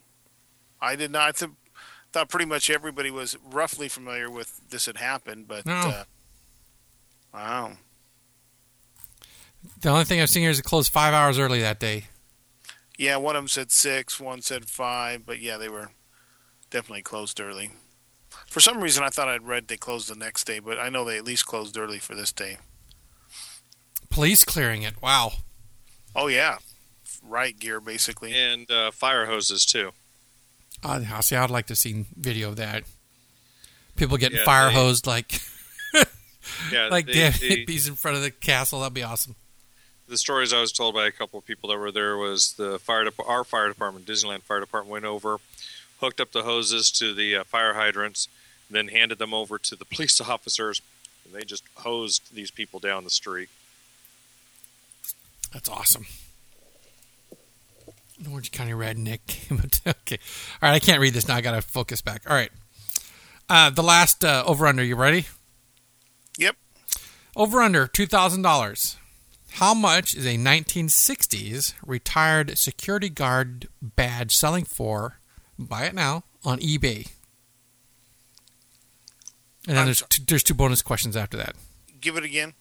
I 0.82 0.96
did 0.96 1.10
not. 1.10 1.28
I 1.28 1.32
th- 1.32 1.50
thought 2.12 2.28
pretty 2.30 2.46
much 2.46 2.70
everybody 2.70 3.10
was 3.10 3.36
roughly 3.44 3.88
familiar 3.88 4.30
with 4.30 4.60
this 4.70 4.86
had 4.86 4.96
happened, 4.96 5.46
but 5.48 5.66
No. 5.66 5.74
uh, 5.74 6.04
wow. 7.34 7.72
The 9.80 9.88
only 9.90 10.04
thing 10.04 10.20
I've 10.20 10.30
seen 10.30 10.42
here 10.42 10.50
is 10.50 10.58
it 10.58 10.62
closed 10.64 10.92
five 10.92 11.14
hours 11.14 11.38
early 11.38 11.60
that 11.60 11.80
day. 11.80 12.04
Yeah, 12.98 13.16
one 13.16 13.34
of 13.36 13.42
them 13.42 13.48
said 13.48 13.70
six, 13.70 14.20
one 14.20 14.42
said 14.42 14.66
five, 14.68 15.24
but 15.24 15.40
yeah, 15.40 15.56
they 15.56 15.68
were 15.68 15.90
definitely 16.70 17.02
closed 17.02 17.40
early. 17.40 17.70
For 18.46 18.60
some 18.60 18.80
reason, 18.82 19.02
I 19.02 19.08
thought 19.08 19.28
I'd 19.28 19.46
read 19.46 19.68
they 19.68 19.76
closed 19.76 20.08
the 20.10 20.14
next 20.16 20.44
day, 20.44 20.58
but 20.58 20.78
I 20.78 20.88
know 20.88 21.04
they 21.04 21.16
at 21.16 21.24
least 21.24 21.46
closed 21.46 21.78
early 21.78 21.98
for 21.98 22.14
this 22.14 22.32
day. 22.32 22.58
Police 24.10 24.44
clearing 24.44 24.82
it. 24.82 25.00
Wow. 25.00 25.32
Oh 26.14 26.26
yeah, 26.26 26.58
riot 27.22 27.58
gear 27.60 27.80
basically. 27.80 28.32
and 28.34 28.70
uh, 28.70 28.90
fire 28.90 29.26
hoses 29.26 29.64
too. 29.64 29.92
Uh, 30.82 31.20
see, 31.20 31.36
I'd 31.36 31.50
like 31.50 31.66
to 31.66 31.76
see 31.76 32.06
video 32.16 32.48
of 32.48 32.56
that. 32.56 32.84
People 33.96 34.16
getting 34.16 34.38
Yeah, 34.38 34.44
fire 34.44 34.68
they- 34.68 34.74
hosed 34.74 35.06
like 35.06 35.40
Yeah, 36.72 36.88
like 36.90 37.06
they- 37.06 37.12
damn 37.12 37.32
they- 37.32 37.64
hippies 37.66 37.86
in 37.88 37.94
front 37.94 38.16
of 38.16 38.22
the 38.22 38.30
castle. 38.30 38.80
That'd 38.80 38.94
be 38.94 39.02
awesome. 39.02 39.36
The 40.10 40.18
stories 40.18 40.52
I 40.52 40.60
was 40.60 40.72
told 40.72 40.94
by 40.94 41.06
a 41.06 41.12
couple 41.12 41.38
of 41.38 41.46
people 41.46 41.70
that 41.70 41.78
were 41.78 41.92
there 41.92 42.16
was 42.16 42.54
the 42.54 42.80
fire 42.80 43.04
dep- 43.04 43.26
our 43.26 43.44
fire 43.44 43.68
department, 43.68 44.06
Disneyland 44.06 44.42
Fire 44.42 44.58
Department, 44.58 44.90
went 44.90 45.04
over, 45.04 45.38
hooked 46.00 46.20
up 46.20 46.32
the 46.32 46.42
hoses 46.42 46.90
to 46.90 47.14
the 47.14 47.36
uh, 47.36 47.44
fire 47.44 47.74
hydrants, 47.74 48.26
then 48.68 48.88
handed 48.88 49.18
them 49.18 49.32
over 49.32 49.56
to 49.56 49.76
the 49.76 49.84
police 49.84 50.20
officers, 50.28 50.82
and 51.24 51.32
they 51.32 51.44
just 51.44 51.62
hosed 51.76 52.34
these 52.34 52.50
people 52.50 52.80
down 52.80 53.04
the 53.04 53.10
street. 53.10 53.48
That's 55.52 55.68
awesome. 55.68 56.06
Orange 58.30 58.50
County 58.50 58.72
redneck. 58.72 59.20
okay. 59.86 60.18
All 60.60 60.68
right, 60.68 60.74
I 60.74 60.80
can't 60.80 61.00
read 61.00 61.14
this 61.14 61.26
now. 61.28 61.36
I 61.36 61.40
got 61.40 61.52
to 61.52 61.62
focus 61.62 62.02
back. 62.02 62.22
All 62.28 62.34
right. 62.34 62.50
Uh, 63.48 63.70
the 63.70 63.82
last 63.82 64.24
uh, 64.24 64.42
over 64.44 64.66
under. 64.66 64.84
You 64.84 64.96
ready? 64.96 65.26
Yep. 66.36 66.56
Over 67.34 67.62
under 67.62 67.86
$2,000. 67.86 68.96
How 69.52 69.74
much 69.74 70.14
is 70.14 70.24
a 70.26 70.36
1960s 70.36 71.74
retired 71.84 72.56
security 72.56 73.08
guard 73.08 73.68
badge 73.82 74.34
selling 74.34 74.64
for? 74.64 75.18
Buy 75.58 75.84
it 75.84 75.94
now 75.94 76.24
on 76.44 76.58
eBay. 76.60 77.10
And 79.66 79.76
then 79.76 79.78
I'm 79.78 79.84
there's 79.86 80.02
two, 80.08 80.22
there's 80.26 80.42
two 80.42 80.54
bonus 80.54 80.82
questions 80.82 81.16
after 81.16 81.36
that. 81.36 81.54
Give 82.00 82.16
it 82.16 82.24
again. 82.24 82.54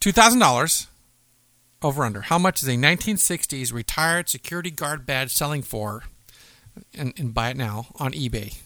Two 0.00 0.12
thousand 0.12 0.40
dollars 0.40 0.86
over 1.82 2.02
under. 2.04 2.22
How 2.22 2.38
much 2.38 2.62
is 2.62 2.68
a 2.68 2.72
1960s 2.72 3.72
retired 3.72 4.28
security 4.28 4.70
guard 4.70 5.04
badge 5.04 5.32
selling 5.32 5.62
for? 5.62 6.04
And, 6.92 7.12
and 7.18 7.32
buy 7.32 7.50
it 7.50 7.56
now 7.56 7.88
on 7.96 8.12
eBay. 8.12 8.58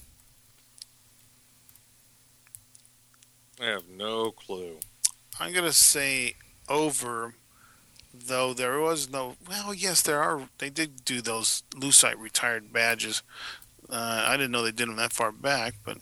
I 3.61 3.67
have 3.67 3.89
no 3.89 4.31
clue. 4.31 4.79
I'm 5.41 5.53
gonna 5.53 5.73
say 5.73 6.35
over, 6.69 7.35
though 8.27 8.53
there 8.55 8.81
was 8.81 9.11
no. 9.11 9.37
Well, 9.49 9.73
yes, 9.75 10.03
there 10.03 10.23
are. 10.23 10.49
They 10.59 10.71
did 10.71 11.05
do 11.05 11.21
those 11.21 11.63
Lucite 11.75 12.19
retired 12.19 12.73
badges. 12.73 13.23
Uh, 13.91 14.25
I 14.27 14.37
didn't 14.37 14.51
know 14.53 14.63
they 14.63 14.71
did 14.73 14.89
them 14.89 14.97
that 14.97 15.13
far 15.13 15.33
back, 15.33 15.75
but 15.85 15.99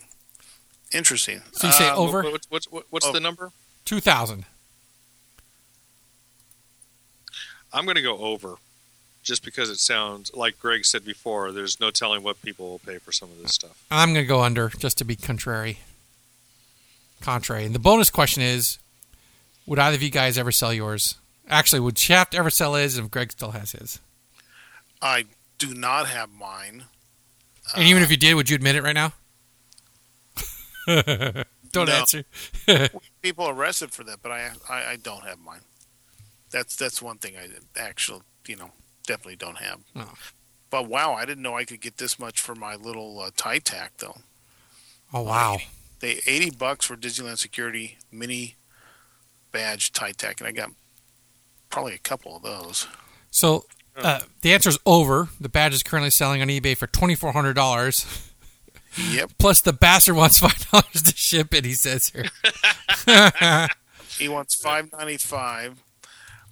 interesting. 0.93 1.43
So 1.53 1.69
you 1.69 1.73
say 1.73 1.89
Uh, 1.89 1.97
over 1.97 2.23
What's 2.25 2.51
what's 2.51 2.71
what's, 2.71 2.87
what's 2.91 3.07
Oh. 3.07 3.13
the 3.13 3.21
number? 3.21 3.53
two 3.85 4.01
thousand. 4.01 4.45
I'm 7.73 7.85
going 7.85 7.97
to 7.97 8.03
go 8.03 8.19
over, 8.19 8.57
just 9.23 9.45
because 9.45 9.69
it 9.71 9.79
sounds 9.79 10.33
like 10.35 10.59
Greg 10.59 10.85
said 10.85 11.05
before. 11.05 11.53
There's 11.53 11.79
no 11.81 11.91
telling 11.91 12.23
what 12.23 12.41
people 12.43 12.71
will 12.71 12.79
pay 12.79 12.99
for 12.99 13.13
some 13.13 13.31
of 13.31 13.39
this 13.43 13.53
stuff. 13.53 13.83
I'm 13.91 14.13
going 14.15 14.25
to 14.25 14.29
go 14.29 14.41
under 14.43 14.69
just 14.71 14.99
to 14.99 15.05
be 15.05 15.17
contrary. 15.17 15.81
Contrary. 17.21 17.65
And 17.65 17.75
the 17.75 17.79
bonus 17.81 18.09
question 18.11 18.43
is: 18.43 18.79
Would 19.67 19.79
either 19.79 19.97
of 19.97 20.03
you 20.03 20.11
guys 20.11 20.39
ever 20.39 20.53
sell 20.53 20.73
yours? 20.73 21.17
Actually, 21.49 21.81
would 21.81 21.99
Shaft 21.99 22.35
ever 22.35 22.51
sell 22.51 22.75
his 22.75 22.99
if 22.99 23.11
Greg 23.11 23.33
still 23.33 23.53
has 23.53 23.73
his? 23.73 24.01
I 25.01 25.27
do 25.59 25.75
not 25.75 26.07
have 26.09 26.31
mine. 26.31 26.85
And 27.75 27.87
even 27.87 28.03
if 28.03 28.11
you 28.11 28.17
did, 28.17 28.35
would 28.35 28.49
you 28.51 28.57
admit 28.57 28.77
it 28.77 28.83
right 28.83 28.95
now? 28.95 29.13
Don't 31.73 31.89
No. 31.89 31.93
answer. 31.93 32.25
People 33.23 33.49
arrested 33.49 33.91
for 33.91 34.05
that, 34.05 34.23
but 34.23 34.31
I, 34.33 34.51
I 34.69 34.85
I 34.93 34.97
don't 34.97 35.25
have 35.25 35.39
mine. 35.41 35.61
That's 36.51 36.77
that's 36.77 37.03
one 37.03 37.19
thing 37.19 37.35
I 37.37 37.49
actually 37.79 38.21
you 38.47 38.57
know 38.57 38.71
definitely 39.07 39.37
don't 39.37 39.59
have. 39.59 39.81
Oh. 39.97 40.13
But 40.71 40.89
wow, 40.89 41.15
I 41.15 41.25
didn't 41.25 41.43
know 41.43 41.57
I 41.57 41.65
could 41.65 41.81
get 41.81 41.97
this 41.99 42.19
much 42.19 42.41
for 42.41 42.55
my 42.55 42.77
little 42.77 43.21
uh, 43.21 43.31
tie 43.37 43.59
tack 43.59 43.95
though. 43.99 44.17
Oh 45.13 45.23
wow! 45.23 45.59
They 46.01 46.21
eighty 46.27 46.51
bucks 46.51 46.87
for 46.87 46.97
Disneyland 46.97 47.39
Security 47.39 47.99
mini 48.13 48.55
badge 49.51 49.93
tie 49.93 50.13
tack, 50.13 50.41
and 50.41 50.47
I 50.49 50.53
got 50.53 50.71
probably 51.71 51.95
a 51.95 51.99
couple 51.99 52.37
of 52.37 52.43
those. 52.43 52.87
So 53.31 53.65
uh, 53.97 54.21
the 54.43 54.53
answer 54.53 54.69
is 54.71 54.79
over. 54.87 55.29
The 55.41 55.49
badge 55.49 55.75
is 55.75 55.83
currently 55.83 56.11
selling 56.11 56.43
on 56.43 56.49
eBay 56.49 56.77
for 56.77 56.87
twenty 56.87 57.15
four 57.15 57.33
hundred 57.33 57.55
dollars. 57.55 58.07
Yep, 59.11 59.33
Plus, 59.39 59.61
the 59.61 59.73
bastard 59.73 60.17
wants 60.17 60.39
five 60.41 60.71
dollars 60.71 61.03
to 61.03 61.17
ship 61.17 61.55
it. 61.55 61.65
He 61.65 61.73
says 61.75 62.09
here. 62.11 62.25
he 64.19 64.29
wants 64.29 64.55
five 64.55 64.91
ninety 64.93 65.17
five. 65.19 65.83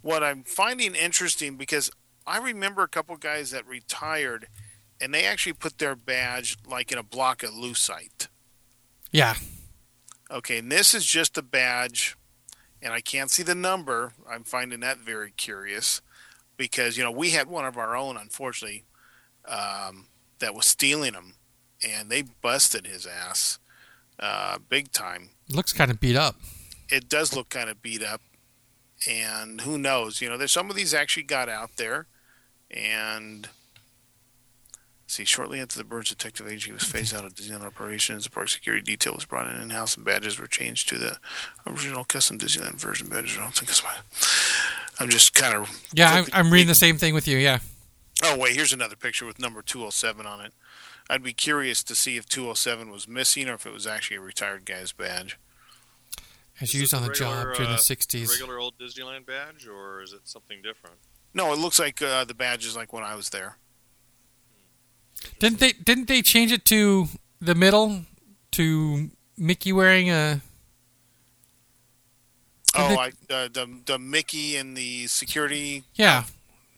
What 0.03 0.23
I'm 0.23 0.43
finding 0.43 0.95
interesting 0.95 1.57
because 1.57 1.91
I 2.27 2.39
remember 2.39 2.83
a 2.83 2.89
couple 2.89 3.17
guys 3.17 3.51
that 3.51 3.67
retired, 3.67 4.49
and 5.01 5.13
they 5.15 5.25
actually 5.25 5.55
put 5.55 5.79
their 5.79 5.95
badge 5.97 6.59
like 6.67 6.93
in 6.93 6.99
a 6.99 7.03
block 7.03 7.43
of 7.43 7.51
lucite. 7.51 8.29
yeah, 9.11 9.35
Okay, 10.31 10.59
and 10.59 10.71
this 10.73 10.95
is 10.95 11.05
just 11.05 11.37
a 11.39 11.43
badge, 11.43 12.17
and 12.85 12.93
I 12.93 13.01
can't 13.01 13.31
see 13.31 13.43
the 13.43 13.55
number. 13.55 14.13
I'm 14.31 14.45
finding 14.45 14.81
that 14.81 14.99
very 14.99 15.33
curious 15.33 16.03
because 16.57 16.97
you 16.99 17.03
know 17.03 17.11
we 17.11 17.31
had 17.31 17.49
one 17.49 17.65
of 17.65 17.79
our 17.79 17.97
own, 17.97 18.17
unfortunately, 18.19 18.85
um, 19.49 20.07
that 20.39 20.55
was 20.55 20.67
stealing 20.67 21.15
them, 21.15 21.35
and 21.83 22.11
they 22.11 22.23
busted 22.43 22.87
his 22.87 23.07
ass 23.07 23.59
uh, 24.21 24.59
big 24.69 24.93
time. 24.93 25.31
looks 25.49 25.73
kind 25.73 25.91
of 25.91 25.99
beat 25.99 26.15
up. 26.15 26.37
It 26.91 27.09
does 27.09 27.35
look 27.35 27.49
kind 27.49 27.71
of 27.71 27.81
beat 27.83 28.03
up, 28.03 28.21
and 29.09 29.63
who 29.63 29.79
knows? 29.79 30.21
You 30.21 30.29
know, 30.29 30.37
there's 30.37 30.53
some 30.53 30.69
of 30.69 30.77
these 30.77 30.93
actually 30.93 31.25
got 31.25 31.49
out 31.49 31.77
there, 31.77 32.07
and. 32.71 33.49
See, 35.15 35.25
shortly 35.25 35.61
after 35.61 35.79
the 35.79 35.85
Burns 35.85 36.09
Detective 36.09 36.49
Agency 36.49 36.73
was 36.73 36.83
phased 36.83 37.15
out 37.15 37.25
of 37.25 37.37
Disneyland 37.37 37.63
operations, 37.63 38.25
the 38.25 38.31
park 38.31 38.49
security 38.49 38.83
detail 38.83 39.15
was 39.15 39.25
brought 39.25 39.47
in 39.47 39.61
in-house 39.61 39.95
and 39.97 40.05
badges 40.05 40.41
were 40.41 40.49
changed 40.49 40.89
to 40.89 40.99
the 40.99 41.19
original 41.65 42.03
custom 42.03 42.37
Disneyland 42.37 42.81
version 42.81 43.09
badges. 43.09 43.39
I 43.39 43.43
don't 43.43 43.55
think 43.55 43.69
that's 43.69 43.85
my... 43.85 43.95
I'm 44.99 45.09
just 45.09 45.33
kind 45.33 45.55
of... 45.55 45.85
Yeah, 45.93 46.11
I'm, 46.13 46.25
I'm 46.33 46.53
reading 46.53 46.67
the 46.67 46.75
same 46.75 46.99
thing 46.99 47.15
with 47.15 47.29
you. 47.29 47.39
Yeah, 47.39 47.61
Oh, 48.25 48.37
wait, 48.37 48.57
here's 48.57 48.73
another 48.73 48.97
picture 48.97 49.25
with 49.25 49.39
number 49.39 49.63
207 49.63 50.27
on 50.27 50.41
it. 50.41 50.53
I'd 51.09 51.23
be 51.23 51.33
curious 51.33 51.85
to 51.85 51.95
see 51.95 52.17
if 52.17 52.27
207 52.27 52.91
was 52.91 53.07
missing 53.07 53.49
or 53.49 53.55
if 53.55 53.67
it 53.67 53.73
was 53.73 53.87
actually 53.87 54.17
a 54.17 54.21
retired 54.21 54.65
guy's 54.65 54.91
badge. 54.91 55.39
as 56.61 56.71
Is 56.71 56.75
used 56.75 56.95
on 56.95 57.03
the 57.03 57.11
regular, 57.11 57.45
job 57.45 57.57
during 57.57 57.73
uh, 57.73 57.77
the 57.77 57.83
'60s. 57.83 58.31
Regular 58.31 58.59
old 58.59 58.79
Disneyland 58.79 59.27
badge, 59.27 59.69
or 59.69 60.03
is 60.03 60.13
it 60.13 60.23
something 60.25 60.63
different? 60.63 60.97
No, 61.35 61.53
it 61.53 61.59
looks 61.59 61.79
like 61.79 62.01
uh, 62.01 62.25
the 62.25 62.35
badge 62.35 62.65
is 62.65 62.75
like 62.75 62.93
when 62.93 63.05
I 63.05 63.15
was 63.15 63.31
there. 63.31 63.59
Didn't 65.39 65.61
they? 65.61 65.73
Didn't 65.73 66.09
they 66.09 66.23
change 66.23 66.53
it 66.53 66.65
to 66.67 67.09
the 67.41 67.55
middle 67.55 68.03
to 68.53 69.11
Mickey 69.37 69.73
wearing 69.73 70.11
a? 70.11 70.41
Oh, 72.77 72.89
the- 72.89 72.99
I, 72.99 73.09
uh, 73.35 73.49
the 73.53 73.69
the 73.87 73.99
Mickey 73.99 74.57
and 74.57 74.77
the 74.77 75.07
security. 75.07 75.85
Yeah. 75.95 76.25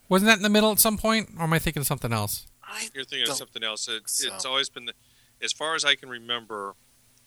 Wasn't 0.08 0.26
that 0.28 0.36
in 0.36 0.42
the 0.42 0.48
middle 0.50 0.70
at 0.70 0.78
some 0.78 0.98
point? 0.98 1.30
Or 1.36 1.44
am 1.44 1.52
I 1.52 1.58
thinking 1.58 1.80
of 1.80 1.86
something 1.86 2.12
else? 2.12 2.46
I 2.62 2.88
You're 2.94 3.04
thinking 3.04 3.28
of 3.28 3.36
something 3.36 3.64
else. 3.64 3.88
It, 3.88 4.02
so. 4.08 4.32
It's 4.34 4.44
always 4.44 4.68
been, 4.68 4.86
the, 4.86 4.92
as 5.42 5.52
far 5.52 5.74
as 5.74 5.84
I 5.84 5.94
can 5.96 6.08
remember, 6.08 6.74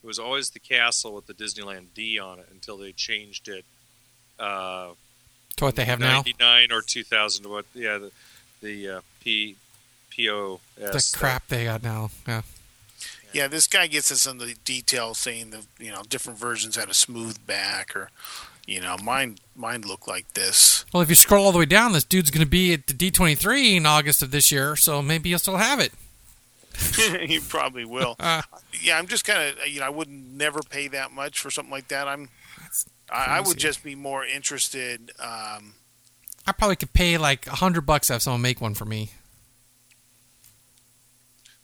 it 0.02 0.06
was 0.06 0.18
always 0.18 0.50
the 0.50 0.60
castle 0.60 1.14
with 1.14 1.26
the 1.26 1.34
Disneyland 1.34 1.88
D 1.94 2.18
on 2.18 2.38
it 2.38 2.48
until 2.50 2.78
they 2.78 2.92
changed 2.92 3.48
it. 3.48 3.64
Uh, 4.38 4.92
To 5.56 5.64
what 5.64 5.76
they 5.76 5.84
have 5.84 6.00
now? 6.00 6.22
99 6.24 6.72
or 6.72 6.80
2000 6.80 7.46
what 7.46 7.66
yeah 7.74 7.98
the, 7.98 8.10
the 8.62 8.88
uh, 8.88 9.00
P 9.22 9.56
POS 10.20 11.12
The 11.12 11.18
crap 11.18 11.48
they 11.48 11.64
got 11.64 11.82
now. 11.82 12.10
Yeah. 12.26 12.42
Yeah, 13.32 13.46
this 13.46 13.66
guy 13.66 13.86
gets 13.86 14.10
us 14.10 14.26
into 14.26 14.44
the 14.44 14.54
details 14.64 15.18
saying 15.18 15.50
the 15.50 15.64
you 15.78 15.90
know 15.92 16.02
different 16.08 16.38
versions 16.38 16.76
had 16.76 16.88
a 16.88 16.94
smooth 16.94 17.44
back 17.46 17.94
or 17.94 18.10
you 18.66 18.80
know 18.80 18.96
mine 19.02 19.38
mine 19.54 19.82
looked 19.82 20.08
like 20.08 20.32
this. 20.34 20.84
Well, 20.92 21.02
if 21.02 21.08
you 21.08 21.14
scroll 21.14 21.46
all 21.46 21.52
the 21.52 21.58
way 21.58 21.66
down, 21.66 21.92
this 21.92 22.04
dude's 22.04 22.30
going 22.30 22.44
to 22.44 22.50
be 22.50 22.72
at 22.72 22.86
the 22.86 22.92
D23 22.94 23.76
in 23.76 23.86
August 23.86 24.22
of 24.22 24.30
this 24.32 24.50
year, 24.50 24.74
so 24.74 25.00
maybe 25.00 25.28
you'll 25.28 25.38
still 25.38 25.58
have 25.58 25.78
it. 25.78 25.92
you 27.30 27.40
probably 27.40 27.84
will. 27.84 28.16
Uh, 28.18 28.42
Yeah, 28.82 28.98
I'm 28.98 29.08
just 29.08 29.26
kind 29.26 29.42
of 29.42 29.66
you 29.68 29.80
know 29.80 29.86
I 29.86 29.90
wouldn't 29.90 30.32
never 30.32 30.60
pay 30.62 30.88
that 30.88 31.12
much 31.12 31.38
for 31.38 31.50
something 31.50 31.70
like 31.70 31.88
that. 31.88 32.08
I'm 32.08 32.30
I, 33.12 33.24
I 33.36 33.40
would 33.40 33.58
just 33.58 33.84
be 33.84 33.94
more 33.94 34.24
interested. 34.24 35.10
Um, 35.20 35.74
I 36.46 36.52
probably 36.52 36.76
could 36.76 36.92
pay 36.92 37.18
like 37.18 37.46
a 37.46 37.56
hundred 37.56 37.82
bucks 37.82 38.06
to 38.06 38.14
have 38.14 38.22
someone 38.22 38.40
make 38.40 38.60
one 38.60 38.74
for 38.74 38.84
me. 38.86 39.10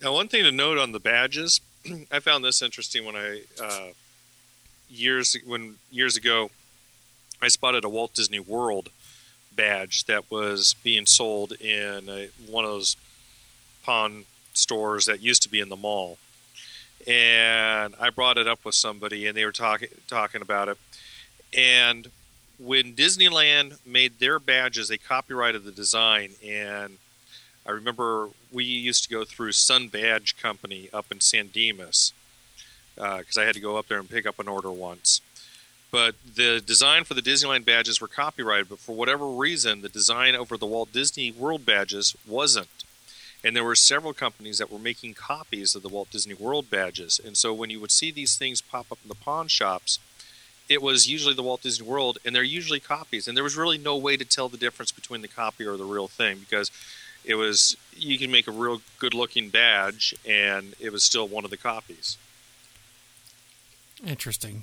Now, 0.02 0.12
one 0.12 0.28
thing 0.28 0.44
to 0.44 0.52
note 0.52 0.78
on 0.78 0.92
the 0.92 1.00
badges, 1.00 1.60
I 2.12 2.20
found 2.20 2.44
this 2.44 2.62
interesting 2.62 3.04
when 3.04 3.16
I 3.16 3.42
uh, 3.60 3.88
years 4.90 5.36
when 5.46 5.76
years 5.90 6.16
ago, 6.16 6.50
I 7.40 7.48
spotted 7.48 7.84
a 7.84 7.88
Walt 7.88 8.14
Disney 8.14 8.40
World 8.40 8.90
badge 9.54 10.04
that 10.04 10.30
was 10.30 10.74
being 10.84 11.06
sold 11.06 11.52
in 11.52 12.08
a, 12.08 12.28
one 12.46 12.64
of 12.64 12.70
those 12.70 12.96
pawn 13.84 14.24
stores 14.52 15.06
that 15.06 15.22
used 15.22 15.42
to 15.42 15.48
be 15.48 15.60
in 15.60 15.70
the 15.70 15.76
mall, 15.76 16.18
and 17.06 17.94
I 17.98 18.10
brought 18.10 18.36
it 18.36 18.46
up 18.46 18.64
with 18.64 18.74
somebody, 18.74 19.26
and 19.26 19.36
they 19.36 19.44
were 19.46 19.52
talking 19.52 19.88
talking 20.08 20.42
about 20.42 20.68
it, 20.68 20.78
and 21.56 22.08
when 22.58 22.94
Disneyland 22.94 23.78
made 23.86 24.18
their 24.18 24.38
badges, 24.38 24.88
they 24.88 24.98
copyrighted 24.98 25.64
the 25.64 25.72
design. 25.72 26.30
And 26.44 26.98
I 27.66 27.72
remember 27.72 28.28
we 28.56 28.64
used 28.64 29.04
to 29.04 29.10
go 29.10 29.22
through 29.22 29.52
Sun 29.52 29.88
Badge 29.88 30.34
Company 30.40 30.88
up 30.92 31.12
in 31.12 31.20
San 31.20 31.48
Dimas 31.48 32.14
uh, 32.98 33.18
because 33.18 33.36
I 33.36 33.44
had 33.44 33.54
to 33.54 33.60
go 33.60 33.76
up 33.76 33.86
there 33.86 33.98
and 33.98 34.08
pick 34.08 34.26
up 34.26 34.38
an 34.38 34.48
order 34.48 34.72
once. 34.72 35.20
But 35.90 36.14
the 36.34 36.60
design 36.60 37.04
for 37.04 37.12
the 37.12 37.20
Disneyland 37.20 37.66
badges 37.66 38.00
were 38.00 38.08
copyrighted, 38.08 38.70
but 38.70 38.78
for 38.78 38.96
whatever 38.96 39.28
reason, 39.28 39.82
the 39.82 39.90
design 39.90 40.34
over 40.34 40.56
the 40.56 40.66
Walt 40.66 40.90
Disney 40.90 41.30
World 41.30 41.66
badges 41.66 42.16
wasn't. 42.26 42.84
And 43.44 43.54
there 43.54 43.62
were 43.62 43.76
several 43.76 44.14
companies 44.14 44.56
that 44.58 44.72
were 44.72 44.78
making 44.78 45.14
copies 45.14 45.74
of 45.74 45.82
the 45.82 45.88
Walt 45.90 46.10
Disney 46.10 46.34
World 46.34 46.70
badges. 46.70 47.20
And 47.22 47.36
so 47.36 47.52
when 47.52 47.68
you 47.68 47.78
would 47.78 47.92
see 47.92 48.10
these 48.10 48.36
things 48.36 48.62
pop 48.62 48.90
up 48.90 48.98
in 49.04 49.08
the 49.08 49.14
pawn 49.14 49.48
shops, 49.48 49.98
it 50.68 50.80
was 50.80 51.08
usually 51.08 51.34
the 51.34 51.42
Walt 51.42 51.62
Disney 51.62 51.86
World, 51.86 52.18
and 52.24 52.34
they're 52.34 52.42
usually 52.42 52.80
copies. 52.80 53.28
And 53.28 53.36
there 53.36 53.44
was 53.44 53.56
really 53.56 53.78
no 53.78 53.96
way 53.96 54.16
to 54.16 54.24
tell 54.24 54.48
the 54.48 54.56
difference 54.56 54.90
between 54.90 55.20
the 55.20 55.28
copy 55.28 55.64
or 55.64 55.76
the 55.76 55.84
real 55.84 56.08
thing 56.08 56.38
because 56.38 56.70
it 57.26 57.34
was 57.34 57.76
you 57.96 58.18
can 58.18 58.30
make 58.30 58.46
a 58.46 58.50
real 58.52 58.80
good 58.98 59.12
looking 59.14 59.48
badge 59.50 60.14
and 60.26 60.74
it 60.80 60.90
was 60.92 61.04
still 61.04 61.26
one 61.28 61.44
of 61.44 61.50
the 61.50 61.56
copies 61.56 62.16
Interesting. 64.06 64.62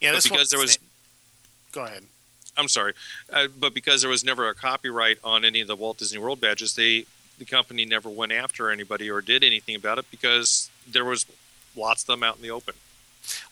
yeah, 0.00 0.10
But 0.10 0.16
this 0.16 0.28
because 0.28 0.50
there 0.50 0.60
was- 0.60 0.72
saying- 0.72 0.84
Go 1.72 1.84
ahead. 1.84 2.04
i'm 2.56 2.66
sorry 2.68 2.94
uh, 3.32 3.46
but 3.58 3.74
because 3.74 4.00
there 4.00 4.10
was 4.10 4.24
never 4.24 4.48
a 4.48 4.54
copyright 4.54 5.18
on 5.22 5.44
any 5.44 5.60
of 5.60 5.68
the 5.68 5.76
walt 5.76 5.98
disney 5.98 6.18
world 6.18 6.40
badges 6.40 6.74
they 6.74 7.04
the 7.38 7.44
company 7.44 7.84
never 7.84 8.08
went 8.08 8.32
after 8.32 8.70
anybody 8.70 9.10
or 9.10 9.20
did 9.20 9.44
anything 9.44 9.76
about 9.76 9.98
it 9.98 10.06
because 10.10 10.70
there 10.90 11.04
was 11.04 11.26
lots 11.76 12.02
of 12.02 12.06
them 12.08 12.22
out 12.22 12.36
in 12.36 12.42
the 12.42 12.50
open 12.50 12.74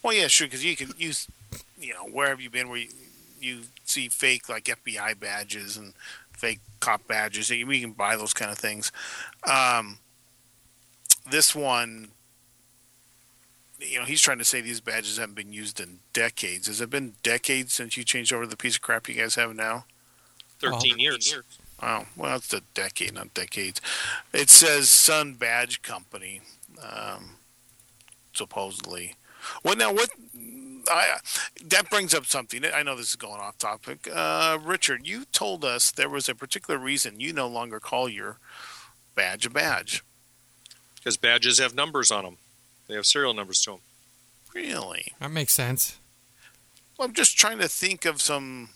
Well, 0.03 0.15
yeah, 0.15 0.27
sure, 0.29 0.47
because 0.47 0.65
you 0.65 0.75
can 0.75 0.93
use, 0.97 1.29
you 1.79 1.93
know, 1.93 2.07
where 2.07 2.29
have 2.31 2.41
you 2.41 2.49
been 2.51 2.69
where 2.71 2.79
you, 2.79 2.89
you 3.41 3.61
see 3.85 4.09
fake 4.09 4.49
like 4.49 4.65
FBI 4.65 5.21
badges 5.21 5.77
and 5.77 5.93
fake 6.37 6.61
cop 6.81 7.07
badges. 7.07 7.51
You 7.51 7.67
we 7.67 7.81
can 7.81 7.93
buy 7.93 8.17
those 8.17 8.33
kind 8.33 8.51
of 8.51 8.59
things. 8.59 8.93
Um, 9.45 9.99
this 11.29 11.55
one, 11.55 12.09
you 13.81 13.99
know, 13.99 14.05
he's 14.05 14.21
trying 14.21 14.39
to 14.39 14.45
say 14.45 14.61
these 14.61 14.81
badges 14.81 15.19
haven't 15.19 15.35
been 15.35 15.53
used 15.53 15.81
in 15.81 15.99
decades. 16.13 16.69
Has 16.69 16.81
it 16.81 16.91
been 16.91 17.15
decades 17.23 17.73
since 17.73 17.97
you 17.97 18.05
changed 18.05 18.33
over 18.33 18.45
to 18.45 18.51
the 18.51 18.57
piece 18.57 18.77
of 18.77 18.83
crap 18.83 19.09
you 19.09 19.15
guys 19.15 19.35
have 19.35 19.55
now? 19.55 19.85
13 20.61 20.99
years 20.99 21.27
Oh, 21.83 22.07
well, 22.17 22.37
it's 22.37 22.55
a 22.55 22.63
decade, 22.73 23.15
not 23.15 23.35
decades. 23.35 23.83
It 24.33 24.49
says 24.49 24.89
Sun 24.89 25.35
Badge 25.35 25.83
Company, 25.83 26.41
um, 26.83 27.37
supposedly. 28.33 29.15
Well, 29.63 29.77
now 29.77 29.93
what? 29.93 30.09
I 30.91 31.19
that 31.65 31.91
brings 31.91 32.15
up 32.15 32.27
something. 32.27 32.65
I 32.75 32.83
know 32.83 32.97
this 32.97 33.11
is 33.11 33.17
going 33.17 33.41
off 33.41 33.59
topic. 33.59 34.09
Uh, 34.13 34.59
Richard, 34.63 35.07
you 35.07 35.25
told 35.27 35.65
us 35.65 35.91
there 35.91 36.09
was 36.09 36.29
a 36.29 36.35
particular 36.35 36.79
reason 36.79 37.21
you 37.21 37.33
no 37.33 37.47
longer 37.49 37.81
call 37.81 38.09
your 38.09 38.39
badge 39.15 39.47
a 39.47 39.51
badge. 39.51 40.03
because 40.97 41.17
badges 41.17 41.59
have 41.59 41.75
numbers 41.75 42.11
on 42.11 42.25
them 42.25 42.37
they 42.87 42.95
have 42.95 43.07
serial 43.07 43.33
numbers 43.35 43.61
to 43.63 43.71
them 43.73 43.81
Really? 44.55 45.13
That 45.21 45.31
makes 45.31 45.53
sense. 45.53 45.99
Well, 46.97 47.07
I'm 47.07 47.13
just 47.15 47.37
trying 47.37 47.59
to 47.59 47.69
think 47.69 48.07
of 48.07 48.23
some 48.23 48.71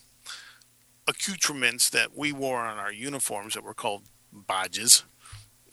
accoutrements 1.09 1.89
that 1.91 2.15
we 2.17 2.33
wore 2.33 2.59
on 2.61 2.77
our 2.77 2.93
uniforms 2.93 3.55
that 3.55 3.65
were 3.65 3.73
called 3.73 4.03
badges, 4.31 5.05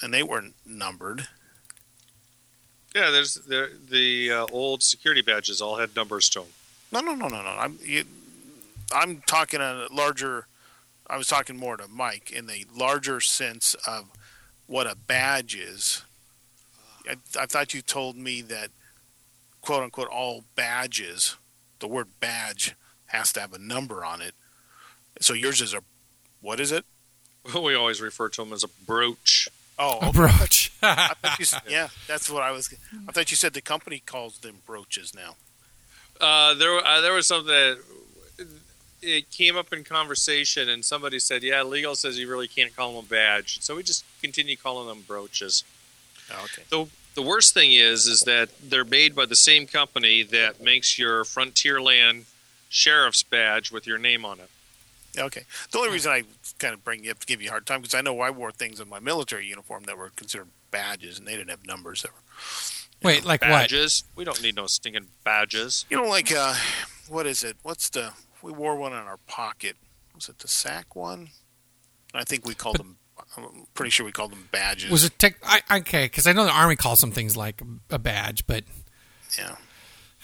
and 0.02 0.14
they 0.14 0.24
weren't 0.24 0.56
numbered. 0.66 1.28
Yeah 2.98 3.12
there's 3.12 3.36
the, 3.36 3.72
the 3.90 4.32
uh, 4.32 4.46
old 4.52 4.82
security 4.82 5.22
badges 5.22 5.62
all 5.62 5.78
had 5.78 5.96
numbers 5.96 6.30
to 6.30 6.40
them 6.40 6.50
No, 6.92 7.02
no, 7.02 7.14
no, 7.16 7.28
no, 7.28 7.42
no. 7.42 7.50
I'm 7.50 7.78
you, 7.84 8.04
I'm 8.94 9.22
talking 9.26 9.62
a 9.62 9.88
larger. 9.92 10.48
I 11.10 11.18
was 11.18 11.28
talking 11.28 11.58
more 11.58 11.78
to 11.78 11.88
Mike 11.88 12.32
in 12.32 12.48
the 12.48 12.66
larger 12.76 13.20
sense 13.22 13.76
of 13.86 14.10
what 14.68 14.88
a 14.88 14.96
badge 14.96 15.56
is. 15.56 16.04
I, 17.10 17.16
I 17.40 17.46
thought 17.46 17.74
you 17.74 17.82
told 17.82 18.18
me 18.18 18.42
that 18.44 18.70
quote 19.62 19.84
unquote 19.84 20.10
all 20.10 20.44
badges, 20.56 21.38
the 21.80 21.88
word 21.88 22.08
badge 22.20 22.76
has 23.08 23.32
to 23.34 23.40
have 23.40 23.54
a 23.54 23.60
number 23.60 24.04
on 24.04 24.22
it. 24.22 24.34
So 25.20 25.34
yours 25.34 25.62
is 25.62 25.74
a 25.74 25.82
what 26.42 26.60
is 26.60 26.72
it? 26.72 26.86
Well, 27.54 27.64
we 27.70 27.76
always 27.76 28.02
refer 28.02 28.30
to 28.30 28.44
them 28.44 28.54
as 28.54 28.64
a 28.64 28.70
brooch 28.86 29.50
Oh, 29.80 30.00
A 30.02 30.10
okay. 30.10 30.12
brooch. 30.12 30.72
I 30.82 31.14
thought 31.22 31.40
you 31.40 31.44
s- 31.44 31.62
yeah, 31.70 31.90
that's 32.08 32.30
what 32.30 32.44
I 32.44 32.52
was. 32.52 32.74
I 33.08 33.12
thought 33.12 33.30
you 33.32 33.38
said 33.38 33.54
the 33.54 33.62
company 33.62 34.00
calls 34.06 34.40
them 34.40 34.58
brooches 34.66 35.14
now. 35.16 35.36
Uh, 36.20 36.54
there, 36.56 36.78
uh, 36.86 37.02
there 37.02 37.14
was 37.14 37.28
something 37.28 37.48
that 37.48 37.78
it 39.02 39.30
came 39.30 39.56
up 39.56 39.72
in 39.72 39.84
conversation, 39.84 40.68
and 40.70 40.84
somebody 40.84 41.20
said, 41.20 41.44
"Yeah, 41.44 41.62
legal 41.64 41.96
says 41.96 42.18
you 42.18 42.28
really 42.30 42.48
can't 42.48 42.76
call 42.76 42.96
them 42.96 43.06
a 43.06 43.08
badge." 43.08 43.62
So 43.62 43.76
we 43.76 43.84
just 43.84 44.04
continue 44.22 44.58
calling 44.58 44.88
them 44.88 45.04
brooches. 45.08 45.64
Oh, 46.32 46.44
okay. 46.46 46.64
The 46.70 46.88
the 47.14 47.22
worst 47.22 47.54
thing 47.54 47.74
is, 47.74 48.08
is 48.08 48.22
that 48.22 48.50
they're 48.62 48.84
made 48.86 49.16
by 49.16 49.26
the 49.26 49.36
same 49.36 49.68
company 49.68 50.24
that 50.24 50.62
makes 50.62 50.98
your 51.00 51.24
Frontierland 51.24 52.26
sheriff's 52.70 53.24
badge 53.24 53.72
with 53.72 53.86
your 53.88 53.98
name 53.98 54.26
on 54.26 54.40
it. 54.40 54.50
Okay. 55.18 55.44
The 55.72 55.78
only 55.80 55.92
reason 55.92 56.12
I 56.12 56.24
kind 56.60 56.74
of 56.74 56.84
bring 56.84 57.04
you 57.04 57.12
up 57.12 57.20
to 57.20 57.26
give 57.26 57.42
you 57.42 57.48
a 57.48 57.52
hard 57.52 57.66
time 57.66 57.82
because 57.82 57.96
I 57.96 58.02
know 58.02 58.20
I 58.22 58.30
wore 58.30 58.52
things 58.52 58.80
in 58.80 58.88
my 58.90 59.00
military 59.00 59.48
uniform 59.48 59.84
that 59.86 59.98
were 59.98 60.12
considered 60.16 60.50
badges 60.72 61.18
and 61.18 61.28
they 61.28 61.36
didn't 61.36 61.50
have 61.50 61.66
numbers. 61.66 62.04
That 62.04 62.12
were, 62.12 63.10
Wait, 63.10 63.26
like 63.26 63.42
what? 63.42 63.50
Badges? 63.50 64.04
We 64.16 64.24
don't 64.24 64.42
need 64.42 64.56
no 64.56 64.68
stinking 64.68 65.08
badges. 65.24 65.86
you 65.90 65.98
know, 65.98 66.08
like 66.08 66.32
uh, 66.32 66.54
what 67.10 67.26
is 67.26 67.44
it? 67.44 67.58
What's 67.64 67.90
the? 67.90 68.12
We 68.42 68.52
wore 68.52 68.76
one 68.76 68.92
in 68.94 69.00
our 69.00 69.18
pocket. 69.28 69.76
Was 70.16 70.30
it 70.30 70.40
the 70.40 70.48
sack 70.48 70.96
one? 70.96 71.30
I 72.14 72.24
think 72.24 72.46
we 72.46 72.54
called 72.54 72.78
them. 72.78 72.98
I'm 73.36 73.66
pretty 73.74 73.90
sure 73.90 74.06
we 74.06 74.12
called 74.12 74.32
them 74.32 74.48
badges. 74.52 74.90
Was 74.92 75.04
it 75.04 75.18
tech? 75.20 75.38
I, 75.44 75.62
okay, 75.80 76.06
because 76.06 76.28
I 76.28 76.34
know 76.34 76.46
the 76.46 76.52
army 76.52 76.76
calls 76.76 77.00
some 77.00 77.12
things 77.12 77.36
like 77.36 77.62
a 77.90 77.98
badge, 78.00 78.46
but 78.48 78.64
Yeah. 79.38 79.56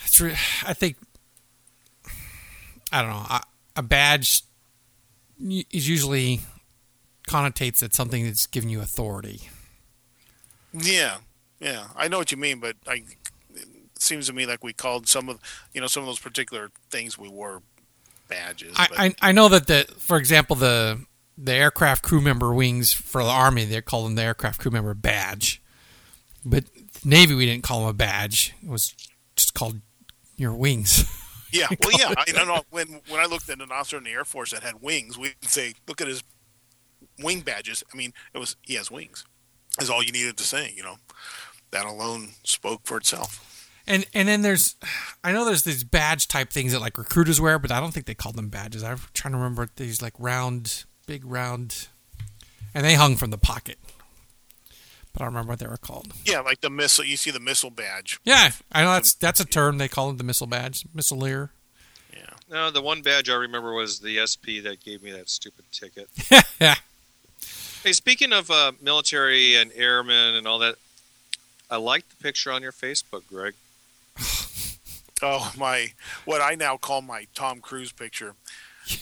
it's 0.05 0.21
re- 0.21 0.31
I 0.65 0.73
think 0.73 0.97
I 2.91 3.01
don't 3.01 3.09
know. 3.11 3.25
A, 3.29 3.41
a 3.77 3.81
badge 3.81 4.43
y- 4.43 4.52
is 5.43 5.87
usually 5.87 6.41
connotates 7.27 7.77
that 7.77 7.93
something 7.93 8.25
that's 8.25 8.47
giving 8.47 8.69
you 8.69 8.81
authority. 8.81 9.49
Yeah. 10.73 11.17
Yeah. 11.59 11.87
I 11.95 12.07
know 12.07 12.17
what 12.17 12.31
you 12.31 12.37
mean, 12.37 12.59
but 12.59 12.75
I. 12.87 13.03
It 13.55 14.01
seems 14.01 14.27
to 14.27 14.33
me 14.33 14.45
like 14.45 14.63
we 14.63 14.73
called 14.73 15.07
some 15.07 15.29
of 15.29 15.39
you 15.73 15.79
know 15.79 15.87
some 15.87 16.03
of 16.03 16.07
those 16.07 16.19
particular 16.19 16.71
things 16.89 17.17
we 17.17 17.29
wore 17.29 17.61
badges. 18.27 18.73
I, 18.75 18.87
I 19.21 19.29
I 19.29 19.31
know 19.31 19.47
that 19.49 19.67
the 19.67 19.85
for 19.97 20.17
example 20.17 20.55
the 20.55 21.05
the 21.37 21.53
aircraft 21.53 22.03
crew 22.03 22.19
member 22.19 22.53
wings 22.53 22.91
for 22.91 23.23
the 23.23 23.29
army 23.29 23.65
they 23.65 23.81
call 23.81 24.03
them 24.03 24.15
the 24.15 24.23
aircraft 24.23 24.59
crew 24.59 24.71
member 24.71 24.93
badge, 24.93 25.61
but 26.43 26.65
Navy 27.05 27.33
we 27.33 27.45
didn't 27.45 27.63
call 27.63 27.81
them 27.81 27.89
a 27.89 27.93
badge. 27.93 28.53
It 28.61 28.69
was 28.69 28.93
just 29.35 29.53
called 29.53 29.79
your 30.35 30.53
wings. 30.53 31.05
Yeah, 31.53 31.67
well, 31.81 31.91
yeah. 31.97 32.13
I 32.17 32.31
don't 32.31 32.47
know. 32.47 32.63
When 32.71 33.01
when 33.07 33.19
I 33.19 33.25
looked 33.25 33.49
at 33.49 33.61
an 33.61 33.71
officer 33.71 33.97
in 33.97 34.03
the 34.03 34.11
Air 34.11 34.25
Force 34.25 34.51
that 34.51 34.63
had 34.63 34.81
wings, 34.81 35.17
we'd 35.17 35.35
say, 35.41 35.73
"Look 35.87 36.01
at 36.01 36.07
his 36.07 36.23
wing 37.19 37.41
badges." 37.41 37.83
I 37.93 37.97
mean, 37.97 38.13
it 38.33 38.39
was 38.39 38.55
he 38.63 38.75
has 38.75 38.91
wings. 38.91 39.25
Is 39.79 39.89
all 39.89 40.03
you 40.03 40.11
needed 40.11 40.37
to 40.37 40.43
say. 40.43 40.73
You 40.75 40.83
know, 40.83 40.95
that 41.71 41.85
alone 41.85 42.29
spoke 42.43 42.81
for 42.83 42.97
itself. 42.97 43.69
And 43.85 44.05
and 44.13 44.27
then 44.27 44.41
there's, 44.41 44.75
I 45.23 45.33
know 45.33 45.45
there's 45.45 45.63
these 45.63 45.83
badge 45.83 46.27
type 46.27 46.51
things 46.51 46.71
that 46.71 46.79
like 46.79 46.97
recruiters 46.97 47.41
wear, 47.41 47.59
but 47.59 47.71
I 47.71 47.79
don't 47.79 47.93
think 47.93 48.05
they 48.05 48.13
call 48.13 48.31
them 48.31 48.49
badges. 48.49 48.83
I'm 48.83 48.99
trying 49.13 49.33
to 49.33 49.37
remember 49.37 49.67
these 49.75 50.01
like 50.01 50.13
round, 50.17 50.85
big 51.05 51.25
round, 51.25 51.89
and 52.73 52.85
they 52.85 52.95
hung 52.95 53.17
from 53.17 53.29
the 53.29 53.37
pocket, 53.37 53.77
but 55.13 55.21
I 55.21 55.25
don't 55.25 55.33
remember 55.33 55.51
what 55.51 55.59
they 55.59 55.67
were 55.67 55.77
called. 55.77 56.11
Yeah, 56.25 56.39
like 56.39 56.61
the 56.61 56.69
missile. 56.69 57.05
You 57.05 57.17
see 57.17 57.31
the 57.31 57.39
missile 57.39 57.69
badge. 57.69 58.19
Yeah, 58.23 58.51
I 58.71 58.83
know 58.83 58.93
that's 58.93 59.13
that's 59.13 59.39
a 59.39 59.45
term 59.45 59.77
they 59.77 59.87
call 59.87 60.09
it 60.09 60.17
the 60.17 60.23
missile 60.23 60.47
badge, 60.47 60.85
missileer. 60.95 61.49
Yeah. 62.11 62.19
No, 62.49 62.71
the 62.71 62.81
one 62.81 63.01
badge 63.01 63.29
I 63.29 63.35
remember 63.35 63.73
was 63.73 63.99
the 63.99 64.25
SP 64.25 64.59
that 64.63 64.83
gave 64.83 65.03
me 65.03 65.11
that 65.11 65.29
stupid 65.29 65.65
ticket. 65.71 66.09
yeah. 66.59 66.75
Hey, 67.83 67.93
speaking 67.93 68.33
of 68.33 68.49
uh, 68.49 68.71
military 68.81 69.55
and 69.55 69.71
airmen 69.75 70.35
and 70.35 70.47
all 70.47 70.59
that, 70.59 70.75
I 71.69 71.77
like 71.77 72.07
the 72.09 72.15
picture 72.15 72.51
on 72.51 72.61
your 72.61 72.71
Facebook, 72.71 73.27
Greg. 73.27 73.53
Oh 75.25 75.53
my! 75.57 75.93
What 76.25 76.41
I 76.41 76.55
now 76.55 76.75
call 76.75 77.01
my 77.01 77.27
Tom 77.33 77.61
Cruise 77.61 77.93
picture. 77.93 78.35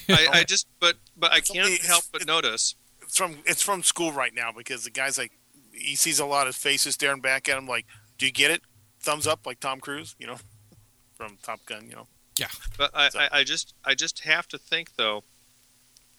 I, 0.08 0.28
I 0.34 0.44
just, 0.44 0.68
but 0.80 0.98
but 1.18 1.32
I 1.32 1.40
can't 1.40 1.82
help 1.82 2.04
but 2.12 2.28
notice. 2.28 2.76
It's 3.02 3.18
from 3.18 3.38
it's 3.46 3.64
from 3.64 3.82
school 3.82 4.12
right 4.12 4.34
now 4.34 4.52
because 4.56 4.84
the 4.84 4.92
guy's 4.92 5.18
like 5.18 5.32
he 5.82 5.96
sees 5.96 6.20
a 6.20 6.26
lot 6.26 6.48
of 6.48 6.56
faces 6.56 6.94
staring 6.96 7.22
back 7.22 7.50
at 7.50 7.58
him. 7.58 7.68
Like, 7.68 7.86
do 8.18 8.26
you 8.26 8.32
get 8.32 8.52
it? 8.52 8.62
Thumbs 9.02 9.26
up, 9.28 9.46
like 9.46 9.60
Tom 9.60 9.80
Cruise. 9.80 10.16
You 10.20 10.28
know, 10.28 10.38
from 11.16 11.38
Top 11.44 11.66
Gun. 11.66 11.86
You 11.90 11.96
know. 11.96 12.08
Yeah, 12.40 12.48
but 12.78 12.92
I, 12.94 13.10
I, 13.16 13.30
I 13.40 13.44
just 13.44 13.74
I 13.86 13.94
just 13.96 14.20
have 14.22 14.48
to 14.50 14.58
think 14.58 14.96
though, 14.96 15.24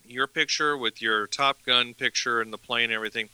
your 0.05 0.27
picture 0.27 0.77
with 0.77 1.01
your 1.01 1.27
Top 1.27 1.65
Gun 1.65 1.95
picture 1.95 2.41
and 2.41 2.53
the 2.53 2.59
plane 2.59 2.85
and 2.85 2.93
everything, 2.93 3.29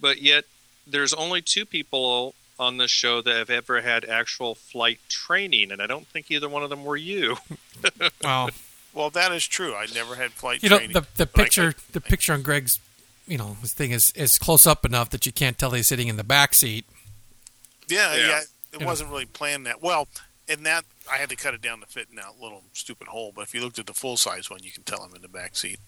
but 0.00 0.20
yet 0.22 0.44
there's 0.86 1.12
only 1.14 1.40
two 1.40 1.64
people 1.64 2.34
on 2.58 2.76
this 2.76 2.90
show 2.90 3.22
that 3.22 3.34
have 3.36 3.48
ever 3.50 3.80
had 3.80 4.04
actual 4.04 4.54
flight 4.54 4.98
training, 5.08 5.72
and 5.72 5.80
I 5.80 5.86
don't 5.86 6.06
think 6.08 6.30
either 6.30 6.48
one 6.48 6.62
of 6.62 6.68
them 6.70 6.84
were 6.84 6.96
you. 6.96 7.36
Well, 8.22 8.50
Well, 8.92 9.10
that 9.10 9.32
is 9.32 9.46
true. 9.46 9.74
I 9.74 9.86
never 9.94 10.14
had 10.16 10.32
flight 10.32 10.62
you 10.62 10.68
know 10.68 10.76
training. 10.78 10.92
the 10.94 11.06
the 11.16 11.26
picture 11.26 11.72
could- 11.72 11.92
the 11.92 12.00
picture 12.02 12.32
on 12.34 12.42
Greg's, 12.42 12.78
you 13.30 13.38
know, 13.38 13.56
this 13.62 13.72
thing 13.72 13.92
is 13.92 14.12
is 14.12 14.38
close 14.38 14.66
up 14.66 14.84
enough 14.84 15.08
that 15.10 15.24
you 15.24 15.32
can't 15.32 15.56
tell 15.58 15.70
he's 15.70 15.86
sitting 15.86 16.08
in 16.08 16.16
the 16.16 16.24
back 16.24 16.54
seat. 16.54 16.84
Yeah, 17.88 18.14
Yeah. 18.14 18.26
yeah. 18.26 18.40
It 18.72 18.80
You 18.80 18.86
wasn't 18.86 19.10
really 19.10 19.26
planned 19.26 19.66
that 19.66 19.82
well. 19.82 20.08
In 20.46 20.62
that, 20.64 20.84
I 21.10 21.16
had 21.16 21.28
to 21.30 21.36
cut 21.36 21.54
it 21.54 21.62
down 21.62 21.80
to 21.80 21.86
fit 21.86 22.08
in 22.10 22.16
that 22.16 22.40
little 22.40 22.62
stupid 22.72 23.08
hole. 23.08 23.32
But 23.34 23.42
if 23.42 23.54
you 23.54 23.60
looked 23.60 23.78
at 23.78 23.86
the 23.86 23.94
full 23.94 24.16
size 24.16 24.50
one, 24.50 24.60
you 24.62 24.70
can 24.72 24.82
tell 24.82 25.02
I'm 25.02 25.14
in 25.14 25.22
the 25.22 25.28
back 25.28 25.56
seat. 25.56 25.78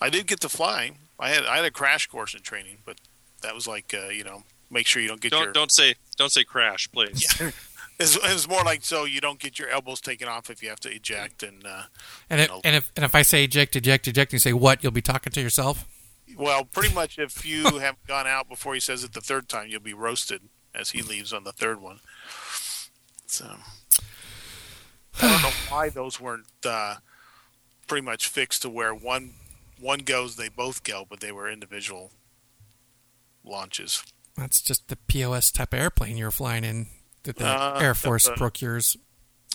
I 0.00 0.08
did 0.10 0.26
get 0.26 0.40
to 0.40 0.48
fly. 0.48 0.92
I 1.18 1.28
had 1.30 1.44
I 1.46 1.56
had 1.56 1.64
a 1.64 1.70
crash 1.70 2.06
course 2.06 2.34
in 2.34 2.40
training, 2.42 2.78
but 2.84 2.96
that 3.42 3.54
was 3.54 3.66
like 3.66 3.94
uh, 3.94 4.08
you 4.08 4.24
know 4.24 4.42
make 4.70 4.86
sure 4.86 5.00
you 5.02 5.08
don't 5.08 5.20
get 5.20 5.32
Don't 5.32 5.44
your. 5.44 5.52
don't 5.52 5.72
say 5.72 5.94
don't 6.16 6.32
say 6.32 6.44
crash, 6.44 6.90
please. 6.92 7.40
It's, 8.00 8.16
it's 8.24 8.48
more 8.48 8.64
like 8.64 8.84
so 8.84 9.04
you 9.04 9.20
don't 9.20 9.38
get 9.38 9.58
your 9.60 9.68
elbows 9.68 10.00
taken 10.00 10.26
off 10.26 10.50
if 10.50 10.60
you 10.62 10.70
have 10.70 10.80
to 10.80 10.90
eject 10.90 11.42
and. 11.44 11.64
Uh, 11.64 11.82
And 12.30 12.40
if, 12.40 12.48
No. 12.48 12.60
and 12.64 12.74
if 12.74 12.90
and 12.96 13.04
if 13.04 13.14
I 13.14 13.22
say 13.22 13.44
eject, 13.44 13.76
eject, 13.76 14.08
eject, 14.08 14.32
and 14.32 14.36
you 14.36 14.38
say 14.40 14.52
what, 14.54 14.82
you'll 14.82 14.90
be 14.92 15.02
talking 15.02 15.30
to 15.34 15.40
yourself. 15.40 15.84
Well, 16.36 16.64
pretty 16.64 16.94
much 16.94 17.18
if 17.18 17.44
you 17.46 17.64
haven't 17.78 18.06
gone 18.06 18.26
out 18.26 18.48
before 18.48 18.74
he 18.74 18.80
says 18.80 19.04
it 19.04 19.12
the 19.12 19.20
third 19.20 19.48
time, 19.48 19.68
you'll 19.68 19.80
be 19.80 19.94
roasted 19.94 20.42
as 20.74 20.90
he 20.90 21.02
leaves 21.02 21.32
on 21.32 21.44
the 21.44 21.52
third 21.52 21.80
one. 21.80 22.00
So 23.26 23.56
I 25.20 25.28
don't 25.30 25.42
know 25.42 25.50
why 25.68 25.88
those 25.88 26.20
weren't 26.20 26.46
uh, 26.64 26.96
pretty 27.86 28.04
much 28.04 28.28
fixed 28.28 28.62
to 28.62 28.70
where 28.70 28.94
one 28.94 29.34
one 29.78 30.00
goes, 30.00 30.36
they 30.36 30.48
both 30.48 30.84
go, 30.84 31.04
but 31.08 31.20
they 31.20 31.32
were 31.32 31.50
individual 31.50 32.12
launches. 33.44 34.04
That's 34.36 34.62
just 34.62 34.88
the 34.88 34.96
POS 34.96 35.50
type 35.50 35.74
airplane 35.74 36.16
you're 36.16 36.30
flying 36.30 36.64
in 36.64 36.86
that 37.24 37.36
the 37.36 37.46
Uh, 37.46 37.78
Air 37.80 37.94
Force 37.94 38.28
a- 38.28 38.32
procures 38.32 38.96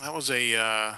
That 0.02 0.14
was 0.14 0.30
a 0.30 0.56
uh, 0.56 0.96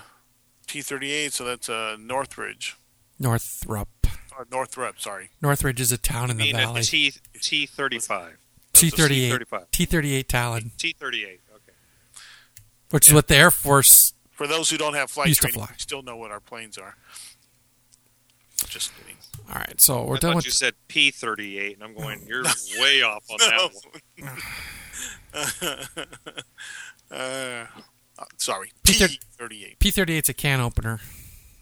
T-38, 0.67 1.31
so 1.31 1.43
that's 1.45 1.69
a 1.69 1.95
Northridge 1.99 2.75
Northrop. 3.19 3.98
Or 4.39 4.47
Northrop. 4.49 4.99
Sorry, 4.99 5.29
Northridge 5.41 5.79
is 5.81 5.91
a 5.91 5.97
town 5.97 6.31
in 6.31 6.37
the 6.37 6.45
mean 6.45 6.55
valley. 6.55 6.81
T 6.81 7.13
T 7.41 7.65
thirty 7.67 7.99
five. 7.99 8.37
T 8.73 8.89
thirty 8.89 9.25
eight. 9.25 9.41
T35. 9.41 9.71
T 9.71 9.85
thirty 9.85 10.15
eight 10.15 10.29
Talon, 10.29 10.71
T 10.77 10.95
thirty 10.97 11.25
eight. 11.25 11.41
Okay. 11.53 11.73
which 12.91 13.07
is 13.09 13.13
what 13.13 13.27
the 13.27 13.35
Air 13.35 13.51
Force. 13.51 14.13
for 14.31 14.47
those 14.47 14.69
who 14.69 14.77
don't 14.77 14.93
have 14.95 15.11
flight 15.11 15.27
Used 15.27 15.41
to 15.41 15.47
training, 15.49 15.67
fly. 15.67 15.75
still 15.77 16.01
know 16.01 16.15
what 16.15 16.31
our 16.31 16.39
planes 16.39 16.77
are. 16.77 16.95
Just 18.67 18.91
kidding. 18.97 19.17
All 19.49 19.55
right, 19.55 19.79
so 19.81 20.03
we're 20.05 20.15
I 20.15 20.19
done 20.19 20.29
thought 20.31 20.35
with. 20.37 20.45
you 20.45 20.51
said 20.51 20.75
P 20.87 21.11
thirty 21.11 21.57
eight, 21.59 21.75
and 21.75 21.83
I'm 21.83 21.93
going. 21.95 22.21
You're 22.27 22.43
way 22.79 23.01
off 23.01 23.23
on 23.29 23.37
that 23.39 23.69
one. 24.21 24.37
uh, 27.11 27.11
uh, 28.19 28.25
sorry, 28.37 28.71
P 28.83 28.93
thirty 29.37 29.65
eight. 29.65 29.79
P 29.79 29.91
thirty 29.91 30.13
eight's 30.15 30.29
a 30.29 30.33
can 30.33 30.59
opener. 30.61 30.99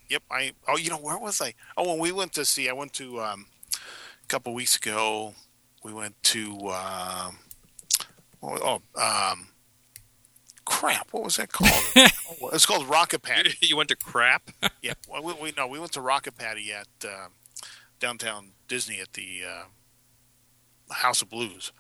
Yep. 0.09 0.23
I. 0.31 0.53
Oh, 0.67 0.77
you 0.77 0.89
know 0.89 0.97
where 0.97 1.17
was 1.17 1.41
I? 1.41 1.53
Oh, 1.75 1.89
when 1.89 1.99
we 1.99 2.11
went 2.11 2.33
to 2.33 2.45
see, 2.45 2.69
I 2.69 2.73
went 2.73 2.93
to 2.93 3.19
um, 3.21 3.47
a 3.73 4.27
couple 4.27 4.53
weeks 4.53 4.75
ago. 4.75 5.33
We 5.83 5.93
went 5.93 6.21
to. 6.23 6.69
Um, 6.69 7.39
oh, 8.41 8.81
um, 8.95 9.49
crap! 10.65 11.09
What 11.11 11.23
was 11.23 11.37
that 11.37 11.51
called? 11.51 11.71
oh, 12.41 12.49
it's 12.53 12.65
called 12.65 12.87
Rocket 12.87 13.21
Patty. 13.21 13.55
you 13.61 13.75
went 13.77 13.89
to 13.89 13.95
crap. 13.95 14.51
Yeah. 14.81 14.93
Well, 15.09 15.23
we, 15.23 15.33
we 15.33 15.53
no, 15.57 15.67
we 15.67 15.79
went 15.79 15.91
to 15.93 16.01
Rocket 16.01 16.37
Patty 16.37 16.71
at 16.71 16.87
um 17.03 17.31
downtown 17.99 18.51
Disney 18.67 18.99
at 18.99 19.13
the 19.13 19.41
uh, 19.45 20.93
House 20.93 21.21
of 21.21 21.29
Blues, 21.29 21.73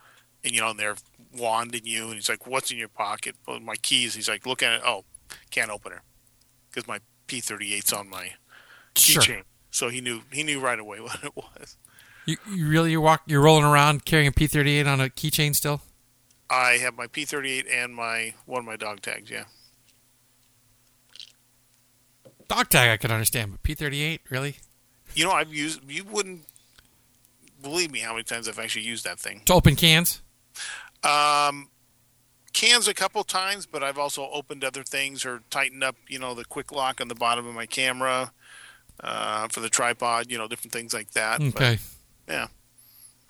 and 0.43 0.53
you 0.53 0.59
know, 0.59 0.71
and 0.71 0.79
they're 0.79 0.95
wanding 1.37 1.85
you, 1.85 2.05
and 2.05 2.15
he's 2.15 2.27
like, 2.27 2.47
"What's 2.47 2.71
in 2.71 2.77
your 2.77 2.89
pocket?" 2.89 3.35
Well, 3.47 3.59
my 3.59 3.75
keys. 3.75 4.15
He's 4.15 4.27
like, 4.27 4.45
"Look 4.45 4.61
at 4.63 4.73
it. 4.73 4.81
Oh, 4.85 5.05
can 5.51 5.69
opener," 5.69 6.01
because 6.69 6.87
my 6.87 6.99
P38's 7.27 7.93
on 7.93 8.09
my 8.09 8.33
Sure. 8.95 9.21
keychain. 9.21 9.43
So 9.69 9.89
he 9.89 10.01
knew 10.01 10.21
he 10.31 10.43
knew 10.43 10.59
right 10.59 10.79
away 10.79 10.99
what 11.01 11.23
it 11.23 11.35
was. 11.35 11.77
You, 12.25 12.37
you 12.51 12.67
really 12.67 12.91
you 12.91 12.99
walk 13.01 13.21
you're 13.27 13.41
rolling 13.41 13.63
around 13.63 14.05
carrying 14.05 14.27
a 14.27 14.31
P 14.31 14.47
thirty 14.47 14.77
eight 14.79 14.87
on 14.87 14.99
a 14.99 15.09
keychain 15.09 15.55
still? 15.55 15.81
I 16.49 16.73
have 16.77 16.95
my 16.95 17.07
P38 17.07 17.65
and 17.71 17.93
my 17.93 18.33
one 18.45 18.59
of 18.59 18.65
my 18.65 18.77
dog 18.77 19.01
tags. 19.01 19.29
Yeah. 19.29 19.43
Dog 22.47 22.69
tag 22.69 22.89
I 22.89 22.97
could 22.97 23.11
understand, 23.11 23.51
but 23.51 23.63
P 23.63 23.73
thirty 23.75 24.01
eight 24.01 24.21
really 24.29 24.55
You 25.13 25.25
know, 25.25 25.31
I've 25.31 25.53
used. 25.53 25.81
You 25.89 26.03
wouldn't 26.05 26.45
believe 27.61 27.91
me 27.91 27.99
how 27.99 28.13
many 28.13 28.23
times 28.23 28.47
I've 28.47 28.59
actually 28.59 28.85
used 28.85 29.03
that 29.05 29.19
thing. 29.19 29.41
to 29.45 29.53
open 29.53 29.75
cans. 29.75 30.21
Um, 31.03 31.69
cans 32.57 32.87
a 32.87 32.93
couple 32.93 33.23
times, 33.23 33.67
but 33.67 33.83
I've 33.83 33.99
also 33.99 34.27
opened 34.31 34.63
other 34.63 34.81
things 34.83 35.25
or 35.25 35.43
tightened 35.51 35.83
up, 35.83 35.95
you 36.07 36.17
know, 36.17 36.33
the 36.33 36.43
quick 36.43 36.71
lock 36.71 36.99
on 36.99 37.07
the 37.07 37.13
bottom 37.15 37.45
of 37.45 37.53
my 37.53 37.67
camera 37.67 38.31
uh, 38.99 39.47
for 39.49 39.59
the 39.59 39.69
tripod, 39.69 40.31
you 40.31 40.39
know, 40.39 40.47
different 40.47 40.73
things 40.73 40.91
like 40.91 41.11
that. 41.11 41.39
But, 41.39 41.47
Okay, 41.55 41.77
yeah, 42.27 42.47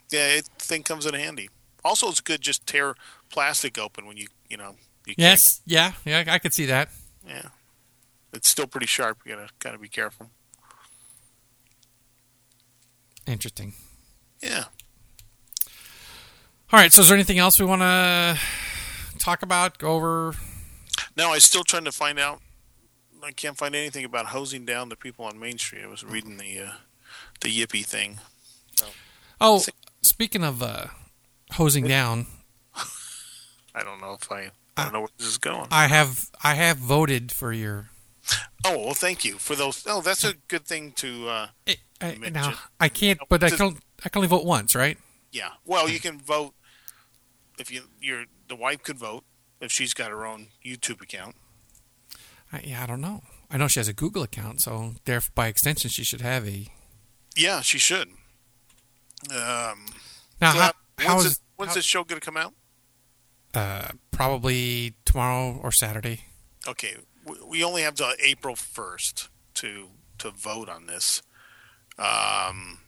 Yeah, 0.10 0.28
it 0.28 0.46
thing 0.60 0.84
comes 0.84 1.06
in 1.06 1.14
handy. 1.14 1.50
Also, 1.84 2.08
it's 2.08 2.22
good 2.22 2.40
just 2.40 2.66
tear 2.66 2.96
plastic 3.30 3.78
open 3.78 4.06
when 4.08 4.16
you, 4.16 4.28
you 4.50 4.56
know, 4.56 4.76
you 5.06 5.14
yes, 5.18 5.62
yeah, 5.66 5.92
yeah, 6.06 6.24
I 6.28 6.40
could 6.40 6.54
see 6.54 6.66
that. 6.66 6.90
yeah. 7.28 7.50
It's 8.34 8.48
still 8.50 8.68
pretty 8.68 8.88
sharp. 8.88 9.20
You 9.26 9.36
gotta 9.36 9.50
gotta 9.60 9.78
be 9.78 9.88
careful. 9.90 10.30
Interesting. 13.26 13.74
Yeah. 14.42 14.66
All 16.72 16.80
right, 16.80 16.92
so 16.92 17.02
is 17.02 17.08
there 17.08 17.16
anything 17.16 17.40
else 17.40 17.60
we 17.60 17.66
want 17.66 17.82
to 17.82 18.38
talk 19.28 19.42
about? 19.42 19.78
Go 19.78 19.96
over? 19.96 20.34
No, 21.18 21.34
I'm 21.34 21.42
still 21.42 21.64
trying 21.64 21.84
to 21.84 21.92
find 21.92 22.18
out. 22.18 22.42
I 23.22 23.32
can't 23.32 23.58
find 23.58 23.76
anything 23.76 24.06
about 24.06 24.28
hosing 24.28 24.64
down 24.64 24.90
the 24.90 24.96
people 24.96 25.26
on 25.26 25.40
Main 25.40 25.58
Street. 25.58 25.84
I 25.84 25.88
was 25.88 26.04
reading 26.04 26.38
the 26.38 26.60
uh, 26.60 26.72
the 27.42 27.50
Yippee 27.50 27.86
thing. 27.86 28.20
Oh, 29.42 29.64
speaking 30.02 30.44
of 30.44 30.64
uh, 30.64 30.86
hosing 31.54 31.86
down, 31.88 32.28
I 33.76 33.84
don't 33.84 34.00
know 34.00 34.18
if 34.22 34.32
I. 34.32 34.52
I 34.78 34.84
don't 34.84 34.94
know 34.94 35.00
where 35.00 35.10
this 35.18 35.28
is 35.28 35.40
going. 35.40 35.68
I 35.72 35.88
have 35.88 36.30
I 36.44 36.54
have 36.54 36.78
voted 36.78 37.32
for 37.32 37.52
your. 37.52 37.90
Oh 38.64 38.78
well, 38.78 38.94
thank 38.94 39.26
you 39.26 39.40
for 39.40 39.56
those. 39.56 39.84
Oh, 39.88 40.02
that's 40.02 40.24
a 40.24 40.36
good 40.48 40.66
thing 40.66 40.92
to. 40.98 41.28
Uh, 41.28 41.48
I, 41.68 41.76
I, 42.00 42.30
now 42.32 42.54
I 42.80 42.88
can't, 42.88 43.20
but 43.28 43.44
I 43.44 43.50
can 43.50 43.78
I 44.06 44.10
can 44.10 44.20
only 44.20 44.28
vote 44.28 44.46
once, 44.46 44.76
right? 44.76 44.98
yeah. 45.32 45.50
Well, 45.66 45.90
you 45.90 46.00
can 46.00 46.20
vote 46.20 46.54
if 47.58 47.72
you 47.72 47.84
your 48.02 48.26
the 48.48 48.56
wife 48.56 48.84
could 48.84 48.98
vote 49.00 49.24
if 49.60 49.72
she's 49.72 49.94
got 49.94 50.12
her 50.12 50.26
own 50.26 50.48
YouTube 50.66 51.02
account. 51.02 51.36
I, 52.52 52.62
yeah, 52.64 52.84
I 52.84 52.86
don't 52.86 53.02
know. 53.02 53.24
I 53.50 53.58
know 53.58 53.68
she 53.68 53.80
has 53.80 53.88
a 53.88 53.94
Google 53.94 54.24
account, 54.24 54.62
so 54.62 54.94
there 55.06 55.22
by 55.36 55.48
extension 55.48 55.90
she 55.90 56.04
should 56.04 56.22
have 56.22 56.48
a. 56.48 56.68
Yeah, 57.36 57.62
she 57.62 57.78
should. 57.78 58.10
Um, 59.32 59.86
Now, 60.42 60.54
so 60.54 60.60
how, 60.60 60.72
when's 60.98 61.08
how 61.10 61.18
this, 61.18 61.26
is 61.26 61.40
when's 61.56 61.70
how- 61.70 61.76
this 61.76 61.86
show 61.86 62.04
going 62.04 62.20
to 62.22 62.26
come 62.26 62.38
out? 62.38 62.54
uh, 63.54 63.90
probably 64.12 64.94
tomorrow 65.06 65.60
or 65.64 65.72
Saturday? 65.72 66.22
okay, 66.68 66.96
we, 67.26 67.36
we 67.48 67.64
only 67.64 67.82
have 67.82 67.96
till 67.96 68.12
April 68.24 68.56
first 68.56 69.30
to 69.56 69.88
to 70.20 70.30
vote 70.32 70.70
on 70.70 70.86
this. 70.88 71.22
Um, 71.98 72.80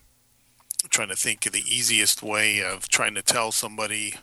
I'm 0.84 0.90
trying 0.90 1.10
to 1.10 1.16
think 1.16 1.46
of 1.46 1.52
the 1.54 1.64
easiest 1.66 2.22
way 2.24 2.62
of 2.62 2.88
trying 2.90 3.16
to 3.16 3.22
tell 3.22 3.52
somebody. 3.52 4.16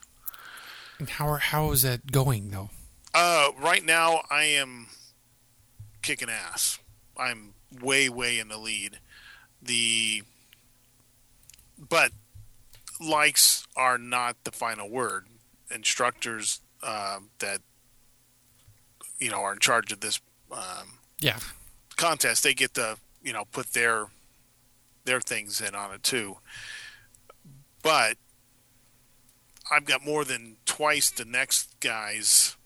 And 0.99 1.09
how 1.11 1.29
are, 1.29 1.39
how 1.39 1.71
is 1.73 1.83
that 1.83 2.11
going 2.13 2.51
though? 2.51 2.71
Uh, 3.15 3.51
right 3.59 3.85
now, 3.85 4.23
I 4.31 4.45
am 4.45 4.89
kicking 6.03 6.29
ass. 6.31 6.79
I'm 7.17 7.55
way, 7.81 8.09
way 8.09 8.39
in 8.39 8.49
the 8.49 8.59
lead. 8.59 8.99
The 9.63 10.23
but 11.79 12.13
likes 13.01 13.67
are 13.77 13.99
not 13.99 14.37
the 14.45 14.51
final 14.53 14.89
word. 14.89 15.27
Instructors 15.71 16.61
uh, 16.83 17.19
that 17.39 17.61
you 19.19 19.31
know 19.31 19.41
are 19.41 19.53
in 19.53 19.59
charge 19.59 19.93
of 19.93 20.01
this 20.01 20.21
um, 20.53 20.99
Yeah. 21.21 21.39
contest, 21.97 22.43
they 22.45 22.55
get 22.55 22.75
to 22.75 22.97
you 23.23 23.33
know 23.33 23.45
put 23.51 23.73
their 23.73 24.07
their 25.05 25.21
things 25.21 25.61
in 25.61 25.75
on 25.75 25.93
it 25.93 26.03
too. 26.03 26.39
But 27.83 28.17
I've 29.71 29.85
got 29.85 30.05
more 30.05 30.25
than 30.25 30.57
twice 30.65 31.11
the 31.11 31.25
next 31.25 31.79
guy's 31.81 32.57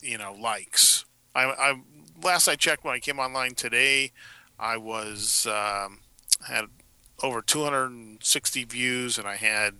you 0.00 0.18
know 0.18 0.32
likes. 0.32 1.04
I, 1.34 1.44
I 1.44 1.80
last 2.22 2.48
I 2.48 2.56
checked 2.56 2.84
when 2.84 2.94
I 2.94 3.00
came 3.00 3.18
online 3.18 3.54
today, 3.54 4.12
I 4.58 4.76
was 4.76 5.46
um, 5.46 6.00
had 6.46 6.66
over 7.22 7.42
260 7.42 8.64
views 8.64 9.18
and 9.18 9.26
I 9.26 9.36
had 9.36 9.74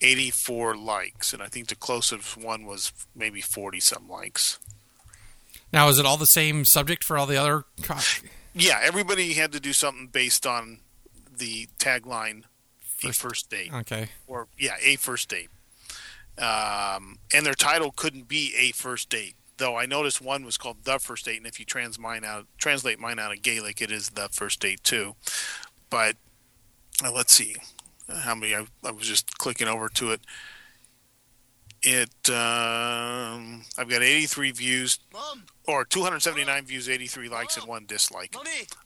84 0.00 0.76
likes, 0.76 1.32
and 1.32 1.42
I 1.42 1.46
think 1.46 1.68
the 1.68 1.76
closest 1.76 2.36
one 2.36 2.66
was 2.66 2.92
maybe 3.14 3.40
40 3.40 3.80
some 3.80 4.08
likes. 4.08 4.58
Now 5.72 5.88
is 5.88 5.98
it 5.98 6.06
all 6.06 6.16
the 6.16 6.26
same 6.26 6.64
subject 6.64 7.02
for 7.02 7.18
all 7.18 7.26
the 7.26 7.36
other? 7.36 7.64
Yeah, 8.54 8.78
everybody 8.80 9.32
had 9.32 9.50
to 9.52 9.60
do 9.60 9.72
something 9.72 10.06
based 10.06 10.46
on 10.46 10.78
the 11.36 11.66
tagline 11.78 12.44
"A 13.02 13.12
First 13.12 13.50
Date" 13.50 13.72
okay. 13.74 14.10
or 14.28 14.46
yeah, 14.56 14.76
"A 14.80 14.94
First 14.94 15.28
Date," 15.28 15.50
um, 16.38 17.18
and 17.32 17.44
their 17.46 17.54
title 17.54 17.92
couldn't 17.92 18.28
be 18.28 18.52
"A 18.58 18.72
First 18.72 19.10
Date." 19.10 19.36
Though 19.56 19.76
I 19.76 19.86
noticed 19.86 20.20
one 20.20 20.44
was 20.44 20.56
called 20.56 20.78
"The 20.84 20.98
First 20.98 21.26
Date," 21.26 21.38
and 21.38 21.46
if 21.46 21.58
you 21.60 21.64
trans 21.64 21.98
mine 21.98 22.24
out, 22.24 22.46
translate 22.58 22.98
mine 22.98 23.18
out 23.18 23.32
of 23.32 23.42
Gaelic, 23.42 23.80
it 23.80 23.90
is 23.90 24.10
"The 24.10 24.28
First 24.30 24.60
Date" 24.60 24.82
too. 24.82 25.14
But 25.90 26.16
uh, 27.04 27.12
let's 27.12 27.32
see 27.32 27.54
how 28.08 28.34
many. 28.34 28.54
I, 28.54 28.66
I 28.84 28.90
was 28.90 29.06
just 29.06 29.38
clicking 29.38 29.68
over 29.68 29.88
to 29.90 30.12
it. 30.12 30.20
It 31.86 32.30
um, 32.30 33.62
I've 33.76 33.90
got 33.90 34.02
83 34.02 34.52
views 34.52 34.98
or 35.66 35.84
279 35.84 36.64
views, 36.64 36.88
83 36.88 37.28
likes, 37.28 37.56
and 37.58 37.66
one 37.66 37.84
dislike. 37.86 38.34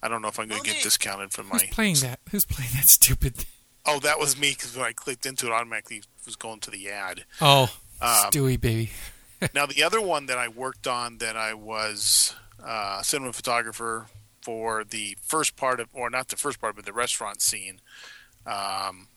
I 0.03 0.09
don't 0.09 0.21
know 0.21 0.29
if 0.29 0.39
I'm 0.41 0.49
going 0.49 0.63
to 0.63 0.69
get 0.69 0.83
discounted 0.83 1.33
from 1.33 1.47
Who's 1.49 1.63
my. 1.63 1.69
playing 1.71 1.95
that? 2.03 2.19
Who's 2.31 2.45
playing 2.45 2.71
that 2.75 2.89
stupid? 2.89 3.47
Oh, 3.87 4.01
that 4.01 4.19
was 4.19 4.39
me 4.39 4.51
because 4.51 4.77
when 4.77 4.85
I 4.85 4.93
clicked 4.93 5.27
into 5.27 5.47
it, 5.47 5.53
automatically 5.53 6.03
was 6.29 6.37
going 6.37 6.61
to 6.61 6.71
the 6.71 6.89
ad. 6.89 7.25
Oh, 7.41 7.71
Um, 8.01 8.31
Stewie 8.31 8.61
baby. 8.61 8.91
now 9.55 9.67
the 9.67 9.83
other 9.83 10.01
one 10.01 10.27
that 10.27 10.39
I 10.39 10.47
worked 10.49 10.87
on 10.87 11.19
that 11.19 11.37
I 11.37 11.55
was 11.55 12.35
uh, 12.65 13.03
cinema 13.03 13.33
photographer 13.33 14.07
for 14.43 14.85
the 14.85 15.17
first 15.23 15.57
part 15.57 15.81
of, 15.81 15.89
or 15.93 16.09
not 16.11 16.29
the 16.29 16.37
first 16.37 16.61
part, 16.61 16.77
but 16.77 16.85
the 16.85 16.93
restaurant 16.93 17.41
scene. 17.43 17.81
Um, 18.47 19.09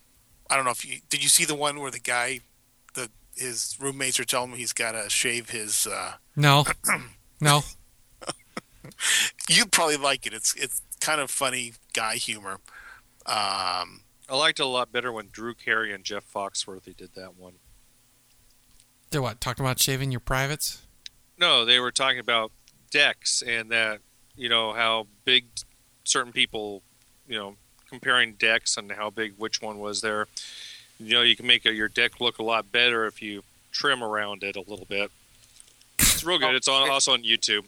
I 0.50 0.56
don't 0.56 0.66
know 0.66 0.72
if 0.72 0.84
you 0.86 1.00
did. 1.10 1.22
You 1.24 1.30
see 1.30 1.46
the 1.46 1.56
one 1.56 1.80
where 1.80 1.92
the 1.92 2.00
guy, 2.00 2.40
the 2.96 3.10
his 3.36 3.78
roommates 3.80 4.20
are 4.20 4.26
telling 4.26 4.52
him 4.52 4.58
he's 4.58 4.74
got 4.74 4.92
to 4.94 5.10
shave 5.10 5.50
his. 5.52 5.88
Uh, 5.88 6.14
No, 6.36 6.66
no. 7.40 7.62
you'd 9.50 9.72
probably 9.72 9.98
like 9.98 10.26
it. 10.26 10.34
It's 10.34 10.54
it's 10.56 10.82
kind 11.00 11.22
of 11.22 11.30
funny 11.32 11.74
guy 11.94 12.16
humor. 12.16 12.60
Um, 13.26 14.02
I 14.32 14.36
liked 14.36 14.62
it 14.62 14.64
a 14.64 14.68
lot 14.68 14.94
better 14.94 15.12
when 15.12 15.28
Drew 15.30 15.54
Carey 15.54 15.94
and 15.94 16.06
Jeff 16.06 16.24
Foxworthy 16.34 16.96
did 16.96 17.16
that 17.16 17.36
one. 17.38 17.56
They're 19.10 19.22
what? 19.22 19.42
Talking 19.42 19.66
about 19.66 19.78
shaving 19.78 20.10
your 20.10 20.22
privates? 20.22 20.82
No, 21.38 21.66
they 21.66 21.82
were 21.82 21.92
talking 21.92 22.20
about 22.20 22.54
decks 22.92 23.44
and 23.46 23.70
that 23.72 24.00
you 24.38 24.48
know 24.48 24.72
how 24.72 25.08
big 25.26 25.48
certain 26.06 26.32
people, 26.32 26.82
you 27.28 27.38
know, 27.38 27.56
comparing 27.90 28.34
decks 28.34 28.78
and 28.78 28.90
how 28.94 29.10
big 29.10 29.34
which 29.38 29.62
one 29.62 29.80
was 29.80 30.00
there. 30.00 30.28
You 30.98 31.16
know, 31.16 31.22
you 31.24 31.36
can 31.36 31.46
make 31.46 31.66
a, 31.66 31.74
your 31.74 31.90
deck 31.90 32.22
look 32.22 32.40
a 32.40 32.44
lot 32.44 32.72
better 32.72 33.06
if 33.06 33.22
you 33.22 33.44
trim 33.74 34.02
around 34.02 34.44
it 34.44 34.56
a 34.56 34.62
little 34.62 34.86
bit. 34.86 35.12
It's 36.00 36.24
real 36.24 36.40
good. 36.40 36.56
It's 36.56 36.70
on, 36.70 36.90
also 36.90 37.12
on 37.12 37.24
YouTube. 37.24 37.66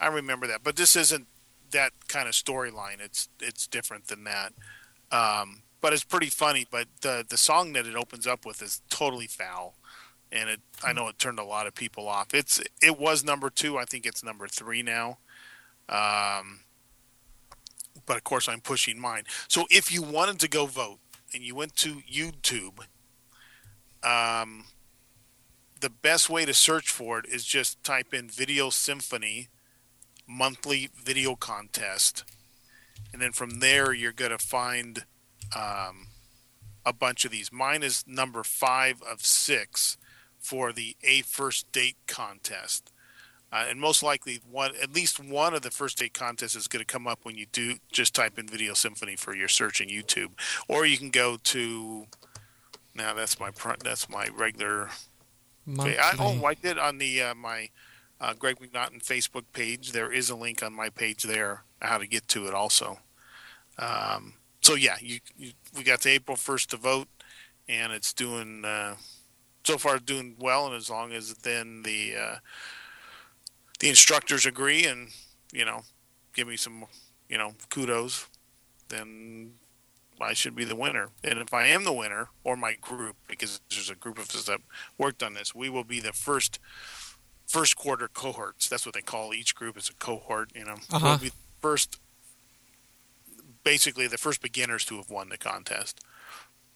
I 0.00 0.06
remember 0.06 0.46
that, 0.46 0.64
but 0.64 0.76
this 0.76 0.96
isn't 0.96 1.26
that 1.72 1.92
kind 2.08 2.26
of 2.26 2.32
storyline. 2.32 3.00
It's 3.00 3.28
it's 3.38 3.66
different 3.66 4.06
than 4.06 4.24
that. 4.24 4.54
Um, 5.12 5.62
but 5.80 5.92
it's 5.92 6.04
pretty 6.04 6.28
funny. 6.28 6.66
But 6.70 6.88
the 7.00 7.24
the 7.28 7.36
song 7.36 7.72
that 7.74 7.86
it 7.86 7.96
opens 7.96 8.26
up 8.26 8.44
with 8.44 8.62
is 8.62 8.82
totally 8.90 9.26
foul, 9.26 9.74
and 10.30 10.48
it 10.48 10.60
I 10.84 10.92
know 10.92 11.08
it 11.08 11.18
turned 11.18 11.38
a 11.38 11.44
lot 11.44 11.66
of 11.66 11.74
people 11.74 12.08
off. 12.08 12.34
It's 12.34 12.60
it 12.82 12.98
was 12.98 13.24
number 13.24 13.50
two. 13.50 13.78
I 13.78 13.84
think 13.84 14.06
it's 14.06 14.24
number 14.24 14.46
three 14.46 14.82
now. 14.82 15.18
Um, 15.88 16.60
but 18.06 18.16
of 18.16 18.24
course, 18.24 18.48
I'm 18.48 18.60
pushing 18.60 18.98
mine. 18.98 19.24
So 19.48 19.66
if 19.70 19.92
you 19.92 20.02
wanted 20.02 20.38
to 20.40 20.48
go 20.48 20.66
vote 20.66 20.98
and 21.34 21.42
you 21.42 21.54
went 21.54 21.76
to 21.76 22.02
YouTube, 22.10 22.80
um, 24.02 24.64
the 25.80 25.90
best 25.90 26.30
way 26.30 26.44
to 26.44 26.54
search 26.54 26.90
for 26.90 27.18
it 27.18 27.26
is 27.26 27.44
just 27.44 27.82
type 27.82 28.14
in 28.14 28.28
Video 28.28 28.70
Symphony 28.70 29.48
monthly 30.30 30.90
video 30.94 31.34
contest. 31.34 32.24
And 33.12 33.20
then 33.20 33.32
from 33.32 33.58
there, 33.58 33.92
you're 33.92 34.12
going 34.12 34.30
to 34.30 34.38
find 34.38 35.04
um, 35.56 36.08
a 36.84 36.92
bunch 36.92 37.24
of 37.24 37.30
these. 37.30 37.52
Mine 37.52 37.82
is 37.82 38.04
number 38.06 38.42
five 38.42 39.02
of 39.02 39.24
six 39.24 39.96
for 40.38 40.72
the 40.72 40.96
A 41.02 41.22
First 41.22 41.70
Date 41.72 41.96
contest. 42.06 42.92
Uh, 43.52 43.66
and 43.68 43.80
most 43.80 44.02
likely, 44.02 44.40
one 44.48 44.72
at 44.80 44.94
least 44.94 45.18
one 45.18 45.54
of 45.54 45.62
the 45.62 45.72
first 45.72 45.98
date 45.98 46.14
contests 46.14 46.54
is 46.54 46.68
going 46.68 46.78
to 46.78 46.86
come 46.86 47.08
up 47.08 47.18
when 47.24 47.36
you 47.36 47.46
do 47.50 47.74
just 47.90 48.14
type 48.14 48.38
in 48.38 48.46
Video 48.46 48.74
Symphony 48.74 49.16
for 49.16 49.34
your 49.34 49.48
search 49.48 49.80
in 49.80 49.88
YouTube, 49.88 50.30
or 50.68 50.86
you 50.86 50.96
can 50.96 51.10
go 51.10 51.36
to. 51.36 52.06
Now 52.94 53.12
that's 53.14 53.40
my 53.40 53.50
that's 53.82 54.08
my 54.08 54.28
regular 54.36 54.90
Okay, 55.78 55.98
I, 55.98 56.14
Monthly. 56.16 56.40
oh, 56.42 56.46
I 56.46 56.54
did 56.54 56.78
on 56.78 56.98
the 56.98 57.22
uh, 57.22 57.34
my 57.34 57.68
uh, 58.20 58.34
Greg 58.34 58.58
McNaughton 58.58 59.04
Facebook 59.04 59.44
page. 59.52 59.92
There 59.92 60.12
is 60.12 60.30
a 60.30 60.36
link 60.36 60.62
on 60.62 60.72
my 60.72 60.88
page 60.90 61.22
there 61.22 61.64
how 61.80 61.98
to 61.98 62.06
get 62.06 62.28
to 62.28 62.46
it 62.46 62.54
also. 62.54 62.98
Um, 63.78 64.34
so 64.62 64.74
yeah, 64.74 64.96
you, 65.00 65.18
you 65.38 65.52
we 65.76 65.82
got 65.82 66.00
to 66.02 66.10
April 66.10 66.36
first 66.36 66.70
to 66.70 66.76
vote, 66.76 67.08
and 67.68 67.92
it's 67.92 68.12
doing 68.12 68.64
uh, 68.64 68.96
so 69.64 69.78
far 69.78 69.98
doing 69.98 70.36
well. 70.38 70.66
And 70.66 70.74
as 70.74 70.90
long 70.90 71.12
as 71.12 71.34
then 71.34 71.82
the 71.82 72.14
uh, 72.16 72.36
the 73.78 73.88
instructors 73.88 74.46
agree 74.46 74.84
and 74.86 75.08
you 75.52 75.64
know 75.64 75.82
give 76.34 76.46
me 76.48 76.56
some 76.56 76.84
you 77.28 77.38
know 77.38 77.54
kudos, 77.70 78.26
then 78.88 79.52
I 80.20 80.34
should 80.34 80.54
be 80.54 80.64
the 80.64 80.76
winner. 80.76 81.08
And 81.24 81.38
if 81.38 81.54
I 81.54 81.66
am 81.68 81.84
the 81.84 81.92
winner, 81.92 82.28
or 82.44 82.56
my 82.56 82.74
group, 82.74 83.16
because 83.26 83.60
there's 83.70 83.88
a 83.90 83.94
group 83.94 84.18
of 84.18 84.28
us 84.30 84.44
that 84.44 84.60
worked 84.98 85.22
on 85.22 85.32
this, 85.34 85.54
we 85.54 85.70
will 85.70 85.84
be 85.84 86.00
the 86.00 86.12
first 86.12 86.58
first 87.46 87.74
quarter 87.76 88.06
cohorts. 88.08 88.68
That's 88.68 88.84
what 88.84 88.94
they 88.94 89.00
call 89.00 89.32
each 89.32 89.54
group 89.54 89.76
is 89.78 89.88
a 89.88 89.94
cohort. 89.94 90.50
You 90.54 90.64
know, 90.66 90.76
Uh-huh. 90.90 91.00
we'll 91.06 91.18
be 91.18 91.32
first, 91.60 91.98
basically 93.64 94.06
the 94.06 94.18
first 94.18 94.42
beginners 94.42 94.84
to 94.86 94.96
have 94.96 95.10
won 95.10 95.28
the 95.28 95.38
contest 95.38 96.00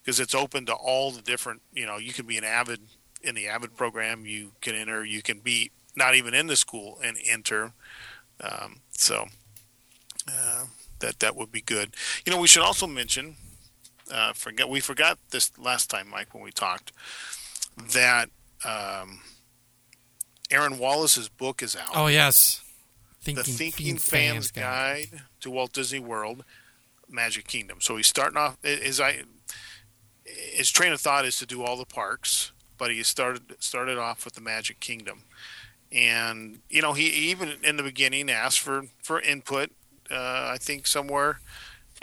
because 0.03 0.21
it's 0.21 0.35
open 0.35 0.67
to 0.67 0.75
all 0.75 1.11
the 1.11 1.23
different. 1.23 1.63
You 1.73 1.87
know, 1.87 1.99
you 1.99 2.13
can 2.13 2.27
be 2.27 2.39
an 2.39 2.45
avid 2.45 2.81
in 3.23 3.35
the 3.35 3.49
avid 3.49 3.77
program. 3.77 4.27
You 4.27 4.53
can 4.61 4.75
enter. 4.75 5.05
You 5.05 5.23
can 5.23 5.39
be 5.39 5.71
not 5.97 6.15
even 6.15 6.35
in 6.35 6.47
the 6.47 6.57
school 6.57 7.01
and 7.05 7.17
enter. 7.25 7.73
Um, 8.41 8.81
so. 8.91 9.27
Uh, 10.27 10.65
that 11.05 11.21
that 11.21 11.37
would 11.37 11.53
be 11.53 11.61
good. 11.61 11.95
You 12.25 12.33
know, 12.33 12.41
we 12.41 12.49
should 12.49 12.63
also 12.63 12.87
mention. 12.87 13.37
Uh, 14.11 14.33
forget 14.33 14.69
we 14.69 14.81
forgot 14.81 15.19
this 15.31 15.57
last 15.59 15.89
time, 15.89 16.09
Mike, 16.11 16.35
when 16.35 16.43
we 16.43 16.51
talked 16.51 16.93
that 17.93 18.29
um, 18.65 19.21
Aaron 20.51 20.79
Wallace's 20.79 21.29
book 21.29 21.63
is 21.63 21.75
out. 21.75 21.93
Oh 21.95 22.07
yes, 22.07 22.63
the 23.25 23.35
Thinking 23.43 23.99
Fans 23.99 24.51
Guide 24.51 25.23
to 25.41 25.51
Walt 25.51 25.73
Disney 25.73 26.01
World, 26.01 26.45
Magic 27.09 27.47
Kingdom. 27.47 27.79
So 27.81 27.97
he's 27.97 28.07
starting 28.07 28.37
off. 28.37 28.57
His 28.63 29.01
I 29.01 29.23
his 30.25 30.71
train 30.71 30.93
of 30.93 31.01
thought 31.01 31.25
is 31.25 31.39
to 31.39 31.47
do 31.47 31.63
all 31.63 31.77
the 31.77 31.85
parks, 31.85 32.53
but 32.79 32.91
he 32.91 33.03
started 33.03 33.57
started 33.59 33.99
off 33.99 34.25
with 34.25 34.35
the 34.35 34.41
Magic 34.41 34.81
Kingdom, 34.81 35.25
and 35.93 36.61
you 36.69 36.83
know 36.83 36.93
he 36.93 37.07
even 37.07 37.55
in 37.63 37.77
the 37.77 37.83
beginning 37.83 38.31
asked 38.31 38.61
for 38.61 38.87
for 39.03 39.21
input. 39.21 39.71
Uh, 40.11 40.51
I 40.53 40.59
think 40.61 40.87
somewhere, 40.87 41.41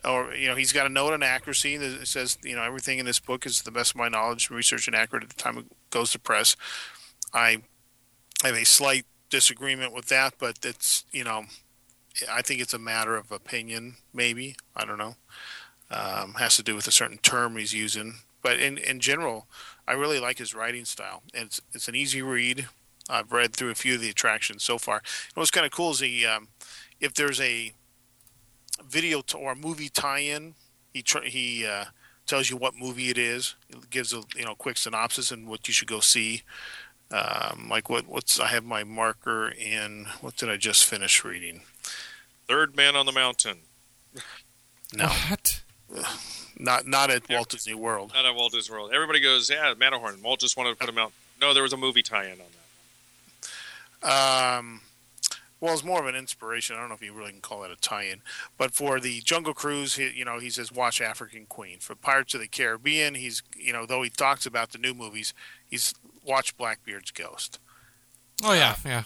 or 0.03 0.33
you 0.33 0.47
know, 0.47 0.55
he's 0.55 0.73
got 0.73 0.85
a 0.85 0.89
note 0.89 1.13
on 1.13 1.23
accuracy 1.23 1.77
that 1.77 2.07
says, 2.07 2.37
you 2.43 2.55
know, 2.55 2.63
everything 2.63 2.99
in 2.99 3.05
this 3.05 3.19
book 3.19 3.45
is 3.45 3.59
to 3.59 3.63
the 3.63 3.71
best 3.71 3.91
of 3.91 3.97
my 3.97 4.09
knowledge, 4.09 4.49
research 4.49 4.87
and 4.87 4.95
accurate 4.95 5.23
at 5.23 5.29
the 5.29 5.35
time 5.35 5.57
it 5.57 5.65
goes 5.91 6.11
to 6.11 6.19
press. 6.19 6.55
I 7.33 7.57
have 8.43 8.55
a 8.55 8.65
slight 8.65 9.05
disagreement 9.29 9.93
with 9.93 10.07
that, 10.07 10.33
but 10.39 10.59
it's 10.63 11.05
you 11.11 11.23
know, 11.23 11.45
I 12.29 12.41
think 12.41 12.61
it's 12.61 12.73
a 12.73 12.79
matter 12.79 13.15
of 13.15 13.31
opinion. 13.31 13.95
Maybe 14.13 14.55
I 14.75 14.85
don't 14.85 14.97
know. 14.97 15.15
Um, 15.89 16.35
has 16.35 16.55
to 16.55 16.63
do 16.63 16.75
with 16.75 16.87
a 16.87 16.91
certain 16.91 17.17
term 17.17 17.57
he's 17.57 17.73
using, 17.73 18.15
but 18.41 18.59
in 18.59 18.77
in 18.77 18.99
general, 18.99 19.47
I 19.87 19.93
really 19.93 20.19
like 20.19 20.37
his 20.37 20.55
writing 20.55 20.85
style. 20.85 21.23
It's 21.33 21.61
it's 21.73 21.87
an 21.87 21.95
easy 21.95 22.21
read. 22.21 22.67
I've 23.09 23.31
read 23.31 23.53
through 23.53 23.71
a 23.71 23.75
few 23.75 23.95
of 23.95 24.01
the 24.01 24.09
attractions 24.09 24.63
so 24.63 24.77
far. 24.77 24.97
And 24.97 25.35
what's 25.35 25.51
kind 25.51 25.65
of 25.65 25.71
cool 25.71 25.91
is 25.91 25.99
he, 25.99 26.25
um, 26.25 26.47
if 27.01 27.13
there's 27.13 27.41
a 27.41 27.73
video 28.87 29.21
t- 29.21 29.37
or 29.37 29.51
a 29.51 29.55
movie 29.55 29.89
tie-in, 29.89 30.55
he 30.93 31.01
tr- 31.01 31.25
he 31.25 31.65
uh, 31.65 31.85
tells 32.25 32.49
you 32.49 32.55
what 32.55 32.75
movie 32.75 33.09
it 33.09 33.17
is. 33.17 33.55
It 33.69 33.89
gives 33.89 34.13
a 34.13 34.23
you 34.35 34.45
know 34.45 34.55
quick 34.55 34.77
synopsis 34.77 35.31
and 35.31 35.47
what 35.47 35.67
you 35.67 35.73
should 35.73 35.87
go 35.87 35.99
see. 35.99 36.43
Um, 37.11 37.67
like 37.69 37.89
what 37.89 38.07
what's 38.07 38.39
I 38.39 38.47
have 38.47 38.63
my 38.63 38.83
marker 38.83 39.49
in 39.49 40.07
what 40.21 40.37
did 40.37 40.49
I 40.49 40.57
just 40.57 40.85
finish 40.85 41.23
reading? 41.25 41.61
Third 42.47 42.75
Man 42.75 42.95
on 42.95 43.05
the 43.05 43.11
Mountain. 43.11 43.59
No, 44.93 45.07
What? 45.07 45.61
not 46.57 46.85
not 46.87 47.09
at 47.11 47.29
Walt 47.29 47.49
Disney 47.49 47.73
World. 47.73 48.11
Not 48.13 48.25
at 48.25 48.35
Walt 48.35 48.53
Disney 48.53 48.73
World. 48.73 48.91
Everybody 48.93 49.19
goes, 49.19 49.49
yeah, 49.49 49.73
Matterhorn. 49.77 50.21
Walt 50.23 50.39
just 50.39 50.55
wanted 50.55 50.71
to 50.71 50.75
put 50.77 50.87
him 50.89 50.97
out. 50.97 51.11
No, 51.39 51.53
there 51.53 51.63
was 51.63 51.73
a 51.73 51.77
movie 51.77 52.03
tie-in 52.03 52.33
on 52.39 52.45
that. 54.01 54.57
Um, 54.57 54.81
well, 55.59 55.73
it's 55.73 55.83
more 55.83 55.99
of 55.99 56.07
an 56.07 56.15
inspiration. 56.15 56.75
I 56.75 56.79
don't 56.79 56.89
know 56.89 56.95
if 56.95 57.01
you 57.03 57.13
really 57.13 57.31
can 57.31 57.41
call 57.41 57.61
that 57.61 57.71
a 57.71 57.75
tie-in, 57.75 58.21
but 58.57 58.73
for 58.73 58.99
the 58.99 59.21
Jungle 59.21 59.53
Cruise, 59.53 59.95
he, 59.95 60.09
you 60.09 60.25
know, 60.25 60.39
he 60.39 60.49
says 60.49 60.71
watch 60.71 60.99
African 61.01 61.45
Queen. 61.45 61.77
For 61.79 61.95
Pirates 61.95 62.33
of 62.33 62.41
the 62.41 62.47
Caribbean, 62.47 63.15
he's 63.15 63.43
you 63.55 63.73
know, 63.73 63.85
though 63.85 64.01
he 64.01 64.09
talks 64.09 64.45
about 64.45 64.71
the 64.71 64.77
new 64.77 64.93
movies, 64.93 65.33
he's 65.69 65.93
watch 66.23 66.57
Blackbeard's 66.57 67.11
Ghost. 67.11 67.59
Oh 68.43 68.53
yeah, 68.53 68.75
yeah. 68.85 69.03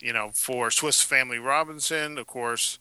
You 0.00 0.12
know, 0.12 0.30
for 0.32 0.70
Swiss 0.70 1.02
Family 1.02 1.38
Robinson, 1.38 2.18
of 2.18 2.26
course. 2.26 2.78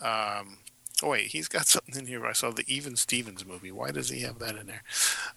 Um, 0.00 0.58
oh 1.02 1.10
wait, 1.10 1.28
he's 1.28 1.48
got 1.48 1.66
something 1.68 1.96
in 1.96 2.06
here. 2.06 2.26
I 2.26 2.32
saw 2.32 2.50
the 2.50 2.64
Even 2.66 2.96
Stevens 2.96 3.46
movie. 3.46 3.72
Why 3.72 3.90
does 3.90 4.10
he 4.10 4.20
have 4.20 4.38
that 4.40 4.56
in 4.56 4.66
there? 4.66 4.82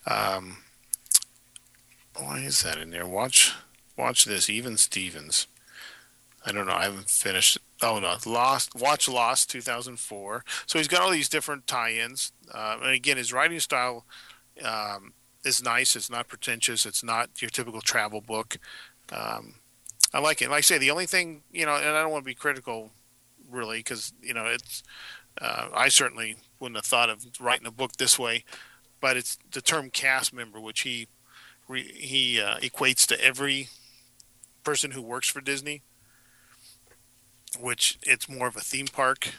Um, 0.07 0.57
why 2.17 2.39
is 2.39 2.61
that 2.63 2.77
in 2.77 2.89
there? 2.91 3.05
Watch, 3.05 3.53
watch 3.97 4.25
this. 4.25 4.49
Even 4.49 4.77
Stevens. 4.77 5.47
I 6.45 6.51
don't 6.51 6.65
know. 6.65 6.73
I 6.73 6.85
haven't 6.85 7.09
finished. 7.09 7.59
Oh 7.81 7.99
no, 7.99 8.15
Lost. 8.25 8.75
Watch 8.75 9.07
Lost, 9.07 9.49
2004. 9.51 10.43
So 10.65 10.79
he's 10.79 10.87
got 10.87 11.01
all 11.01 11.11
these 11.11 11.29
different 11.29 11.67
tie-ins, 11.67 12.31
uh, 12.53 12.77
and 12.81 12.91
again, 12.91 13.17
his 13.17 13.31
writing 13.31 13.59
style 13.59 14.05
um, 14.63 15.13
is 15.43 15.63
nice. 15.63 15.95
It's 15.95 16.09
not 16.09 16.27
pretentious. 16.27 16.85
It's 16.85 17.03
not 17.03 17.41
your 17.41 17.49
typical 17.49 17.81
travel 17.81 18.21
book. 18.21 18.57
Um, 19.11 19.55
I 20.13 20.19
like 20.19 20.41
it. 20.41 20.49
Like 20.49 20.59
I 20.59 20.61
say, 20.61 20.77
the 20.77 20.91
only 20.91 21.05
thing 21.05 21.43
you 21.51 21.65
know, 21.65 21.75
and 21.75 21.95
I 21.95 22.01
don't 22.01 22.11
want 22.11 22.23
to 22.23 22.29
be 22.29 22.35
critical, 22.35 22.91
really, 23.49 23.79
because 23.79 24.13
you 24.21 24.33
know, 24.33 24.45
it's. 24.45 24.83
Uh, 25.39 25.69
I 25.73 25.87
certainly 25.87 26.35
wouldn't 26.59 26.75
have 26.75 26.85
thought 26.85 27.09
of 27.09 27.25
writing 27.39 27.65
a 27.65 27.71
book 27.71 27.93
this 27.93 28.19
way, 28.19 28.43
but 28.99 29.15
it's 29.15 29.37
the 29.51 29.61
term 29.61 29.89
cast 29.89 30.33
member, 30.33 30.59
which 30.59 30.81
he 30.81 31.07
re, 31.69 31.83
he 31.83 32.41
uh, 32.41 32.57
equates 32.57 33.07
to 33.07 33.23
every 33.23 33.69
person 34.63 34.91
who 34.91 35.01
works 35.01 35.29
for 35.29 35.39
Disney, 35.39 35.81
which 37.59 37.97
it's 38.03 38.27
more 38.29 38.47
of 38.47 38.57
a 38.57 38.61
theme 38.61 38.87
park 38.87 39.29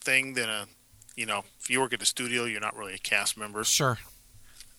thing 0.00 0.34
than 0.34 0.48
a, 0.48 0.66
you 1.16 1.26
know, 1.26 1.44
if 1.60 1.70
you 1.70 1.80
work 1.80 1.92
at 1.92 2.02
a 2.02 2.06
studio, 2.06 2.44
you're 2.44 2.60
not 2.60 2.76
really 2.76 2.94
a 2.94 2.98
cast 2.98 3.38
member. 3.38 3.62
Sure. 3.64 3.98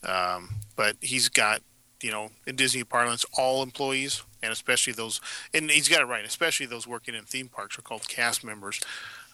Um, 0.06 0.49
but 0.76 0.95
he's 1.01 1.30
got, 1.30 1.62
you 2.01 2.12
know, 2.12 2.30
in 2.45 2.56
Disney 2.56 2.84
parlance, 2.84 3.26
all 3.38 3.64
employees, 3.64 4.24
and 4.43 4.51
especially 4.51 4.93
those, 4.93 5.20
and 5.53 5.72
he's 5.72 5.89
got 5.89 6.01
it 6.01 6.06
right, 6.06 6.26
especially 6.26 6.66
those 6.66 6.88
working 6.88 7.16
in 7.16 7.24
theme 7.24 7.47
parks 7.47 7.80
are 7.80 7.82
called 7.82 8.08
cast 8.08 8.43
members. 8.43 8.80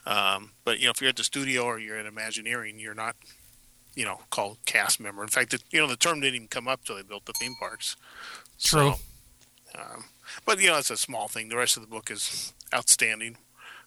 Um, 0.05 0.51
but 0.63 0.79
you 0.79 0.85
know, 0.85 0.91
if 0.91 1.01
you're 1.01 1.09
at 1.09 1.15
the 1.15 1.23
studio 1.23 1.63
or 1.63 1.79
you're 1.79 1.97
at 1.97 2.05
Imagineering, 2.05 2.79
you're 2.79 2.93
not, 2.93 3.15
you 3.95 4.05
know, 4.05 4.21
called 4.29 4.57
cast 4.65 4.99
member. 4.99 5.21
In 5.21 5.29
fact, 5.29 5.53
it, 5.53 5.63
you 5.71 5.79
know, 5.79 5.87
the 5.87 5.95
term 5.97 6.21
didn't 6.21 6.35
even 6.35 6.47
come 6.47 6.67
up 6.67 6.83
till 6.85 6.95
they 6.95 7.03
built 7.03 7.25
the 7.25 7.33
theme 7.33 7.55
parks. 7.59 7.97
True. 8.59 8.93
So, 9.73 9.79
um, 9.79 10.05
but 10.45 10.59
you 10.59 10.67
know, 10.67 10.77
it's 10.77 10.89
a 10.89 10.97
small 10.97 11.27
thing. 11.27 11.49
The 11.49 11.57
rest 11.57 11.77
of 11.77 11.83
the 11.83 11.89
book 11.89 12.09
is 12.09 12.53
outstanding. 12.73 13.37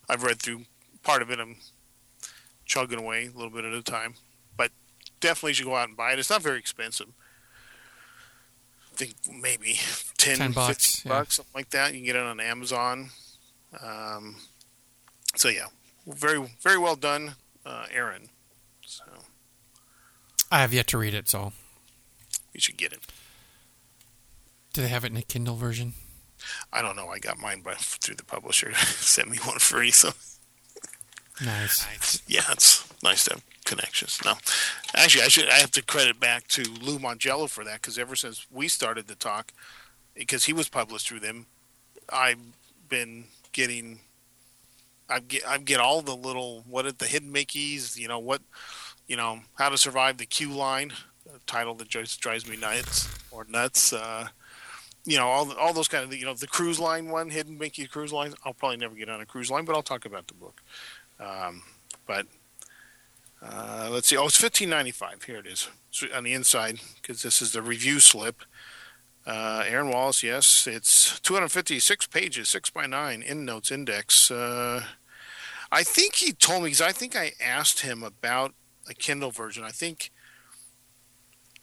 I've 0.09 0.22
read 0.22 0.41
through 0.41 0.66
part 1.03 1.22
of 1.22 1.30
it. 1.30 1.41
I'm 1.41 1.57
chugging 2.64 2.99
away 2.99 3.26
a 3.26 3.37
little 3.37 3.51
bit 3.51 3.64
at 3.64 3.72
a 3.72 3.82
time, 3.82 4.14
definitely 5.25 5.55
should 5.55 5.64
go 5.64 5.75
out 5.75 5.89
and 5.89 5.97
buy 5.97 6.12
it. 6.12 6.18
It's 6.18 6.29
not 6.29 6.43
very 6.43 6.59
expensive. 6.59 7.09
I 8.93 8.97
think 8.97 9.14
maybe 9.41 9.79
10, 10.18 10.37
10 10.37 10.53
bucks, 10.53 10.97
15 10.97 11.11
yeah. 11.11 11.18
bucks, 11.18 11.35
something 11.37 11.53
like 11.55 11.70
that. 11.70 11.93
You 11.95 12.01
can 12.01 12.07
get 12.07 12.16
it 12.16 12.22
on 12.22 12.39
Amazon. 12.41 13.11
Um, 13.83 14.37
so 15.35 15.49
yeah, 15.49 15.66
very 16.07 16.55
very 16.61 16.79
well 16.79 16.95
done, 16.95 17.35
uh, 17.66 17.87
Aaron. 17.91 18.29
So 18.87 19.03
I 20.53 20.61
have 20.61 20.72
yet 20.75 20.87
to 20.89 20.99
read 20.99 21.14
it, 21.14 21.29
so 21.29 21.53
you 22.53 22.61
should 22.61 22.77
get 22.77 22.93
it. 22.93 23.01
do 24.75 24.83
they 24.83 24.89
have 24.89 25.05
it 25.05 25.11
in 25.11 25.16
a 25.16 25.22
Kindle 25.22 25.57
version? 25.57 25.95
I 26.72 26.83
don't 26.83 26.95
know. 26.95 27.09
I 27.09 27.18
got 27.18 27.39
mine 27.39 27.62
by 27.62 27.75
through 27.75 28.16
the 28.16 28.25
publisher. 28.25 28.75
Sent 28.75 29.31
me 29.31 29.39
one 29.39 29.59
free, 29.59 29.91
so 29.91 30.11
Nice. 31.45 32.22
yeah, 32.29 32.43
it's 32.53 32.85
nice 33.03 33.25
to 33.25 33.31
have 33.35 33.43
connections. 33.65 34.21
No, 34.25 34.35
actually, 34.95 35.25
I 35.25 35.29
should 35.29 35.49
I 35.49 35.55
have 35.55 35.71
to 35.73 35.83
credit 35.83 36.21
back 36.21 36.49
to 36.49 36.62
Lou 36.81 36.99
Mongello 36.99 37.49
for 37.49 37.65
that 37.65 37.81
because 37.81 37.99
ever 37.99 38.17
since 38.17 38.47
we 38.51 38.69
started 38.69 39.07
the 39.07 39.15
talk, 39.15 39.53
because 40.15 40.45
he 40.45 40.53
was 40.53 40.69
published 40.69 41.09
through 41.09 41.21
them, 41.21 41.47
I've 42.09 42.41
been 42.89 43.25
getting. 43.53 44.01
I 45.09 45.21
get 45.21 45.47
I 45.47 45.59
get 45.59 45.81
all 45.81 46.01
the 46.01 46.17
little 46.17 46.65
what 46.69 46.87
are 46.87 46.93
the 46.93 47.05
hidden 47.05 47.33
Mickeys, 47.33 47.99
you 47.99 48.09
know 48.09 48.19
what, 48.19 48.41
you 49.07 49.17
know 49.17 49.41
how 49.57 49.69
to 49.69 49.77
survive 49.77 50.17
the 50.17 50.25
Q 50.25 50.51
line, 50.51 50.93
title 51.47 51.75
that 51.75 51.89
just 51.89 52.21
drives 52.21 52.49
me 52.49 52.57
nuts 52.57 53.09
or 53.31 53.45
nuts. 53.49 53.93
Uh, 53.93 54.29
you 55.05 55.19
know 55.19 55.27
all 55.27 55.53
all 55.53 55.73
those 55.73 55.89
kind 55.89 56.05
of 56.05 56.15
you 56.15 56.25
know 56.25 56.35
the 56.35 56.47
cruise 56.47 56.81
line 56.81 57.09
one, 57.09 57.31
hidden 57.31 57.59
Mickey 57.59 57.87
cruise 57.87 58.12
lines. 58.12 58.35
I'll 58.45 58.55
probably 58.55 58.79
never 58.79 58.95
get 58.95 59.11
on 59.11 59.21
a 59.21 59.27
cruise 59.27 59.51
line, 59.51 59.65
but 59.65 59.75
I'll 59.75 59.83
talk 59.83 60.07
about 60.07 60.27
the 60.27 60.35
book. 60.35 60.62
Um, 61.21 61.62
but 62.07 62.27
uh, 63.45 63.88
let's 63.90 64.09
see. 64.09 64.16
Oh, 64.16 64.26
it's 64.26 64.36
fifteen 64.36 64.70
ninety 64.70 64.90
five. 64.90 65.22
Here 65.22 65.36
it 65.36 65.47
is 65.47 65.68
on 66.14 66.24
the 66.24 66.32
inside 66.32 66.80
because 66.97 67.22
this 67.22 67.42
is 67.42 67.53
the 67.53 67.62
review 67.62 68.01
slip. 68.01 68.42
Uh, 69.26 69.64
Aaron 69.66 69.90
Wallace, 69.90 70.22
yes, 70.22 70.66
it's 70.66 71.20
two 71.20 71.34
hundred 71.34 71.51
fifty 71.51 71.78
six 71.78 72.07
pages, 72.07 72.49
six 72.49 72.70
by 72.70 72.86
nine, 72.86 73.22
in 73.22 73.45
notes 73.45 73.70
index. 73.70 74.30
Uh, 74.30 74.84
I 75.70 75.82
think 75.82 76.16
he 76.16 76.32
told 76.32 76.62
me 76.62 76.68
because 76.68 76.80
I 76.80 76.92
think 76.92 77.16
I 77.16 77.32
asked 77.45 77.80
him 77.80 78.03
about 78.03 78.55
a 78.88 78.95
Kindle 78.95 79.30
version. 79.30 79.64
I 79.64 79.70
think 79.70 80.11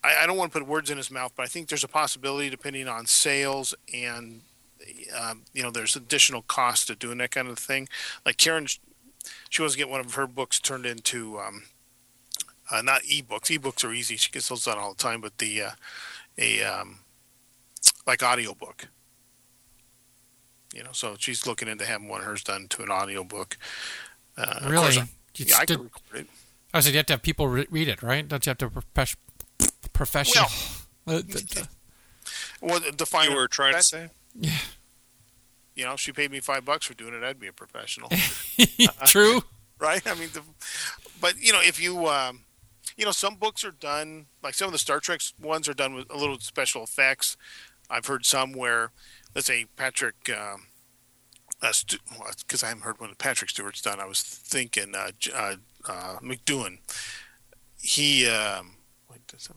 I, 0.03 0.23
I 0.23 0.27
don't 0.27 0.37
want 0.37 0.51
to 0.51 0.59
put 0.59 0.67
words 0.67 0.89
in 0.89 0.97
his 0.97 1.11
mouth, 1.11 1.33
but 1.35 1.43
I 1.43 1.47
think 1.47 1.69
there's 1.69 1.83
a 1.83 1.87
possibility, 1.87 2.49
depending 2.49 2.87
on 2.87 3.05
sales 3.05 3.73
and 3.93 4.41
um, 5.19 5.43
you 5.53 5.63
know, 5.63 5.71
there's 5.71 5.95
additional 5.95 6.41
cost 6.41 6.87
to 6.87 6.95
doing 6.95 7.19
that 7.19 7.31
kind 7.31 7.47
of 7.47 7.59
thing. 7.59 7.87
Like 8.25 8.37
Karen, 8.37 8.67
she 9.49 9.61
wants 9.61 9.75
to 9.75 9.77
get 9.77 9.89
one 9.89 9.99
of 9.99 10.13
her 10.15 10.27
books 10.27 10.59
turned 10.59 10.85
into 10.85 11.39
um, 11.39 11.63
uh, 12.71 12.81
not 12.81 13.01
ebooks. 13.03 13.55
Ebooks 13.57 13.83
are 13.83 13.93
easy; 13.93 14.15
she 14.17 14.31
gets 14.31 14.49
those 14.49 14.65
done 14.65 14.77
all 14.77 14.93
the 14.93 15.01
time. 15.03 15.21
But 15.21 15.37
the 15.37 15.61
uh, 15.63 15.71
a 16.37 16.63
um, 16.63 16.99
like 18.07 18.23
audiobook. 18.23 18.87
You 20.73 20.83
know, 20.83 20.91
so 20.93 21.15
she's 21.19 21.45
looking 21.45 21.67
into 21.67 21.85
having 21.85 22.07
one 22.07 22.21
of 22.21 22.27
hers 22.27 22.43
done 22.43 22.67
to 22.69 22.83
an 22.83 22.89
audiobook. 22.89 23.57
Uh, 24.37 24.59
of 24.61 24.71
Really? 24.71 24.83
course, 24.83 24.97
I- 24.99 25.07
yeah, 25.35 25.55
I 25.57 25.65
did- 25.65 25.77
could 25.77 25.83
record 25.83 26.19
it. 26.21 26.27
I 26.73 26.79
said 26.79 26.93
you 26.93 26.97
have 26.99 27.05
to 27.07 27.13
have 27.13 27.21
people 27.21 27.49
re- 27.49 27.67
read 27.69 27.89
it, 27.89 28.01
right? 28.01 28.25
Don't 28.25 28.45
you 28.45 28.51
have 28.51 28.57
to 28.59 28.69
profes- 28.69 29.17
professional? 29.93 30.45
Uh, 31.07 31.19
th- 31.23 31.49
th- 31.49 31.65
Well, 32.61 32.79
define 32.95 33.31
You 33.31 33.35
were 33.35 33.47
trying 33.47 33.73
to 33.73 33.81
say? 33.81 34.09
yeah. 34.39 34.55
You 35.81 35.87
know, 35.87 35.93
if 35.93 35.99
she 35.99 36.11
paid 36.11 36.29
me 36.29 36.39
five 36.41 36.63
bucks 36.63 36.85
for 36.85 36.93
doing 36.93 37.15
it, 37.15 37.23
I'd 37.23 37.39
be 37.39 37.47
a 37.47 37.53
professional. 37.53 38.09
True. 39.07 39.41
right? 39.79 40.05
I 40.05 40.13
mean, 40.13 40.29
the, 40.31 40.43
but 41.19 41.33
you 41.39 41.51
know, 41.51 41.59
if 41.59 41.81
you, 41.81 42.05
um, 42.07 42.41
you 42.95 43.03
know, 43.03 43.11
some 43.11 43.33
books 43.33 43.65
are 43.65 43.71
done 43.71 44.27
like 44.43 44.53
some 44.53 44.67
of 44.67 44.73
the 44.73 44.77
Star 44.77 44.99
Trek 44.99 45.21
ones 45.41 45.67
are 45.67 45.73
done 45.73 45.95
with 45.95 46.05
a 46.13 46.17
little 46.17 46.37
special 46.39 46.83
effects. 46.83 47.35
I've 47.89 48.05
heard 48.05 48.27
some 48.27 48.53
where, 48.53 48.91
let's 49.33 49.47
say 49.47 49.65
Patrick, 49.75 50.29
um, 50.29 50.67
uh, 51.63 51.73
because 52.41 52.61
I 52.63 52.67
haven't 52.67 52.83
heard 52.83 52.99
one 52.99 53.09
of 53.09 53.17
Patrick 53.17 53.49
Stewart's 53.49 53.81
done. 53.81 53.99
I 53.99 54.05
was 54.05 54.21
thinking 54.21 54.93
uh, 54.95 55.09
J- 55.17 55.31
uh, 55.33 55.55
uh, 55.89 56.19
McDoan. 56.19 56.77
He 57.81 58.27
um, 58.27 58.75
wait, 59.09 59.25
does 59.25 59.47
that- 59.47 59.55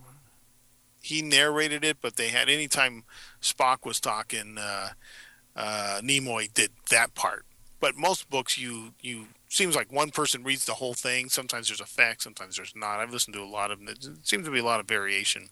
he 1.01 1.21
narrated 1.21 1.85
it, 1.85 1.99
but 2.01 2.17
they 2.17 2.29
had 2.29 2.49
anytime 2.49 3.05
Spock 3.43 3.85
was 3.85 4.01
talking, 4.01 4.57
uh, 4.59 4.89
uh, 5.57 6.01
Nimoy 6.03 6.53
did 6.53 6.71
that 6.91 7.15
part 7.15 7.45
but 7.81 7.97
most 7.97 8.29
books 8.31 8.59
you 8.59 8.95
you 9.01 9.27
seems 9.49 9.77
like 9.77 9.93
one 9.93 10.11
person 10.11 10.43
reads 10.43 10.65
the 10.65 10.75
whole 10.75 10.95
thing 10.95 11.29
sometimes 11.29 11.69
there's 11.69 11.81
a 11.81 11.87
fact, 11.87 12.23
sometimes 12.23 12.57
there's 12.57 12.75
not 12.75 12.99
i've 12.99 13.13
listened 13.13 13.35
to 13.35 13.43
a 13.43 13.45
lot 13.45 13.71
of 13.71 13.79
them 13.79 13.89
it 13.89 14.07
seems 14.23 14.45
to 14.45 14.51
be 14.51 14.59
a 14.59 14.65
lot 14.65 14.81
of 14.81 14.87
variation 14.87 15.49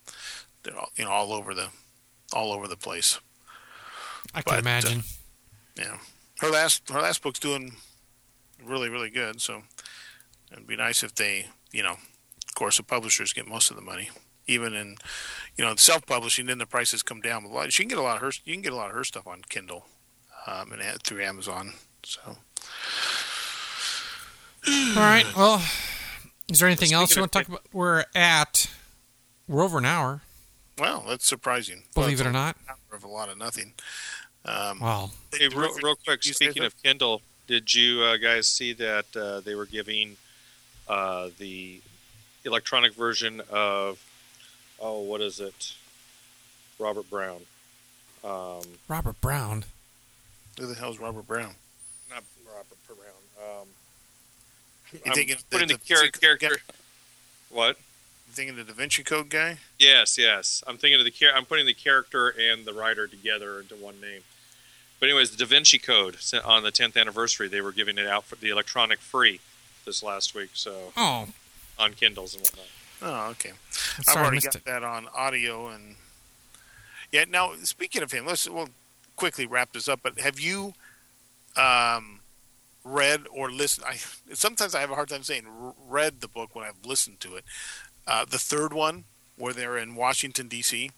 they're 0.63 0.77
all, 0.77 0.91
you 0.97 1.05
know 1.05 1.11
all 1.11 1.33
over 1.33 1.55
the 1.55 1.69
all 2.33 2.53
over 2.53 2.67
the 2.67 2.77
place 2.77 3.21
I 4.35 4.43
can 4.43 4.53
But, 4.53 4.55
uh, 4.55 4.59
imagine. 4.61 5.03
Yeah, 5.77 5.99
her 6.41 6.51
last 6.51 6.89
her 6.91 7.01
last 7.01 7.23
book's 7.23 7.39
doing 7.39 7.73
really 8.65 8.89
really 8.89 9.11
good. 9.11 9.41
So 9.41 9.63
it'd 10.51 10.67
be 10.67 10.77
nice 10.77 11.03
if 11.03 11.15
they, 11.15 11.47
you 11.73 11.83
know, 11.83 11.93
of 11.93 12.55
course, 12.55 12.77
the 12.77 12.83
publishers 12.83 13.33
get 13.33 13.47
most 13.47 13.71
of 13.71 13.77
the 13.77 13.83
money. 13.83 14.11
Even 14.47 14.75
in, 14.75 14.97
you 15.57 15.65
know, 15.65 15.75
self 15.77 16.05
publishing, 16.07 16.47
then 16.47 16.59
the 16.59 16.67
prices 16.67 17.03
come 17.03 17.21
down. 17.21 17.45
A 17.45 17.49
lot. 17.49 17.73
She 17.73 17.83
can 17.83 17.89
get 17.89 17.99
a 17.99 18.03
lot 18.03 18.17
of 18.17 18.23
her. 18.23 18.33
You 18.45 18.55
can 18.55 18.63
get 18.63 18.73
a 18.73 18.77
lot 18.77 18.91
of 18.91 18.97
her 18.97 19.05
stuff 19.05 19.27
on 19.27 19.43
Kindle, 19.49 19.87
um, 20.47 20.73
and 20.73 21.03
through 21.03 21.23
Amazon. 21.23 21.73
So. 22.05 22.21
All 24.69 24.95
right. 24.97 25.25
Well, 25.37 25.63
is 26.49 26.59
there 26.59 26.69
anything 26.69 26.91
Well, 26.93 27.01
else 27.01 27.17
you 27.17 27.23
want 27.23 27.33
to 27.33 27.39
talk 27.39 27.49
about? 27.49 27.63
We're 27.73 28.05
at. 28.15 28.71
We're 29.49 29.63
over 29.65 29.79
an 29.79 29.85
hour. 29.85 30.23
Well, 30.79 31.05
that's 31.09 31.27
surprising. 31.27 31.83
Believe 31.95 32.19
Well, 32.21 32.29
it 32.29 32.31
or 32.31 32.33
not. 32.33 32.57
an 32.57 32.63
hour 32.71 32.97
Of 32.97 33.05
a 33.05 33.09
lot 33.09 33.29
of 33.29 33.39
nothing. 33.39 33.73
Um, 34.45 34.81
Wow. 34.81 35.11
Hey, 35.33 35.49
real, 35.49 35.75
real 35.83 35.97
quick, 35.97 36.23
speaking 36.23 36.65
of 36.65 36.81
Kindle, 36.83 37.23
did 37.47 37.75
you 37.75 38.03
uh, 38.03 38.17
guys 38.17 38.49
see 38.49 38.73
that 38.75 39.07
uh, 39.17 39.41
they 39.41 39.55
were 39.55 39.67
giving 39.67 40.17
uh, 40.89 41.29
the 41.39 41.81
electronic 42.45 42.95
version 42.95 43.43
of, 43.51 44.03
oh, 44.81 45.01
what 45.03 45.21
is 45.21 45.41
it? 45.41 45.75
Robert 46.79 47.09
Brown. 47.11 47.41
Um, 48.25 48.63
Robert 48.89 49.21
Brown. 49.21 49.65
Who 50.59 50.67
the 50.67 50.75
hell's 50.75 50.99
Robert 50.99 51.27
Brown? 51.27 51.55
not 52.11 52.23
Robert 52.47 52.79
Brown. 52.87 53.61
Um, 53.61 53.69
You 54.93 55.01
I'm 55.07 55.13
thinking 55.15 55.37
the- 55.37 55.45
putting 55.51 55.69
the, 55.69 55.75
the 55.75 55.85
char- 55.85 55.97
secret 56.05 56.21
character. 56.21 56.57
What? 57.51 57.77
You 58.29 58.33
thinking 58.35 58.57
the 58.57 58.65
Da 58.65 58.73
Vinci 58.73 59.03
Code 59.03 59.29
guy? 59.31 59.59
Yes, 59.79 60.17
yes. 60.19 60.63
I'm 60.67 60.77
thinking 60.79 60.99
of 61.01 61.05
the 61.05 61.11
char- 61.11 61.35
I'm 61.35 61.45
putting 61.47 61.67
the 61.67 61.75
character 61.75 62.29
and 62.29 62.65
the 62.65 62.73
writer 62.75 63.07
together 63.07 63.61
into 63.61 63.75
one 63.77 64.01
name. 64.01 64.23
But 65.01 65.09
anyways, 65.09 65.31
the 65.31 65.37
Da 65.39 65.47
Vinci 65.47 65.79
Code 65.79 66.17
on 66.45 66.63
the 66.63 66.71
10th 66.71 66.97
anniversary, 66.97 67.49
they 67.49 67.61
were 67.61 67.73
giving 67.73 67.99
it 67.99 68.07
out 68.07 68.25
for 68.25 68.37
the 68.37 68.51
electronic 68.51 69.01
free 69.01 69.41
this 69.85 70.03
last 70.03 70.35
week. 70.35 70.51
So 70.55 70.93
Oh, 70.97 71.29
on 71.79 71.95
Kindles 71.95 72.35
and 72.35 72.43
whatnot. 72.45 72.67
Oh, 73.03 73.31
okay. 73.31 73.51
I'm 73.51 73.57
I've 73.99 74.05
sorry, 74.05 74.25
already 74.27 74.41
got 74.41 74.55
it. 74.55 74.65
that 74.67 74.85
on 74.85 75.09
audio 75.15 75.69
and 75.69 75.97
yeah. 77.11 77.25
Now, 77.29 77.53
speaking 77.65 78.03
of 78.03 78.13
him, 78.13 78.27
let's 78.27 78.49
we'll 78.49 78.69
quickly 79.23 79.47
wrap 79.47 79.73
this 79.73 79.87
up. 79.87 80.01
But 80.03 80.19
have 80.19 80.41
you 80.41 80.75
um, 81.57 82.19
read 82.83 83.27
or 83.33 83.53
listened? 83.53 83.87
I 83.89 83.95
sometimes 84.35 84.75
I 84.75 84.81
have 84.81 84.91
a 84.91 84.97
hard 84.97 85.11
time 85.11 85.23
saying 85.23 85.47
read 85.89 86.21
the 86.21 86.27
book 86.27 86.57
when 86.57 86.65
I've 86.65 86.85
listened 86.85 87.21
to 87.21 87.37
it. 87.37 87.45
Uh, 88.05 88.25
the 88.25 88.39
third 88.39 88.73
one, 88.73 89.05
where 89.37 89.53
they're 89.53 89.79
in 89.79 89.95
Washington 89.95 90.49
D.C. 90.49 90.91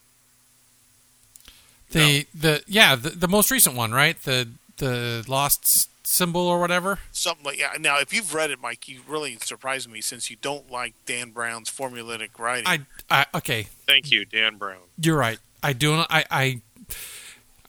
The 1.90 2.26
the 2.34 2.62
yeah 2.66 2.96
the, 2.96 3.10
the 3.10 3.28
most 3.28 3.50
recent 3.50 3.76
one, 3.76 3.92
right? 3.92 4.20
The 4.22 4.48
the 4.78 5.22
lost 5.28 5.90
symbol 6.06 6.48
or 6.48 6.58
whatever. 6.58 7.00
Something 7.12 7.44
like 7.44 7.58
yeah. 7.58 7.74
Now, 7.78 7.98
if 8.00 8.14
you've 8.14 8.32
read 8.32 8.50
it, 8.50 8.58
Mike, 8.58 8.88
you 8.88 9.00
really 9.06 9.36
surprised 9.42 9.90
me 9.90 10.00
since 10.00 10.30
you 10.30 10.36
don't 10.40 10.70
like 10.70 10.94
Dan 11.04 11.30
Brown's 11.30 11.70
formulaic 11.70 12.38
writing. 12.38 12.66
I 12.66 12.80
I 13.10 13.26
okay. 13.34 13.66
Thank 13.86 14.10
you, 14.10 14.24
Dan 14.24 14.56
Brown. 14.56 14.80
You're 14.98 15.18
right. 15.18 15.38
I 15.62 15.74
do. 15.74 15.92
I 15.92 16.24
I 16.30 16.60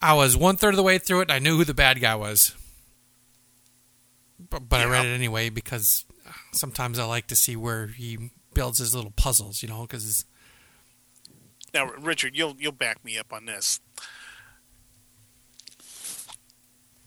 I 0.05 0.13
was 0.13 0.37
one 0.37 0.55
third 0.55 0.75
of 0.75 0.77
the 0.77 0.83
way 0.83 0.99
through 0.99 1.21
it. 1.21 1.31
I 1.31 1.39
knew 1.39 1.57
who 1.57 1.63
the 1.65 1.73
bad 1.73 1.99
guy 1.99 2.13
was, 2.13 2.53
but, 4.51 4.69
but 4.69 4.81
I 4.81 4.85
read 4.85 5.03
it 5.03 5.09
anyway 5.15 5.49
because 5.49 6.05
sometimes 6.51 6.99
I 6.99 7.05
like 7.05 7.25
to 7.27 7.35
see 7.35 7.55
where 7.55 7.87
he 7.87 8.29
builds 8.53 8.77
his 8.77 8.93
little 8.93 9.09
puzzles. 9.09 9.63
You 9.63 9.69
know, 9.69 9.81
because 9.81 10.25
now, 11.73 11.85
Richard, 11.97 12.35
you'll 12.35 12.55
you'll 12.59 12.71
back 12.71 13.03
me 13.03 13.17
up 13.17 13.33
on 13.33 13.47
this. 13.47 13.79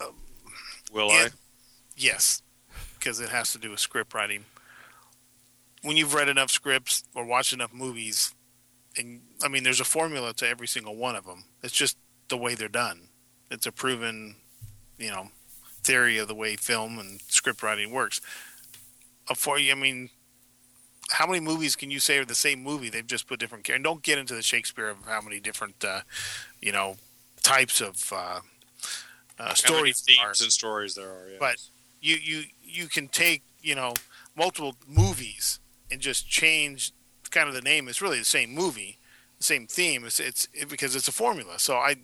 Um, 0.01 0.15
Will 0.93 1.07
Yeah. 1.07 1.15
I? 1.15 1.29
Yes, 1.97 2.43
because 2.99 3.21
it 3.21 3.29
has 3.29 3.53
to 3.53 3.59
do 3.59 3.71
with 3.71 3.79
script 3.79 4.13
writing. 4.13 4.45
When 5.83 5.97
you've 5.97 6.15
read 6.15 6.29
enough 6.29 6.51
scripts 6.51 7.05
or 7.15 7.25
watched 7.25 7.53
enough 7.53 7.73
movies, 7.73 8.35
and 8.97 9.21
I 9.41 9.47
mean, 9.47 9.63
there's 9.63 9.79
a 9.81 9.85
formula 9.85 10.35
to 10.35 10.49
every 10.49 10.67
single 10.67 10.97
one 10.97 11.15
of 11.15 11.27
them. 11.27 11.45
It's 11.63 11.73
just 11.73 11.97
the 12.29 12.37
way 12.37 12.55
they're 12.55 12.69
done. 12.69 13.09
It's 13.51 13.67
a 13.67 13.73
proven, 13.73 14.37
you 14.99 15.11
know, 15.11 15.29
theory 15.83 16.19
of 16.19 16.29
the 16.29 16.35
way 16.35 16.57
film 16.57 16.99
and 16.99 17.21
script 17.29 17.63
writing 17.63 17.91
works. 17.91 18.21
For 19.35 19.59
you, 19.59 19.73
I 19.73 19.75
mean, 19.75 20.11
how 21.11 21.27
many 21.27 21.41
movies 21.41 21.77
can 21.77 21.91
you 21.91 22.01
say 22.01 22.19
are 22.19 22.25
the 22.25 22.35
same 22.35 22.63
movie? 22.63 22.91
They've 22.91 23.07
just 23.07 23.27
put 23.27 23.41
different 23.41 23.65
characters. 23.65 23.79
And 23.79 23.85
don't 23.85 24.03
get 24.03 24.19
into 24.19 24.35
the 24.35 24.43
Shakespeare 24.43 24.89
of 24.89 25.05
how 25.07 25.21
many 25.21 25.41
different, 25.41 25.85
uh, 25.85 26.01
you 26.61 26.73
know, 26.73 26.97
types 27.43 27.81
of 27.81 28.13
uh, 28.15 28.41
uh, 29.39 29.55
stories 29.55 30.01
themes 30.01 30.41
and 30.41 30.53
stories 30.53 30.95
there 30.95 31.09
are. 31.09 31.29
Yes. 31.31 31.39
but 31.41 31.57
you 32.01 32.17
you 32.17 32.45
you 32.63 32.87
can 32.87 33.09
take 33.09 33.43
you 33.63 33.75
know 33.75 33.95
multiple 34.37 34.75
movies 34.87 35.61
and 35.91 36.01
just 36.01 36.29
change 36.29 36.93
kind 37.31 37.49
of 37.49 37.55
the 37.55 37.63
name. 37.63 37.89
It's 37.89 38.03
really 38.03 38.19
the 38.19 38.25
same 38.25 38.55
movie, 38.55 38.99
same 39.41 39.67
theme. 39.67 40.05
It's 40.05 40.19
it's 40.21 40.49
it, 40.53 40.69
because 40.69 40.95
it's 40.97 41.09
a 41.09 41.13
formula. 41.13 41.59
So 41.59 41.77
I 41.77 41.97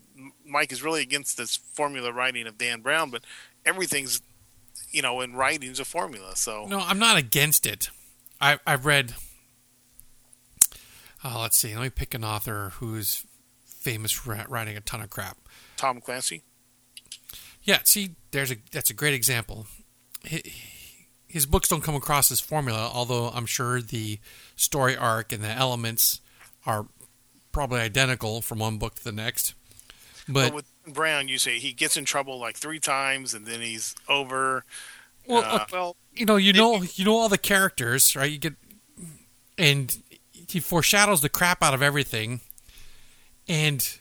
Mike 0.46 0.72
is 0.72 0.82
really 0.82 1.02
against 1.02 1.36
this 1.36 1.56
formula 1.56 2.12
writing 2.12 2.46
of 2.46 2.58
Dan 2.58 2.80
Brown, 2.80 3.10
but 3.10 3.24
everything's 3.66 4.20
you 4.90 5.02
know 5.02 5.20
in 5.20 5.34
writing 5.34 5.70
is 5.70 5.80
a 5.80 5.84
formula. 5.84 6.36
So 6.36 6.66
no, 6.66 6.80
I'm 6.80 6.98
not 6.98 7.16
against 7.16 7.66
it. 7.66 7.90
I 8.40 8.58
I've 8.66 8.86
read. 8.86 9.14
Oh, 11.24 11.40
let's 11.40 11.56
see. 11.58 11.74
Let 11.74 11.82
me 11.82 11.90
pick 11.90 12.12
an 12.14 12.22
author 12.24 12.72
who's 12.76 13.24
famous 13.64 14.12
for 14.12 14.44
writing 14.48 14.76
a 14.76 14.80
ton 14.80 15.00
of 15.00 15.10
crap. 15.10 15.36
Tom 15.76 16.00
Clancy, 16.00 16.42
Yeah, 17.62 17.78
see, 17.84 18.14
there's 18.30 18.50
a 18.50 18.56
that's 18.72 18.90
a 18.90 18.94
great 18.94 19.14
example. 19.14 19.66
Hi- 20.30 20.42
His 21.26 21.46
books 21.46 21.68
don't 21.68 21.82
come 21.82 21.94
across 21.94 22.30
as 22.30 22.40
formula, 22.40 22.90
although 22.92 23.28
I'm 23.30 23.46
sure 23.46 23.80
the 23.80 24.18
story 24.54 24.96
arc 24.96 25.32
and 25.32 25.42
the 25.42 25.48
elements 25.48 26.20
are 26.66 26.86
probably 27.54 27.80
identical 27.80 28.42
from 28.42 28.58
one 28.58 28.76
book 28.76 28.96
to 28.96 29.04
the 29.04 29.12
next. 29.12 29.54
but, 30.28 30.48
But 30.48 30.54
with 30.54 30.66
Brown, 30.86 31.28
you 31.28 31.38
say 31.38 31.58
he 31.58 31.72
gets 31.72 31.96
in 31.96 32.04
trouble 32.04 32.38
like 32.38 32.56
three 32.56 32.80
times 32.80 33.32
and 33.32 33.46
then 33.46 33.62
he's 33.62 33.94
over. 34.08 34.64
well, 35.26 35.42
uh, 35.42 35.56
uh, 35.56 35.66
well, 35.72 35.96
you 36.14 36.26
know, 36.26 36.36
you 36.36 36.52
know, 36.52 36.82
you 36.82 37.04
know 37.06 37.14
all 37.14 37.30
the 37.30 37.38
characters, 37.38 38.14
right? 38.14 38.30
You 38.30 38.38
get, 38.38 38.54
and 39.56 39.96
he 40.48 40.60
foreshadows 40.60 41.22
the 41.22 41.28
crap 41.30 41.62
out 41.62 41.72
of 41.72 41.82
everything, 41.82 42.40
and 43.48 43.98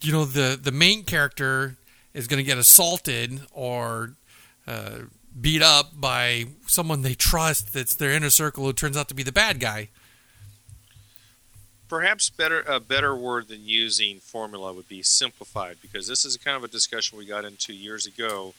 you 0.00 0.12
know 0.12 0.24
the 0.24 0.58
the 0.60 0.72
main 0.72 1.04
character 1.04 1.76
is 2.14 2.26
going 2.26 2.38
to 2.38 2.44
get 2.44 2.58
assaulted 2.58 3.40
or 3.52 4.14
uh, 4.66 5.00
beat 5.40 5.62
up 5.62 6.00
by 6.00 6.46
someone 6.66 7.02
they 7.02 7.14
trust 7.14 7.72
that's 7.72 7.94
their 7.94 8.10
inner 8.10 8.30
circle 8.30 8.64
who 8.64 8.72
turns 8.72 8.96
out 8.96 9.08
to 9.08 9.14
be 9.14 9.22
the 9.22 9.32
bad 9.32 9.60
guy. 9.60 9.88
Perhaps 11.92 12.30
better 12.30 12.62
a 12.62 12.80
better 12.80 13.14
word 13.14 13.48
than 13.48 13.66
using 13.66 14.18
formula 14.18 14.72
would 14.72 14.88
be 14.88 15.02
simplified 15.02 15.76
because 15.82 16.08
this 16.08 16.24
is 16.24 16.38
kind 16.38 16.56
of 16.56 16.64
a 16.64 16.68
discussion 16.68 17.18
we 17.18 17.26
got 17.26 17.44
into 17.44 17.74
years 17.74 18.06
ago 18.06 18.54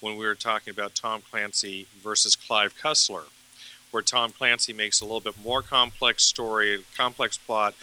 when 0.00 0.18
we 0.18 0.26
were 0.26 0.34
talking 0.34 0.70
about 0.70 0.94
Tom 0.94 1.22
Clancy 1.30 1.86
versus 2.02 2.36
Clive 2.36 2.74
Cussler, 2.76 3.22
where 3.90 4.02
Tom 4.02 4.32
Clancy 4.32 4.74
makes 4.74 5.00
a 5.00 5.06
little 5.06 5.22
bit 5.22 5.32
more 5.42 5.62
complex 5.62 6.24
story, 6.24 6.84
complex 6.94 7.38
plot. 7.38 7.74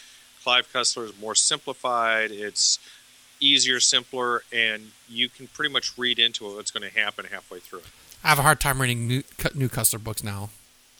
Clive 0.44 0.72
Cussler 0.72 1.06
is 1.06 1.20
more 1.20 1.34
simplified. 1.34 2.30
It's 2.30 2.78
easier, 3.40 3.80
simpler, 3.80 4.44
and 4.54 4.92
you 5.10 5.30
can 5.30 5.48
pretty 5.48 5.74
much 5.74 5.98
read 5.98 6.20
into 6.20 6.48
it 6.48 6.56
what's 6.56 6.70
going 6.70 6.88
to 6.88 6.96
happen 6.96 7.26
halfway 7.26 7.58
through. 7.58 7.82
I 8.24 8.28
have 8.28 8.38
a 8.38 8.44
hard 8.44 8.60
time 8.60 8.80
reading 8.80 9.08
new, 9.08 9.24
new 9.56 9.68
Cussler 9.68 10.04
books 10.04 10.24
now. 10.24 10.52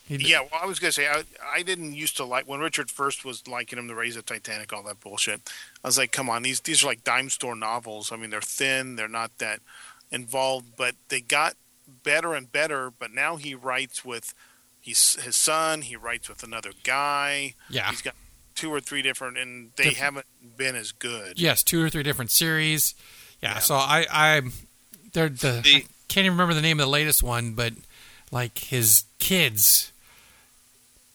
He- 0.08 0.30
Yeah, 0.30 0.42
well, 0.42 0.60
I 0.62 0.66
was 0.66 0.80
gonna 0.80 0.92
say 0.92 1.08
I, 1.08 1.24
I 1.54 1.62
didn't 1.64 1.94
used 1.94 2.18
to 2.18 2.26
like 2.26 2.48
when 2.48 2.60
Richard 2.60 2.92
first 2.92 3.24
was 3.24 3.48
liking 3.48 3.80
him 3.80 3.88
to 3.88 3.96
raise 3.96 4.16
a 4.18 4.22
Titanic, 4.22 4.74
all 4.74 4.84
that 4.84 5.00
bullshit. 5.00 5.42
I 5.84 5.88
was 5.88 5.98
like, 5.98 6.12
come 6.12 6.30
on, 6.30 6.44
these 6.44 6.60
these 6.60 6.84
are 6.84 6.88
like 6.88 7.04
dime 7.04 7.30
store 7.30 7.56
novels. 7.56 8.12
I 8.12 8.16
mean, 8.18 8.30
they're 8.30 8.42
thin, 8.42 8.96
they're 8.98 9.08
not 9.08 9.38
that 9.38 9.60
involved, 10.12 10.74
but 10.78 10.96
they 11.10 11.22
got 11.22 11.56
better 12.04 12.34
and 12.34 12.52
better. 12.52 12.92
But 12.92 13.12
now 13.14 13.38
he 13.38 13.56
writes 13.56 14.04
with 14.04 14.34
he's 14.82 15.16
his 15.22 15.36
son. 15.38 15.82
He 15.84 15.96
writes 15.96 16.28
with 16.28 16.44
another 16.44 16.72
guy. 16.84 17.54
Yeah. 17.70 17.90
he's 17.90 18.02
got 18.02 18.16
two 18.56 18.72
or 18.74 18.82
three 18.82 19.02
different, 19.02 19.38
and 19.38 19.72
they 19.78 19.86
Different- 19.86 19.98
haven't 19.98 20.26
been 20.58 20.76
as 20.76 20.92
good. 20.92 21.40
Yes, 21.40 21.64
two 21.64 21.82
or 21.82 21.90
three 21.90 22.04
different 22.04 22.32
series. 22.32 22.96
Yeah, 23.42 23.54
Yeah. 23.54 23.60
so 23.60 23.76
I 23.76 24.06
I 24.12 24.42
they're 25.14 25.30
the 25.30 25.62
The- 25.64 25.76
I 25.76 25.86
can't 26.10 26.26
even 26.26 26.34
remember 26.34 26.54
the 26.54 26.62
name 26.62 26.80
of 26.80 26.86
the 26.86 26.92
latest 26.92 27.24
one, 27.24 27.54
but 27.54 27.74
like 28.32 28.58
his 28.58 29.06
kids. 29.20 29.91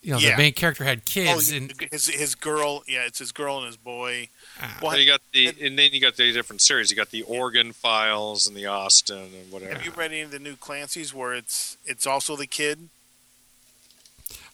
You 0.07 0.13
know, 0.13 0.19
Yeah. 0.19 0.37
the 0.37 0.37
main 0.45 0.53
character 0.53 0.85
had 0.85 0.99
Oh, 0.99 1.03
kids, 1.05 1.51
and 1.51 1.73
his 1.91 2.07
his 2.07 2.37
girl, 2.37 2.85
yeah, 2.87 3.07
it's 3.07 3.19
his 3.19 3.33
girl 3.33 3.59
and 3.59 3.67
his 3.67 3.77
boy. 3.77 4.29
ah, 4.63 4.79
Well, 4.81 4.97
you 4.97 5.05
got 5.05 5.21
the, 5.33 5.49
and 5.61 5.77
then 5.77 5.93
you 5.93 6.01
got 6.01 6.15
the 6.17 6.33
different 6.33 6.63
series. 6.63 6.93
You 6.93 6.97
got 6.97 7.11
the 7.11 7.23
Oregon 7.23 7.73
Files 7.73 8.47
and 8.47 8.57
the 8.57 8.67
Austin 8.67 9.19
and 9.35 9.51
whatever. 9.51 9.75
Have 9.75 9.85
you 9.85 9.91
read 9.91 10.13
any 10.13 10.21
of 10.21 10.31
the 10.31 10.39
new 10.39 10.55
Clancy's 10.55 11.13
where 11.13 11.35
it's 11.35 11.77
it's 11.85 12.07
also 12.07 12.37
the 12.37 12.47
kid? 12.47 12.89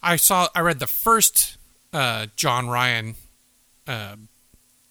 I 0.03 0.17
saw 0.17 0.49
I 0.55 0.61
read 0.61 0.79
the 0.79 0.87
first 0.87 1.59
uh, 1.93 2.29
John 2.35 2.69
Ryan 2.69 3.17
uh, 3.87 4.17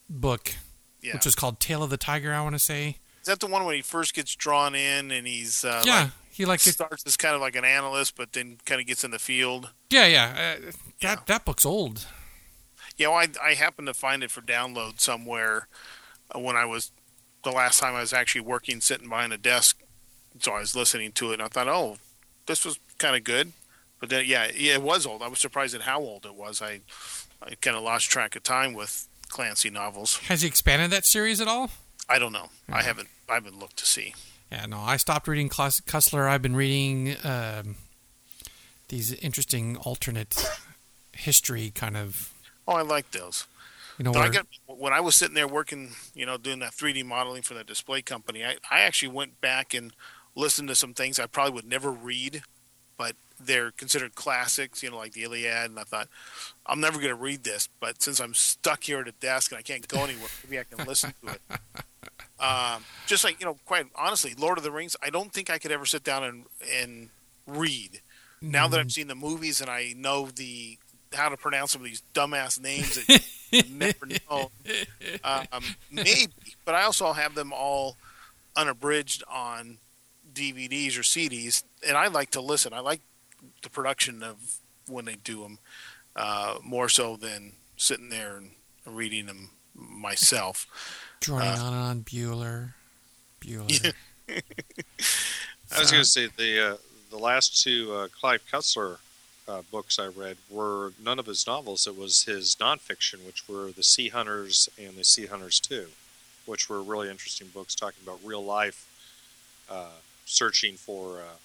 book, 0.10 0.54
Yeah, 1.02 1.16
which 1.16 1.26
was 1.26 1.34
called 1.34 1.60
Tale 1.60 1.82
of 1.82 1.90
the 1.90 1.98
Tiger. 1.98 2.34
I 2.36 2.42
want 2.44 2.54
to 2.54 2.60
say 2.60 2.98
Is 3.22 3.26
that 3.26 3.40
the 3.40 3.48
one 3.48 3.66
when 3.66 3.76
he 3.76 3.82
first 3.82 4.14
gets 4.14 4.36
drawn 4.36 4.76
in 4.76 5.10
and 5.10 5.26
he's 5.26 5.66
uh, 5.66 5.82
Yeah, 5.86 6.04
like, 6.04 6.12
he 6.32 6.46
like 6.46 6.60
starts 6.60 7.06
as 7.06 7.18
kind 7.18 7.36
of 7.36 7.42
like 7.42 7.56
an 7.56 7.66
analyst, 7.66 8.16
but 8.16 8.34
then 8.34 8.58
kind 8.66 8.80
of 8.82 8.88
gets 8.88 9.04
in 9.04 9.12
the 9.12 9.20
field. 9.20 9.72
yeah, 9.90 10.06
yeah. 10.08 10.56
Uh, 10.68 10.72
that 11.02 11.28
that 11.28 11.46
book's 11.46 11.66
old. 11.66 12.08
Yeah, 12.98 13.08
well, 13.10 13.18
I, 13.18 13.28
I 13.44 13.54
happened 13.54 13.88
to 13.88 13.94
find 13.94 14.24
it 14.24 14.32
for 14.32 14.42
download 14.42 15.00
somewhere 15.00 15.68
uh, 16.34 16.40
when 16.40 16.56
I 16.56 16.66
was 16.66 16.92
the 17.44 17.52
last 17.52 17.80
time 17.80 17.96
I 17.96 18.02
was 18.02 18.14
actually 18.14 18.42
working, 18.42 18.82
sitting 18.82 19.10
behind 19.10 19.34
a 19.34 19.38
desk. 19.38 19.82
So 20.40 20.54
I 20.54 20.60
was 20.60 20.76
listening 20.76 21.12
to 21.14 21.32
it, 21.32 21.34
and 21.36 21.44
I 21.44 21.48
thought, 21.48 21.68
oh, 21.68 21.98
this 22.46 22.64
was 22.64 22.80
kind 22.98 23.16
of 23.16 23.24
good. 23.24 23.52
But 24.00 24.10
then, 24.10 24.26
yeah, 24.26 24.50
yeah, 24.56 24.76
it 24.76 24.82
was 24.82 25.06
old. 25.06 25.22
I 25.22 25.28
was 25.28 25.40
surprised 25.40 25.76
at 25.76 25.82
how 25.82 26.00
old 26.00 26.26
it 26.26 26.36
was. 26.36 26.62
I 26.62 26.82
I 27.42 27.56
kind 27.56 27.76
of 27.76 27.84
lost 27.84 28.10
track 28.10 28.36
of 28.36 28.44
time 28.44 28.74
with 28.74 29.08
Clancy 29.30 29.70
novels. 29.70 30.18
Has 30.28 30.42
he 30.42 30.48
expanded 30.48 30.92
that 30.92 31.06
series 31.06 31.42
at 31.42 31.48
all? 31.48 31.72
I 32.08 32.20
don't 32.20 32.34
know. 32.34 32.50
I 32.70 32.84
haven't 32.84 33.10
I 33.30 33.36
haven't 33.36 33.60
looked 33.60 33.78
to 33.78 33.86
see. 33.86 34.14
Yeah, 34.52 34.66
no. 34.66 34.80
I 34.80 34.98
stopped 34.98 35.28
reading 35.28 35.50
Cussler. 35.50 36.28
I've 36.28 36.42
been 36.42 36.56
reading 36.56 37.16
um, 37.24 37.76
these 38.90 39.14
interesting 39.14 39.78
alternate 39.78 40.46
history 41.14 41.72
kind 41.74 41.96
of. 41.96 42.34
Oh, 42.68 42.74
I 42.74 42.82
like 42.82 43.12
those. 43.12 43.48
You 43.98 44.06
know, 44.06 44.14
But 44.14 44.22
I 44.22 44.30
got 44.30 44.48
when 44.68 44.94
I 44.94 45.00
was 45.00 45.16
sitting 45.16 45.36
there 45.36 45.48
working, 45.48 45.92
you 46.14 46.26
know, 46.26 46.38
doing 46.38 46.60
that 46.60 46.74
3D 46.74 47.06
modeling 47.06 47.44
for 47.44 47.54
that 47.54 47.68
display 47.68 48.02
company. 48.02 48.44
I, 48.44 48.58
I 48.70 48.82
actually 48.82 49.10
went 49.10 49.40
back 49.42 49.74
and 49.74 49.94
listened 50.36 50.68
to 50.70 50.76
some 50.76 50.94
things 50.94 51.20
I 51.20 51.28
probably 51.28 51.54
would 51.54 51.68
never 51.68 51.92
read, 51.92 52.44
but 52.98 53.16
they're 53.40 53.72
considered 53.72 54.16
classics. 54.16 54.84
You 54.84 54.92
know, 54.92 54.98
like 54.98 55.14
the 55.14 55.24
Iliad. 55.24 55.70
And 55.72 55.80
I 55.80 55.84
thought, 55.84 56.10
I'm 56.66 56.82
never 56.82 56.98
going 56.98 57.10
to 57.10 57.16
read 57.16 57.44
this, 57.44 57.70
but 57.80 58.02
since 58.02 58.20
I'm 58.20 58.34
stuck 58.34 58.84
here 58.84 59.00
at 59.00 59.08
a 59.08 59.14
desk 59.14 59.52
and 59.52 59.60
I 59.60 59.62
can't 59.62 59.88
go 59.88 60.04
anywhere, 60.04 60.30
maybe 60.44 60.60
I 60.60 60.64
can 60.64 60.86
listen 60.86 61.14
to 61.24 61.34
it. 61.34 61.42
Um, 62.40 62.84
just 63.06 63.24
like 63.24 63.40
you 63.40 63.46
know, 63.46 63.58
quite 63.66 63.86
honestly, 63.96 64.34
Lord 64.38 64.58
of 64.58 64.64
the 64.64 64.72
Rings. 64.72 64.96
I 65.04 65.10
don't 65.10 65.32
think 65.32 65.50
I 65.50 65.60
could 65.60 65.72
ever 65.72 65.86
sit 65.86 66.04
down 66.04 66.24
and 66.24 66.46
and 66.76 67.10
read. 67.48 68.02
Now 68.44 68.68
that 68.68 68.80
I've 68.80 68.92
seen 68.92 69.08
the 69.08 69.16
movies 69.16 69.62
and 69.62 69.70
I 69.70 69.94
know 69.96 70.26
the 70.26 70.80
how 71.14 71.30
to 71.30 71.38
pronounce 71.38 71.74
some 71.74 71.82
of 71.82 71.86
these 71.86 72.02
dumbass 72.14 72.60
names 72.60 72.96
that 72.96 73.24
you 73.52 73.64
never 73.70 74.08
know, 74.08 74.52
um, 75.24 75.64
maybe. 75.92 76.34
But 76.66 76.76
I 76.76 76.84
also 76.84 77.14
have 77.14 77.36
them 77.36 77.54
all 77.54 77.98
unabridged 78.56 79.24
on 79.30 79.78
DVDs 80.34 80.98
or 80.98 81.02
CDs, 81.02 81.64
and 81.88 81.98
I 81.98 82.08
like 82.08 82.32
to 82.32 82.42
listen. 82.42 82.74
I 82.74 82.80
like 82.80 83.02
the 83.62 83.70
production 83.70 84.24
of 84.24 84.58
when 84.88 85.06
they 85.06 85.16
do 85.16 85.44
them 85.44 85.60
uh, 86.16 86.56
more 86.64 86.90
so 86.90 87.16
than 87.16 87.54
sitting 87.78 88.10
there 88.10 88.38
and 88.38 88.52
reading 88.86 89.26
them 89.26 89.52
myself. 89.76 90.68
Droning 91.22 91.48
uh, 91.48 91.64
on 91.64 91.74
and 91.74 91.82
on. 91.82 92.02
Bueller, 92.02 92.74
Bueller. 93.40 93.94
I 94.30 95.80
was 95.80 95.90
going 95.90 96.04
to 96.04 96.10
say 96.10 96.28
the 96.36 96.74
uh, 96.74 96.78
the 97.10 97.18
last 97.18 97.64
two 97.64 97.94
uh, 97.94 98.08
Clive 98.20 98.42
Cussler 98.52 98.98
uh, 99.48 99.62
books 99.72 99.98
I 99.98 100.08
read 100.08 100.38
were 100.50 100.92
none 101.02 101.20
of 101.20 101.26
his 101.28 101.48
novels. 101.48 101.88
It 101.88 101.98
was 101.98 102.24
his 102.24 102.56
nonfiction, 102.56 103.26
which 103.26 103.48
were 103.48 103.72
the 103.72 103.84
Sea 103.84 104.10
Hunters 104.10 104.68
and 104.78 104.98
the 104.98 105.06
Sea 105.06 105.28
Hunters 105.28 105.60
Two, 105.60 105.88
which 106.46 106.70
were 106.70 106.82
really 106.82 107.10
interesting 107.10 107.48
books 107.54 107.76
talking 107.76 108.04
about 108.04 108.20
real 108.24 108.44
life 108.44 108.88
uh, 109.70 110.00
searching 110.26 110.76
for 110.76 111.20
uh, 111.20 111.38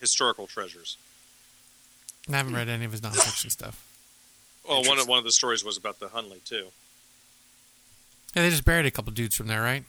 historical 0.00 0.46
treasures. 0.46 0.96
I 2.28 2.36
haven't 2.36 2.54
read 2.54 2.68
any 2.68 2.84
of 2.84 2.92
his 2.92 3.00
nonfiction 3.00 3.50
stuff. 3.50 3.84
Well, 4.68 4.84
one 4.84 4.98
of 4.98 5.08
one 5.08 5.18
of 5.18 5.24
the 5.24 5.32
stories 5.32 5.64
was 5.64 5.76
about 5.76 5.98
the 5.98 6.06
Hunley 6.06 6.44
too. 6.44 6.68
Yeah, 8.34 8.42
they 8.42 8.50
just 8.50 8.64
buried 8.64 8.86
a 8.86 8.90
couple 8.90 9.12
dudes 9.12 9.34
from 9.36 9.46
there, 9.46 9.62
right? 9.62 9.84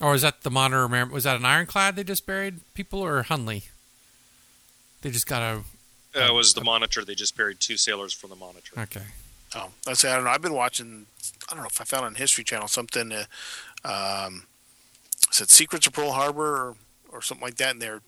Or 0.00 0.12
was 0.12 0.22
that 0.22 0.42
the 0.42 0.50
Monitor? 0.50 0.86
Was 1.06 1.24
that 1.24 1.36
an 1.36 1.44
ironclad 1.44 1.96
they 1.96 2.04
just 2.04 2.26
buried 2.26 2.60
people, 2.74 3.00
or 3.00 3.22
Hunley? 3.24 3.64
They 5.02 5.10
just 5.10 5.26
got 5.26 5.42
a 5.42 5.62
Uh, 6.18 6.32
was 6.32 6.54
the 6.54 6.62
Monitor. 6.62 7.04
They 7.04 7.14
just 7.14 7.36
buried 7.36 7.60
two 7.60 7.76
sailors 7.76 8.12
from 8.12 8.30
the 8.30 8.36
Monitor. 8.36 8.78
okay. 8.80 9.06
Oh, 9.54 9.70
that's 9.84 10.04
I 10.04 10.14
don't 10.14 10.24
know. 10.24 10.30
I've 10.30 10.42
been 10.42 10.52
watching. 10.54 11.06
I 11.48 11.54
don't 11.54 11.62
know 11.62 11.68
if 11.68 11.80
I 11.80 11.84
found 11.84 12.04
on 12.04 12.14
History 12.16 12.44
Channel 12.44 12.68
something. 12.68 13.12
Uh, 13.12 13.24
um, 13.84 14.46
said 15.30 15.48
Secrets 15.50 15.86
of 15.86 15.92
Pearl 15.94 16.12
Harbor 16.12 16.44
or, 16.56 16.76
or 17.10 17.22
something 17.22 17.44
like 17.44 17.56
that, 17.56 17.70
and 17.72 17.80
they're 17.82 18.02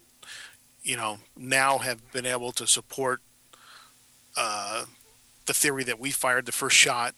you 0.82 0.96
know 0.96 1.18
now 1.36 1.78
have 1.78 2.12
been 2.12 2.26
able 2.26 2.52
to 2.52 2.66
support 2.66 3.20
uh, 4.36 4.84
the 5.46 5.54
theory 5.54 5.82
that 5.84 5.98
we 5.98 6.10
fired 6.10 6.44
the 6.46 6.52
first 6.52 6.76
shot. 6.76 7.14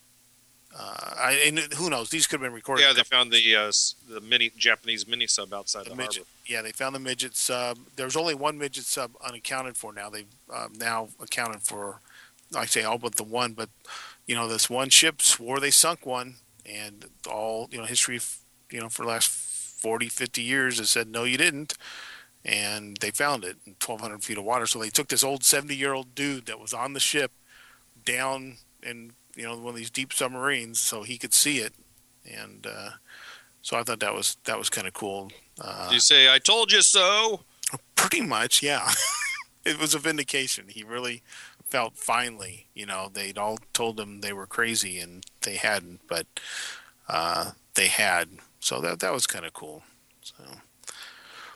Uh, 0.75 1.15
I, 1.19 1.33
and 1.47 1.59
who 1.75 1.91
knows? 1.91 2.09
These 2.09 2.27
could 2.27 2.41
have 2.41 2.47
been 2.47 2.55
recorded. 2.55 2.83
Yeah, 2.83 2.93
they 2.95 3.03
found 3.03 3.31
the 3.31 3.57
uh, 3.57 3.73
the 4.09 4.21
mini 4.21 4.51
Japanese 4.57 5.07
mini 5.07 5.27
sub 5.27 5.53
outside 5.53 5.81
the, 5.81 5.91
the 5.91 5.97
harbor. 5.97 6.03
midget. 6.03 6.27
Yeah, 6.47 6.63
they 6.63 6.73
found 6.73 6.95
the 6.95 7.01
midget 7.01 7.37
sub. 7.37 7.79
There's 7.97 8.17
only 8.17 8.35
one 8.35 8.59
midget 8.59 8.85
sub 8.85 9.13
unaccounted 9.27 9.77
for 9.77 9.93
now. 9.93 10.09
They've 10.09 10.27
um, 10.53 10.73
now 10.79 11.09
accounted 11.21 11.63
for, 11.63 12.01
like 12.51 12.63
I 12.63 12.67
say, 12.67 12.85
all 12.85 12.99
but 12.99 13.17
the 13.17 13.23
one. 13.23 13.53
But 13.53 13.69
you 14.27 14.35
know, 14.35 14.49
this 14.49 14.71
one 14.71 14.89
ship 14.89 15.21
swore 15.21 15.61
they 15.61 15.71
sunk 15.71 16.07
one, 16.07 16.37
and 16.65 17.05
all 17.29 17.69
you 17.71 17.79
know, 17.79 17.85
history, 17.85 18.19
you 18.71 18.81
know, 18.81 18.89
for 18.89 19.03
the 19.03 19.09
last 19.09 19.31
40, 19.83 20.09
50 20.09 20.43
years 20.43 20.79
has 20.79 20.91
said 20.91 21.09
no, 21.09 21.25
you 21.25 21.37
didn't. 21.37 21.77
And 22.45 22.97
they 22.97 23.11
found 23.11 23.45
it 23.45 23.57
in 23.67 23.77
1,200 23.85 24.25
feet 24.25 24.39
of 24.39 24.45
water. 24.45 24.67
So 24.67 24.81
they 24.81 24.91
took 24.91 25.09
this 25.09 25.23
old 25.23 25.45
70 25.45 25.77
year 25.77 25.93
old 25.93 26.15
dude 26.15 26.47
that 26.47 26.59
was 26.59 26.73
on 26.73 26.93
the 26.93 27.01
ship 27.01 27.33
down 28.05 28.57
in 28.83 29.13
you 29.37 29.45
know 29.45 29.57
one 29.57 29.71
of 29.71 29.77
these 29.77 29.91
deep 29.91 30.13
submarines, 30.13 30.79
so 30.79 31.03
he 31.03 31.19
could 31.19 31.35
see 31.35 31.59
it. 31.59 31.75
And 32.31 32.67
uh, 32.67 32.91
so 33.63 33.77
I 33.79 33.83
thought 33.83 34.01
that 34.01 34.15
was 34.15 34.37
that 34.45 34.59
was 34.59 34.71
kind 34.71 34.87
of 34.87 34.93
cool. 34.95 35.31
Uh, 35.61 35.89
Do 35.89 35.95
you 35.95 36.01
say 36.01 36.33
"I 36.33 36.39
told 36.39 36.73
you 36.73 36.83
so"? 36.83 37.41
Pretty 37.97 38.21
much, 38.21 38.63
yeah. 38.63 38.91
it 39.65 39.79
was 39.79 39.95
a 39.95 39.99
vindication. 39.99 40.67
He 40.69 40.83
really 40.85 41.23
felt 41.65 41.97
finally, 41.97 42.67
you 42.75 42.85
know, 42.85 43.09
they'd 43.13 43.39
all 43.39 43.59
told 43.73 43.99
him 43.99 44.21
they 44.21 44.33
were 44.33 44.47
crazy 44.47 44.99
and 44.99 45.25
they 45.43 45.57
hadn't, 45.57 46.01
but 46.09 46.27
uh, 47.09 47.53
they 47.75 47.87
had. 47.87 48.29
So 48.61 48.81
that 48.81 49.01
that 49.01 49.13
was 49.13 49.27
kind 49.27 49.45
of 49.47 49.53
cool. 49.53 49.83
So, 50.21 50.35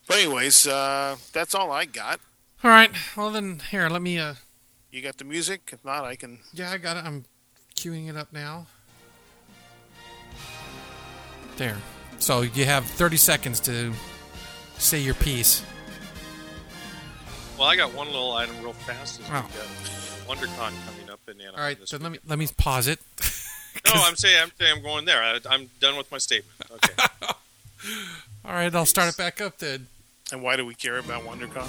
but 0.09 0.17
anyways, 0.19 0.67
uh, 0.67 1.17
that's 1.33 1.55
all 1.55 1.71
I 1.71 1.85
got. 1.85 2.21
All 2.65 2.71
right. 2.71 2.91
Well 3.17 3.31
then, 3.31 3.61
here, 3.71 3.89
let 3.89 4.03
me. 4.03 4.19
uh 4.19 4.35
You 4.91 5.03
got 5.03 5.19
the 5.19 5.25
music? 5.25 5.71
If 5.73 5.85
not, 5.85 6.05
I 6.05 6.17
can. 6.17 6.39
Yeah, 6.53 6.71
I 6.71 6.79
got 6.79 6.97
it. 6.97 7.05
I'm 7.05 7.25
queuing 7.77 8.09
it 8.09 8.17
up 8.17 8.33
now. 8.33 8.67
There. 11.57 11.77
So 12.19 12.43
you 12.43 12.65
have 12.65 12.85
30 12.85 13.17
seconds 13.17 13.61
to 13.61 13.93
say 14.79 14.99
your 15.01 15.15
piece. 15.15 15.63
Well, 17.59 17.69
I 17.69 17.77
got 17.77 17.95
one 17.95 18.09
little 18.09 18.33
item 18.33 18.55
real 18.63 18.73
fast. 18.75 19.21
Is 19.21 19.29
we 19.31 19.35
Oh. 19.37 19.41
got 19.43 20.37
WonderCon 20.37 20.73
coming 20.87 21.11
up 21.11 21.21
in 21.29 21.41
Anaheim. 21.41 21.55
All 21.59 21.63
right. 21.65 21.79
so 21.85 21.97
let 21.97 22.13
me 22.13 22.19
let 22.27 22.39
me 22.39 22.49
pause 22.57 22.87
it. 22.89 23.01
No, 23.85 23.93
I'm 23.95 24.17
saying 24.17 24.43
I'm 24.43 24.51
saying 24.59 24.77
I'm 24.79 24.83
going 24.83 25.05
there. 25.05 25.23
I, 25.23 25.39
I'm 25.51 25.69
done 25.81 25.97
with 25.99 26.11
my 26.11 26.17
statement. 26.19 26.59
Okay. 26.73 26.95
All 28.45 28.53
right. 28.53 28.75
I'll 28.75 28.87
start 28.87 29.11
it 29.13 29.17
back 29.19 29.41
up 29.41 29.59
then. 29.59 29.87
And 30.33 30.43
why 30.43 30.57
do 30.57 30.65
we 30.67 30.75
care 30.75 30.97
about 30.99 31.23
WonderCon? 31.25 31.69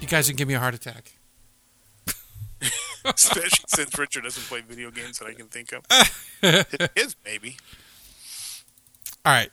You 0.00 0.08
guys 0.08 0.26
can 0.26 0.36
give 0.36 0.48
me 0.48 0.54
a 0.54 0.58
heart 0.58 0.74
attack. 0.74 1.12
Especially 3.04 3.64
since 3.68 3.96
Richard 3.98 4.24
doesn't 4.24 4.44
play 4.44 4.60
video 4.62 4.90
games 4.90 5.18
that 5.18 5.26
I 5.26 5.34
can 5.34 5.46
think 5.48 5.72
of. 5.72 5.84
His 6.96 7.16
maybe. 7.24 7.56
All 9.24 9.32
right. 9.32 9.50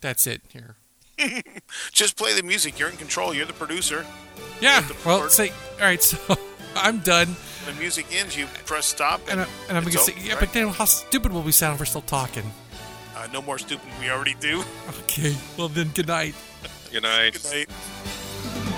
That's 0.00 0.26
it 0.26 0.42
here. 0.48 0.76
Just 1.92 2.16
play 2.16 2.34
the 2.34 2.42
music. 2.42 2.78
You're 2.78 2.88
in 2.90 2.96
control. 2.96 3.34
You're 3.34 3.46
the 3.46 3.52
producer. 3.52 4.04
Yeah. 4.60 4.80
the 4.82 4.94
Well, 5.04 5.18
board. 5.20 5.32
say 5.32 5.50
all 5.80 5.84
right. 5.86 6.02
So 6.02 6.18
I'm 6.76 6.98
done, 7.00 7.28
When 7.66 7.74
the 7.74 7.80
music 7.80 8.06
ends, 8.12 8.36
you 8.36 8.46
press 8.66 8.86
stop. 8.86 9.20
and, 9.28 9.40
I, 9.40 9.46
and 9.68 9.76
I'm 9.76 9.84
gonna 9.84 9.98
say, 9.98 10.14
yeah, 10.22 10.32
right? 10.34 10.40
but 10.40 10.52
then 10.52 10.68
how 10.68 10.84
stupid 10.84 11.32
will 11.32 11.42
we 11.42 11.50
sound 11.52 11.74
if 11.74 11.80
we're 11.80 11.86
still 11.86 12.02
talking? 12.02 12.44
Uh, 13.16 13.26
no 13.32 13.42
more 13.42 13.58
stupid. 13.58 13.88
We 14.00 14.10
already 14.10 14.34
do. 14.38 14.62
Okay. 15.00 15.34
Well 15.56 15.68
then, 15.68 15.88
good 15.88 16.06
night. 16.06 16.34
Good 16.92 17.02
night. 17.02 17.32
Good 17.32 17.44
night. 17.68 18.77